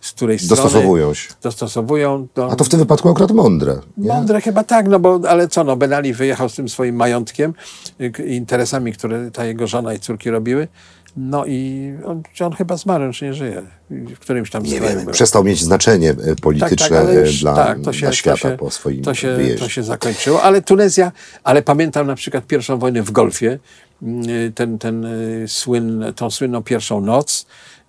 z 0.00 0.12
której 0.12 0.38
strony 0.38 0.62
Dostosowują 0.62 1.14
się. 1.14 1.28
dostosowują. 1.42 2.26
To, 2.34 2.50
A 2.52 2.56
to 2.56 2.64
w 2.64 2.68
tym 2.68 2.78
wypadku 2.80 3.08
akurat 3.08 3.30
mądre. 3.30 3.76
Nie? 3.98 4.08
Mądre 4.08 4.40
chyba 4.40 4.64
tak, 4.64 4.88
no 4.88 4.98
bo 5.00 5.20
ale 5.28 5.48
co, 5.48 5.64
no 5.64 5.76
Ben 5.76 5.92
Ali 5.92 6.12
wyjechał 6.14 6.48
z 6.48 6.54
tym 6.54 6.68
swoim 6.68 6.96
majątkiem, 6.96 7.54
y, 8.00 8.10
k- 8.10 8.22
interesami, 8.22 8.92
które 8.92 9.30
ta 9.30 9.44
jego 9.44 9.66
żona 9.66 9.94
i 9.94 9.98
córki 10.00 10.30
robiły. 10.30 10.68
No 11.16 11.46
i 11.46 11.92
on, 12.04 12.22
on 12.40 12.52
chyba 12.52 12.76
zmarł, 12.76 13.12
czy 13.12 13.24
nie 13.24 13.34
żyje. 13.34 13.62
W 13.90 14.18
którymś 14.18 14.50
tam 14.50 14.62
Nie 14.62 14.80
wiem, 14.80 15.04
był. 15.04 15.12
przestał 15.12 15.44
mieć 15.44 15.62
znaczenie 15.62 16.10
e, 16.10 16.36
polityczne 16.42 16.98
ale 16.98 17.10
e, 17.12 17.20
już- 17.20 17.40
dla, 17.40 17.54
tak, 17.54 17.78
się- 17.94 18.00
dla 18.00 18.12
świata 18.12 18.36
się- 18.50 18.56
po 18.56 18.70
swoim 18.70 19.02
to 19.02 19.14
się, 19.14 19.34
wyjeździe. 19.36 19.58
to 19.58 19.68
się 19.68 19.82
zakończyło. 19.82 20.42
Ale 20.42 20.62
Tunezja, 20.62 21.12
ale 21.44 21.62
pamiętam 21.62 22.06
na 22.06 22.14
przykład 22.14 22.46
pierwszą 22.46 22.78
wojnę 22.78 23.02
w 23.02 23.10
Golfie, 23.10 23.58
y, 24.02 24.52
ten, 24.54 24.78
ten 24.78 25.04
y, 25.04 26.12
tą 26.16 26.30
słynną 26.30 26.62
pierwszą 26.62 27.00
noc, 27.00 27.40
y, 27.42 27.79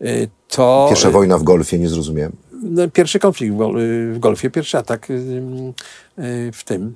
to... 0.48 0.86
Pierwsza 0.90 1.10
wojna 1.10 1.38
w 1.38 1.44
Golfie, 1.44 1.80
nie 1.80 1.90
zrozumiałem. 1.90 2.32
no, 2.64 2.90
pierwszy 2.90 3.20
konflikt 3.20 3.56
w, 3.56 3.62
y, 3.78 4.14
w 4.14 4.20
Golfie, 4.20 4.50
pierwszy 4.50 4.78
atak 4.78 5.10
y, 5.10 5.14
y, 6.20 6.52
w 6.54 6.64
tym, 6.64 6.96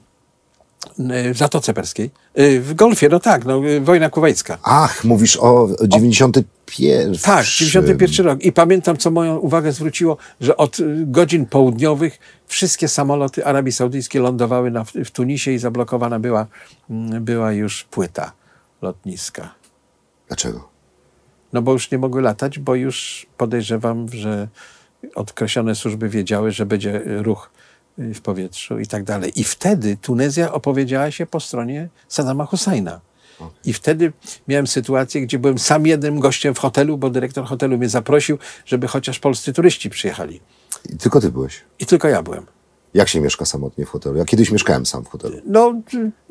y, 0.99 1.33
w 1.33 1.37
Zatoce 1.37 1.73
Perskiej. 1.73 2.11
Y, 2.39 2.61
W 2.61 2.73
Golfie, 2.73 3.09
no 3.09 3.19
tak, 3.19 3.45
no, 3.45 3.65
y, 3.67 3.81
wojna 3.81 4.09
kuwejska. 4.09 4.57
Ach, 4.63 5.03
mówisz 5.03 5.37
o 5.37 5.69
91. 5.81 7.15
Tak, 7.23 7.45
91 7.45 8.25
rok. 8.25 8.41
I 8.41 8.51
pamiętam, 8.51 8.97
co 8.97 9.11
moją 9.11 9.37
uwagę 9.37 9.71
zwróciło, 9.71 10.17
że 10.41 10.57
od 10.57 10.79
y, 10.79 11.03
godzin 11.05 11.45
południowych 11.45 12.19
wszystkie 12.47 12.87
samoloty 12.87 13.45
Arabii 13.45 13.71
Saudyjskiej 13.71 14.21
lądowały 14.21 14.71
na, 14.71 14.83
w 14.83 15.11
Tunisie 15.11 15.51
i 15.51 15.57
zablokowana 15.57 16.19
była, 16.19 16.47
mm, 16.89 17.23
była 17.23 17.51
już 17.51 17.83
płyta 17.83 18.31
lotniska. 18.81 19.53
Dlaczego? 20.27 20.74
No 21.55 21.61
bo 21.61 21.73
już 21.73 21.91
nie 21.91 21.97
mogły 21.97 22.21
latać, 22.21 22.59
bo 22.59 22.75
już 22.75 23.25
podejrzewam, 23.37 24.09
że 24.09 24.47
odkreślone 25.15 25.75
służby 25.75 26.09
wiedziały, 26.09 26.51
że 26.51 26.65
będzie 26.65 27.01
ruch 27.05 27.49
y, 27.99 28.13
w 28.13 28.21
powietrzu 28.21 28.79
i 28.79 28.87
tak 28.87 29.03
dalej. 29.03 29.31
I 29.39 29.43
wtedy 29.43 29.97
Tunezja 30.01 30.53
opowiedziała 30.53 31.11
się 31.11 31.25
po 31.25 31.39
stronie 31.39 31.89
Saddama 32.07 32.45
Husajna. 32.45 33.01
I 33.65 33.73
wtedy 33.73 34.13
miałem 34.47 34.67
sytuację, 34.67 35.21
gdzie 35.21 35.39
byłem 35.39 35.59
sam 35.59 35.87
jednym 35.87 36.19
gościem 36.19 36.55
w 36.55 36.59
hotelu, 36.59 36.97
bo 36.97 37.09
dyrektor 37.09 37.45
hotelu 37.45 37.77
mnie 37.77 37.89
zaprosił, 37.89 38.37
żeby 38.65 38.87
chociaż 38.87 39.19
polscy 39.19 39.53
turyści 39.53 39.89
przyjechali. 39.89 40.39
I 40.89 40.97
tylko 40.97 41.21
ty 41.21 41.31
byłeś. 41.31 41.61
I 41.79 41.85
tylko 41.85 42.07
ja 42.07 42.23
byłem. 42.23 42.45
Jak 42.95 43.09
się 43.09 43.21
mieszka 43.21 43.45
samotnie 43.45 43.85
w 43.85 43.89
hotelu? 43.89 44.17
Ja 44.17 44.25
kiedyś 44.25 44.51
mieszkałem 44.51 44.85
sam 44.85 45.03
w 45.03 45.07
hotelu. 45.07 45.37
No, 45.45 45.73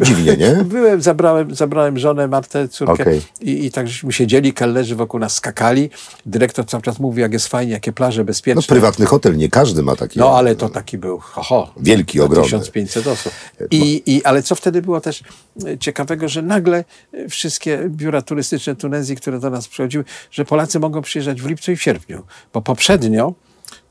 Dziwnie, 0.00 0.36
nie? 0.36 0.52
Byłem, 0.64 1.02
zabrałem, 1.02 1.54
zabrałem 1.54 1.98
żonę, 1.98 2.28
Martę, 2.28 2.68
córkę 2.68 2.92
Okej. 2.92 3.22
i, 3.40 3.66
i 3.66 3.70
tak 3.70 3.88
żeśmy 3.88 4.12
siedzieli, 4.12 4.52
kelnerzy 4.52 4.96
wokół 4.96 5.20
nas 5.20 5.34
skakali. 5.34 5.90
Dyrektor 6.26 6.66
cały 6.66 6.82
czas 6.82 6.98
mówił, 6.98 7.20
jak 7.20 7.32
jest 7.32 7.48
fajnie, 7.48 7.72
jakie 7.72 7.92
plaże 7.92 8.24
bezpieczne. 8.24 8.62
No 8.62 8.66
prywatny 8.68 9.06
hotel, 9.06 9.36
nie 9.36 9.48
każdy 9.48 9.82
ma 9.82 9.96
taki. 9.96 10.18
No, 10.18 10.38
ale 10.38 10.56
to 10.56 10.68
taki 10.68 10.98
był, 10.98 11.18
ho, 11.18 11.42
ho 11.42 11.72
Wielki, 11.76 12.20
ogromny. 12.20 12.44
1500 12.44 13.06
osób. 13.06 13.32
I, 13.70 14.02
i, 14.06 14.24
ale 14.24 14.42
co 14.42 14.54
wtedy 14.54 14.82
było 14.82 15.00
też 15.00 15.22
e, 15.66 15.78
ciekawego, 15.78 16.28
że 16.28 16.42
nagle 16.42 16.84
e, 17.12 17.28
wszystkie 17.28 17.84
biura 17.88 18.22
turystyczne 18.22 18.76
Tunezji, 18.76 19.16
które 19.16 19.40
do 19.40 19.50
nas 19.50 19.68
przychodziły, 19.68 20.04
że 20.30 20.44
Polacy 20.44 20.80
mogą 20.80 21.02
przyjeżdżać 21.02 21.42
w 21.42 21.46
lipcu 21.46 21.72
i 21.72 21.76
w 21.76 21.82
sierpniu. 21.82 22.22
Bo 22.52 22.60
poprzednio 22.60 23.34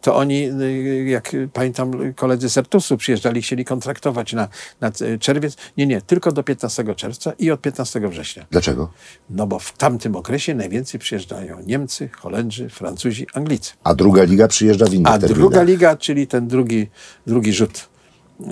to 0.02 0.16
oni, 0.16 0.50
y, 0.62 1.04
jak 1.08 1.32
pamiętam, 1.54 2.14
koledzy 2.16 2.50
z 2.50 2.58
Ertusu 2.58 2.98
przyjeżdżali, 2.98 3.42
chcieli 3.42 3.66
kontraktować 3.66 4.34
na, 4.34 4.48
na 4.82 4.92
y, 5.02 5.20
czerwiec. 5.20 5.56
Nie, 5.78 5.88
nie, 5.88 6.02
tylko 6.02 6.32
do 6.32 6.44
15 6.44 6.96
czerwca 6.96 7.34
i 7.40 7.52
od 7.52 7.62
15 7.62 8.00
września. 8.10 8.46
Dlaczego? 8.52 8.90
No 9.30 9.48
bo 9.48 9.60
w 9.60 9.72
tamtym 9.78 10.16
okresie 10.16 10.56
najwięcej 10.56 11.00
przyjeżdżają 11.00 11.58
Niemcy, 11.66 12.10
Holendrzy, 12.18 12.70
Francuzi, 12.70 13.28
Anglicy. 13.34 13.74
A 13.84 13.94
druga 13.94 14.24
liga 14.24 14.48
przyjeżdża 14.48 14.86
w 14.86 14.94
innych 14.94 15.08
A 15.14 15.18
terminach. 15.18 15.38
druga 15.38 15.64
liga, 15.64 15.96
czyli 15.98 16.28
ten 16.28 16.48
drugi, 16.48 16.88
drugi 17.28 17.54
rzut. 17.54 17.90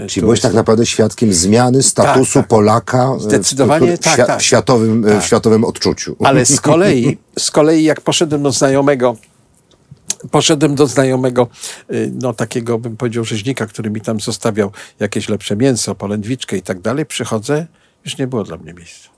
y, 0.04 0.08
Czyli 0.08 0.22
byłeś 0.24 0.42
tak 0.42 0.54
naprawdę 0.54 0.86
świadkiem 0.86 1.34
zmiany 1.34 1.84
statusu 1.84 2.34
Tak, 2.34 2.44
tak. 2.44 2.48
Polaka 2.50 3.16
w 3.16 3.22
Zdecydowanie 3.22 3.88
kulturze- 3.88 3.98
tak, 4.04 4.20
świa- 4.20 4.26
tak. 4.28 4.40
w 4.40 4.44
światowym, 4.44 5.04
Tak. 5.04 5.22
w 5.22 5.26
światowym 5.26 5.64
odczuciu. 5.64 6.16
Ale 6.24 6.46
z 6.46 6.62
kolei, 6.62 7.18
z 7.40 7.52
kolei 7.52 7.84
jak 7.84 8.02
poszedłem 8.02 8.44
do 8.44 8.52
znajomego, 8.52 9.16
poszedłem 10.32 10.76
do 10.76 10.88
znajomego, 10.88 11.48
y, 11.92 12.12
no 12.14 12.34
takiego 12.34 12.80
bym 12.80 12.98
powiedział 12.98 13.24
rzeźnika, 13.24 13.66
który 13.66 13.90
mi 13.90 14.02
tam 14.02 14.20
zostawiał 14.20 14.72
jakieś 15.00 15.30
lepsze 15.30 15.56
mięso, 15.56 15.96
polędwiczkę 15.96 16.58
i 16.58 16.62
tak 16.62 16.80
dalej, 16.80 17.06
przychodzę, 17.06 17.68
już 18.06 18.18
nie 18.18 18.28
było 18.28 18.44
dla 18.44 18.58
mnie 18.58 18.74
miejsca. 18.74 19.10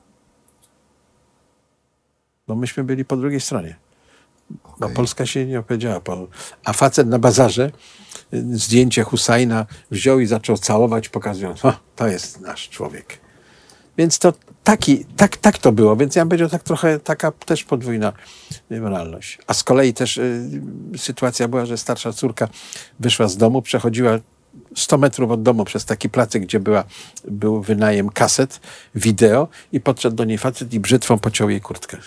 Bo 2.47 2.55
myśmy 2.55 2.83
byli 2.83 3.05
po 3.05 3.17
drugiej 3.17 3.41
stronie. 3.41 3.75
Bo 4.79 4.89
Polska 4.89 5.25
się 5.25 5.45
nie 5.45 5.59
opowiedziała. 5.59 5.99
Po... 5.99 6.27
A 6.65 6.73
facet 6.73 7.07
na 7.07 7.19
bazarze 7.19 7.71
y, 8.33 8.57
zdjęcie 8.57 9.03
Husajna 9.03 9.65
wziął 9.91 10.19
i 10.19 10.25
zaczął 10.25 10.57
całować, 10.57 11.09
pokazując, 11.09 11.65
o, 11.65 11.73
to 11.95 12.07
jest 12.07 12.41
nasz 12.41 12.69
człowiek. 12.69 13.22
Więc 13.97 14.19
to 14.19 14.33
taki, 14.63 15.05
tak, 15.05 15.37
tak 15.37 15.57
to 15.57 15.71
było. 15.71 15.95
Więc 15.95 16.15
ja 16.15 16.21
bym 16.21 16.29
powiedział, 16.29 16.49
tak 16.49 16.63
trochę 16.63 16.99
taka 16.99 17.31
też 17.31 17.63
podwójna 17.63 18.13
y, 18.71 18.81
moralność. 18.81 19.37
A 19.47 19.53
z 19.53 19.63
kolei 19.63 19.93
też 19.93 20.17
y, 20.17 20.49
sytuacja 20.97 21.47
była, 21.47 21.65
że 21.65 21.77
starsza 21.77 22.13
córka 22.13 22.47
wyszła 22.99 23.27
z 23.27 23.37
domu, 23.37 23.61
przechodziła 23.61 24.19
100 24.75 24.97
metrów 24.97 25.31
od 25.31 25.43
domu 25.43 25.65
przez 25.65 25.85
taki 25.85 26.09
placek, 26.09 26.43
gdzie 26.43 26.59
była, 26.59 26.83
był 27.27 27.61
wynajem 27.61 28.09
kaset, 28.09 28.59
wideo 28.95 29.47
i 29.71 29.79
podszedł 29.79 30.15
do 30.15 30.23
niej 30.25 30.37
facet 30.37 30.73
i 30.73 30.79
brzytwą 30.79 31.19
pociął 31.19 31.49
jej 31.49 31.61
kurtkę. 31.61 31.97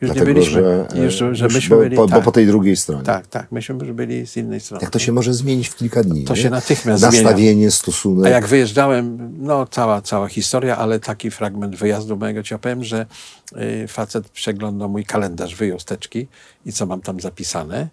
Już 0.00 0.10
Dlatego, 0.10 0.26
nie 0.26 0.34
byliśmy. 0.34 0.62
że, 0.62 1.02
już, 1.04 1.14
że 1.14 1.44
już 1.44 1.54
myśmy 1.54 1.76
bo, 1.76 1.82
byli, 1.82 1.96
bo, 1.96 2.06
tak, 2.06 2.18
bo 2.18 2.24
po 2.24 2.32
tej 2.32 2.46
drugiej 2.46 2.76
stronie. 2.76 3.02
tak, 3.02 3.26
tak, 3.26 3.52
myśmy 3.52 3.74
już 3.74 3.92
byli 3.92 4.26
z 4.26 4.36
innej 4.36 4.60
strony. 4.60 4.82
Jak 4.82 4.90
to 4.90 4.98
się 4.98 5.12
może 5.12 5.34
zmienić 5.34 5.68
w 5.68 5.76
kilka 5.76 6.02
dni? 6.02 6.24
To 6.24 6.34
nie? 6.34 6.42
się 6.42 6.50
natychmiast 6.50 7.02
Nastawienie, 7.02 7.70
stosunek. 7.70 8.26
A 8.26 8.28
jak 8.28 8.46
wyjeżdżałem, 8.46 9.34
no 9.38 9.66
cała, 9.66 10.02
cała 10.02 10.28
historia, 10.28 10.76
ale 10.76 11.00
taki 11.00 11.30
fragment 11.30 11.76
wyjazdu 11.76 12.16
mojego 12.16 12.42
ci 12.42 12.54
opowiem, 12.54 12.84
że 12.84 13.06
y, 13.84 13.88
facet 13.88 14.28
przeglądał 14.28 14.88
mój 14.88 15.04
kalendarz, 15.04 15.54
wyjął 15.54 15.78
z 15.78 15.84
teczki 15.84 16.26
i 16.66 16.72
co 16.72 16.86
mam 16.86 17.00
tam 17.00 17.20
zapisane, 17.20 17.88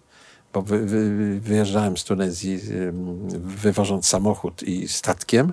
bo 0.52 0.62
wy, 0.62 0.86
wy, 0.86 1.40
wyjeżdżałem 1.40 1.96
z 1.96 2.04
Tunezji 2.04 2.60
wywożąc 3.32 4.06
samochód 4.06 4.62
i 4.62 4.88
statkiem, 4.88 5.52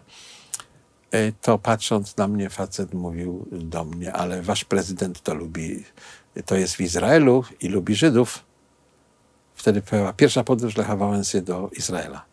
y, 1.15 1.33
to 1.41 1.57
patrząc 1.59 2.17
na 2.17 2.27
mnie 2.27 2.49
facet 2.49 2.93
mówił 2.93 3.45
do 3.51 3.85
mnie, 3.85 4.13
ale 4.13 4.41
wasz 4.41 4.65
prezydent 4.65 5.21
to 5.21 5.33
lubi, 5.33 5.83
to 6.45 6.55
jest 6.55 6.73
w 6.75 6.81
Izraelu 6.81 7.43
i 7.61 7.67
lubi 7.67 7.95
Żydów. 7.95 8.45
Wtedy 9.55 9.81
była 9.91 10.13
pierwsza 10.13 10.43
podróż 10.43 10.77
Lecha 10.77 10.95
Wałęsy 10.95 11.41
do 11.41 11.69
Izraela. 11.77 12.25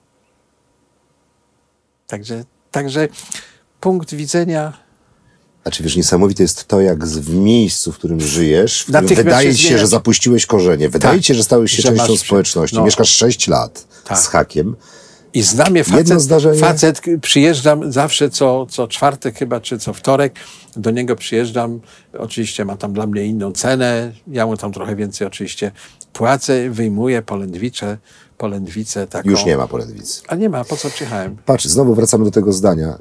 Także, 2.06 2.44
także 2.70 3.08
punkt 3.80 4.14
widzenia 4.14 4.86
Znaczy 5.66 5.82
wiesz, 5.82 5.96
niesamowite 5.96 6.42
jest 6.42 6.64
to, 6.68 6.80
jak 6.80 7.06
z, 7.06 7.18
w 7.18 7.34
miejscu, 7.34 7.92
w 7.92 7.98
którym 7.98 8.20
żyjesz, 8.20 8.82
w 8.82 8.84
którym 8.84 9.06
wydaje 9.06 9.56
się 9.56 9.78
że 9.78 9.86
zapuściłeś 9.86 10.46
korzenie, 10.46 10.88
wydaje 10.88 11.18
Tak. 11.18 11.24
się, 11.24 11.34
że 11.34 11.42
stałeś 11.42 11.72
się 11.72 11.82
Że 11.82 11.88
częścią 11.88 12.16
społeczności, 12.16 12.76
no. 12.76 12.84
mieszkasz 12.84 13.08
6 13.08 13.48
lat 13.48 13.86
Tak. 14.04 14.18
z 14.18 14.26
hakiem 14.26 14.76
I 15.36 15.42
znam 15.42 15.76
je 15.76 15.84
facet, 15.84 16.20
zdarzenie? 16.20 16.58
facet, 16.60 17.02
przyjeżdżam 17.22 17.92
zawsze 17.92 18.30
co, 18.30 18.66
co 18.66 18.88
czwartek 18.88 19.38
chyba, 19.38 19.60
czy 19.60 19.78
co 19.78 19.92
wtorek, 19.92 20.34
do 20.76 20.90
niego 20.90 21.16
przyjeżdżam, 21.16 21.80
oczywiście 22.18 22.64
ma 22.64 22.76
tam 22.76 22.92
dla 22.92 23.06
mnie 23.06 23.24
inną 23.24 23.52
cenę, 23.52 24.12
ja 24.28 24.46
mu 24.46 24.56
tam 24.56 24.72
trochę 24.72 24.96
więcej 24.96 25.26
oczywiście 25.26 25.72
płacę, 26.12 26.70
wyjmuję 26.70 27.22
polędwicze, 27.22 27.98
polędwicę 28.38 29.06
taką. 29.06 29.30
Już 29.30 29.44
nie 29.44 29.56
ma 29.56 29.68
polędwicy. 29.68 30.22
A 30.28 30.34
nie 30.34 30.48
ma, 30.48 30.64
po 30.64 30.76
co 30.76 30.90
przyjechałem? 30.90 31.36
Patrz, 31.46 31.64
znowu 31.64 31.94
wracamy 31.94 32.24
do 32.24 32.30
tego 32.30 32.52
zdania. 32.52 32.98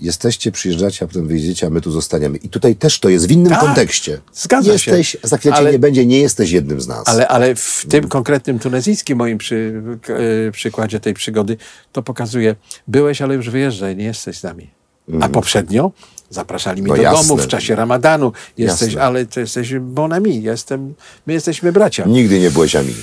Jesteście, 0.00 0.52
przyjeżdżacie, 0.52 1.04
a 1.04 1.08
potem 1.08 1.26
wyjedziecie, 1.28 1.66
a 1.66 1.70
my 1.70 1.80
tu 1.80 1.90
zostaniemy. 1.90 2.38
I 2.38 2.48
tutaj 2.48 2.76
też 2.76 2.98
to 3.00 3.08
jest 3.08 3.26
w 3.26 3.30
innym 3.30 3.50
Tak, 3.52 3.60
kontekście. 3.60 4.20
zgadza 4.34 4.78
się. 4.78 4.90
jesteś, 4.90 5.16
za 5.22 5.38
chwilę 5.38 5.54
Ale- 5.54 5.72
nie 5.72 5.78
będzie, 5.78 6.06
nie 6.06 6.20
jesteś 6.20 6.50
jednym 6.50 6.80
z 6.80 6.88
nas. 6.88 7.08
Ale, 7.08 7.28
ale 7.28 7.54
w 7.54 7.86
tym 7.88 8.08
konkretnym 8.08 8.58
tunezyjskim 8.58 9.18
moim 9.18 9.38
przy, 9.38 9.82
e, 10.48 10.52
przykładzie 10.52 11.00
tej 11.00 11.14
przygody 11.14 11.56
to 11.92 12.02
pokazuje, 12.02 12.56
byłeś, 12.88 13.22
ale 13.22 13.34
już 13.34 13.50
wyjeżdżaj, 13.50 13.96
nie 13.96 14.04
jesteś 14.04 14.38
z 14.38 14.42
nami. 14.42 14.70
A 15.20 15.28
poprzednio 15.28 15.92
zapraszali 16.30 16.82
mnie. 16.82 16.90
No 16.90 16.96
do 16.96 17.02
jasne. 17.02 17.28
domu 17.28 17.42
w 17.42 17.46
czasie 17.46 17.74
ramadanu. 17.76 18.32
Jesteś, 18.58 18.88
Jasne. 18.88 19.02
ale 19.02 19.26
to 19.26 19.40
jesteś 19.40 19.74
bon 19.80 20.12
ami, 20.12 20.42
jestem, 20.42 20.94
my 21.26 21.32
jesteśmy 21.32 21.72
bracia. 21.72 22.04
Nigdy 22.06 22.40
nie 22.40 22.50
byłeś 22.50 22.76
Ami. 22.76 22.94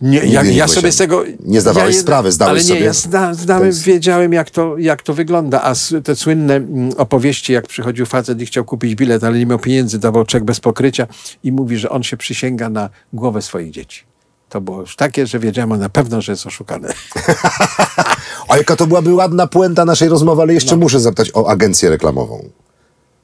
Nie, 0.00 0.18
ja, 0.18 0.42
nie 0.42 0.52
ja 0.52 0.68
sobie 0.68 0.86
ani- 0.86 0.92
z 0.92 0.96
tego... 0.96 1.24
nie 1.44 1.60
zdawałeś 1.60 1.94
ja, 1.96 2.00
sprawy, 2.02 2.32
zdałeś 2.32 2.50
Ale 2.52 2.80
nie, 2.80 2.94
sobie- 2.94 3.14
ja 3.16 3.28
To 3.32 3.34
zdałem, 3.34 3.66
jest- 3.66 3.82
wiedziałem 3.82 4.32
jak 4.32 4.50
to, 4.50 4.78
jak 4.78 5.02
to 5.02 5.14
wygląda, 5.14 5.62
a 5.62 5.74
te 6.04 6.16
słynne 6.16 6.54
mm, 6.56 6.90
opowieści, 6.96 7.52
jak 7.52 7.66
przychodził 7.66 8.06
facet 8.06 8.40
i 8.40 8.46
chciał 8.46 8.64
kupić 8.64 8.94
bilet, 8.94 9.24
ale 9.24 9.38
nie 9.38 9.46
miał 9.46 9.58
pieniędzy, 9.58 9.98
dawał 9.98 10.24
czek 10.24 10.44
bez 10.44 10.60
pokrycia 10.60 11.06
i 11.44 11.52
mówi, 11.52 11.76
że 11.78 11.90
on 11.90 12.02
się 12.02 12.16
przysięga 12.16 12.68
na 12.68 12.90
głowę 13.12 13.42
swoich 13.42 13.70
dzieci. 13.70 14.02
To 14.48 14.60
było 14.60 14.80
już 14.80 14.96
takie, 14.96 15.26
że 15.26 15.38
wiedziałem 15.38 15.80
na 15.80 15.88
pewno, 15.88 16.20
że 16.20 16.32
jest 16.32 16.46
oszukany. 16.46 16.88
A 18.48 18.56
jaka 18.56 18.76
to 18.76 18.86
byłaby 18.86 19.14
ładna 19.14 19.46
puenta 19.46 19.84
naszej 19.84 20.08
rozmowy, 20.08 20.42
ale 20.42 20.46
No. 20.52 20.54
jeszcze 20.54 20.76
muszę 20.76 21.00
zapytać 21.00 21.30
o 21.34 21.48
agencję 21.50 21.90
reklamową. 21.90 22.48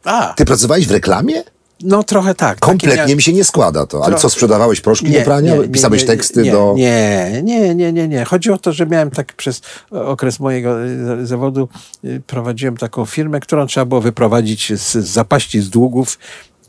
A, 0.04 0.34
Ty 0.36 0.44
pracowałeś 0.44 0.86
w 0.86 0.90
reklamie? 0.90 1.42
No 1.84 2.02
trochę 2.02 2.34
tak. 2.34 2.58
Kompletnie 2.58 2.96
miałem- 2.96 3.16
mi 3.16 3.22
się 3.22 3.32
nie 3.32 3.44
składa 3.44 3.86
to. 3.86 4.04
Ale 4.04 4.16
co, 4.16 4.30
sprzedawałeś 4.30 4.80
proszki 4.80 5.10
do 5.10 5.20
prania? 5.20 5.52
Pisałeś 5.72 6.00
nie, 6.00 6.06
teksty 6.06 6.42
nie, 6.42 6.52
do... 6.52 6.74
Nie, 6.76 7.40
nie, 7.44 7.74
nie, 7.74 7.92
nie, 7.92 8.08
nie. 8.08 8.24
Chodzi 8.24 8.50
o 8.50 8.58
to, 8.58 8.72
że 8.72 8.86
miałem 8.86 9.10
tak 9.10 9.32
przez 9.32 9.60
okres 9.90 10.40
mojego 10.40 10.84
y, 10.84 11.26
zawodu, 11.26 11.68
y, 12.04 12.22
prowadziłem 12.26 12.76
taką 12.76 13.04
firmę, 13.06 13.40
którą 13.40 13.66
trzeba 13.66 13.86
było 13.86 14.00
wyprowadzić 14.00 14.72
z, 14.72 14.92
z 14.92 15.06
zapaści, 15.06 15.60
z 15.60 15.70
długów 15.70 16.18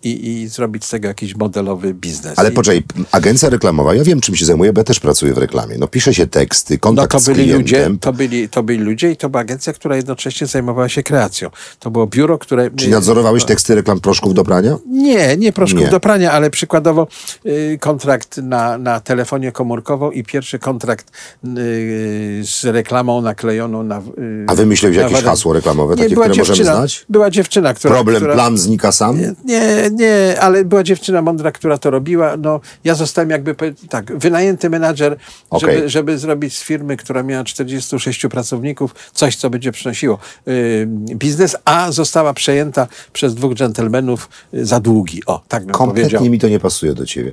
i, 0.05 0.41
i 0.41 0.47
zrobić 0.47 0.85
z 0.85 0.89
tego 0.89 1.07
jakiś 1.07 1.35
modelowy 1.35 1.93
biznes. 1.93 2.39
Ale 2.39 2.49
I, 2.49 2.53
poczekaj, 2.53 2.83
agencja 3.11 3.49
reklamowa, 3.49 3.95
ja 3.95 4.03
wiem 4.03 4.21
czym 4.21 4.35
się 4.35 4.45
zajmuję, 4.45 4.73
bo 4.73 4.79
ja 4.79 4.83
też 4.83 4.99
pracuję 4.99 5.33
w 5.33 5.37
reklamie. 5.37 5.77
No 5.77 5.87
pisze 5.87 6.13
się 6.13 6.27
teksty, 6.27 6.73
no 6.73 6.79
kontakt 6.79 7.11
to 7.11 7.19
z 7.19 7.25
byli 7.25 7.43
klientem. 7.43 7.61
ludzie, 7.61 7.99
to 7.99 8.13
byli, 8.13 8.49
to 8.49 8.63
byli 8.63 8.79
ludzie 8.79 9.11
i 9.11 9.17
to 9.17 9.29
była 9.29 9.41
agencja, 9.41 9.73
która 9.73 9.95
jednocześnie 9.95 10.47
zajmowała 10.47 10.89
się 10.89 11.03
kreacją. 11.03 11.49
To 11.79 11.91
było 11.91 12.07
biuro, 12.07 12.37
które... 12.37 12.71
Czy 12.71 12.89
nadzorowałeś 12.89 13.45
teksty 13.45 13.75
reklam 13.75 13.99
proszków 13.99 14.33
do 14.33 14.43
prania? 14.43 14.77
Nie, 14.87 15.37
nie 15.37 15.51
proszków 15.51 15.81
Nie. 15.81 15.87
do 15.87 15.99
prania, 15.99 16.31
ale 16.31 16.49
przykładowo 16.49 17.07
y, 17.45 17.77
kontrakt 17.81 18.37
na, 18.37 18.77
na 18.77 18.99
telefonię 18.99 19.51
komórkową 19.51 20.11
i 20.11 20.23
pierwszy 20.23 20.59
kontrakt 20.59 21.11
y, 21.45 22.41
z 22.43 22.65
reklamą 22.65 23.21
naklejoną 23.21 23.83
na. 23.83 23.99
Y, 23.99 24.45
A 24.47 24.55
wymyśliłeś 24.55 24.97
jakieś 24.97 25.23
hasło 25.23 25.53
reklamowe, 25.53 25.95
Nie, 25.95 26.03
takie, 26.03 26.15
które 26.15 26.35
możemy 26.35 26.63
znać? 26.63 27.05
Była 27.09 27.29
dziewczyna, 27.29 27.73
która. 27.73 27.95
Problem, 27.95 28.17
która, 28.17 28.33
plan 28.33 28.57
znika 28.57 28.91
sam? 28.91 29.19
Nie, 29.19 29.33
nie, 29.45 29.91
ale 30.39 30.65
była 30.65 30.83
dziewczyna 30.83 31.21
mądra, 31.21 31.51
która 31.51 31.77
to 31.77 31.91
robiła. 31.91 32.37
No, 32.37 32.59
ja 32.83 32.95
zostałem 32.95 33.29
jakby, 33.29 33.55
tak, 33.89 34.17
wynajęty 34.17 34.69
menadżer, 34.69 35.17
Okej. 35.49 35.75
żeby, 35.75 35.89
żeby 35.89 36.17
zrobić 36.17 36.57
z 36.57 36.63
firmy, 36.63 36.97
która 36.97 37.23
miała 37.23 37.43
46 37.43 38.27
pracowników, 38.27 38.95
coś, 39.13 39.35
co 39.35 39.49
będzie 39.49 39.71
przynosiło 39.71 40.17
y, 40.47 40.87
biznes, 41.15 41.57
a 41.65 41.91
została 41.91 42.33
przejęta 42.33 42.87
przez 43.13 43.35
dwóch 43.35 43.53
dżentelmenów 43.53 44.29
y, 44.53 44.65
za 44.65 44.79
długi. 44.79 45.21
O, 45.25 45.41
tak 45.47 45.65
bym 45.65 45.75
powiedział. 45.75 45.87
Kompletnie 45.87 46.29
mi 46.29 46.39
to 46.39 46.49
nie 46.49 46.59
pasuje 46.59 46.93
do 46.93 47.05
ciebie. 47.05 47.31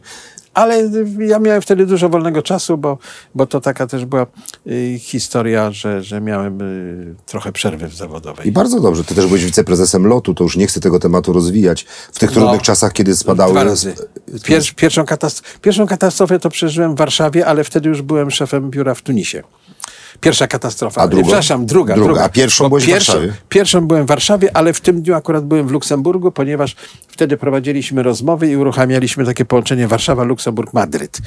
Ale 0.55 0.91
ja 1.19 1.39
miałem 1.39 1.63
wtedy 1.63 1.87
dużo 1.87 2.09
wolnego 2.09 2.43
czasu, 2.43 2.79
bo, 2.79 2.99
bo 3.35 3.47
to 3.47 3.61
taka 3.61 3.87
też 3.87 4.05
była 4.05 4.27
y, 4.67 4.99
historia, 4.99 5.71
że, 5.71 6.03
że 6.03 6.21
miałem 6.21 6.61
y, 6.63 7.15
trochę 7.27 7.53
przerwy 7.53 7.89
w 7.89 7.95
zawodowej. 7.95 8.49
I 8.49 8.53
bardzo 8.53 8.81
dobrze, 8.81 9.05
ty 9.05 9.15
też 9.15 9.27
byłeś 9.27 9.45
wiceprezesem 9.45 10.07
lotu, 10.07 10.35
to 10.35 10.45
już 10.45 10.57
nie 10.57 10.67
chcę 10.67 10.81
tego 10.81 10.99
tematu 10.99 11.33
rozwijać. 11.33 11.87
W 12.13 12.19
tych 12.19 12.31
trudnych 12.31 12.61
No. 12.61 12.65
czasach, 12.65 12.93
kiedy 12.93 13.17
spadały... 13.17 13.53
Dwa 13.53 13.65
razy. 13.65 13.95
Pier, 14.45 14.63
pierwszą, 14.77 15.05
pierwszą 15.63 15.87
katastrofę 15.87 16.39
to 16.39 16.51
przeżyłem 16.51 16.95
w 16.95 16.99
Warszawie, 16.99 17.47
ale 17.47 17.65
wtedy 17.65 17.89
już 17.89 18.03
byłem 18.03 18.31
szefem 18.31 18.71
biura 18.71 18.95
w 18.95 19.03
Tunisie. 19.03 19.43
Pierwsza 20.21 20.47
katastrofa. 20.47 21.01
A 21.01 21.09
drugą? 21.09 21.25
Przepraszam, 21.27 21.67
druga. 21.67 21.95
Druga. 21.95 22.25
A 22.25 22.29
pierwszą 22.29 22.69
byłeś 22.69 22.87
w 22.87 22.91
Warszawie? 22.91 23.33
Pierwszą 23.49 23.87
byłem 23.87 24.05
w 24.05 24.09
Warszawie, 24.09 24.57
ale 24.57 24.73
w 24.73 24.81
tym 24.81 25.03
dniu 25.03 25.15
akurat 25.15 25.45
byłem 25.45 25.69
w 25.69 25.71
Luksemburgu, 25.71 26.33
ponieważ 26.33 26.77
wtedy 27.13 27.37
prowadziliśmy 27.37 28.03
rozmowy 28.03 28.49
i 28.51 28.57
uruchamialiśmy 28.57 29.25
takie 29.25 29.45
połączenie 29.45 29.89
Warszawa-Luksemburg-Madryt. 29.89 31.21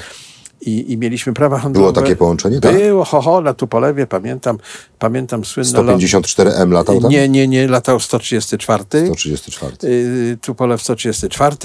I, 0.60 0.92
I 0.92 0.96
mieliśmy 0.96 1.32
prawa 1.32 1.58
handlowe. 1.58 1.92
Było 1.92 2.02
takie 2.02 2.16
połączenie, 2.16 2.60
tak? 2.60 2.76
Było, 2.76 3.04
ho, 3.04 3.20
ho, 3.20 3.40
na 3.40 3.54
Tupolewie, 3.54 4.06
pamiętam, 4.06 4.58
pamiętam 4.98 5.44
słynne... 5.44 5.82
lot- 5.82 6.00
154M 6.00 6.70
latał 6.70 7.00
tam? 7.00 7.10
Nie, 7.10 7.28
nie, 7.28 7.48
nie, 7.48 7.68
latał 7.68 8.00
134. 8.00 8.84
134. 8.84 9.76
Y, 9.84 10.38
Tupolew 10.42 10.82
134. 10.82 11.56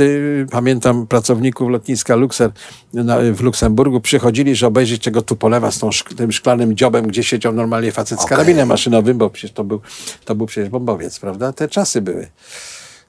Pamiętam 0.52 1.07
pracowników 1.07 1.69
lotniska 1.69 2.15
Luxer 2.15 2.52
na, 2.93 3.18
w 3.34 3.41
Luksemburgu 3.41 4.02
przychodzili, 4.02 4.56
że 4.56 4.68
obejrzeć 4.68 5.03
tego 5.03 5.22
Tupolewa 5.22 5.72
z 5.72 5.80
tą, 5.80 5.89
tym 6.18 6.31
szklanym 6.31 6.76
dziobem, 6.76 7.07
gdzie 7.07 7.23
siedział 7.23 7.53
normalnie 7.53 7.91
facet 7.91 8.22
z 8.22 8.26
karabinem 8.26 8.68
maszynowym, 8.68 9.18
bo 9.18 9.30
przecież 9.30 9.52
to 9.52 9.64
był, 9.64 9.81
to 10.26 10.35
był 10.35 10.48
przecież 10.48 10.69
bombowiec, 10.69 11.19
prawda? 11.19 11.53
Te 11.53 11.68
czasy 11.68 12.02
były. 12.02 12.27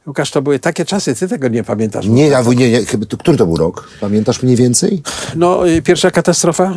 Łukasz, 0.07 0.31
to 0.31 0.43
były 0.43 0.59
takie 0.59 0.85
czasy, 0.85 1.15
ty 1.15 1.29
tego 1.29 1.49
nie 1.49 1.65
pamiętasz. 1.65 2.07
Nie, 2.07 2.27
ja, 2.29 2.43
nie, 2.57 2.71
nie, 2.71 2.81
który 3.19 3.39
to 3.39 3.47
był 3.47 3.57
rok? 3.57 3.89
Pamiętasz 4.01 4.43
mniej 4.43 4.57
więcej? 4.57 5.03
No, 5.37 5.69
y, 5.69 5.83
pierwsza 5.83 6.11
katastrofa 6.11 6.75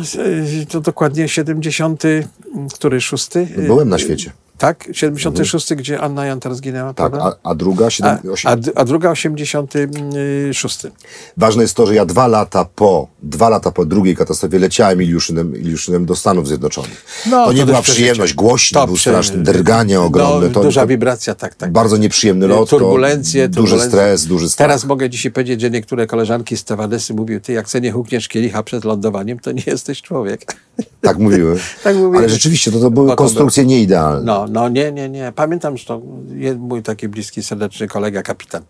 y, 0.62 0.66
to 0.66 0.80
dokładnie 0.80 1.28
70, 1.28 2.04
y, 2.04 2.28
który 2.74 3.00
szósty? 3.00 3.48
Byłem 3.66 3.88
na 3.88 3.98
świecie. 3.98 4.32
Tak, 4.58 4.88
76, 4.92 5.74
gdzie 5.74 6.00
Anna 6.00 6.26
Jantar 6.26 6.54
zginęła, 6.54 6.94
Tak, 6.94 7.10
prawda? 7.12 7.36
a, 7.44 7.50
a 7.50 7.54
druga? 7.54 7.86
A, 7.86 7.90
7, 7.90 8.18
a, 8.44 8.56
d- 8.56 8.72
a 8.74 8.84
druga 8.84 9.10
86. 9.10 10.86
Ważne 11.36 11.62
jest 11.62 11.74
to, 11.74 11.86
że 11.86 11.94
ja 11.94 12.04
dwa 12.04 12.26
lata 12.26 12.64
po, 12.74 13.08
dwa 13.22 13.48
lata 13.48 13.70
po 13.70 13.84
drugiej 13.84 14.16
katastrofie 14.16 14.58
leciałem 14.58 15.02
Iliuszynem, 15.02 15.56
Iliuszynem 15.56 16.06
do 16.06 16.16
Stanów 16.16 16.48
Zjednoczonych. 16.48 17.04
No, 17.30 17.46
to 17.46 17.52
nie 17.52 17.60
to 17.60 17.66
była 17.66 17.78
też 17.78 17.84
przeżycie. 17.84 18.02
przyjemność, 18.02 18.34
głośno, 18.34 18.80
To 18.80 18.86
był 18.86 18.96
straszny, 18.96 19.38
drganie 19.42 20.00
ogromne. 20.00 20.46
No, 20.48 20.52
to, 20.54 20.62
duża 20.62 20.86
wibracja, 20.86 21.34
tak, 21.34 21.54
tak. 21.54 21.72
Bardzo 21.72 21.96
nieprzyjemny 21.96 22.46
lot. 22.46 22.70
turbulencje, 22.70 23.48
Duży 23.48 23.56
turbulencje. 23.60 23.88
stres, 23.90 24.26
duży 24.26 24.48
strach. 24.50 24.68
Teraz 24.68 24.84
mogę 24.84 25.10
dzisiaj 25.10 25.32
powiedzieć, 25.32 25.60
że 25.60 25.70
niektóre 25.70 26.06
koleżanki 26.06 26.56
z 26.56 26.60
stewardesy 26.60 27.14
mówią, 27.14 27.40
ty 27.40 27.52
jak 27.52 27.68
se 27.70 27.80
nie 27.80 27.92
hukniesz 27.92 28.28
kielicha 28.28 28.62
przed 28.62 28.84
lądowaniem, 28.84 29.38
to 29.38 29.52
nie 29.52 29.62
jesteś 29.66 30.02
człowiek. 30.02 30.56
Tak 31.00 31.18
mówiły. 31.18 31.58
Tak 31.84 31.96
mówiły. 31.96 32.18
Ale 32.18 32.28
rzeczywiście, 32.28 32.72
to, 32.72 32.80
to 32.80 32.90
były 32.90 33.08
to 33.08 33.16
konstrukcje 33.16 33.64
nieidealne. 33.66 34.22
No, 34.24 34.45
no 34.50 34.68
nie, 34.68 34.92
nie, 34.92 35.08
nie. 35.08 35.32
Pamiętam, 35.32 35.76
że 35.76 35.84
to 35.84 36.02
mój 36.58 36.82
taki 36.82 37.08
bliski, 37.08 37.42
serdeczny 37.42 37.88
kolega, 37.88 38.22
kapitan 38.22 38.62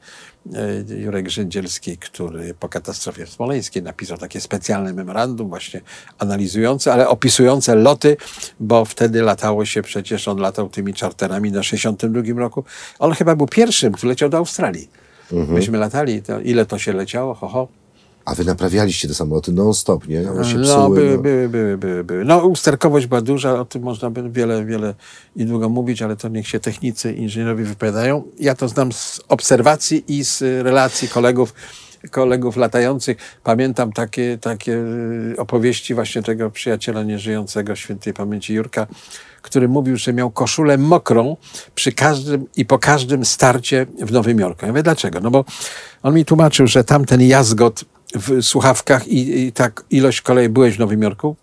e, 0.55 0.94
Jurek 0.94 1.28
Żędzielski, 1.28 1.98
który 1.98 2.55
po 2.55 2.69
katastrofie 2.69 3.27
smoleńskiej 3.27 3.82
napisał 3.82 4.19
takie 4.19 4.40
specjalne 4.40 4.93
memorandum 4.93 5.48
właśnie 5.48 5.81
analizujące, 6.19 6.93
ale 6.93 7.09
opisujące 7.09 7.74
loty, 7.74 8.16
bo 8.61 8.85
wtedy 8.85 9.23
latało 9.23 9.65
się 9.65 9.82
przecież, 9.82 10.28
on 10.28 10.39
latał 10.39 10.69
tymi 10.69 10.94
czarterami 10.94 11.53
na 11.53 11.62
62 11.62 12.23
roku. 12.36 12.65
On 12.98 13.12
chyba 13.12 13.36
był 13.36 13.47
pierwszym, 13.47 13.93
który 13.93 14.09
leciał 14.09 14.28
do 14.28 14.36
Australii. 14.36 14.89
Mhm. 15.32 15.53
Myśmy 15.53 15.78
latali, 15.78 16.23
to 16.23 16.40
ile 16.40 16.66
to 16.66 16.78
się 16.78 16.93
leciało, 16.93 17.35
ho, 17.35 17.48
ho. 17.48 17.69
A 18.27 18.35
wy 18.35 18.44
naprawialiście 18.44 19.09
te 19.09 19.15
samoloty 19.15 19.53
non-stop, 19.53 20.09
nie? 20.09 20.31
One 20.31 20.44
się 20.44 20.59
No, 20.59 20.65
psuły. 20.65 21.01
były, 21.01 21.16
no. 21.16 21.23
były, 21.23 21.48
były, 21.48 21.78
były, 21.78 22.05
były. 22.05 22.24
No, 22.24 22.47
usterkowość 22.47 23.07
była 23.07 23.20
duża, 23.20 23.61
o 23.61 23.65
tym 23.65 23.82
można 23.82 24.11
by 24.11 24.31
wiele, 24.31 24.65
wiele 24.65 24.94
i 25.36 25.44
długo 25.44 25.69
mówić, 25.69 26.03
ale 26.03 26.16
to 26.16 26.28
niech 26.28 26.48
się 26.48 26.61
technicy, 26.61 27.12
inżynierowie 27.12 27.65
wypowiadają. 27.65 28.23
Ja 28.39 28.55
to 28.55 28.69
znam 28.69 28.93
z 28.93 29.20
obserwacji 29.28 30.05
i 30.09 30.24
z 30.24 30.43
relacji 30.65 31.09
kolegów, 31.09 31.55
kolegów 32.11 32.57
latających. 32.57 33.16
Pamiętam 33.44 33.93
takie, 33.93 34.39
takie 34.40 34.73
y, 34.73 35.35
opowieści 35.39 35.94
właśnie 35.94 36.23
tego 36.23 36.51
przyjaciela 36.51 37.03
nieżyjącego 37.03 37.77
świętej 37.77 38.12
pamięci 38.15 38.55
Jurka, 38.55 38.86
który 39.43 39.69
mówił, 39.69 39.97
że 39.97 40.12
miał 40.12 40.31
koszulę 40.31 40.78
mokrą 40.78 41.36
przy 41.74 41.93
każdym 41.93 42.47
i 42.57 42.65
po 42.65 42.78
każdym 42.78 43.24
starcie 43.24 43.86
w 44.03 44.12
Nowym 44.12 44.39
Jorku. 44.39 44.66
Ja 44.66 44.73
mówię, 44.73 44.82
dlaczego? 44.82 45.20
No 45.20 45.31
bo 45.31 45.44
on 46.03 46.15
mi 46.15 46.24
tłumaczył, 46.24 46.66
że 46.66 46.85
tamten 46.85 47.23
jazgot 47.23 47.85
w 48.15 48.43
słuchawkach 48.43 49.09
i, 49.09 49.41
i 49.41 49.53
tak 49.53 49.85
ilość 49.91 50.20
kolei. 50.20 50.49
Byłeś 50.49 50.77
w 50.77 50.78
Nowym 50.78 51.03
Jorku? 51.03 51.37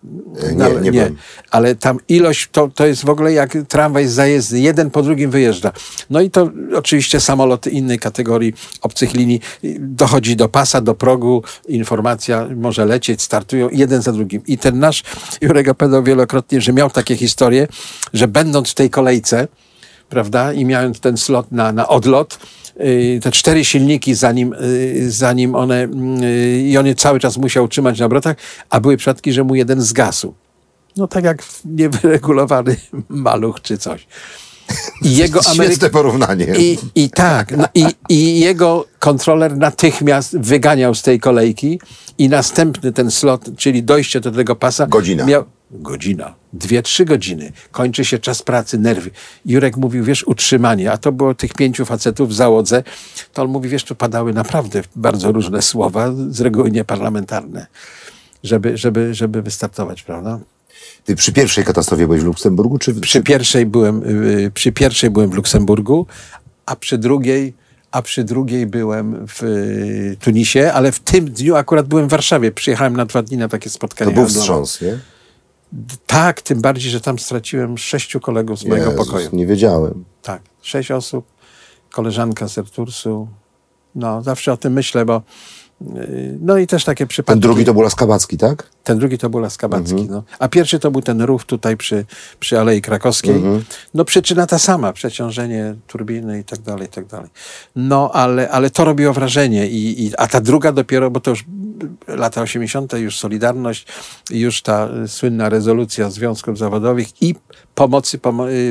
Nie, 0.55 0.81
nie 0.81 0.91
byłem. 0.91 1.17
Ale 1.51 1.75
tam 1.75 1.99
ilość 2.09 2.49
to, 2.51 2.67
to 2.75 2.85
jest 2.85 3.05
w 3.05 3.09
ogóle 3.09 3.33
jak 3.33 3.57
tramwaj 3.67 4.07
zajezdny. 4.07 4.59
Jeden 4.59 4.91
po 4.91 5.01
drugim 5.01 5.31
wyjeżdża. 5.31 5.71
No 6.09 6.21
i 6.21 6.29
to 6.29 6.51
oczywiście 6.75 7.19
samoloty 7.19 7.69
innej 7.69 7.99
kategorii 7.99 8.53
obcych 8.81 9.13
linii. 9.13 9.41
Dochodzi 9.79 10.35
do 10.35 10.49
pasa, 10.49 10.81
do 10.81 10.95
progu, 10.95 11.43
informacja 11.67 12.47
może 12.55 12.85
lecieć, 12.85 13.21
startują 13.21 13.69
jeden 13.71 14.01
za 14.01 14.11
drugim. 14.11 14.41
I 14.47 14.57
ten 14.57 14.79
nasz 14.79 15.03
Jurek 15.41 15.67
opowiadał 15.67 16.03
wielokrotnie, 16.03 16.61
że 16.61 16.73
miał 16.73 16.89
takie 16.89 17.15
historie, 17.15 17.67
że 18.13 18.27
będąc 18.27 18.69
w 18.69 18.73
tej 18.73 18.89
kolejce, 18.89 19.47
prawda, 20.09 20.53
i 20.53 20.65
miałem 20.65 20.93
ten 20.93 21.17
slot 21.17 21.51
na, 21.51 21.71
na 21.71 21.87
odlot, 21.87 22.39
te 23.21 23.31
cztery 23.31 23.65
silniki, 23.65 24.15
zanim, 24.15 24.53
y, 24.53 25.11
zanim 25.11 25.55
one, 25.55 25.87
y, 26.23 26.61
i 26.61 26.77
on 26.77 26.85
je 26.85 26.95
cały 26.95 27.19
czas 27.19 27.37
musiał 27.37 27.67
trzymać 27.67 27.99
na 27.99 28.05
obrotach, 28.05 28.37
a 28.69 28.79
były 28.79 28.97
przypadki, 28.97 29.33
że 29.33 29.43
mu 29.43 29.55
jeden 29.55 29.81
zgasł. 29.81 30.33
No 30.97 31.07
tak 31.07 31.23
jak 31.23 31.43
niewyregulowany 31.65 32.75
maluch 33.09 33.61
czy 33.61 33.77
coś. 33.77 34.07
I 35.01 35.15
jego 35.23 35.39
Ameryk... 35.51 35.91
porównanie. 35.91 36.45
I, 36.57 36.77
i 36.95 37.09
tak, 37.09 37.57
no, 37.57 37.65
i, 37.73 37.85
i 38.09 38.39
jego 38.39 38.85
kontroler 38.99 39.57
natychmiast 39.57 40.37
wyganiał 40.37 40.95
z 40.95 41.01
tej 41.01 41.19
kolejki 41.19 41.79
i 42.17 42.29
następny 42.29 42.91
ten 42.91 43.11
slot, 43.11 43.49
czyli 43.57 43.83
dojście 43.83 44.19
do 44.19 44.31
tego 44.31 44.55
pasa... 44.55 44.87
Godzina. 44.87 45.25
Miał, 45.25 45.43
godzina, 45.71 46.35
dwie, 46.53 46.81
trzy 46.81 47.05
godziny. 47.05 47.51
Kończy 47.71 48.05
się 48.05 48.19
czas 48.19 48.41
pracy, 48.41 48.77
nerwy. 48.77 49.11
Jurek 49.45 49.77
mówił, 49.77 50.03
wiesz, 50.03 50.23
utrzymanie, 50.27 50.91
a 50.91 50.97
to 50.97 51.11
było 51.11 51.33
tych 51.33 51.53
pięciu 51.53 51.85
facetów 51.85 52.29
w 52.29 52.33
załodze, 52.33 52.83
to 53.33 53.41
on 53.43 53.47
mówi, 53.49 53.69
wiesz, 53.69 53.83
tu 53.83 53.95
padały 53.95 54.33
naprawdę 54.33 54.81
bardzo 54.95 55.31
różne 55.31 55.61
słowa, 55.61 56.11
z 56.29 56.41
reguły 56.41 56.71
nieparlamentarne, 56.71 57.67
żeby, 58.43 58.77
żeby, 58.77 59.13
żeby 59.13 59.41
wystartować, 59.41 60.03
prawda? 60.03 60.39
Ty 61.05 61.15
przy 61.15 61.33
pierwszej 61.33 61.63
katastrofie 61.63 62.05
byłeś 62.05 62.21
w 62.21 62.25
Luksemburgu? 62.25 62.79
Czy... 62.79 62.93
Przy, 62.93 63.23
pierwszej 63.23 63.65
byłem, 63.65 64.03
y, 64.03 64.51
przy 64.53 64.71
pierwszej 64.71 65.09
byłem 65.09 65.29
w 65.29 65.33
Luksemburgu, 65.33 66.05
a 66.65 66.75
przy 66.75 66.97
drugiej 66.97 67.53
a 67.91 68.01
przy 68.01 68.23
drugiej 68.23 68.65
byłem 68.67 69.27
w 69.27 69.43
y, 69.43 70.17
Tunisie, 70.19 70.59
ale 70.73 70.91
w 70.91 70.99
tym 70.99 71.25
dniu 71.25 71.55
akurat 71.55 71.87
byłem 71.87 72.07
w 72.07 72.11
Warszawie. 72.11 72.51
Przyjechałem 72.51 72.95
na 72.95 73.05
dwa 73.05 73.23
dni 73.23 73.37
na 73.37 73.47
takie 73.47 73.69
spotkanie. 73.69 74.11
To 74.11 74.15
był 74.15 74.29
wstrząs, 74.29 74.81
nie? 74.81 74.99
Tak, 76.05 76.41
tym 76.41 76.61
bardziej, 76.61 76.91
że 76.91 77.01
tam 77.01 77.19
straciłem 77.19 77.77
sześciu 77.77 78.19
kolegów 78.19 78.59
z 78.59 78.65
mojego 78.65 78.91
Jezus, 78.91 79.05
pokoju. 79.07 79.29
Nie 79.33 79.45
wiedziałem. 79.45 80.05
Tak, 80.21 80.41
sześć 80.61 80.91
osób, 80.91 81.25
koleżanka 81.91 82.47
z 82.47 82.57
Ertursu. 82.57 83.27
No, 83.95 84.21
zawsze 84.21 84.53
o 84.53 84.57
tym 84.57 84.73
myślę, 84.73 85.05
bo 85.05 85.21
no 86.41 86.57
i 86.57 86.67
też 86.67 86.85
takie 86.85 87.07
przypadki. 87.07 87.41
Ten 87.41 87.49
drugi 87.49 87.65
to 87.65 87.73
był 87.73 87.81
Laskabacki, 87.81 88.37
tak? 88.37 88.69
Ten 88.83 88.99
drugi 88.99 89.17
to 89.17 89.29
był 89.29 89.39
Laskabacki. 89.39 89.91
Mhm. 89.91 90.11
No. 90.11 90.23
A 90.39 90.47
pierwszy 90.47 90.79
to 90.79 90.91
był 90.91 91.01
ten 91.01 91.21
rów 91.21 91.45
tutaj 91.45 91.77
przy, 91.77 92.05
przy 92.39 92.59
Alei 92.59 92.81
Krakowskiej. 92.81 93.35
Mhm. 93.35 93.63
No 93.93 94.05
przyczyna 94.05 94.47
ta 94.47 94.59
sama, 94.59 94.93
przeciążenie 94.93 95.75
turbiny 95.87 96.39
i 96.39 96.43
tak 96.43 96.59
dalej, 96.59 96.85
i 96.85 96.89
tak 96.89 97.05
dalej. 97.05 97.29
No 97.75 98.11
ale, 98.13 98.49
ale 98.49 98.69
to 98.69 98.85
robiło 98.85 99.13
wrażenie. 99.13 99.67
I, 99.67 100.05
i, 100.05 100.11
a 100.17 100.27
ta 100.27 100.41
druga 100.41 100.71
dopiero, 100.71 101.11
bo 101.11 101.19
to 101.19 101.29
już 101.29 101.45
lata 102.07 102.41
80., 102.41 102.93
już 102.93 103.19
Solidarność, 103.19 103.87
już 104.29 104.61
ta 104.61 104.89
słynna 105.07 105.49
rezolucja 105.49 106.09
związków 106.09 106.57
zawodowych 106.57 107.21
i 107.21 107.35
pomocy 107.75 108.19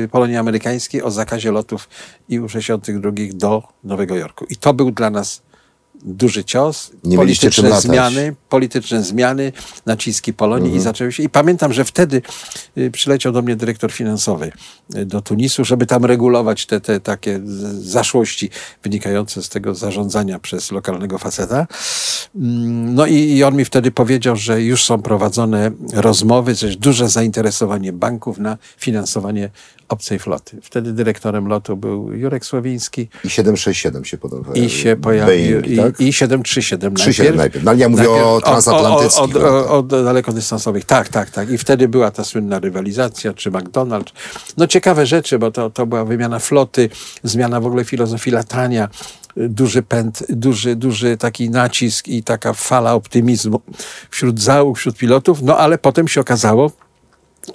y, 0.03 0.07
Polonii 0.11 0.37
Amerykańskiej 0.37 1.03
o 1.03 1.11
zakazie 1.11 1.51
lotów 1.51 1.89
IU-62 2.29 3.33
do 3.33 3.63
Nowego 3.83 4.15
Jorku. 4.15 4.45
I 4.49 4.55
to 4.55 4.73
był 4.73 4.91
dla 4.91 5.09
nas 5.09 5.41
duży 6.05 6.43
cios, 6.43 6.91
Nie 7.03 7.17
polityczne 7.17 7.81
zmiany, 7.81 8.35
polityczne 8.49 9.03
zmiany, 9.03 9.51
naciski 9.85 10.33
Polonii 10.33 10.65
mhm. 10.65 10.81
i 10.81 10.83
zaczęły 10.83 11.11
się. 11.11 11.23
I 11.23 11.29
pamiętam, 11.29 11.73
że 11.73 11.85
wtedy 11.85 12.21
y, 12.77 12.91
przyleciał 12.91 13.31
do 13.31 13.41
mnie 13.41 13.55
dyrektor 13.55 13.91
finansowy 13.91 14.51
y, 14.95 15.05
do 15.05 15.21
Tunisu, 15.21 15.65
żeby 15.65 15.85
tam 15.85 16.05
regulować 16.05 16.65
te, 16.65 16.81
te 16.81 16.99
takie 16.99 17.39
zaszłości 17.73 18.49
wynikające 18.83 19.43
z 19.43 19.49
tego 19.49 19.75
zarządzania 19.75 20.39
przez 20.39 20.71
lokalnego 20.71 21.17
faceta. 21.17 21.67
Mm, 22.35 22.95
no 22.95 23.05
i, 23.05 23.15
i 23.15 23.43
on 23.43 23.55
mi 23.55 23.65
wtedy 23.65 23.91
powiedział, 23.91 24.35
że 24.35 24.61
już 24.61 24.83
są 24.83 25.01
prowadzone 25.01 25.71
rozmowy, 25.93 26.55
że 26.55 26.67
jest 26.67 26.79
duże 26.79 27.09
zainteresowanie 27.09 27.93
banków 27.93 28.37
na 28.37 28.57
finansowanie 28.77 29.49
obcej 29.93 30.19
floty. 30.19 30.57
Wtedy 30.61 30.93
dyrektorem 30.93 31.47
lotu 31.47 31.77
był 31.77 32.13
Jurek 32.13 32.45
Słowiński. 32.45 33.09
I 33.23 33.29
767 33.29 34.05
się 34.05 34.17
podobał. 34.17 34.53
I 34.53 34.69
się 34.69 34.95
pojawił. 34.95 35.61
Boeing, 35.61 35.81
tak? 35.81 35.99
I, 36.01 36.07
I 36.07 36.13
737 36.13 36.93
najpierw. 36.93 37.37
najpierw. 37.37 37.65
No, 37.65 37.71
ale 37.71 37.79
ja 37.79 37.89
mówię 37.89 38.03
najpierw, 38.03 38.27
o 38.27 38.41
transatlantyckich. 38.41 39.35
O, 39.35 39.69
o, 39.69 39.77
o, 39.77 39.83
dalekodystansowych. 39.83 40.85
Tak, 40.85 41.09
tak, 41.09 41.29
tak. 41.29 41.49
I 41.49 41.57
wtedy 41.57 41.87
była 41.87 42.11
ta 42.11 42.23
słynna 42.23 42.59
rywalizacja, 42.59 43.33
czy 43.33 43.51
McDonald's. 43.51 44.11
No 44.57 44.67
ciekawe 44.67 45.05
rzeczy, 45.05 45.39
bo 45.39 45.51
to, 45.51 45.69
to 45.69 45.85
była 45.85 46.05
wymiana 46.05 46.39
floty, 46.39 46.89
zmiana 47.23 47.61
w 47.61 47.65
ogóle 47.65 47.83
filozofii 47.83 48.31
latania 48.31 48.89
duży 49.35 49.83
pęd, 49.83 50.23
duży, 50.29 50.75
duży 50.75 51.17
taki 51.17 51.49
nacisk 51.49 52.07
i 52.07 52.23
taka 52.23 52.53
fala 52.53 52.93
optymizmu 52.93 53.61
wśród 54.09 54.39
załóg, 54.39 54.77
wśród 54.77 54.97
pilotów, 54.97 55.41
no 55.41 55.57
ale 55.57 55.77
potem 55.77 56.07
się 56.07 56.21
okazało, 56.21 56.71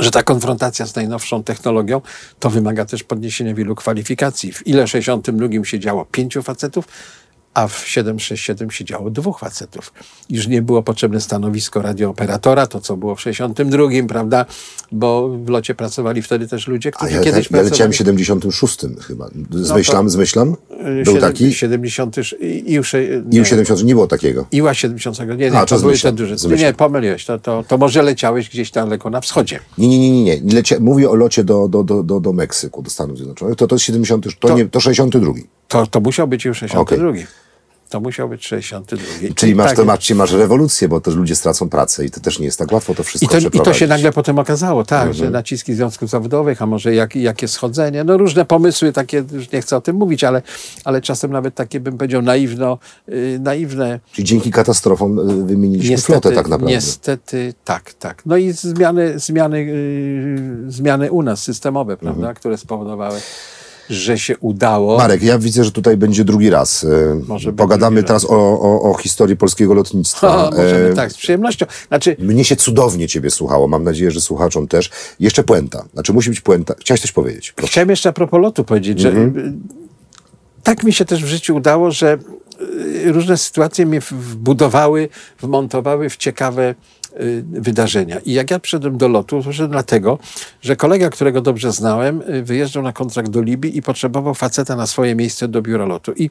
że 0.00 0.10
ta 0.10 0.22
konfrontacja 0.22 0.86
z 0.86 0.96
najnowszą 0.96 1.42
technologią 1.42 2.00
to 2.38 2.50
wymaga 2.50 2.84
też 2.84 3.02
podniesienia 3.02 3.54
wielu 3.54 3.74
kwalifikacji. 3.74 4.52
W 4.52 4.66
ile 4.66 4.88
62 4.88 5.64
siedziało 5.64 6.04
pięciu 6.04 6.42
facetów, 6.42 6.88
a 7.58 7.68
w 7.68 7.88
767 7.88 8.70
siedziało 8.70 9.10
dwóch 9.10 9.38
facetów. 9.38 9.92
Już 10.30 10.46
nie 10.46 10.62
było 10.62 10.82
potrzebne 10.82 11.20
stanowisko 11.20 11.82
radiooperatora, 11.82 12.66
to 12.66 12.80
co 12.80 12.96
było 12.96 13.14
w 13.14 13.20
62, 13.20 13.84
prawda? 14.08 14.46
Bo 14.92 15.28
w 15.28 15.48
locie 15.48 15.74
pracowali 15.74 16.22
wtedy 16.22 16.48
też 16.48 16.66
ludzie, 16.68 16.90
którzy 16.90 17.12
ja, 17.12 17.20
kiedyś 17.20 17.50
ja, 17.50 17.56
ja 17.56 17.62
leciałem 17.62 17.92
w 17.92 17.96
76 17.96 18.78
chyba. 19.06 19.30
Zmyślam, 19.50 20.04
no 20.04 20.10
zmyślam. 20.10 20.56
Był 21.04 21.14
7, 21.14 21.20
taki? 21.20 21.54
70, 21.54 22.16
IU, 22.40 22.82
IU 23.32 23.44
70 23.44 23.84
nie 23.84 23.94
było 23.94 24.06
takiego. 24.06 24.46
IUA 24.52 24.74
70, 24.74 25.18
nie, 25.18 25.50
nie, 25.50 25.58
a, 25.58 25.66
to 25.66 25.78
były 25.80 25.98
te 25.98 26.12
duże. 26.12 26.36
Nie, 26.56 26.72
pomyliłeś, 26.72 27.24
to, 27.24 27.38
to, 27.38 27.64
to 27.68 27.78
może 27.78 28.02
leciałeś 28.02 28.48
gdzieś 28.50 28.70
tam 28.70 28.88
daleko 28.88 29.10
na 29.10 29.20
wschodzie. 29.20 29.60
Nie, 29.78 29.88
nie, 29.88 30.10
nie, 30.10 30.22
nie. 30.22 30.54
Lecia, 30.54 30.76
mówię 30.80 31.10
o 31.10 31.14
locie 31.14 31.44
do, 31.44 31.68
do, 31.68 31.84
do, 31.84 32.02
do, 32.02 32.20
do 32.20 32.32
Meksyku, 32.32 32.82
do 32.82 32.90
Stanów 32.90 33.16
Zjednoczonych. 33.16 33.56
To 33.56 33.66
to 33.66 33.74
jest 33.74 33.84
70, 33.84 34.24
to, 34.24 34.48
to, 34.48 34.56
nie, 34.56 34.66
to 34.66 34.80
62. 34.80 35.32
To, 35.68 35.86
to 35.86 36.00
musiał 36.00 36.28
być 36.28 36.44
już 36.44 36.58
62. 36.58 37.08
Okay. 37.08 37.26
To 37.88 38.00
musiał 38.00 38.28
być 38.28 38.46
62. 38.46 39.04
Czyli 39.34 39.54
masz, 39.54 39.66
tak, 39.66 39.76
to, 39.76 39.84
masz, 39.84 40.10
masz 40.10 40.32
rewolucję, 40.32 40.88
bo 40.88 41.00
też 41.00 41.14
ludzie 41.14 41.36
stracą 41.36 41.68
pracę 41.68 42.04
i 42.04 42.10
to 42.10 42.20
też 42.20 42.38
nie 42.38 42.44
jest 42.44 42.58
tak 42.58 42.72
łatwo 42.72 42.94
to 42.94 43.02
wszystko 43.02 43.38
I 43.38 43.42
to, 43.42 43.48
i 43.48 43.60
to 43.60 43.74
się 43.74 43.86
nagle 43.86 44.12
potem 44.12 44.38
okazało, 44.38 44.84
tak, 44.84 45.06
mhm. 45.06 45.16
że 45.16 45.30
naciski 45.30 45.74
związków 45.74 46.10
zawodowych, 46.10 46.62
a 46.62 46.66
może 46.66 46.94
jak, 46.94 47.16
jakie 47.16 47.48
schodzenie, 47.48 48.04
no 48.04 48.16
różne 48.16 48.44
pomysły 48.44 48.92
takie, 48.92 49.24
już 49.32 49.52
nie 49.52 49.60
chcę 49.60 49.76
o 49.76 49.80
tym 49.80 49.96
mówić, 49.96 50.24
ale, 50.24 50.42
ale 50.84 51.00
czasem 51.00 51.30
nawet 51.30 51.54
takie, 51.54 51.80
bym 51.80 51.98
powiedział, 51.98 52.22
naiwno, 52.22 52.78
yy, 53.08 53.38
naiwne. 53.40 54.00
Czyli 54.12 54.24
dzięki 54.24 54.50
katastrofom 54.50 55.18
y, 55.18 55.44
wymieniliśmy 55.44 55.90
niestety, 55.90 56.20
flotę 56.20 56.36
tak 56.36 56.48
naprawdę. 56.48 56.74
Niestety 56.74 57.54
tak, 57.64 57.92
tak. 57.92 58.22
No 58.26 58.36
i 58.36 58.52
zmiany, 58.52 59.18
zmiany, 59.18 59.64
yy, 59.64 60.72
zmiany 60.72 61.12
u 61.12 61.22
nas 61.22 61.42
systemowe, 61.42 61.96
prawda, 61.96 62.20
mhm. 62.20 62.36
które 62.36 62.58
spowodowały 62.58 63.20
że 63.90 64.18
się 64.18 64.38
udało. 64.38 64.98
Marek, 64.98 65.22
ja 65.22 65.38
widzę, 65.38 65.64
że 65.64 65.72
tutaj 65.72 65.96
będzie 65.96 66.24
drugi 66.24 66.50
raz. 66.50 66.84
E, 66.84 67.20
Może 67.28 67.52
Pogadamy 67.52 68.02
teraz 68.02 68.24
o, 68.24 68.60
o, 68.60 68.90
o, 68.90 68.94
historii 68.94 69.36
polskiego 69.36 69.74
lotnictwa. 69.74 70.48
O, 70.48 70.50
możemy, 70.62 70.88
e... 70.90 70.94
tak, 70.94 71.12
z 71.12 71.16
przyjemnością. 71.16 71.66
Znaczy... 71.88 72.16
Mnie 72.18 72.44
się 72.44 72.56
cudownie 72.56 73.08
ciebie 73.08 73.30
słuchało. 73.30 73.68
Mam 73.68 73.84
nadzieję, 73.84 74.10
że 74.10 74.20
słuchaczom 74.20 74.68
też. 74.68 74.90
Jeszcze 75.20 75.44
puenta. 75.44 75.84
Znaczy 75.92 76.12
musi 76.12 76.30
być 76.30 76.40
puenta. 76.40 76.74
Chciałeś 76.80 77.00
coś 77.00 77.12
powiedzieć? 77.12 77.52
Proszę. 77.52 77.70
Chciałem 77.70 77.90
jeszcze 77.90 78.08
a 78.08 78.12
propos 78.12 78.40
lotu 78.40 78.64
powiedzieć, 78.64 79.00
że 79.00 79.08
mhm. 79.08 79.60
tak 80.62 80.84
mi 80.84 80.92
się 80.92 81.04
też 81.04 81.24
w 81.24 81.26
życiu 81.26 81.56
udało, 81.56 81.90
że 81.90 82.18
e, 83.06 83.12
różne 83.12 83.36
sytuacje 83.36 83.86
mnie 83.86 84.00
wbudowały, 84.10 85.08
wmontowały 85.40 86.10
w 86.10 86.16
ciekawe 86.16 86.74
wydarzenia. 87.50 88.18
I 88.18 88.32
jak 88.32 88.50
ja 88.50 88.58
przyszedłem 88.58 88.98
do 88.98 89.08
lotu, 89.08 89.42
to 89.42 89.68
dlatego, 89.68 90.18
że 90.62 90.76
kolega, 90.76 91.10
którego 91.10 91.40
dobrze 91.40 91.72
znałem, 91.72 92.22
y, 92.28 92.42
wyjeżdżał 92.42 92.82
na 92.82 92.92
kontrakt 92.92 93.30
do 93.30 93.42
Libii 93.42 93.76
i 93.76 93.82
potrzebował 93.82 94.34
faceta 94.34 94.76
na 94.76 94.86
swoje 94.86 95.14
miejsce 95.14 95.48
do 95.48 95.62
biura 95.62 95.86
lotu 95.86 96.12
i 96.12 96.30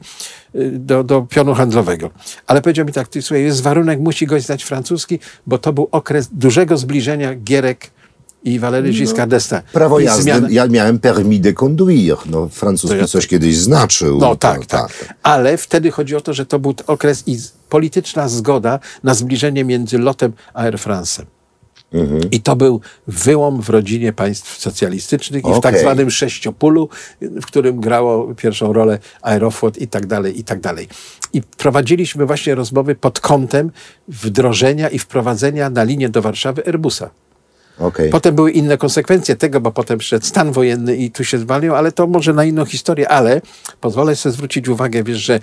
y, 0.54 0.70
do, 0.78 1.04
do 1.04 1.22
pionu 1.22 1.54
handlowego. 1.54 2.10
Ale 2.46 2.62
powiedział 2.62 2.86
mi 2.86 2.92
tak, 2.92 3.08
ty 3.08 3.22
słuchaj, 3.22 3.42
jest 3.42 3.62
warunek, 3.62 4.00
musi 4.00 4.26
gość 4.26 4.46
znać 4.46 4.64
francuski, 4.64 5.18
bo 5.46 5.58
to 5.58 5.72
był 5.72 5.88
okres 5.92 6.28
dużego 6.32 6.76
zbliżenia 6.76 7.34
Gierek 7.34 7.90
i 8.44 8.60
Valéry 8.60 8.90
Giscard 8.92 9.30
d'Estaing. 9.30 9.62
Prawo 9.72 10.00
jazdy, 10.00 10.22
zmiana... 10.22 10.48
ja 10.50 10.66
miałem 10.66 10.98
permis 10.98 11.40
de 11.40 11.52
conduire, 11.52 12.16
no 12.26 12.48
francuski 12.48 12.98
ja... 12.98 13.06
coś 13.06 13.26
kiedyś 13.26 13.56
znaczył. 13.56 14.18
No 14.18 14.36
tak, 14.36 14.66
tak, 14.66 14.96
tak. 14.96 15.14
Ale 15.22 15.56
wtedy 15.56 15.90
chodzi 15.90 16.16
o 16.16 16.20
to, 16.20 16.34
że 16.34 16.46
to 16.46 16.58
był 16.58 16.74
okres 16.86 17.22
i 17.26 17.38
polityczna 17.68 18.28
zgoda 18.28 18.78
na 19.04 19.14
zbliżenie 19.14 19.64
między 19.64 19.98
lotem 19.98 20.32
a 20.54 20.62
Air 20.62 20.78
France. 20.78 21.24
I 22.30 22.40
to 22.40 22.56
był 22.56 22.80
wyłom 23.06 23.62
w 23.62 23.68
rodzinie 23.68 24.12
państw 24.12 24.60
socjalistycznych 24.60 25.44
i 25.44 25.54
w 25.54 25.60
tak 25.60 25.78
zwanym 25.78 26.10
sześciopulu, 26.10 26.88
w 27.20 27.46
którym 27.46 27.80
grało 27.80 28.34
pierwszą 28.34 28.72
rolę 28.72 28.98
Aeroflot 29.22 29.78
i 29.78 29.88
tak 29.88 30.06
dalej, 30.06 30.40
i 30.40 30.44
tak 30.44 30.60
dalej. 30.60 30.88
I 31.32 31.42
prowadziliśmy 31.42 32.26
właśnie 32.26 32.54
rozmowy 32.54 32.94
pod 32.94 33.20
kątem 33.20 33.70
wdrożenia 34.08 34.88
i 34.88 34.98
wprowadzenia 34.98 35.70
na 35.70 35.82
linię 35.82 36.08
do 36.08 36.22
Warszawy 36.22 36.66
Airbusa. 36.66 37.10
Okej. 37.78 38.10
Potem 38.10 38.34
były 38.34 38.50
inne 38.50 38.78
konsekwencje 38.78 39.36
tego, 39.36 39.60
bo 39.60 39.72
potem 39.72 39.98
przyszedł 39.98 40.26
stan 40.26 40.52
wojenny 40.52 40.96
i 40.96 41.10
tu 41.10 41.24
się 41.24 41.38
zwalił, 41.38 41.74
ale 41.74 41.92
to 41.92 42.06
może 42.06 42.32
na 42.32 42.44
inną 42.44 42.64
historię. 42.64 43.08
Ale 43.08 43.40
pozwolę 43.80 44.16
sobie 44.16 44.32
zwrócić 44.32 44.68
uwagę, 44.68 45.02
wiesz, 45.02 45.18
że 45.18 45.40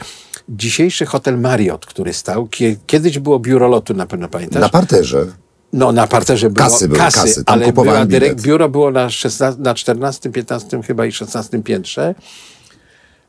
dzisiejszy 0.50 1.06
hotel 1.06 1.40
Marriott, 1.40 1.86
który 1.86 2.14
stał, 2.14 2.48
kie, 2.48 2.76
kiedyś 2.88 3.20
było 3.20 3.40
biuro 3.40 3.68
lotu, 3.68 3.94
na 3.94 4.06
pewno 4.06 4.28
pamiętasz? 4.28 4.62
Na 4.62 4.70
parterze. 4.70 5.26
No 5.74 5.92
na 5.92 6.08
parterze 6.08 6.50
było 6.50 6.70
Kasy 6.70 6.88
były, 6.88 7.00
kasy. 7.00 7.46
Tam 7.46 7.54
ale 7.54 7.74
była 7.74 8.06
bilet. 8.06 8.42
biuro 8.42 8.70
było 8.70 8.92
na, 8.92 9.10
16, 9.10 9.62
na 9.62 9.74
14, 9.74 10.30
15 10.30 10.82
chyba 10.82 11.06
i 11.06 11.12
16 11.12 11.64
piętrze, 11.64 12.16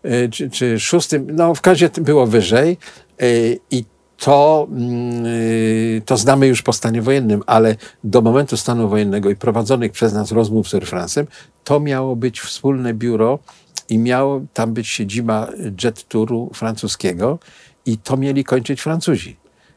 y, 0.05 0.29
czy, 0.33 0.51
czy 0.51 0.81
6, 0.81 1.09
no 1.27 1.55
w 1.55 1.61
każdym 1.61 2.05
było 2.05 2.27
wyżej 2.27 2.79
y, 3.23 3.59
i 3.71 3.85
to, 4.19 4.67
mm, 4.71 5.27
y, 5.27 6.03
to 6.07 6.17
znamy 6.17 6.47
już 6.47 6.63
po 6.63 6.73
stanie 6.73 7.03
wojennym, 7.03 7.43
ale 7.47 7.77
do 8.05 8.23
momentu 8.23 8.57
stanu 8.57 8.89
wojennego 8.89 9.31
i 9.31 9.37
prowadzonych 9.37 9.93
przez 9.93 10.13
nas 10.13 10.33
rozmów 10.33 10.69
z 10.69 10.75
Air 10.75 10.85
France'em, 10.85 11.27
to 11.65 11.81
miało 11.81 12.17
być 12.17 12.41
wspólne 12.41 12.95
biuro 12.95 13.39
i 13.89 13.99
miało 13.99 14.41
tam 14.55 14.75
być 14.75 14.89
siedziba 14.89 15.49
jet 15.85 16.09
touru 16.09 16.51
francuskiego 16.55 17.39
i 17.87 17.99
to 17.99 18.17
mieli 18.17 18.45
kończyć 18.45 18.81
Francuzi 18.81 19.37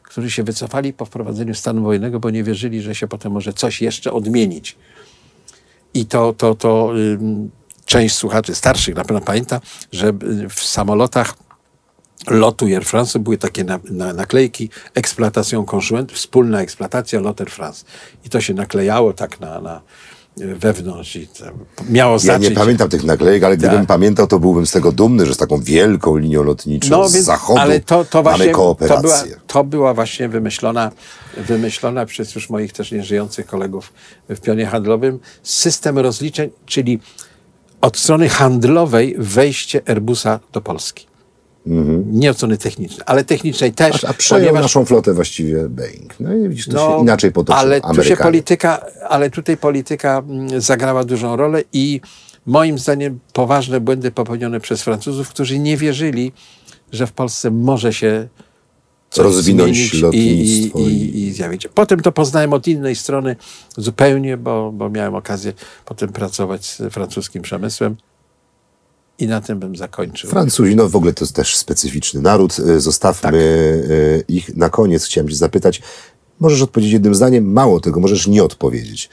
którzy 0.09 0.31
się 0.31 0.43
wycofali 0.43 0.93
po 0.93 1.05
wprowadzeniu 1.05 1.55
stanu 1.55 1.83
wojennego, 1.83 2.19
bo 2.19 2.29
nie 2.29 2.43
wierzyli, 2.43 2.81
że 2.81 2.95
się 2.95 3.07
potem 3.07 3.31
może 3.31 3.53
coś 3.53 3.81
jeszcze 3.81 4.13
odmienić. 4.13 4.75
I 5.93 6.05
to, 6.05 6.33
to, 6.33 6.55
to 6.55 6.91
ym, 6.97 7.49
część 7.85 8.15
słuchaczy 8.15 8.55
starszych 8.55 8.95
na 8.95 9.03
pewno 9.03 9.21
pamięta, 9.21 9.61
że 9.91 10.07
y, 10.07 10.49
w 10.49 10.63
samolotach 10.63 11.33
lotu 12.27 12.65
Air 12.65 12.85
France 12.85 13.19
były 13.19 13.37
takie 13.37 13.63
na, 13.63 13.79
na, 13.91 14.13
naklejki 14.13 14.69
eksploatacją 14.93 15.65
konsument, 15.65 16.11
wspólna 16.11 16.61
eksploatacja 16.61 17.19
lot 17.19 17.41
Air 17.41 17.49
France. 17.51 17.85
I 18.25 18.29
to 18.29 18.41
się 18.41 18.53
naklejało 18.53 19.13
tak 19.13 19.39
na, 19.39 19.61
na 19.61 19.81
y, 20.41 20.55
wewnątrz 20.55 21.15
i 21.15 21.27
miało 21.89 22.13
Ja 22.13 22.19
znaczyć... 22.19 22.49
nie 22.49 22.55
pamiętam 22.55 22.89
tych 22.89 23.03
naklejek, 23.03 23.43
ale 23.43 23.57
gdybym 23.57 23.77
Tak. 23.77 23.87
pamiętał, 23.87 24.27
to 24.27 24.39
byłbym 24.39 24.67
z 24.67 24.71
tego 24.71 24.91
dumny, 24.91 25.25
że 25.25 25.33
z 25.33 25.37
taką 25.37 25.59
wielką 25.61 26.17
linią 26.17 26.43
lotniczą 26.43 26.89
No, 26.89 27.09
z 27.09 27.13
więc, 27.13 27.25
zachodu 27.25 27.59
ale 27.59 27.79
to, 27.79 28.05
to 28.05 28.23
właśnie, 28.23 28.39
mamy 28.45 28.51
to 28.51 28.57
była, 28.57 28.65
kooperację. 28.75 29.35
to 29.47 29.63
była 29.63 29.93
właśnie 29.93 30.29
wymyślona, 30.29 30.91
wymyślona 31.37 32.05
przez 32.05 32.35
już 32.35 32.49
moich 32.49 32.73
też 32.73 32.91
nieżyjących 32.91 33.45
kolegów 33.45 33.93
w 34.29 34.39
pionie 34.39 34.65
handlowym 34.65 35.19
system 35.43 35.97
rozliczeń, 35.99 36.49
czyli 36.65 36.99
od 37.81 37.97
strony 37.97 38.29
handlowej 38.29 39.15
wejście 39.17 39.81
Airbusa 39.87 40.39
do 40.53 40.61
Polski. 40.61 41.09
Nie 42.05 42.31
od 42.31 42.37
strony 42.37 42.57
technicznej, 42.57 42.99
ale 43.05 43.23
technicznej 43.23 43.71
też, 43.73 43.93
Mhm. 43.95 44.11
A, 44.11 44.15
a 44.15 44.17
przejął 44.17 44.41
ponieważ 44.45 44.61
naszą 44.63 44.85
flotę 44.85 45.13
właściwie 45.13 45.69
Boeing. 45.69 46.19
No 46.19 46.33
i 46.35 46.49
widzisz, 46.49 46.67
to 46.67 46.77
się 46.95 47.01
inaczej 47.01 47.31
potoczyło. 47.31 47.57
ale 47.59 47.81
tu 47.81 48.03
się 48.03 48.17
polityka, 48.17 48.85
ale 49.09 49.29
tutaj 49.29 49.57
polityka 49.57 50.23
mm, 50.29 50.61
zagrała 50.61 51.03
dużą 51.03 51.35
rolę 51.35 51.63
i 51.73 52.01
moim 52.45 52.79
zdaniem 52.79 53.19
poważne 53.33 53.79
błędy 53.81 54.11
popełnione 54.11 54.59
przez 54.59 54.81
Francuzów, 54.83 55.29
którzy 55.29 55.59
nie 55.59 55.77
wierzyli, 55.77 56.31
że 56.91 57.07
w 57.07 57.11
Polsce 57.11 57.51
może 57.51 57.93
się 57.93 58.27
coś 59.09 59.23
Rozwinąć 59.25 59.93
lotnictwo 59.93 60.79
i, 60.79 60.83
i- 60.85 61.17
i, 61.17 61.27
i 61.27 61.33
zjawić. 61.33 61.67
Potem 61.73 61.99
to 61.99 62.11
poznałem 62.11 62.53
od 62.53 62.67
innej 62.67 62.95
strony 62.95 63.35
zupełnie, 63.77 64.37
bo, 64.37 64.71
bo 64.71 64.89
miałem 64.89 65.15
okazję 65.15 65.53
potem 65.85 66.09
pracować 66.09 66.65
z 66.65 66.93
francuskim 66.93 67.41
przemysłem 67.41 67.95
i 69.19 69.27
na 69.27 69.41
tym 69.41 69.59
bym 69.59 69.75
zakończył. 69.75 70.29
Francuzi, 70.29 70.75
no 70.75 70.89
w 70.89 70.95
ogóle 70.95 71.13
to 71.13 71.23
jest 71.25 71.35
też 71.35 71.55
specyficzny 71.55 72.21
naród. 72.21 72.59
Y, 72.59 72.79
Zostawmy 72.79 73.21
Tak. 73.21 73.33
y, 73.35 74.23
ich 74.27 74.55
na 74.55 74.69
koniec. 74.69 75.05
Chciałem 75.05 75.29
cię 75.29 75.35
zapytać, 75.35 75.81
możesz 76.39 76.61
odpowiedzieć 76.61 76.93
jednym 76.93 77.15
zdaniem, 77.15 77.51
mało 77.51 77.79
tego, 77.79 77.99
możesz 77.99 78.27
nie 78.27 78.43
odpowiedzieć. 78.43 79.09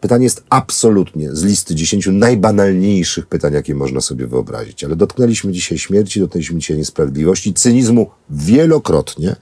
Pytanie 0.00 0.24
jest 0.24 0.42
absolutnie 0.50 1.34
z 1.34 1.42
listy 1.42 1.74
dziesięciu 1.74 2.12
najbanalniejszych 2.12 3.26
pytań, 3.26 3.52
jakie 3.52 3.74
można 3.74 4.00
sobie 4.00 4.26
wyobrazić. 4.26 4.84
Ale 4.84 4.96
dotknęliśmy 4.96 5.52
dzisiaj 5.52 5.78
śmierci, 5.78 6.20
dotknęliśmy 6.20 6.58
dzisiaj 6.60 6.76
niesprawiedliwości, 6.76 7.54
cynizmu 7.54 8.10
wielokrotnie. 8.30 9.36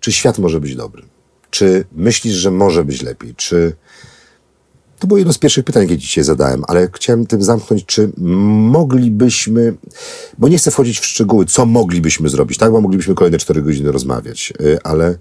Czy 0.00 0.12
świat 0.12 0.38
może 0.38 0.60
być 0.60 0.76
dobry? 0.76 1.02
Czy 1.50 1.84
myślisz, 1.92 2.34
że 2.34 2.50
może 2.50 2.84
być 2.84 3.02
lepiej? 3.02 3.34
Czy 3.34 3.76
to 4.98 5.06
było 5.06 5.18
jedno 5.18 5.32
z 5.32 5.38
pierwszych 5.38 5.64
pytań, 5.64 5.82
jakie 5.82 5.98
dzisiaj 5.98 6.24
zadałem, 6.24 6.62
ale 6.68 6.88
chciałem 6.94 7.26
tym 7.26 7.42
zamknąć, 7.42 7.84
czy 7.84 8.12
moglibyśmy, 8.16 9.74
bo 10.38 10.48
nie 10.48 10.58
chcę 10.58 10.70
wchodzić 10.70 10.98
w 10.98 11.06
szczegóły, 11.06 11.46
co 11.46 11.66
moglibyśmy 11.66 12.28
zrobić, 12.28 12.58
tak? 12.58 12.72
Bo 12.72 12.80
moglibyśmy 12.80 13.14
kolejne 13.14 13.38
cztery 13.38 13.62
godziny 13.62 13.92
rozmawiać, 13.92 14.52
y, 14.60 14.78
ale 14.82 15.18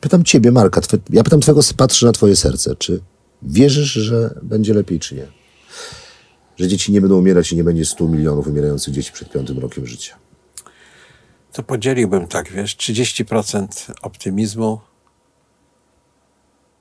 pytam 0.00 0.24
ciebie, 0.24 0.52
Marka, 0.52 0.80
twe, 0.80 0.98
ja 1.10 1.22
pytam 1.22 1.40
twojego, 1.40 1.60
patrzę 1.76 2.06
na 2.06 2.12
twoje 2.12 2.36
serce, 2.36 2.76
czy 2.76 3.00
wierzysz, 3.42 3.92
że 3.92 4.40
będzie 4.42 4.74
lepiej, 4.74 5.00
czy 5.00 5.14
nie? 5.14 5.26
Że 6.56 6.68
dzieci 6.68 6.92
nie 6.92 7.00
będą 7.00 7.18
umierać 7.18 7.52
i 7.52 7.56
nie 7.56 7.64
będzie 7.64 7.84
100 7.84 8.08
milionów 8.08 8.46
umierających 8.46 8.94
dzieci 8.94 9.12
przed 9.12 9.30
piątym 9.30 9.58
rokiem 9.58 9.86
życia. 9.86 10.16
To 11.52 11.62
podzieliłbym 11.62 12.26
tak, 12.26 12.52
wiesz, 12.52 12.76
30% 12.76 13.66
optymizmu, 14.02 14.80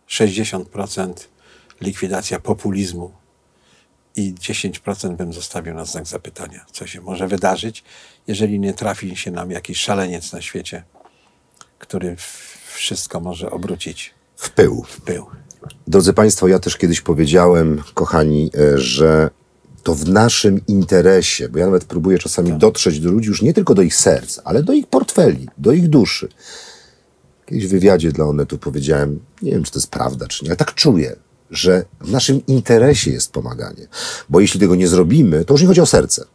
60% 0.09 1.13
likwidacja 1.85 2.39
populizmu 2.39 3.11
i 4.15 4.33
10% 4.33 5.15
bym 5.15 5.33
zostawił 5.33 5.73
na 5.73 5.85
znak 5.85 6.07
zapytania, 6.07 6.65
co 6.71 6.87
się 6.87 7.01
może 7.01 7.27
wydarzyć, 7.27 7.83
jeżeli 8.27 8.59
nie 8.59 8.73
trafi 8.73 9.15
się 9.15 9.31
nam 9.31 9.51
jakiś 9.51 9.77
szaleniec 9.79 10.33
na 10.33 10.41
świecie, 10.41 10.83
który 11.79 12.15
wszystko 12.73 13.19
może 13.19 13.51
obrócić 13.51 14.13
W 14.35 14.49
pył. 14.49 14.83
w 14.87 15.01
pył. 15.01 15.25
Drodzy 15.87 16.13
Państwo, 16.13 16.47
ja 16.47 16.59
też 16.59 16.77
kiedyś 16.77 17.01
powiedziałem, 17.01 17.83
kochani, 17.93 18.51
e, 18.57 18.77
że 18.77 19.29
to 19.83 19.95
w 19.95 20.09
naszym 20.09 20.61
interesie, 20.67 21.49
bo 21.49 21.59
ja 21.59 21.65
nawet 21.65 21.85
próbuję 21.85 22.19
czasami 22.19 22.53
dotrzeć 22.53 22.99
do 22.99 23.11
ludzi 23.11 23.27
już 23.27 23.41
nie 23.41 23.53
tylko 23.53 23.73
do 23.73 23.81
ich 23.81 23.95
serc, 23.95 24.39
ale 24.43 24.63
do 24.63 24.73
ich 24.73 24.87
portfeli, 24.87 25.47
do 25.57 25.71
ich 25.71 25.87
duszy. 25.87 26.27
Kiedyś 27.45 27.67
w 27.67 27.69
wywiadzie 27.69 28.11
dla 28.11 28.25
Onetu 28.25 28.57
powiedziałem, 28.57 29.19
nie 29.41 29.51
wiem, 29.51 29.63
czy 29.63 29.71
to 29.71 29.79
jest 29.79 29.91
prawda, 29.91 30.27
czy 30.27 30.43
nie, 30.43 30.49
ale 30.49 30.57
tak 30.57 30.73
czuję, 30.73 31.15
że 31.51 31.85
w 32.01 32.11
naszym 32.11 32.45
interesie 32.47 33.11
jest 33.11 33.31
pomaganie. 33.31 33.87
Bo 34.29 34.39
jeśli 34.39 34.59
tego 34.59 34.75
nie 34.75 34.87
zrobimy, 34.87 35.45
to 35.45 35.53
już 35.53 35.61
nie 35.61 35.67
chodzi 35.67 35.81
o 35.81 35.85
serce. 35.85 36.25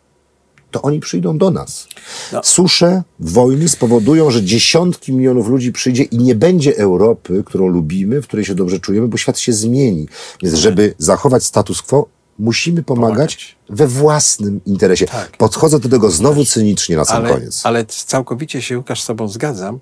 To 0.70 0.82
oni 0.82 1.00
przyjdą 1.00 1.38
do 1.38 1.50
nas. 1.50 1.88
No. 2.32 2.40
Susze, 2.44 3.02
wojny 3.20 3.68
spowodują, 3.68 4.30
że 4.30 4.42
dziesiątki 4.42 5.12
milionów 5.12 5.48
ludzi 5.48 5.72
przyjdzie 5.72 6.02
i 6.02 6.18
nie 6.18 6.34
będzie 6.34 6.76
Europy, 6.76 7.42
którą 7.46 7.66
lubimy, 7.68 8.22
w 8.22 8.26
której 8.26 8.44
się 8.44 8.54
dobrze 8.54 8.80
czujemy, 8.80 9.08
bo 9.08 9.16
świat 9.16 9.38
się 9.38 9.52
zmieni. 9.52 10.08
Więc 10.42 10.54
żeby 10.54 10.94
zachować 10.98 11.44
status 11.44 11.82
quo, 11.82 12.08
musimy 12.38 12.82
pomagać, 12.82 13.10
Pomagać. 13.16 13.56
we 13.68 13.86
własnym 13.86 14.60
interesie. 14.66 15.06
Tak. 15.06 15.36
Podchodzę 15.36 15.80
do 15.80 15.88
tego 15.88 16.10
znowu 16.10 16.44
cynicznie 16.44 16.96
na 16.96 17.04
sam 17.04 17.16
ale, 17.24 17.34
koniec. 17.34 17.60
ale 17.64 17.86
całkowicie 17.86 18.62
się, 18.62 18.78
Łukasz, 18.78 19.02
z 19.02 19.06
tobą 19.06 19.28
zgadzam 19.28 19.78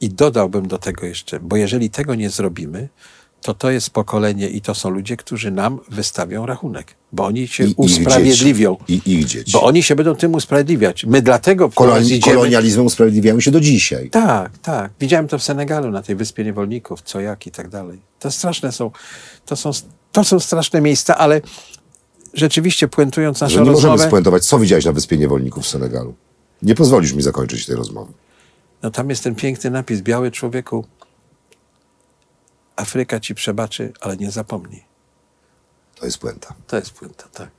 i 0.00 0.08
dodałbym 0.10 0.68
do 0.68 0.78
tego 0.78 1.06
jeszcze, 1.06 1.40
bo 1.40 1.56
jeżeli 1.56 1.90
tego 1.90 2.14
nie 2.14 2.30
zrobimy, 2.30 2.88
to 3.42 3.54
to 3.54 3.70
jest 3.70 3.90
pokolenie 3.90 4.48
i 4.48 4.60
to 4.60 4.74
są 4.74 4.90
ludzie, 4.90 5.16
którzy 5.16 5.50
nam 5.50 5.78
wystawią 5.88 6.46
rachunek, 6.46 6.94
bo 7.12 7.26
oni 7.26 7.48
się 7.48 7.64
I 7.64 7.74
usprawiedliwią. 7.76 8.76
dzieci. 8.88 9.02
I 9.08 9.12
ich 9.12 9.24
dzieci. 9.24 9.52
Bo 9.52 9.62
oni 9.62 9.82
się 9.82 9.96
będą 9.96 10.14
tym 10.14 10.34
usprawiedliwiać. 10.34 11.04
My 11.04 11.22
dlatego 11.22 11.70
teraz 11.76 12.04
idziemy... 12.04 12.36
kolonializmem 12.36 12.86
usprawiedliwiają 12.86 13.40
się 13.40 13.50
do 13.50 13.60
dzisiaj. 13.60 14.10
Tak, 14.10 14.58
tak. 14.58 14.90
Widziałem 15.00 15.28
to 15.28 15.38
w 15.38 15.42
Senegalu, 15.42 15.90
na 15.90 16.02
tej 16.02 16.16
wyspie 16.16 16.44
niewolników, 16.44 17.02
co 17.02 17.20
jak 17.20 17.46
i 17.46 17.50
tak 17.50 17.68
dalej. 17.68 17.98
To 18.18 18.30
straszne 18.30 18.72
są, 18.72 18.90
to 19.46 19.56
są, 19.56 19.70
to 20.12 20.24
są 20.24 20.40
straszne 20.40 20.80
miejsca, 20.80 21.16
ale 21.16 21.40
rzeczywiście 22.34 22.88
puentując 22.88 23.40
naszą 23.40 23.54
Że 23.54 23.62
nie 23.62 23.70
możemy 23.70 23.98
spuentować, 23.98 24.44
co 24.44 24.58
widziałeś 24.58 24.84
na 24.84 24.92
Wyspie 24.92 25.18
Niewolników 25.18 25.64
w 25.64 25.68
Senegalu. 25.68 26.14
Nie 26.62 26.74
pozwolisz 26.74 27.12
mi 27.12 27.22
zakończyć 27.22 27.66
tej 27.66 27.76
rozmowy. 27.76 28.12
no 28.82 28.90
tam 28.90 29.10
jest 29.10 29.24
ten 29.24 29.34
piękny 29.34 29.70
napis, 29.70 30.00
biały 30.00 30.30
człowieku, 30.30 30.84
Afryka 32.78 33.20
ci 33.20 33.34
przebaczy, 33.34 33.92
ale 34.00 34.16
nie 34.16 34.30
zapomnij. 34.30 34.84
To 35.94 36.04
jest 36.06 36.18
puenta. 36.18 36.54
To 36.66 36.76
jest 36.76 36.90
puenta, 36.90 37.28
tak. 37.32 37.50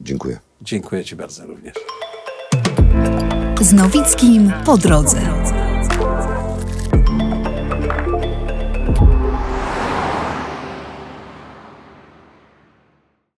Dziękuję. 0.00 0.40
Dziękuję 0.62 1.04
ci 1.04 1.16
bardzo 1.16 1.46
również. 1.46 1.74
Z 3.60 3.72
Nowickim 3.72 4.52
po 4.66 4.78
drodze. 4.78 5.20